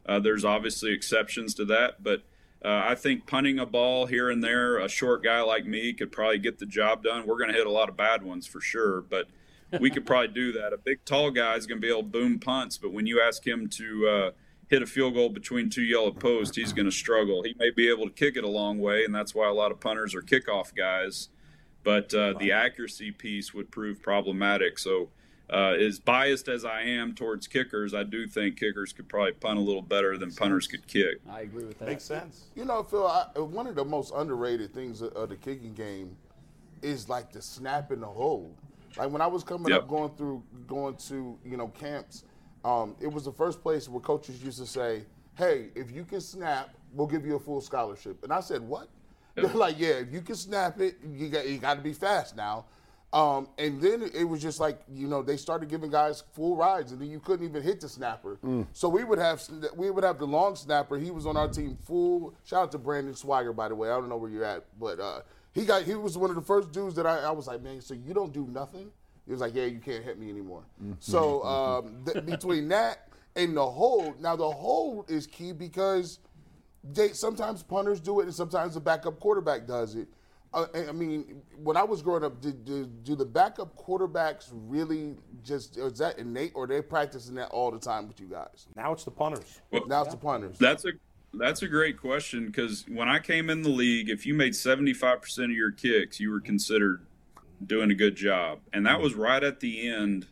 Uh, 0.06 0.20
there's 0.20 0.46
obviously 0.46 0.92
exceptions 0.92 1.54
to 1.56 1.66
that, 1.66 2.04
but 2.04 2.24
uh, 2.64 2.84
I 2.88 2.96
think 2.96 3.26
punting 3.26 3.60
a 3.60 3.66
ball 3.66 4.06
here 4.06 4.30
and 4.30 4.44
there, 4.44 4.78
a 4.78 4.90
short 4.90 5.24
guy 5.24 5.42
like 5.42 5.66
me 5.66 5.94
could 5.94 6.12
probably 6.12 6.40
get 6.40 6.60
the 6.60 6.66
job 6.66 7.04
done. 7.04 7.26
We're 7.26 7.38
going 7.38 7.52
to 7.52 7.56
hit 7.56 7.68
a 7.68 7.72
lot 7.72 7.90
of 7.90 7.96
bad 7.96 8.24
ones 8.24 8.46
for 8.46 8.60
sure, 8.60 9.02
but 9.02 9.28
we 9.80 9.90
could 9.90 10.06
probably 10.06 10.30
do 10.30 10.52
that. 10.54 10.74
A 10.74 10.78
big, 10.78 11.06
tall 11.06 11.32
guy 11.32 11.56
is 11.56 11.66
going 11.66 11.80
to 11.80 11.86
be 11.86 11.92
able 11.92 12.04
to 12.04 12.10
boom 12.10 12.40
punts, 12.40 12.78
but 12.78 12.92
when 12.92 13.06
you 13.06 13.22
ask 13.22 13.46
him 13.46 13.70
to 13.70 14.08
uh, 14.08 14.32
hit 14.70 14.84
a 14.84 14.86
field 14.86 15.16
goal 15.16 15.30
between 15.30 15.70
two 15.70 15.82
yellow 15.82 16.12
posts, 16.12 16.56
he's 16.56 16.74
going 16.74 16.86
to 16.86 16.92
struggle. 16.92 17.44
He 17.44 17.56
may 17.58 17.72
be 17.72 17.90
able 17.90 18.06
to 18.06 18.14
kick 18.14 18.38
it 18.38 18.44
a 18.44 18.50
long 18.50 18.80
way, 18.80 19.04
and 19.04 19.14
that's 19.14 19.34
why 19.34 19.48
a 19.48 19.54
lot 19.54 19.72
of 19.72 19.80
punters 19.80 20.14
are 20.16 20.22
kickoff 20.22 20.74
guys. 20.76 21.30
But 21.84 22.14
uh, 22.14 22.34
the 22.34 22.52
accuracy 22.52 23.12
piece 23.12 23.54
would 23.54 23.72
prove 23.72 24.02
problematic. 24.02 24.78
So, 24.78 25.10
uh, 25.50 25.72
as 25.80 26.00
biased 26.00 26.48
as 26.48 26.66
I 26.66 26.82
am 26.82 27.16
towards 27.16 27.48
kickers, 27.48 27.96
I 27.96 28.04
do 28.04 28.28
think 28.28 28.60
kickers 28.60 28.94
could 28.94 29.10
probably 29.10 29.32
punt 29.32 29.58
a 29.58 29.62
little 29.62 29.82
better 29.82 30.18
than 30.18 30.32
punters 30.32 30.68
could 30.68 30.86
kick. 30.88 31.20
I 31.28 31.42
agree 31.42 31.66
with 31.66 31.80
that. 31.80 31.88
Makes 31.88 32.04
sense. 32.04 32.44
You 32.54 32.66
know, 32.66 32.84
Phil, 32.84 33.08
I, 33.08 33.40
one 33.40 33.66
of 33.66 33.76
the 33.76 33.86
most 33.86 34.14
underrated 34.16 34.74
things 34.74 35.02
of 35.02 35.30
the 35.30 35.36
kicking 35.36 35.74
game 35.74 36.16
is 36.84 37.10
like 37.10 37.32
the 37.32 37.42
snap 37.42 37.90
and 37.92 38.04
the 38.04 38.08
hold. 38.08 38.54
Like 38.98 39.10
when 39.10 39.22
I 39.22 39.28
was 39.28 39.44
coming 39.44 39.72
yep. 39.72 39.84
up, 39.84 39.88
going 39.88 40.12
through, 40.12 40.44
going 40.68 40.96
to 41.08 41.40
you 41.46 41.58
know 41.58 41.70
camps, 41.70 42.24
um, 42.64 42.96
it 43.00 43.08
was 43.08 43.26
the 43.26 43.32
first 43.32 43.62
place 43.62 43.88
where 43.88 44.02
coaches 44.02 44.44
used 44.44 44.60
to 44.60 44.66
say, 44.66 45.04
"Hey, 45.36 45.70
if 45.76 45.92
you 45.92 46.04
can 46.04 46.22
snap, 46.22 46.70
we'll 46.94 47.08
give 47.08 47.26
you 47.26 47.36
a 47.36 47.40
full 47.40 47.62
scholarship." 47.62 48.24
And 48.24 48.34
I 48.34 48.42
said, 48.42 48.62
"What?" 48.62 48.90
They're 49.36 49.46
like, 49.48 49.80
"Yeah, 49.80 50.00
if 50.00 50.12
you 50.12 50.22
can 50.22 50.36
snap 50.36 50.80
it, 50.80 50.98
you 51.14 51.30
got 51.30 51.48
you 51.48 51.58
got 51.58 51.76
to 51.76 51.82
be 51.82 51.94
fast 51.94 52.36
now." 52.36 52.66
Um, 53.12 53.48
and 53.58 53.82
then 53.82 54.04
it 54.14 54.24
was 54.24 54.40
just 54.40 54.60
like 54.60 54.82
you 54.94 55.08
know 55.08 55.24
they 55.24 55.36
started 55.36 55.68
giving 55.68 55.90
guys 55.90 56.24
full 56.34 56.56
rides, 56.56 56.92
and 56.92 57.02
then 57.02 57.10
you 57.10 57.20
couldn't 57.20 57.48
even 57.48 57.64
hit 57.64 57.82
the 57.82 57.90
snapper. 57.90 58.38
Mm. 58.44 58.68
So 58.74 58.88
we 58.88 59.04
would 59.04 59.18
have 59.18 59.42
we 59.76 59.90
would 59.90 60.04
have 60.04 60.20
the 60.20 60.28
long 60.28 60.56
snapper. 60.56 60.98
He 60.98 61.10
was 61.10 61.26
on 61.26 61.36
our 61.36 61.48
team 61.48 61.78
full. 61.86 62.36
Shout 62.44 62.64
out 62.64 62.72
to 62.74 62.78
Brandon 62.78 63.16
Swagger, 63.16 63.52
by 63.52 63.70
the 63.70 63.76
way. 63.76 63.90
I 63.90 63.94
don't 63.94 64.10
know 64.10 64.18
where 64.18 64.30
you're 64.30 64.46
at, 64.46 64.66
but 64.80 65.00
uh, 65.00 65.22
he 65.54 65.66
got 65.66 65.84
he 65.84 65.96
was 65.96 66.18
one 66.18 66.30
of 66.30 66.36
the 66.36 66.42
first 66.44 66.72
dudes 66.72 66.96
that 66.96 67.08
I, 67.08 67.20
I 67.20 67.32
was 67.32 67.48
like, 67.48 67.64
man, 67.64 67.82
so 67.82 67.96
you 67.96 68.14
don't 68.14 68.32
do 68.32 68.46
nothing. 68.46 68.92
He 69.30 69.34
was 69.34 69.42
like, 69.42 69.54
yeah, 69.54 69.66
you 69.66 69.78
can't 69.78 70.04
hit 70.04 70.18
me 70.18 70.28
anymore. 70.28 70.64
Mm-hmm. 70.84 70.94
So 70.98 71.44
um, 71.44 72.04
th- 72.04 72.26
between 72.26 72.68
that 72.70 73.10
and 73.36 73.56
the 73.56 73.64
hold, 73.64 74.20
now 74.20 74.36
the 74.36 74.50
hold 74.50 75.12
is 75.12 75.28
key 75.28 75.52
because 75.52 76.18
they 76.84 77.10
sometimes 77.10 77.62
punters 77.62 78.00
do 78.00 78.22
it 78.22 78.24
and 78.24 78.34
sometimes 78.34 78.74
the 78.74 78.80
backup 78.80 79.20
quarterback 79.20 79.68
does 79.68 79.94
it. 79.94 80.08
Uh, 80.52 80.66
I 80.76 80.94
mean, 80.94 81.44
when 81.62 81.78
I 81.78 81.84
was 81.84 82.02
growing 82.02 82.24
up, 82.24 82.42
did, 82.42 82.66
did, 82.66 83.04
do 83.04 83.16
the 83.16 83.24
backup 83.24 83.76
quarterbacks 83.78 84.50
really 84.52 85.14
just 85.44 85.78
is 85.78 86.00
that 86.00 86.18
innate, 86.18 86.54
or 86.56 86.66
they 86.66 86.82
practicing 86.82 87.36
that 87.36 87.50
all 87.52 87.70
the 87.70 87.78
time 87.78 88.08
with 88.08 88.20
you 88.20 88.26
guys? 88.26 88.66
Now 88.76 88.94
it's 88.94 89.04
the 89.04 89.12
punters. 89.12 89.62
Well, 89.70 89.86
now 89.86 90.02
it's 90.02 90.10
the 90.10 90.18
punters. 90.18 90.58
That's 90.58 90.86
a 90.86 90.94
that's 91.36 91.62
a 91.62 91.68
great 91.68 92.00
question 92.00 92.48
because 92.48 92.84
when 92.88 93.08
I 93.08 93.20
came 93.20 93.52
in 93.52 93.62
the 93.62 93.70
league, 93.70 94.10
if 94.10 94.26
you 94.26 94.34
made 94.34 94.56
seventy 94.56 94.94
five 94.94 95.22
percent 95.22 95.52
of 95.52 95.56
your 95.56 95.70
kicks, 95.70 96.20
you 96.20 96.32
were 96.32 96.40
considered 96.40 97.06
doing 97.66 97.92
a 97.92 97.96
good 97.96 98.16
job. 98.16 98.60
And 98.74 98.86
that 98.86 99.02
was 99.02 99.16
right 99.16 99.44
at 99.44 99.60
the 99.60 99.90
end 99.90 100.28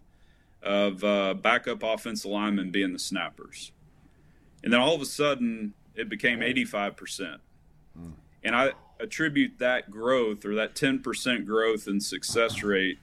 of 0.63 1.03
uh, 1.03 1.33
backup 1.33 1.83
offensive 1.83 2.29
linemen 2.29 2.71
being 2.71 2.93
the 2.93 2.99
snappers. 2.99 3.71
And 4.63 4.73
then 4.73 4.79
all 4.79 4.95
of 4.95 5.01
a 5.01 5.05
sudden, 5.05 5.73
it 5.95 6.09
became 6.09 6.39
85%. 6.39 7.37
And 8.43 8.55
I, 8.55 8.71
attribute 8.99 9.59
that 9.59 9.89
growth 9.89 10.45
or 10.45 10.55
that 10.55 10.75
10% 10.75 11.45
growth 11.45 11.87
in 11.87 11.99
success 11.99 12.63
rate 12.63 12.99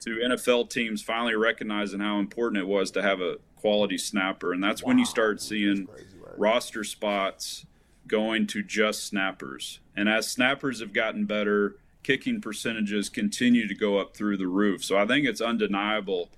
to 0.00 0.10
NFL 0.16 0.70
teams 0.70 1.02
finally 1.02 1.34
recognizing 1.34 2.00
how 2.00 2.18
important 2.18 2.60
it 2.60 2.66
was 2.66 2.90
to 2.92 3.02
have 3.02 3.20
a 3.20 3.36
quality 3.56 3.98
snapper. 3.98 4.52
And 4.52 4.62
that's 4.62 4.82
when 4.82 4.98
you 4.98 5.04
start 5.04 5.40
seeing 5.40 5.88
roster 6.36 6.84
spots 6.84 7.66
going 8.06 8.46
to 8.48 8.62
just 8.62 9.04
snappers. 9.04 9.80
And 9.96 10.08
as 10.08 10.30
snappers 10.30 10.80
have 10.80 10.92
gotten 10.92 11.24
better, 11.24 11.76
kicking 12.08 12.40
percentages 12.40 13.10
continue 13.10 13.68
to 13.68 13.74
go 13.74 13.98
up 13.98 14.16
through 14.16 14.38
the 14.38 14.46
roof. 14.46 14.82
So 14.82 14.96
I 14.96 15.06
think 15.06 15.26
it's 15.26 15.42
undeniable 15.42 16.30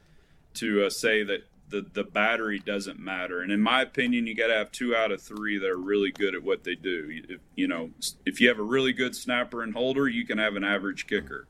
to 0.54 0.84
uh, 0.84 0.90
say 0.90 1.22
that 1.22 1.44
the, 1.68 1.86
the 1.92 2.02
battery 2.02 2.58
doesn't 2.58 2.98
matter. 2.98 3.40
And 3.40 3.52
in 3.52 3.60
my 3.60 3.82
opinion, 3.82 4.26
you 4.26 4.34
got 4.34 4.48
to 4.48 4.54
have 4.54 4.72
two 4.72 4.96
out 4.96 5.12
of 5.12 5.22
three 5.22 5.58
that 5.58 5.70
are 5.70 5.76
really 5.76 6.10
good 6.10 6.34
at 6.34 6.42
what 6.42 6.64
they 6.64 6.74
do. 6.74 7.22
If, 7.28 7.40
you 7.54 7.68
know, 7.68 7.90
if 8.26 8.40
you 8.40 8.48
have 8.48 8.58
a 8.58 8.64
really 8.64 8.92
good 8.92 9.14
snapper 9.14 9.62
and 9.62 9.72
holder, 9.72 10.08
you 10.08 10.26
can 10.26 10.38
have 10.38 10.56
an 10.56 10.64
average 10.64 11.06
kicker. 11.06 11.46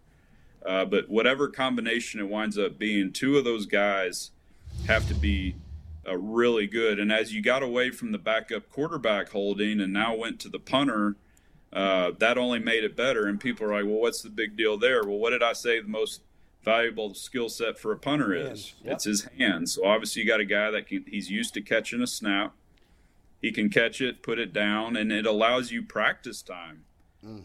Uh, 0.67 0.85
but 0.85 1.09
whatever 1.09 1.49
combination 1.49 2.21
it 2.21 2.29
winds 2.29 2.59
up 2.59 2.79
being, 2.79 3.13
two 3.13 3.39
of 3.39 3.45
those 3.45 3.65
guys 3.65 4.33
have 4.87 5.09
to 5.09 5.15
be 5.15 5.55
uh, 6.07 6.19
really 6.19 6.67
good. 6.67 7.01
And 7.01 7.11
as 7.11 7.33
you 7.33 7.41
got 7.41 7.63
away 7.63 7.91
from 7.91 8.13
the 8.13 8.19
backup 8.19 8.69
quarterback 8.69 9.31
holding 9.31 9.81
and 9.81 9.95
now 9.95 10.15
went 10.15 10.41
to 10.41 10.51
the 10.51 10.59
punter, 10.61 11.17
uh, 11.73 12.13
that 12.19 12.39
only 12.39 12.59
made 12.59 12.85
it 12.85 12.97
better. 12.97 13.27
And 13.27 13.41
people 13.41 13.67
are 13.67 13.73
like, 13.73 13.85
well, 13.85 14.01
what's 14.01 14.23
the 14.23 14.31
big 14.31 14.57
deal 14.57 14.77
there? 14.79 15.05
Well, 15.05 15.19
what 15.19 15.31
did 15.31 15.43
I 15.43 15.53
say 15.53 15.81
the 15.81 15.89
most 15.89 16.23
valuable 16.63 17.15
skill 17.15 17.49
set 17.49 17.79
for 17.79 17.93
a 17.93 17.99
punter 17.99 18.35
is? 18.35 18.75
Yep. 18.85 18.95
It's 18.95 19.05
his 19.05 19.29
hands. 19.39 19.75
So 19.75 19.87
obviously, 19.87 20.23
you 20.23 20.29
got 20.29 20.41
a 20.41 20.45
guy 20.45 20.71
that 20.71 20.87
can, 20.87 21.05
he's 21.07 21.31
used 21.31 21.55
to 21.55 21.63
catching 21.63 22.03
a 22.03 22.07
snap. 22.07 22.55
He 23.41 23.53
can 23.53 23.71
catch 23.71 24.01
it, 24.01 24.23
put 24.23 24.39
it 24.39 24.53
down, 24.53 24.97
and 24.97 25.11
it 25.11 25.25
allows 25.25 25.71
you 25.71 25.83
practice 25.83 26.43
time. 26.43 26.85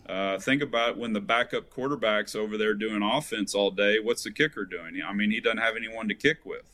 Uh, 0.07 0.39
think 0.39 0.61
about 0.61 0.97
when 0.97 1.11
the 1.11 1.19
backup 1.19 1.69
quarterback's 1.69 2.33
over 2.33 2.57
there 2.57 2.73
doing 2.73 3.01
offense 3.03 3.53
all 3.53 3.71
day. 3.71 3.99
What's 3.99 4.23
the 4.23 4.31
kicker 4.31 4.63
doing? 4.63 5.01
I 5.05 5.11
mean, 5.13 5.31
he 5.31 5.41
doesn't 5.41 5.57
have 5.57 5.75
anyone 5.75 6.07
to 6.07 6.15
kick 6.15 6.45
with. 6.45 6.71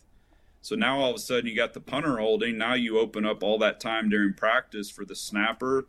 So 0.61 0.75
now 0.75 0.99
all 0.99 1.09
of 1.09 1.15
a 1.15 1.19
sudden 1.19 1.47
you 1.47 1.55
got 1.55 1.73
the 1.73 1.79
punter 1.79 2.17
holding. 2.17 2.57
Now 2.57 2.75
you 2.75 2.99
open 2.99 3.25
up 3.25 3.41
all 3.41 3.57
that 3.57 3.79
time 3.79 4.09
during 4.09 4.35
practice 4.35 4.91
for 4.91 5.03
the 5.03 5.15
snapper, 5.15 5.81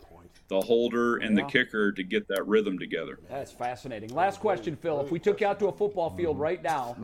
the 0.53 0.61
holder, 0.61 1.17
and 1.17 1.37
the 1.37 1.43
kicker 1.45 1.91
to 1.93 2.03
get 2.03 2.29
that 2.29 2.47
rhythm 2.47 2.79
together. 2.79 3.19
That's 3.31 3.51
fascinating. 3.51 4.15
Last 4.15 4.39
question, 4.39 4.77
Phil. 4.77 5.01
If 5.01 5.11
we 5.11 5.19
took 5.19 5.41
you 5.41 5.47
out 5.47 5.59
to 5.61 5.69
a 5.69 5.73
football 5.73 6.11
field 6.11 6.39
right 6.39 6.63
now 6.63 6.95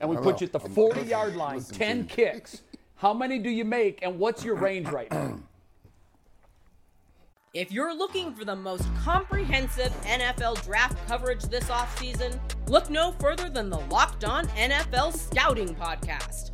and 0.00 0.08
we 0.08 0.16
put 0.16 0.40
you 0.40 0.46
at 0.46 0.52
the 0.52 0.60
40 0.60 1.02
yard 1.02 1.34
line, 1.34 1.60
10 1.60 2.06
kicks, 2.06 2.62
how 2.94 3.12
many 3.12 3.40
do 3.40 3.50
you 3.50 3.64
make 3.64 3.98
and 4.02 4.18
what's 4.18 4.44
your 4.44 4.54
range 4.54 4.88
right 4.88 5.10
now? 5.10 5.38
If 7.54 7.70
you're 7.70 7.94
looking 7.94 8.34
for 8.34 8.44
the 8.44 8.56
most 8.56 8.84
comprehensive 9.04 9.92
NFL 10.02 10.64
draft 10.64 10.98
coverage 11.06 11.44
this 11.44 11.66
offseason, 11.66 12.36
look 12.66 12.90
no 12.90 13.12
further 13.20 13.48
than 13.48 13.70
the 13.70 13.78
Locked 13.78 14.24
On 14.24 14.48
NFL 14.48 15.16
Scouting 15.16 15.72
Podcast. 15.76 16.53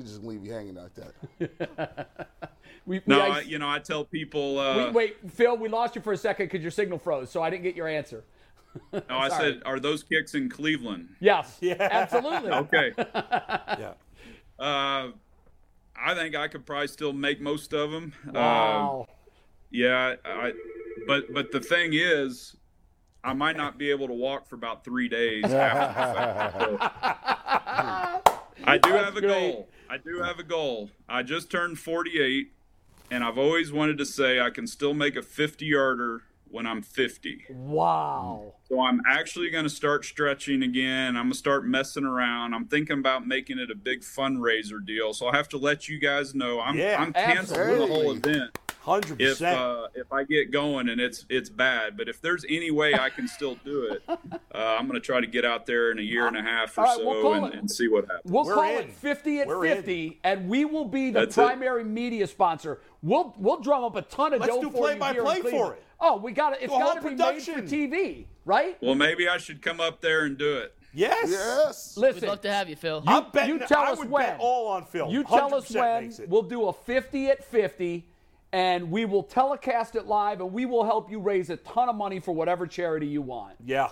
He 0.00 0.06
just 0.06 0.22
leave 0.24 0.44
you 0.44 0.52
hanging 0.52 0.74
like 0.76 0.92
that. 0.94 2.08
We, 2.86 2.96
we, 2.98 3.02
No, 3.06 3.20
I- 3.20 3.28
I, 3.28 3.40
you 3.42 3.58
know, 3.58 3.68
I 3.68 3.78
tell 3.78 4.04
people. 4.06 4.54
we- 4.54 4.60
Uh, 4.60 4.92
wait, 4.92 5.16
Phil, 5.32 5.54
we 5.56 5.68
lost 5.68 5.94
you 5.94 6.00
for 6.00 6.14
a 6.14 6.16
second 6.16 6.46
because 6.46 6.62
your 6.62 6.70
signal 6.70 6.98
froze, 6.98 7.30
so 7.30 7.42
I 7.42 7.50
didn't 7.50 7.64
get 7.64 7.76
your 7.76 7.86
answer. 7.86 8.24
no, 8.92 9.00
I 9.10 9.28
said, 9.28 9.60
are 9.66 9.78
those 9.78 10.02
kicks 10.02 10.34
in 10.34 10.48
Cleveland? 10.48 11.10
Yes, 11.20 11.58
yeah. 11.60 11.74
absolutely. 11.78 12.50
Okay. 12.52 12.92
Yeah. 12.96 13.92
Uh, 14.58 15.10
I 15.94 16.14
think 16.14 16.34
I 16.34 16.48
could 16.48 16.64
probably 16.64 16.86
still 16.88 17.12
make 17.12 17.40
most 17.40 17.74
of 17.74 17.90
them. 17.90 18.14
Wow. 18.32 19.06
Yeah, 19.70 20.14
I, 20.24 20.52
but 21.06 21.32
but 21.34 21.52
the 21.52 21.60
thing 21.60 21.90
is, 21.92 22.56
I 23.22 23.34
might 23.34 23.56
not 23.58 23.76
be 23.78 23.90
able 23.90 24.06
to 24.08 24.14
walk 24.14 24.48
for 24.48 24.54
about 24.54 24.84
three 24.84 25.08
days. 25.08 25.44
after 25.44 26.70
the 26.70 26.78
fact. 26.78 28.28
So, 28.28 28.40
I 28.64 28.78
do 28.78 28.90
have 28.90 29.16
a 29.16 29.20
great. 29.20 29.52
goal. 29.52 29.68
I 29.90 29.96
do 29.98 30.22
have 30.22 30.38
a 30.38 30.44
goal. 30.44 30.90
I 31.08 31.24
just 31.24 31.50
turned 31.50 31.80
48, 31.80 32.52
and 33.10 33.24
I've 33.24 33.36
always 33.36 33.72
wanted 33.72 33.98
to 33.98 34.06
say 34.06 34.38
I 34.38 34.50
can 34.50 34.68
still 34.68 34.94
make 34.94 35.16
a 35.16 35.22
50 35.22 35.66
yarder 35.66 36.22
when 36.50 36.66
I'm 36.66 36.82
50. 36.82 37.44
wow. 37.50 38.54
So 38.68 38.80
I'm 38.80 39.00
actually 39.08 39.50
going 39.50 39.64
to 39.64 39.70
start 39.70 40.04
stretching 40.04 40.62
again. 40.62 41.16
I'm 41.16 41.24
going 41.24 41.32
to 41.32 41.38
start 41.38 41.66
messing 41.66 42.04
around. 42.04 42.54
I'm 42.54 42.66
thinking 42.66 42.98
about 42.98 43.26
making 43.26 43.58
it 43.58 43.70
a 43.70 43.74
big 43.74 44.02
fundraiser 44.02 44.84
deal. 44.84 45.12
So 45.12 45.26
I'll 45.26 45.32
have 45.32 45.48
to 45.50 45.58
let 45.58 45.88
you 45.88 45.98
guys 45.98 46.34
know 46.34 46.60
I'm 46.60 46.76
Yeah, 46.78 46.96
I'm 47.00 47.12
canceling 47.12 47.78
the 47.78 47.86
whole 47.86 48.12
absolutely. 48.12 48.32
event 48.32 48.58
Hundred 48.82 49.20
if 49.20 49.42
uh, 49.42 49.88
if 49.94 50.10
I 50.10 50.24
get 50.24 50.50
going 50.50 50.88
and 50.88 50.98
it's 51.02 51.26
it's 51.28 51.50
bad. 51.50 51.98
But 51.98 52.08
if 52.08 52.22
there's 52.22 52.46
any 52.48 52.70
way 52.70 52.94
I 52.94 53.10
can 53.10 53.28
still 53.28 53.56
do 53.62 53.92
it, 53.92 54.02
uh, 54.08 54.16
I'm 54.54 54.86
going 54.88 54.98
to 54.98 55.04
try 55.04 55.20
to 55.20 55.26
get 55.26 55.44
out 55.44 55.66
there 55.66 55.90
in 55.90 55.98
a 55.98 56.02
year 56.02 56.26
and 56.26 56.34
a 56.34 56.40
half 56.40 56.78
or 56.78 56.86
All 56.86 56.96
right, 56.96 57.04
we'll 57.04 57.22
so 57.22 57.32
and, 57.44 57.52
it- 57.54 57.58
and 57.60 57.70
see 57.70 57.88
what 57.88 58.06
happens. 58.06 58.32
We'll 58.32 58.46
We're 58.46 58.54
call 58.54 58.64
in. 58.78 58.88
it 58.88 58.92
50 58.94 59.40
at 59.40 59.46
We're 59.48 59.66
in. 59.66 59.76
50, 59.76 60.20
and 60.24 60.48
we 60.48 60.64
will 60.64 60.86
be 60.86 61.10
the 61.10 61.20
That's 61.20 61.36
it. 61.36 61.40
primary 61.44 61.84
media 61.84 62.26
sponsor. 62.26 62.80
We'll 63.02 63.34
we'll 63.36 63.60
drum 63.60 63.84
up 63.84 63.96
a 63.96 64.02
ton 64.02 64.32
of 64.32 64.40
Let's 64.40 64.54
dough 64.54 64.62
do 64.62 64.70
for 64.70 64.76
you 64.78 64.84
here 64.86 64.92
in 64.94 64.98
play-by-play 65.00 65.50
for 65.50 65.74
it. 65.74 65.82
Oh, 66.00 66.16
we 66.16 66.32
got 66.32 66.54
it. 66.54 66.60
It's 66.62 66.72
got 66.72 66.94
to 66.94 67.00
be 67.02 67.10
made 67.10 67.18
for 67.18 67.52
production. 67.52 67.66
TV, 67.66 68.24
right? 68.44 68.76
Well, 68.82 68.94
maybe 68.94 69.28
I 69.28 69.36
should 69.38 69.60
come 69.62 69.80
up 69.80 70.00
there 70.00 70.24
and 70.24 70.38
do 70.38 70.56
it. 70.58 70.74
yes. 70.94 71.30
Yes. 71.30 71.96
Listen, 71.96 72.22
We'd 72.22 72.28
love 72.28 72.40
to 72.42 72.52
have 72.52 72.68
you, 72.68 72.76
Phil. 72.76 73.02
You- 73.06 73.12
I'm 73.12 73.30
betting, 73.32 73.54
you 73.60 73.66
tell 73.66 73.80
I 73.82 73.90
us 73.92 73.98
would 73.98 74.10
when. 74.10 74.24
bet 74.26 74.36
all 74.40 74.68
on 74.68 74.84
film. 74.86 75.10
You 75.10 75.24
tell 75.24 75.54
us 75.54 75.70
when. 75.70 76.12
We'll 76.28 76.42
do 76.42 76.68
a 76.68 76.72
50 76.72 77.26
at 77.28 77.44
50, 77.44 78.06
and 78.52 78.90
we 78.90 79.04
will 79.04 79.22
telecast 79.22 79.94
it 79.94 80.06
live, 80.06 80.40
and 80.40 80.52
we 80.52 80.64
will 80.66 80.84
help 80.84 81.10
you 81.10 81.20
raise 81.20 81.50
a 81.50 81.56
ton 81.58 81.88
of 81.88 81.94
money 81.96 82.18
for 82.18 82.32
whatever 82.32 82.66
charity 82.66 83.06
you 83.06 83.22
want. 83.22 83.56
yeah. 83.64 83.90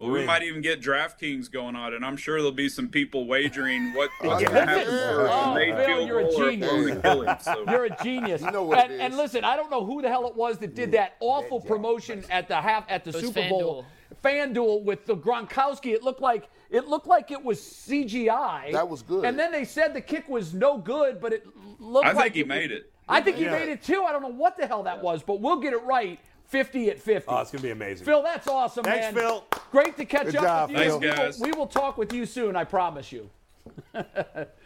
Well, 0.00 0.08
We're 0.08 0.14
we 0.14 0.20
in. 0.22 0.26
might 0.26 0.42
even 0.42 0.62
get 0.62 0.80
DraftKings 0.80 1.50
going 1.50 1.76
on, 1.76 1.92
and 1.92 2.02
I'm 2.02 2.16
sure 2.16 2.36
there'll 2.38 2.52
be 2.52 2.70
some 2.70 2.88
people 2.88 3.26
wagering 3.26 3.92
what, 3.92 4.08
what's 4.22 4.42
going 4.42 4.54
to 4.54 4.66
happen 4.66 4.86
first, 4.86 5.32
Oh, 5.34 5.50
a 5.50 5.54
made 5.54 5.76
Phil, 5.76 5.86
field 5.86 6.08
you're 6.08 6.20
a 6.20 6.22
goal 6.24 6.40
or 6.40 6.48
a 6.48 6.50
genius. 6.52 6.70
blown 6.70 7.28
Achilles. 7.28 7.44
So. 7.44 7.64
You're 7.70 7.84
a 7.84 8.02
genius. 8.02 8.40
You 8.40 8.50
know 8.50 8.62
what 8.62 8.78
and, 8.78 8.92
it 8.94 9.00
and 9.00 9.16
listen, 9.18 9.44
I 9.44 9.56
don't 9.56 9.70
know 9.70 9.84
who 9.84 10.00
the 10.00 10.08
hell 10.08 10.26
it 10.26 10.34
was 10.34 10.56
that 10.58 10.74
did 10.74 10.88
mm. 10.88 10.92
that 10.92 11.16
awful 11.20 11.60
promotion 11.60 12.24
at 12.30 12.48
the 12.48 12.56
half 12.56 12.86
at 12.88 13.04
the 13.04 13.10
was 13.10 13.20
Super 13.20 13.46
Bowl. 13.50 13.84
FanDuel 14.24 14.84
with 14.84 15.04
the 15.04 15.16
Gronkowski. 15.16 15.92
It 15.92 16.02
looked 16.02 16.22
like 16.22 16.48
it 16.70 16.88
looked 16.88 17.06
like 17.06 17.30
it 17.30 17.44
was 17.44 17.60
CGI. 17.60 18.72
That 18.72 18.88
was 18.88 19.02
good. 19.02 19.26
And 19.26 19.38
then 19.38 19.52
they 19.52 19.64
said 19.64 19.92
the 19.92 20.00
kick 20.00 20.26
was 20.30 20.54
no 20.54 20.78
good, 20.78 21.20
but 21.20 21.34
it 21.34 21.46
looked 21.78 22.06
I 22.06 22.12
like 22.12 22.24
think 22.24 22.34
he 22.36 22.42
was- 22.42 22.48
made 22.48 22.70
it. 22.72 22.90
I 23.06 23.20
think 23.20 23.38
he 23.38 23.44
made 23.46 23.68
it 23.68 23.82
too. 23.82 24.04
I 24.04 24.12
don't 24.12 24.22
know 24.22 24.28
what 24.28 24.56
the 24.56 24.68
hell 24.68 24.84
that 24.84 25.02
was, 25.02 25.22
but 25.24 25.40
we'll 25.40 25.58
get 25.58 25.72
it 25.72 25.82
right. 25.82 26.20
50 26.50 26.90
at 26.90 26.98
50. 26.98 27.30
Oh, 27.30 27.38
it's 27.40 27.50
gonna 27.52 27.62
be 27.62 27.70
amazing. 27.70 28.04
Phil, 28.04 28.22
that's 28.22 28.48
awesome, 28.48 28.82
Thanks, 28.82 29.06
man. 29.06 29.14
Phil. 29.14 29.44
Great 29.70 29.96
to 29.96 30.04
catch 30.04 30.26
Good 30.26 30.36
up 30.36 30.42
job, 30.42 30.70
with 30.70 30.78
you. 30.78 30.84
Phil. 30.84 30.98
We 31.00 31.06
will- 31.06 31.14
Thanks, 31.16 31.38
guys. 31.38 31.40
we 31.40 31.52
will 31.52 31.66
talk 31.68 31.96
with 31.96 32.12
you 32.12 32.26
soon, 32.26 32.56
I 32.56 32.64
promise 32.64 33.12
you. 33.12 33.30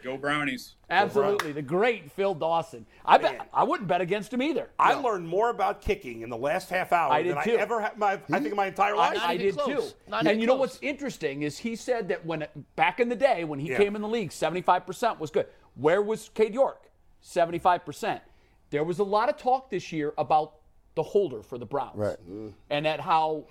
Go 0.03 0.17
Brownies. 0.17 0.75
Absolutely. 0.89 1.51
The 1.51 1.61
great 1.61 2.11
Phil 2.11 2.33
Dawson. 2.33 2.87
I 3.05 3.17
bet 3.17 3.47
I 3.53 3.63
wouldn't 3.63 3.87
bet 3.87 4.01
against 4.01 4.33
him 4.33 4.41
either. 4.41 4.69
I 4.79 4.93
learned 4.93 5.27
more 5.27 5.49
about 5.51 5.81
kicking 5.81 6.21
in 6.21 6.29
the 6.29 6.37
last 6.37 6.69
half 6.69 6.91
hour 6.91 7.11
I 7.11 7.21
did 7.21 7.35
than 7.35 7.43
too. 7.43 7.51
I 7.51 7.55
ever 7.55 7.81
have. 7.81 7.97
My, 7.97 8.13
I 8.13 8.17
hmm? 8.17 8.33
think 8.33 8.47
in 8.47 8.55
my 8.55 8.67
entire 8.67 8.95
life. 8.95 9.15
Not 9.15 9.29
I 9.29 9.37
did 9.37 9.55
close. 9.55 9.91
too. 9.91 9.97
Not 10.07 10.21
and 10.21 10.29
even 10.29 10.39
you 10.39 10.47
know 10.47 10.55
what's 10.55 10.79
interesting 10.81 11.43
is 11.43 11.57
he 11.57 11.75
said 11.75 12.07
that 12.07 12.25
when 12.25 12.47
back 12.75 12.99
in 12.99 13.09
the 13.09 13.15
day 13.15 13.43
when 13.43 13.59
he 13.59 13.69
Yeah. 13.69 13.77
came 13.77 13.95
in 13.95 14.01
the 14.01 14.07
league, 14.07 14.31
75% 14.31 15.19
was 15.19 15.29
good. 15.29 15.47
Where 15.75 16.01
was 16.01 16.29
Cade 16.33 16.53
York? 16.53 16.89
75%. 17.23 18.21
There 18.69 18.83
was 18.83 18.99
a 18.99 19.03
lot 19.03 19.29
of 19.29 19.37
talk 19.37 19.69
this 19.69 19.91
year 19.91 20.13
about 20.17 20.55
the 20.95 21.03
holder 21.03 21.41
for 21.43 21.57
the 21.57 21.65
Browns. 21.65 21.95
Right. 21.97 22.17
And 22.69 22.87
at 22.87 22.99
how 22.99 23.45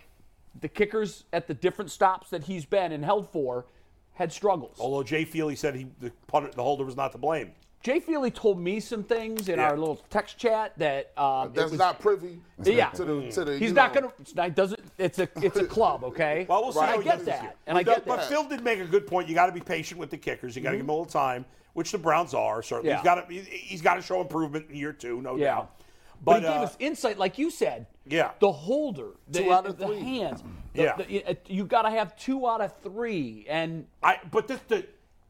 the 0.61 0.69
kickers 0.69 1.25
at 1.33 1.47
the 1.47 1.55
different 1.55 1.91
stops 1.91 2.31
that 2.31 2.45
he's 2.45 2.65
been 2.65 2.93
and 2.93 3.05
held 3.05 3.29
for 3.31 3.67
had 4.15 4.33
struggles. 4.33 4.77
Although 4.81 5.03
Jay 5.03 5.25
Feely 5.25 5.57
said 5.57 5.75
he 5.75 5.87
the 6.01 6.11
punter, 6.27 6.51
the 6.55 6.63
holder 6.63 6.85
was 6.85 6.97
not 6.97 7.13
to 7.13 7.19
blame. 7.19 7.53
Jay 7.83 8.01
Feely 8.01 8.31
told 8.31 8.59
me 8.59 8.81
some 8.81 9.03
things 9.03 9.51
in 9.51 9.59
Yeah. 9.59 9.69
our 9.69 9.77
little 9.77 9.97
text 10.09 10.39
chat 10.39 10.73
that 10.79 11.13
um, 11.19 11.53
That's 11.53 11.71
was- 11.73 11.79
not 11.79 12.01
privy. 12.01 12.41
Yeah. 12.63 12.89
To 12.91 13.05
the, 13.05 13.31
to 13.33 13.45
the, 13.45 13.59
He's 13.59 13.73
not 13.73 13.95
know, 13.95 14.01
gonna. 14.03 14.13
It's 14.21 14.55
doesn't. 14.55 14.81
It's 14.97 15.19
a. 15.19 15.29
It's 15.37 15.59
a 15.59 15.67
club. 15.67 16.03
Okay. 16.03 16.47
Well, 16.49 16.63
we'll 16.63 16.73
see 16.73 16.79
And 16.81 16.89
how 16.89 17.01
I 17.01 17.03
get 17.03 17.25
that. 17.27 17.43
year. 17.43 17.53
And 17.67 17.77
I 17.77 17.83
But- 17.83 17.95
get 17.97 18.07
But 18.07 18.17
that. 18.21 18.29
Phil 18.31 18.45
did 18.49 18.63
make 18.65 18.79
a 18.81 18.87
good 18.87 19.07
point. 19.07 19.29
You 19.29 19.35
got 19.35 19.47
to 19.47 19.53
be 19.53 19.61
patient 19.61 20.01
with 20.01 20.09
the 20.09 20.17
kickers. 20.17 20.57
You 20.57 20.63
got 20.63 20.71
to 20.71 20.77
give 20.79 20.87
them 20.87 20.91
a 20.91 20.93
little 20.99 21.05
time, 21.05 21.45
which 21.75 21.93
the 21.93 21.99
Browns 21.99 22.33
are. 22.33 22.63
Certainly, 22.63 22.89
Yeah. 22.91 22.97
he's 22.97 23.05
got 23.05 23.29
to. 23.29 23.35
He's 23.35 23.83
got 23.83 23.95
to 23.97 24.03
show 24.03 24.23
improvement 24.23 24.71
in 24.71 24.77
year 24.77 24.95
two, 24.95 25.21
no 25.21 25.37
Yeah. 25.37 25.57
doubt. 25.57 25.81
But, 26.25 26.33
But, 26.33 26.43
he 26.43 26.49
gave 26.49 26.61
uh, 26.61 26.65
us 26.65 26.77
insight, 26.79 27.19
like 27.19 27.39
you 27.39 27.51
said. 27.51 27.87
Yeah. 28.07 28.31
The 28.41 28.51
holder, 28.51 29.11
the, 29.29 29.43
Two 29.43 29.53
out 29.53 29.67
of 29.67 29.79
the 29.79 29.87
three. 29.87 30.01
hands. 30.01 30.43
the- 30.73 30.83
Yeah. 30.83 30.97
the- 30.97 31.31
it- 31.31 31.47
you 31.49 31.65
got 31.65 31.83
to 31.83 31.91
have 31.91 32.17
two 32.17 32.49
out 32.49 32.61
of 32.61 32.75
three, 32.83 33.47
and 33.49 33.87
I 34.03 34.19
but 34.31 34.49
this 34.49 34.61
the 34.69 34.87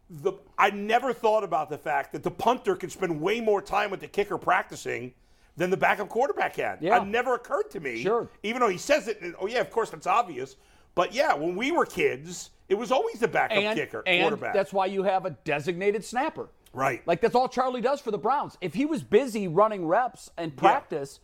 the 0.09 0.32
I 0.59 0.70
never 0.70 1.12
thought 1.12 1.45
about 1.45 1.68
the 1.70 1.78
fact 1.78 2.12
that 2.12 2.22
the 2.22 2.30
punter 2.30 2.76
can 2.76 2.90
spend 2.90 3.20
way 3.20 3.40
more 3.40 3.61
time 3.61 3.90
with 3.90 4.01
the 4.01 4.09
kicker 4.09 4.38
practicing 4.38 5.12
than 5.57 5.70
the 5.70 5.76
backup 5.76 6.09
quarterback 6.09 6.55
can. 6.55 6.78
Yeah. 6.80 7.01
It 7.03 7.07
never 7.07 7.34
occurred 7.34 7.70
to 7.72 7.80
me. 7.80 8.03
Sure. 8.03 8.28
Even 8.42 8.61
though 8.61 8.68
he 8.68 8.78
says 8.78 9.09
it, 9.09 9.20
and, 9.20 9.34
oh 9.40 9.47
yeah, 9.47 9.61
of 9.61 9.70
course 9.70 9.90
that's 9.90 10.07
obvious. 10.07 10.57
But 10.95 11.12
yeah, 11.12 11.34
when 11.34 11.57
we 11.57 11.72
were 11.72 11.86
kids, 11.86 12.51
it 12.68 12.74
was 12.74 12.92
always 12.92 13.18
the 13.20 13.28
backup 13.28 13.59
and, 13.59 13.78
kicker, 13.78 14.03
and 14.07 14.22
quarterback. 14.22 14.55
that's 14.55 14.72
why 14.72 14.86
you 14.86 15.03
have 15.03 15.26
a 15.26 15.30
designated 15.30 16.05
snapper. 16.05 16.49
Right. 16.75 17.07
Like 17.07 17.20
that's 17.20 17.35
all 17.35 17.49
Charlie 17.49 17.81
does 17.81 18.01
for 18.01 18.11
the 18.11 18.18
Browns. 18.18 18.59
If 18.61 18.75
he 18.75 18.85
was 18.85 19.03
busy 19.03 19.49
running 19.49 19.87
reps 19.87 20.31
and 20.37 20.55
practice, 20.57 21.20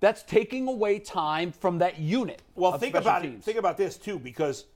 that's 0.00 0.22
taking 0.22 0.68
away 0.68 0.98
time 0.98 1.52
from 1.52 1.78
that 1.78 1.98
unit. 1.98 2.42
Well, 2.54 2.78
think 2.78 2.94
about 2.94 3.22
teams. 3.22 3.40
it. 3.40 3.44
Think 3.44 3.58
about 3.58 3.76
this 3.76 3.96
too, 3.96 4.18
because 4.18 4.66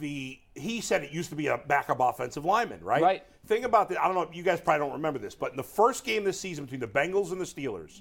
the 0.00 0.38
he 0.54 0.80
said 0.80 1.02
it 1.04 1.12
used 1.12 1.30
to 1.30 1.36
be 1.36 1.48
a 1.48 1.58
backup 1.58 1.98
offensive 2.00 2.44
lineman, 2.44 2.82
right? 2.82 3.02
Right. 3.02 3.24
Think 3.46 3.64
about 3.64 3.88
that. 3.90 4.00
I 4.00 4.06
don't 4.06 4.14
know. 4.14 4.28
You 4.32 4.42
guys 4.42 4.60
probably 4.60 4.86
don't 4.86 4.94
remember 4.94 5.18
this, 5.18 5.34
but 5.34 5.50
in 5.52 5.56
the 5.56 5.62
first 5.62 6.04
game 6.04 6.24
this 6.24 6.38
season 6.38 6.64
between 6.64 6.80
the 6.80 6.88
Bengals 6.88 7.30
and 7.30 7.40
the 7.40 7.44
Steelers, 7.44 8.00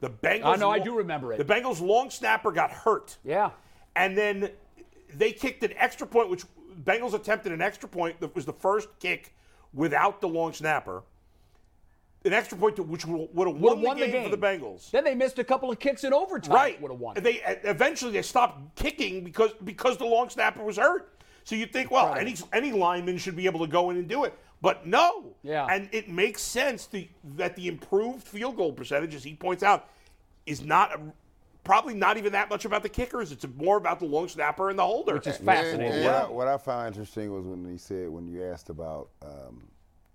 the 0.00 0.10
Bengals. 0.10 0.44
I 0.44 0.56
know, 0.56 0.70
I 0.70 0.78
do 0.78 0.96
remember 0.96 1.32
it. 1.32 1.38
The 1.38 1.44
Bengals 1.44 1.80
long 1.80 2.10
snapper 2.10 2.52
got 2.52 2.70
hurt. 2.70 3.18
Yeah. 3.24 3.50
And 3.96 4.16
then 4.16 4.50
they 5.12 5.32
kicked 5.32 5.64
an 5.64 5.72
extra 5.76 6.06
point, 6.06 6.30
which 6.30 6.44
Bengals 6.84 7.14
attempted 7.14 7.52
an 7.52 7.62
extra 7.62 7.88
point 7.88 8.20
that 8.20 8.34
was 8.34 8.44
the 8.44 8.52
first 8.52 8.88
kick 9.00 9.34
without 9.74 10.20
the 10.20 10.28
long 10.28 10.52
snapper. 10.52 11.02
An 12.24 12.32
extra 12.32 12.56
point 12.56 12.76
to, 12.76 12.82
which 12.82 13.04
would 13.04 13.46
have 13.46 13.56
won, 13.56 13.82
won 13.82 13.98
the, 13.98 14.06
game 14.06 14.24
for 14.24 14.34
the 14.34 14.38
Bengals. 14.38 14.90
Then 14.90 15.04
they 15.04 15.14
missed 15.14 15.38
a 15.38 15.44
couple 15.44 15.70
of 15.70 15.78
kicks 15.78 16.04
in 16.04 16.14
overtime. 16.14 16.54
Right. 16.54 16.80
Would 16.80 16.90
have 16.90 16.98
won. 17.00 17.16
And 17.18 17.26
They 17.26 17.42
eventually 17.64 18.12
they 18.12 18.22
stopped 18.22 18.76
kicking 18.76 19.22
because 19.24 19.50
because 19.62 19.98
the 19.98 20.06
long 20.06 20.30
snapper 20.30 20.62
was 20.64 20.78
hurt. 20.78 21.10
So 21.44 21.54
you 21.54 21.66
think, 21.66 21.90
well, 21.90 22.08
Right. 22.08 22.22
any 22.22 22.34
any 22.54 22.72
lineman 22.72 23.18
should 23.18 23.36
be 23.36 23.44
able 23.44 23.60
to 23.60 23.66
go 23.70 23.90
in 23.90 23.98
and 23.98 24.08
do 24.08 24.24
it, 24.24 24.32
but 24.62 24.86
no. 24.86 25.34
Yeah. 25.42 25.66
And 25.66 25.90
it 25.92 26.08
makes 26.08 26.40
sense 26.40 26.86
to, 26.86 27.04
that 27.36 27.56
the 27.56 27.68
improved 27.68 28.26
field 28.26 28.56
goal 28.56 28.72
percentage, 28.72 29.14
as 29.14 29.22
he 29.22 29.34
points 29.34 29.62
out, 29.62 29.90
is 30.46 30.62
not 30.64 30.98
probably 31.64 31.94
not 31.94 32.16
even 32.18 32.32
that 32.32 32.48
much 32.50 32.64
about 32.64 32.82
the 32.82 32.88
kickers. 32.88 33.32
It's 33.32 33.46
more 33.56 33.76
about 33.78 33.98
the 33.98 34.04
long 34.06 34.28
snapper 34.28 34.70
and 34.70 34.78
the 34.78 34.84
holder. 34.84 35.14
Which 35.14 35.26
is 35.26 35.38
fascinating. 35.38 35.92
and 35.92 36.04
Yeah. 36.04 36.22
What, 36.22 36.28
I, 36.28 36.32
what 36.32 36.48
I 36.48 36.58
found 36.58 36.88
interesting 36.88 37.32
was 37.32 37.44
when 37.46 37.68
he 37.70 37.78
said, 37.78 38.08
when 38.10 38.28
you 38.28 38.44
asked 38.44 38.68
about 38.70 39.08
um, 39.22 39.64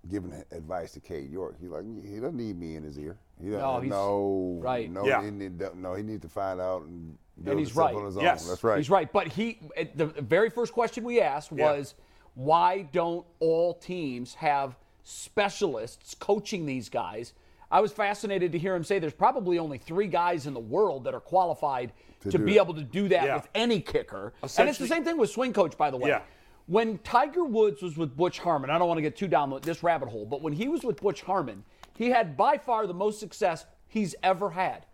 giving 0.08 0.32
advice 0.52 0.92
to 0.92 1.00
Cade 1.00 1.30
York, 1.30 1.56
he 1.60 1.68
like 1.68 1.84
he 2.04 2.16
doesn't 2.16 2.36
need 2.36 2.58
me 2.58 2.76
in 2.76 2.82
his 2.82 2.98
ear. 2.98 3.18
He 3.42 3.50
doesn't, 3.50 3.82
he's- 3.82 3.90
no, 3.90 4.58
right. 4.62 4.90
No, 4.90 5.04
Yeah. 5.06 5.22
he 5.22 5.30
need, 5.30 5.62
no, 5.76 5.94
he 5.94 6.02
needs 6.02 6.22
to 6.22 6.28
find 6.28 6.60
out 6.60 6.82
and 6.82 7.16
build 7.42 7.58
he's 7.58 7.74
right. 7.74 7.94
on 7.94 8.04
his 8.06 8.16
own. 8.16 8.22
Yes. 8.22 8.46
That's 8.48 8.62
right. 8.62 8.76
He's 8.78 8.90
right. 8.90 9.10
But 9.12 9.28
he, 9.28 9.58
the 9.94 10.06
very 10.06 10.50
first 10.50 10.72
question 10.72 11.04
we 11.04 11.20
asked 11.20 11.50
Yeah. 11.52 11.72
was, 11.72 11.94
why 12.34 12.82
don't 12.92 13.26
all 13.40 13.74
teams 13.74 14.34
have 14.34 14.76
specialists 15.02 16.14
coaching 16.14 16.66
these 16.66 16.88
guys? 16.88 17.32
I 17.70 17.80
was 17.80 17.92
fascinated 17.92 18.52
to 18.52 18.58
hear 18.58 18.74
him 18.74 18.82
say 18.82 18.98
there's 18.98 19.12
probably 19.12 19.58
only 19.58 19.78
three 19.78 20.08
guys 20.08 20.46
in 20.46 20.54
the 20.54 20.60
world 20.60 21.04
that 21.04 21.14
are 21.14 21.20
qualified 21.20 21.92
to, 22.20 22.30
do 22.30 22.38
be 22.38 22.54
that. 22.54 22.62
able 22.62 22.74
to 22.74 22.82
do 22.82 23.08
that 23.08 23.24
Yeah. 23.24 23.36
with 23.36 23.48
any 23.54 23.80
kicker. 23.80 24.32
And 24.58 24.68
it's 24.68 24.78
the 24.78 24.88
same 24.88 25.04
thing 25.04 25.16
with 25.16 25.30
swing 25.30 25.52
coach, 25.52 25.76
by 25.78 25.90
the 25.90 25.96
way. 25.96 26.10
Yeah. 26.10 26.22
When 26.66 26.98
Tiger 26.98 27.44
Woods 27.44 27.82
was 27.82 27.96
with 27.96 28.16
Butch 28.16 28.38
Harmon, 28.38 28.70
I 28.70 28.78
don't 28.78 28.88
want 28.88 28.98
to 28.98 29.02
get 29.02 29.16
too 29.16 29.28
down 29.28 29.56
this 29.62 29.82
rabbit 29.82 30.08
hole, 30.08 30.26
but 30.26 30.42
when 30.42 30.52
he 30.52 30.68
was 30.68 30.82
with 30.82 31.00
Butch 31.00 31.22
Harmon, 31.22 31.64
he 31.96 32.10
had 32.10 32.36
by 32.36 32.58
far 32.58 32.86
the 32.86 32.94
most 32.94 33.18
success 33.20 33.66
he's 33.88 34.14
ever 34.22 34.50
had. 34.50 34.86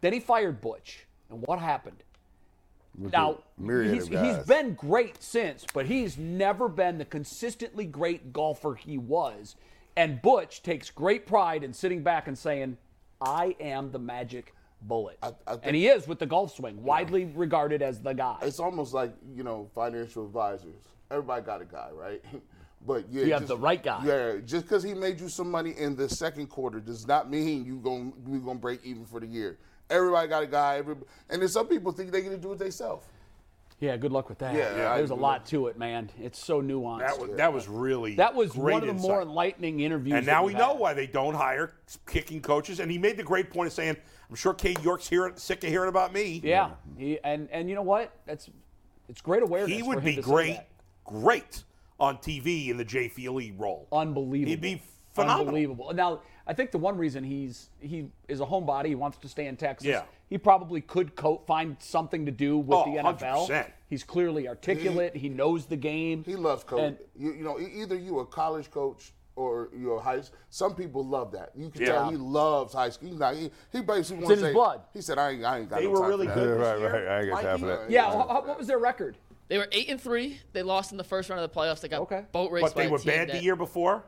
Then 0.00 0.12
he 0.12 0.20
fired 0.20 0.60
Butch. 0.60 1.06
And 1.30 1.40
what 1.42 1.58
happened? 1.58 2.02
With 2.98 3.12
Now, 3.12 3.38
he's, 3.58 4.08
he's 4.08 4.38
been 4.46 4.74
great 4.74 5.22
since, 5.22 5.64
but 5.72 5.86
he's 5.86 6.18
never 6.18 6.68
been 6.68 6.98
the 6.98 7.04
consistently 7.06 7.86
great 7.86 8.32
golfer 8.32 8.74
he 8.74 8.98
was. 8.98 9.56
And 9.96 10.20
Butch 10.22 10.62
takes 10.62 10.90
great 10.90 11.26
pride 11.26 11.62
in 11.64 11.72
sitting 11.72 12.02
back 12.02 12.28
and 12.28 12.36
saying, 12.36 12.76
I 13.20 13.54
am 13.60 13.90
the 13.92 13.98
magic 13.98 14.54
bullet. 14.82 15.18
I- 15.22 15.34
I 15.46 15.54
and 15.62 15.76
he 15.76 15.86
is 15.88 16.08
with 16.08 16.18
the 16.18 16.26
golf 16.26 16.54
swing, 16.56 16.82
widely 16.82 17.26
regarded 17.26 17.82
as 17.82 18.00
the 18.00 18.12
guy. 18.14 18.38
It's 18.42 18.58
almost 18.58 18.94
like 18.94 19.12
you 19.34 19.44
know 19.44 19.68
financial 19.74 20.24
advisors. 20.24 20.74
Everybody 21.10 21.42
got 21.44 21.60
a 21.62 21.64
guy, 21.66 21.90
right? 21.92 22.22
But 22.84 23.04
yeah, 23.12 23.22
You 23.26 23.32
have 23.34 23.42
just- 23.42 23.48
the 23.48 23.56
right 23.58 23.80
guy. 23.80 24.02
Yeah, 24.04 24.38
just 24.44 24.64
because 24.64 24.82
he 24.82 24.92
made 24.92 25.20
you 25.20 25.28
some 25.28 25.48
money 25.48 25.70
in 25.78 25.94
the 25.94 26.08
second 26.08 26.48
quarter 26.48 26.80
does 26.80 27.06
not 27.06 27.30
mean 27.30 27.64
you 27.64 27.76
going 27.76 28.12
you 28.28 28.40
gonna 28.40 28.58
break 28.58 28.84
even 28.84 29.04
for 29.06 29.20
the 29.20 29.26
year. 29.28 29.56
Everybody 29.88 30.26
got 30.26 30.42
a 30.42 30.46
guy, 30.48 30.78
every, 30.78 30.96
and 31.30 31.40
then 31.40 31.48
some 31.48 31.68
people 31.68 31.92
think 31.92 32.10
they 32.10 32.22
get 32.22 32.30
to 32.30 32.38
do 32.38 32.50
it 32.54 32.58
themselves. 32.58 33.06
Yeah, 33.82 33.96
good 33.96 34.12
luck 34.12 34.28
with 34.28 34.38
that. 34.38 34.54
Yeah, 34.54 34.76
yeah, 34.76 34.96
There's 34.96 35.10
a 35.10 35.14
lot 35.16 35.44
to 35.46 35.66
it, 35.66 35.76
man. 35.76 36.08
It's 36.20 36.38
so 36.38 36.62
nuanced. 36.62 37.00
that 37.00 37.18
was 37.18 37.30
that 37.36 37.52
was 37.52 37.66
really 37.66 38.14
That 38.14 38.32
was 38.32 38.52
great 38.52 38.74
one 38.74 38.82
of 38.82 38.86
the 38.86 38.92
insight. 38.94 39.08
more 39.10 39.22
enlightening 39.22 39.80
interviews. 39.80 40.18
And 40.18 40.24
now 40.24 40.44
we've 40.44 40.56
know 40.56 40.68
had. 40.70 40.78
why 40.78 40.94
they 40.94 41.08
don't 41.08 41.34
hire 41.34 41.74
kicking 42.06 42.40
coaches. 42.40 42.78
And 42.78 42.92
he 42.92 42.96
made 42.96 43.16
the 43.16 43.24
great 43.24 43.50
point 43.50 43.66
of 43.66 43.72
saying, 43.72 43.96
"I'm 44.30 44.36
sure 44.36 44.54
Cade 44.54 44.78
York's 44.84 45.08
hearing, 45.08 45.32
sick 45.36 45.64
of 45.64 45.70
hearing 45.70 45.88
about 45.88 46.12
me." 46.12 46.40
Yeah, 46.44 46.70
he, 46.96 47.18
and 47.24 47.48
and 47.50 47.68
you 47.68 47.74
know 47.74 47.82
what? 47.82 48.12
That's 48.24 48.48
it's 49.08 49.20
great 49.20 49.42
awareness. 49.42 49.72
he 49.72 49.80
for 49.80 49.88
would 49.88 49.98
him 49.98 50.04
be 50.04 50.14
to 50.14 50.22
great, 50.22 50.60
great 51.04 51.64
on 51.98 52.18
TV 52.18 52.68
in 52.68 52.76
the 52.76 52.84
Jay 52.84 53.08
Feely 53.08 53.50
role. 53.50 53.88
unbelievable. 53.90 54.48
He'd 54.48 54.60
be 54.60 54.80
phenomenal. 55.12 55.48
Unbelievable. 55.48 55.92
Now, 55.92 56.20
I 56.46 56.52
think 56.54 56.70
the 56.72 56.78
one 56.78 56.96
reason 56.96 57.22
he's 57.24 57.70
he 57.80 58.06
is 58.28 58.40
a 58.40 58.44
homebody, 58.46 58.86
he 58.86 58.94
wants 58.94 59.18
to 59.18 59.28
stay 59.28 59.46
in 59.46 59.56
Texas. 59.56 59.86
Yeah. 59.88 60.02
He 60.28 60.38
probably 60.38 60.80
could 60.80 61.14
co- 61.14 61.42
find 61.46 61.76
something 61.78 62.24
to 62.26 62.32
do 62.32 62.56
with 62.58 62.78
Oh, 62.78 62.84
the 62.84 62.98
NFL. 63.02 63.48
100%. 63.48 63.66
He's 63.88 64.02
clearly 64.02 64.48
articulate. 64.48 65.14
He 65.14 65.28
knows 65.28 65.66
the 65.66 65.76
game. 65.76 66.24
He 66.24 66.36
loves 66.36 66.64
coaching. 66.64 66.96
You, 67.18 67.32
you 67.34 67.44
know, 67.44 67.60
e- 67.60 67.70
either 67.82 67.96
you 67.96 68.20
a 68.20 68.26
college 68.26 68.70
coach 68.70 69.12
or 69.36 69.68
you're 69.76 69.96
a 69.98 70.00
high. 70.00 70.22
Some 70.50 70.74
people 70.74 71.04
love 71.06 71.32
that. 71.32 71.50
You 71.54 71.68
can 71.70 71.82
Yeah. 71.82 71.88
tell 71.92 72.10
he 72.10 72.16
loves 72.16 72.72
high 72.74 72.88
school. 72.90 73.10
He's 73.10 73.18
not, 73.18 73.34
he, 73.34 73.50
he 73.72 73.80
basically 73.82 73.98
It's 73.98 74.10
wants 74.10 74.20
in 74.22 74.26
to 74.28 74.34
his 74.34 74.40
say, 74.42 74.52
blood. 74.52 74.80
He 74.94 75.00
said, 75.02 75.18
"I 75.18 75.30
ain't, 75.30 75.44
I 75.44 75.58
ain't 75.60 75.68
got 75.70 75.78
They 75.80 75.84
no 75.84 75.90
were 75.90 76.00
time 76.00 76.08
really 76.08 76.26
good. 76.26 76.58
that." 76.60 76.64
right, 76.64 76.78
year. 76.78 76.92
right. 77.06 77.18
I 77.20 77.24
guess 77.24 77.32
Like, 77.34 77.44
half 77.44 77.60
he- 77.60 77.66
that. 77.66 77.90
yeah. 77.90 78.04
how- 78.06 78.26
how- 78.28 78.42
what 78.46 78.58
was 78.58 78.66
their 78.66 78.78
record? 78.78 79.16
They 79.48 79.58
were 79.58 79.68
eight 79.72 79.88
and 79.90 80.00
three. 80.00 80.40
They 80.54 80.62
lost 80.62 80.92
in 80.92 80.98
the 80.98 81.04
first 81.04 81.28
round 81.28 81.42
of 81.42 81.52
the 81.52 81.54
playoffs. 81.60 81.80
They 81.80 81.88
got 81.88 82.00
Okay. 82.02 82.24
boat 82.32 82.50
raced 82.52 82.74
But 82.74 82.74
they 82.82 82.88
were 82.88 82.98
bad 82.98 83.28
the 83.30 83.42
year 83.42 83.54
before. 83.56 84.02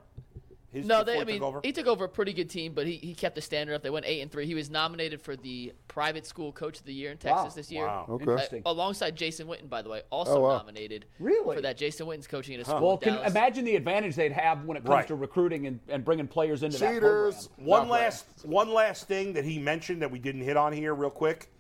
His 0.74 0.86
No, 0.86 1.04
they, 1.04 1.20
I 1.20 1.24
mean, 1.24 1.36
took 1.38 1.42
over? 1.48 1.60
he 1.62 1.70
took 1.72 1.86
over 1.86 2.04
a 2.04 2.08
pretty 2.08 2.32
good 2.32 2.50
team, 2.50 2.72
but 2.74 2.84
he, 2.86 2.96
he 2.96 3.14
kept 3.14 3.36
the 3.36 3.40
standard 3.40 3.74
up. 3.74 3.82
They 3.82 3.90
went 3.90 4.06
eight 4.06 4.20
and 4.22 4.30
three. 4.30 4.44
He 4.44 4.54
was 4.56 4.70
nominated 4.70 5.22
for 5.22 5.36
the 5.36 5.72
private 5.86 6.26
school 6.26 6.50
coach 6.52 6.80
of 6.80 6.84
the 6.84 6.92
year 6.92 7.12
in 7.12 7.16
Texas 7.16 7.44
Wow. 7.44 7.48
this 7.54 7.70
year. 7.70 7.86
Wow. 7.86 8.06
Okay. 8.08 8.22
Interesting. 8.24 8.62
Uh, 8.66 8.70
alongside 8.70 9.14
Jason 9.14 9.46
Witten, 9.46 9.68
by 9.70 9.82
the 9.82 9.88
way, 9.88 10.02
also 10.10 10.38
Oh, 10.38 10.40
wow. 10.40 10.56
nominated 10.58 11.06
Really? 11.20 11.54
for 11.56 11.62
that. 11.62 11.76
Jason 11.78 12.06
Witten's 12.06 12.26
coaching 12.26 12.54
at 12.56 12.60
a 12.62 12.64
school. 12.64 12.80
well, 12.80 12.98
can 12.98 13.14
Dallas. 13.14 13.30
imagine 13.30 13.64
the 13.64 13.76
advantage 13.76 14.16
they'd 14.16 14.32
have 14.32 14.64
when 14.64 14.76
it 14.76 14.80
comes 14.80 14.90
Right. 14.90 15.06
to 15.06 15.14
recruiting 15.14 15.68
and, 15.68 15.78
and 15.88 16.04
bringing 16.04 16.26
players 16.26 16.64
into 16.64 16.76
that 16.78 16.98
program. 17.00 17.34
One 17.58 17.82
Not 17.82 17.88
last 17.90 18.26
one 18.44 18.72
last 18.72 19.06
thing 19.06 19.32
that 19.34 19.44
he 19.44 19.58
mentioned 19.60 20.02
that 20.02 20.10
we 20.10 20.18
didn't 20.18 20.42
hit 20.42 20.56
on 20.56 20.72
here 20.72 20.92
real 20.92 21.10
quick. 21.10 21.50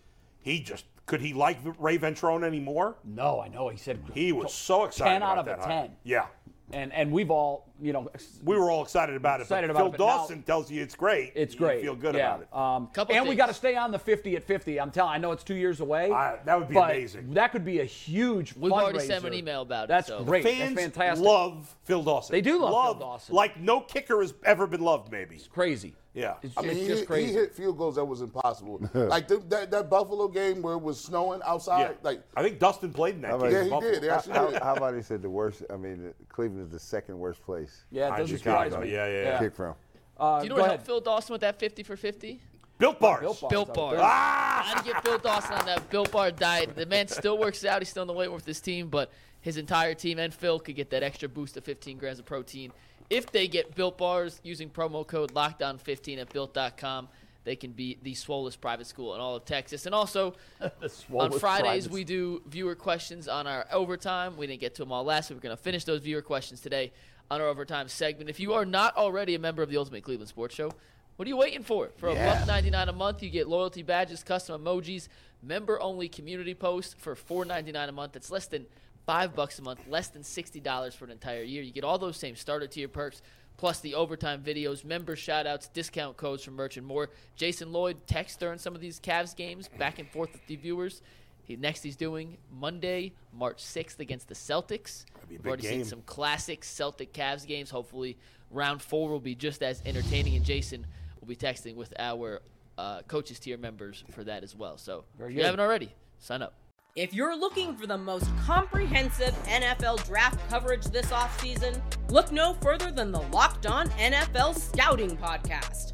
He 0.40 0.60
just 0.60 0.84
could 1.06 1.20
he 1.20 1.32
like 1.34 1.58
Ray 1.78 1.98
Ventrone 1.98 2.44
anymore? 2.44 2.96
No, 3.04 3.40
I 3.40 3.48
know. 3.48 3.68
He 3.68 3.76
said 3.76 4.02
He 4.14 4.32
was 4.32 4.52
so 4.54 4.84
excited. 4.84 5.12
10 5.12 5.22
out 5.22 5.38
about 5.38 5.38
of 5.38 5.46
that 5.46 5.58
a 5.58 5.62
hire. 5.62 5.82
10. 5.88 5.96
Yeah, 6.02 6.26
and 6.72 6.92
and 6.94 7.12
we've 7.12 7.30
all 7.30 7.68
you 7.80 7.92
know 7.92 8.08
we 8.44 8.56
were 8.56 8.70
all 8.70 8.82
excited 8.82 9.16
about 9.16 9.40
it. 9.40 9.44
Excited 9.44 9.68
about 9.70 9.78
Phil 9.80 9.86
it, 9.88 9.98
but 9.98 10.04
now- 10.06 10.16
Dawson 10.18 10.42
tells 10.42 10.70
you 10.70 10.82
it's 10.82 10.94
great. 10.94 11.32
It's 11.34 11.54
You 11.54 11.58
great. 11.60 11.82
feel 11.82 11.94
good 11.96 12.14
yeah. 12.14 12.36
about 12.36 12.40
it. 12.42 12.56
Um, 12.56 12.86
Couple 12.92 13.14
and 13.16 13.28
we 13.28 13.34
got 13.34 13.46
to 13.46 13.54
stay 13.54 13.76
on 13.76 13.90
the 13.90 13.98
50 13.98 14.36
at 14.36 14.44
50. 14.44 14.80
I'm 14.80 14.90
telling. 14.90 15.12
I 15.12 15.18
know 15.18 15.32
it's 15.32 15.44
two 15.44 15.56
years 15.56 15.80
away. 15.80 16.10
I- 16.10 16.38
that 16.44 16.58
would 16.58 16.68
be 16.68 16.76
amazing. 16.76 17.34
That 17.34 17.50
could 17.52 17.64
be 17.64 17.80
a 17.80 17.84
huge. 17.84 18.54
We've 18.56 18.72
already 18.72 19.00
sent 19.00 19.24
an 19.24 19.34
email 19.34 19.62
about 19.62 19.84
it, 19.84 19.88
That's 19.88 20.08
so- 20.08 20.22
great. 20.24 20.44
Fans 20.44 20.74
That's 20.76 20.80
fantastic. 20.94 21.24
love 21.26 21.74
Phil 21.84 22.02
Dawson. 22.02 22.32
They 22.32 22.40
do 22.40 22.60
love 22.60 22.84
Phil 22.84 22.94
Dawson. 23.00 23.34
Like 23.34 23.60
no 23.60 23.80
kicker 23.80 24.20
has 24.20 24.34
ever 24.44 24.66
been 24.66 24.80
loved. 24.82 25.10
Maybe. 25.10 25.36
It's 25.36 25.46
crazy. 25.48 25.94
Yeah. 26.14 26.34
It's, 26.42 26.54
I 26.56 26.60
mean, 26.62 26.70
it's 26.70 26.80
he, 26.80 26.86
just 26.86 27.00
he 27.00 27.06
crazy. 27.06 27.32
hit 27.32 27.52
field 27.56 27.76
goals 27.76 27.96
that 27.96 28.04
was 28.04 28.20
impossible. 28.20 28.80
like 28.94 29.26
the, 29.26 29.38
that, 29.48 29.72
that 29.72 29.90
Buffalo 29.90 30.28
game 30.28 30.62
where 30.62 30.74
it 30.74 30.80
was 30.82 31.00
snowing 31.00 31.40
outside. 31.44 31.80
Yeah. 31.80 31.92
Like 32.04 32.22
I 32.36 32.42
think 32.44 32.60
Dustin 32.60 32.92
played 32.92 33.16
in 33.16 33.22
that 33.22 33.32
How 33.32 33.38
game. 33.38 33.46
about- 33.48 33.52
yeah, 33.52 33.64
he 33.64 33.70
Buffalo. 33.70 33.90
did. 33.92 34.02
They 34.02 34.08
actually 34.10 34.34
How, 34.34 34.52
how 34.62 34.74
about 34.76 34.94
he 34.94 35.02
said 35.02 35.22
the 35.22 35.30
worst? 35.30 35.64
I 35.72 35.76
mean, 35.76 36.14
Cleveland 36.28 36.62
is 36.66 36.70
the 36.70 36.78
second 36.78 37.18
worst 37.18 37.42
place. 37.42 37.63
Yeah, 37.90 38.14
it 38.14 38.18
doesn't 38.18 38.38
Chicago. 38.38 38.70
surprise 38.70 38.84
me. 38.86 38.92
Yeah, 38.92 39.06
yeah, 39.06 39.22
yeah. 39.22 39.38
Kick 39.38 39.54
from. 39.54 39.74
Uh, 40.18 40.38
Do 40.38 40.44
you 40.44 40.50
know 40.50 40.56
what 40.56 40.66
helped 40.66 40.86
Phil 40.86 41.00
Dawson 41.00 41.32
with 41.32 41.40
that 41.40 41.58
50 41.58 41.82
for 41.82 41.96
50? 41.96 42.40
Built 42.78 42.98
bars. 42.98 43.20
Built 43.20 43.40
bars. 43.40 43.50
Built 43.50 43.68
out 43.70 43.74
bars. 43.74 43.96
there. 43.96 44.06
Ah! 44.06 44.72
Gotta 44.74 44.92
get 44.92 45.04
Bill 45.04 45.18
Dawson 45.18 45.52
on 45.54 45.66
that 45.66 45.90
Built 45.90 46.10
Bar 46.10 46.32
diet. 46.32 46.74
The 46.74 46.86
man 46.86 47.08
still 47.08 47.38
works 47.38 47.64
out. 47.64 47.80
He's 47.80 47.88
still 47.88 48.02
in 48.02 48.08
the 48.08 48.12
weight 48.14 48.26
room 48.26 48.34
with 48.36 48.46
his 48.46 48.60
team, 48.60 48.88
but 48.88 49.12
his 49.40 49.56
entire 49.56 49.94
team 49.94 50.18
and 50.18 50.32
Phil 50.34 50.58
could 50.58 50.74
get 50.74 50.90
that 50.90 51.02
extra 51.02 51.28
boost 51.28 51.56
of 51.56 51.64
15 51.64 51.98
grams 51.98 52.18
of 52.18 52.24
protein 52.24 52.72
if 53.10 53.30
they 53.30 53.46
get 53.46 53.74
Built 53.74 53.98
Bars 53.98 54.40
using 54.42 54.70
promo 54.70 55.06
code 55.06 55.34
Lockdown15 55.34 56.18
at 56.18 56.32
Built.com. 56.32 57.08
They 57.44 57.56
can 57.56 57.72
be 57.72 57.98
the 58.02 58.14
swollest 58.14 58.60
private 58.60 58.86
school 58.86 59.14
in 59.14 59.20
all 59.20 59.36
of 59.36 59.44
Texas. 59.44 59.84
And 59.84 59.94
also, 59.94 60.34
on 60.60 61.30
Fridays, 61.38 61.86
privates. 61.86 61.88
we 61.90 62.02
do 62.02 62.42
viewer 62.46 62.74
questions 62.74 63.28
on 63.28 63.46
our 63.46 63.66
overtime. 63.70 64.38
We 64.38 64.46
didn't 64.46 64.62
get 64.62 64.74
to 64.76 64.82
them 64.82 64.92
all 64.92 65.04
last 65.04 65.28
week. 65.28 65.36
We're 65.36 65.48
going 65.48 65.56
to 65.56 65.62
finish 65.62 65.84
those 65.84 66.00
viewer 66.00 66.22
questions 66.22 66.60
today 66.62 66.92
on 67.30 67.40
our 67.40 67.48
overtime 67.48 67.88
segment. 67.88 68.28
If 68.30 68.40
you 68.40 68.52
are 68.54 68.64
not 68.64 68.96
already 68.96 69.34
a 69.34 69.38
member 69.38 69.62
of 69.62 69.70
the 69.70 69.76
Ultimate 69.76 70.02
Cleveland 70.04 70.28
Sports 70.28 70.54
Show, 70.54 70.72
What 71.16 71.26
are 71.26 71.28
you 71.28 71.36
waiting 71.36 71.62
for? 71.62 71.90
For 71.98 72.08
a 72.08 72.14
Yeah. 72.14 72.38
buck 72.40 72.48
ninety 72.48 72.70
nine 72.70 72.88
a 72.88 72.92
month, 72.92 73.22
you 73.22 73.30
get 73.30 73.46
loyalty 73.46 73.84
badges, 73.84 74.24
custom 74.24 74.60
emojis, 74.64 75.06
member 75.42 75.80
only 75.80 76.08
community 76.08 76.54
posts 76.56 76.96
for 76.98 77.14
four 77.14 77.44
ninety 77.44 77.70
nine 77.70 77.88
a 77.88 77.92
month. 77.92 78.14
That's 78.14 78.32
less 78.32 78.46
than 78.48 78.66
five 79.06 79.32
bucks 79.32 79.60
a 79.60 79.62
month, 79.62 79.86
less 79.86 80.08
than 80.08 80.24
sixty 80.24 80.58
dollars 80.58 80.92
for 80.92 81.04
an 81.04 81.12
entire 81.12 81.44
year. 81.44 81.62
You 81.62 81.70
get 81.70 81.84
all 81.84 81.98
those 81.98 82.16
same 82.16 82.34
starter 82.34 82.66
tier 82.66 82.88
perks, 82.88 83.22
plus 83.56 83.78
the 83.78 83.94
overtime 83.94 84.42
videos, 84.42 84.84
member 84.84 85.14
shoutouts, 85.14 85.72
discount 85.72 86.16
codes 86.16 86.42
from 86.42 86.54
merch 86.56 86.76
and 86.76 86.84
more. 86.84 87.10
Jason 87.36 87.72
Lloyd 87.72 88.08
texts 88.08 88.36
during 88.36 88.58
some 88.58 88.74
of 88.74 88.80
these 88.80 88.98
Cavs 88.98 89.36
games, 89.36 89.68
back 89.78 90.00
and 90.00 90.10
forth 90.10 90.32
with 90.32 90.44
the 90.48 90.56
viewers. 90.56 91.00
He, 91.44 91.56
next, 91.56 91.82
he's 91.82 91.96
doing 91.96 92.38
Monday, 92.50 93.12
March 93.32 93.62
6th 93.62 94.00
against 94.00 94.28
the 94.28 94.34
Celtics. 94.34 95.04
be 95.28 95.36
a 95.36 95.38
We've 95.38 95.42
big 95.42 95.46
already 95.46 95.62
game. 95.62 95.72
seen 95.72 95.84
some 95.84 96.02
classic 96.02 96.64
Celtic 96.64 97.12
Cavs 97.12 97.46
games. 97.46 97.70
Hopefully, 97.70 98.16
round 98.50 98.80
four 98.82 99.08
will 99.10 99.20
be 99.20 99.34
just 99.34 99.62
as 99.62 99.82
entertaining. 99.84 100.36
And 100.36 100.44
Jason 100.44 100.86
will 101.20 101.28
be 101.28 101.36
texting 101.36 101.74
with 101.76 101.92
our 101.98 102.40
uh, 102.78 103.02
coaches 103.08 103.38
tier 103.38 103.58
members 103.58 104.04
for 104.10 104.24
that 104.24 104.42
as 104.42 104.54
well. 104.56 104.78
So 104.78 105.04
Very 105.18 105.30
if 105.30 105.36
you 105.36 105.40
good. 105.40 105.46
haven't 105.46 105.60
already, 105.60 105.92
sign 106.18 106.42
up. 106.42 106.54
If 106.96 107.12
you're 107.12 107.36
looking 107.36 107.76
for 107.76 107.88
the 107.88 107.98
most 107.98 108.28
comprehensive 108.46 109.34
NFL 109.46 110.06
draft 110.06 110.38
coverage 110.48 110.84
this 110.84 111.06
offseason, 111.06 111.80
look 112.08 112.30
no 112.30 112.54
further 112.54 112.92
than 112.92 113.10
the 113.10 113.20
Locked 113.20 113.66
On 113.66 113.88
NFL 113.90 114.56
Scouting 114.56 115.16
Podcast. 115.16 115.93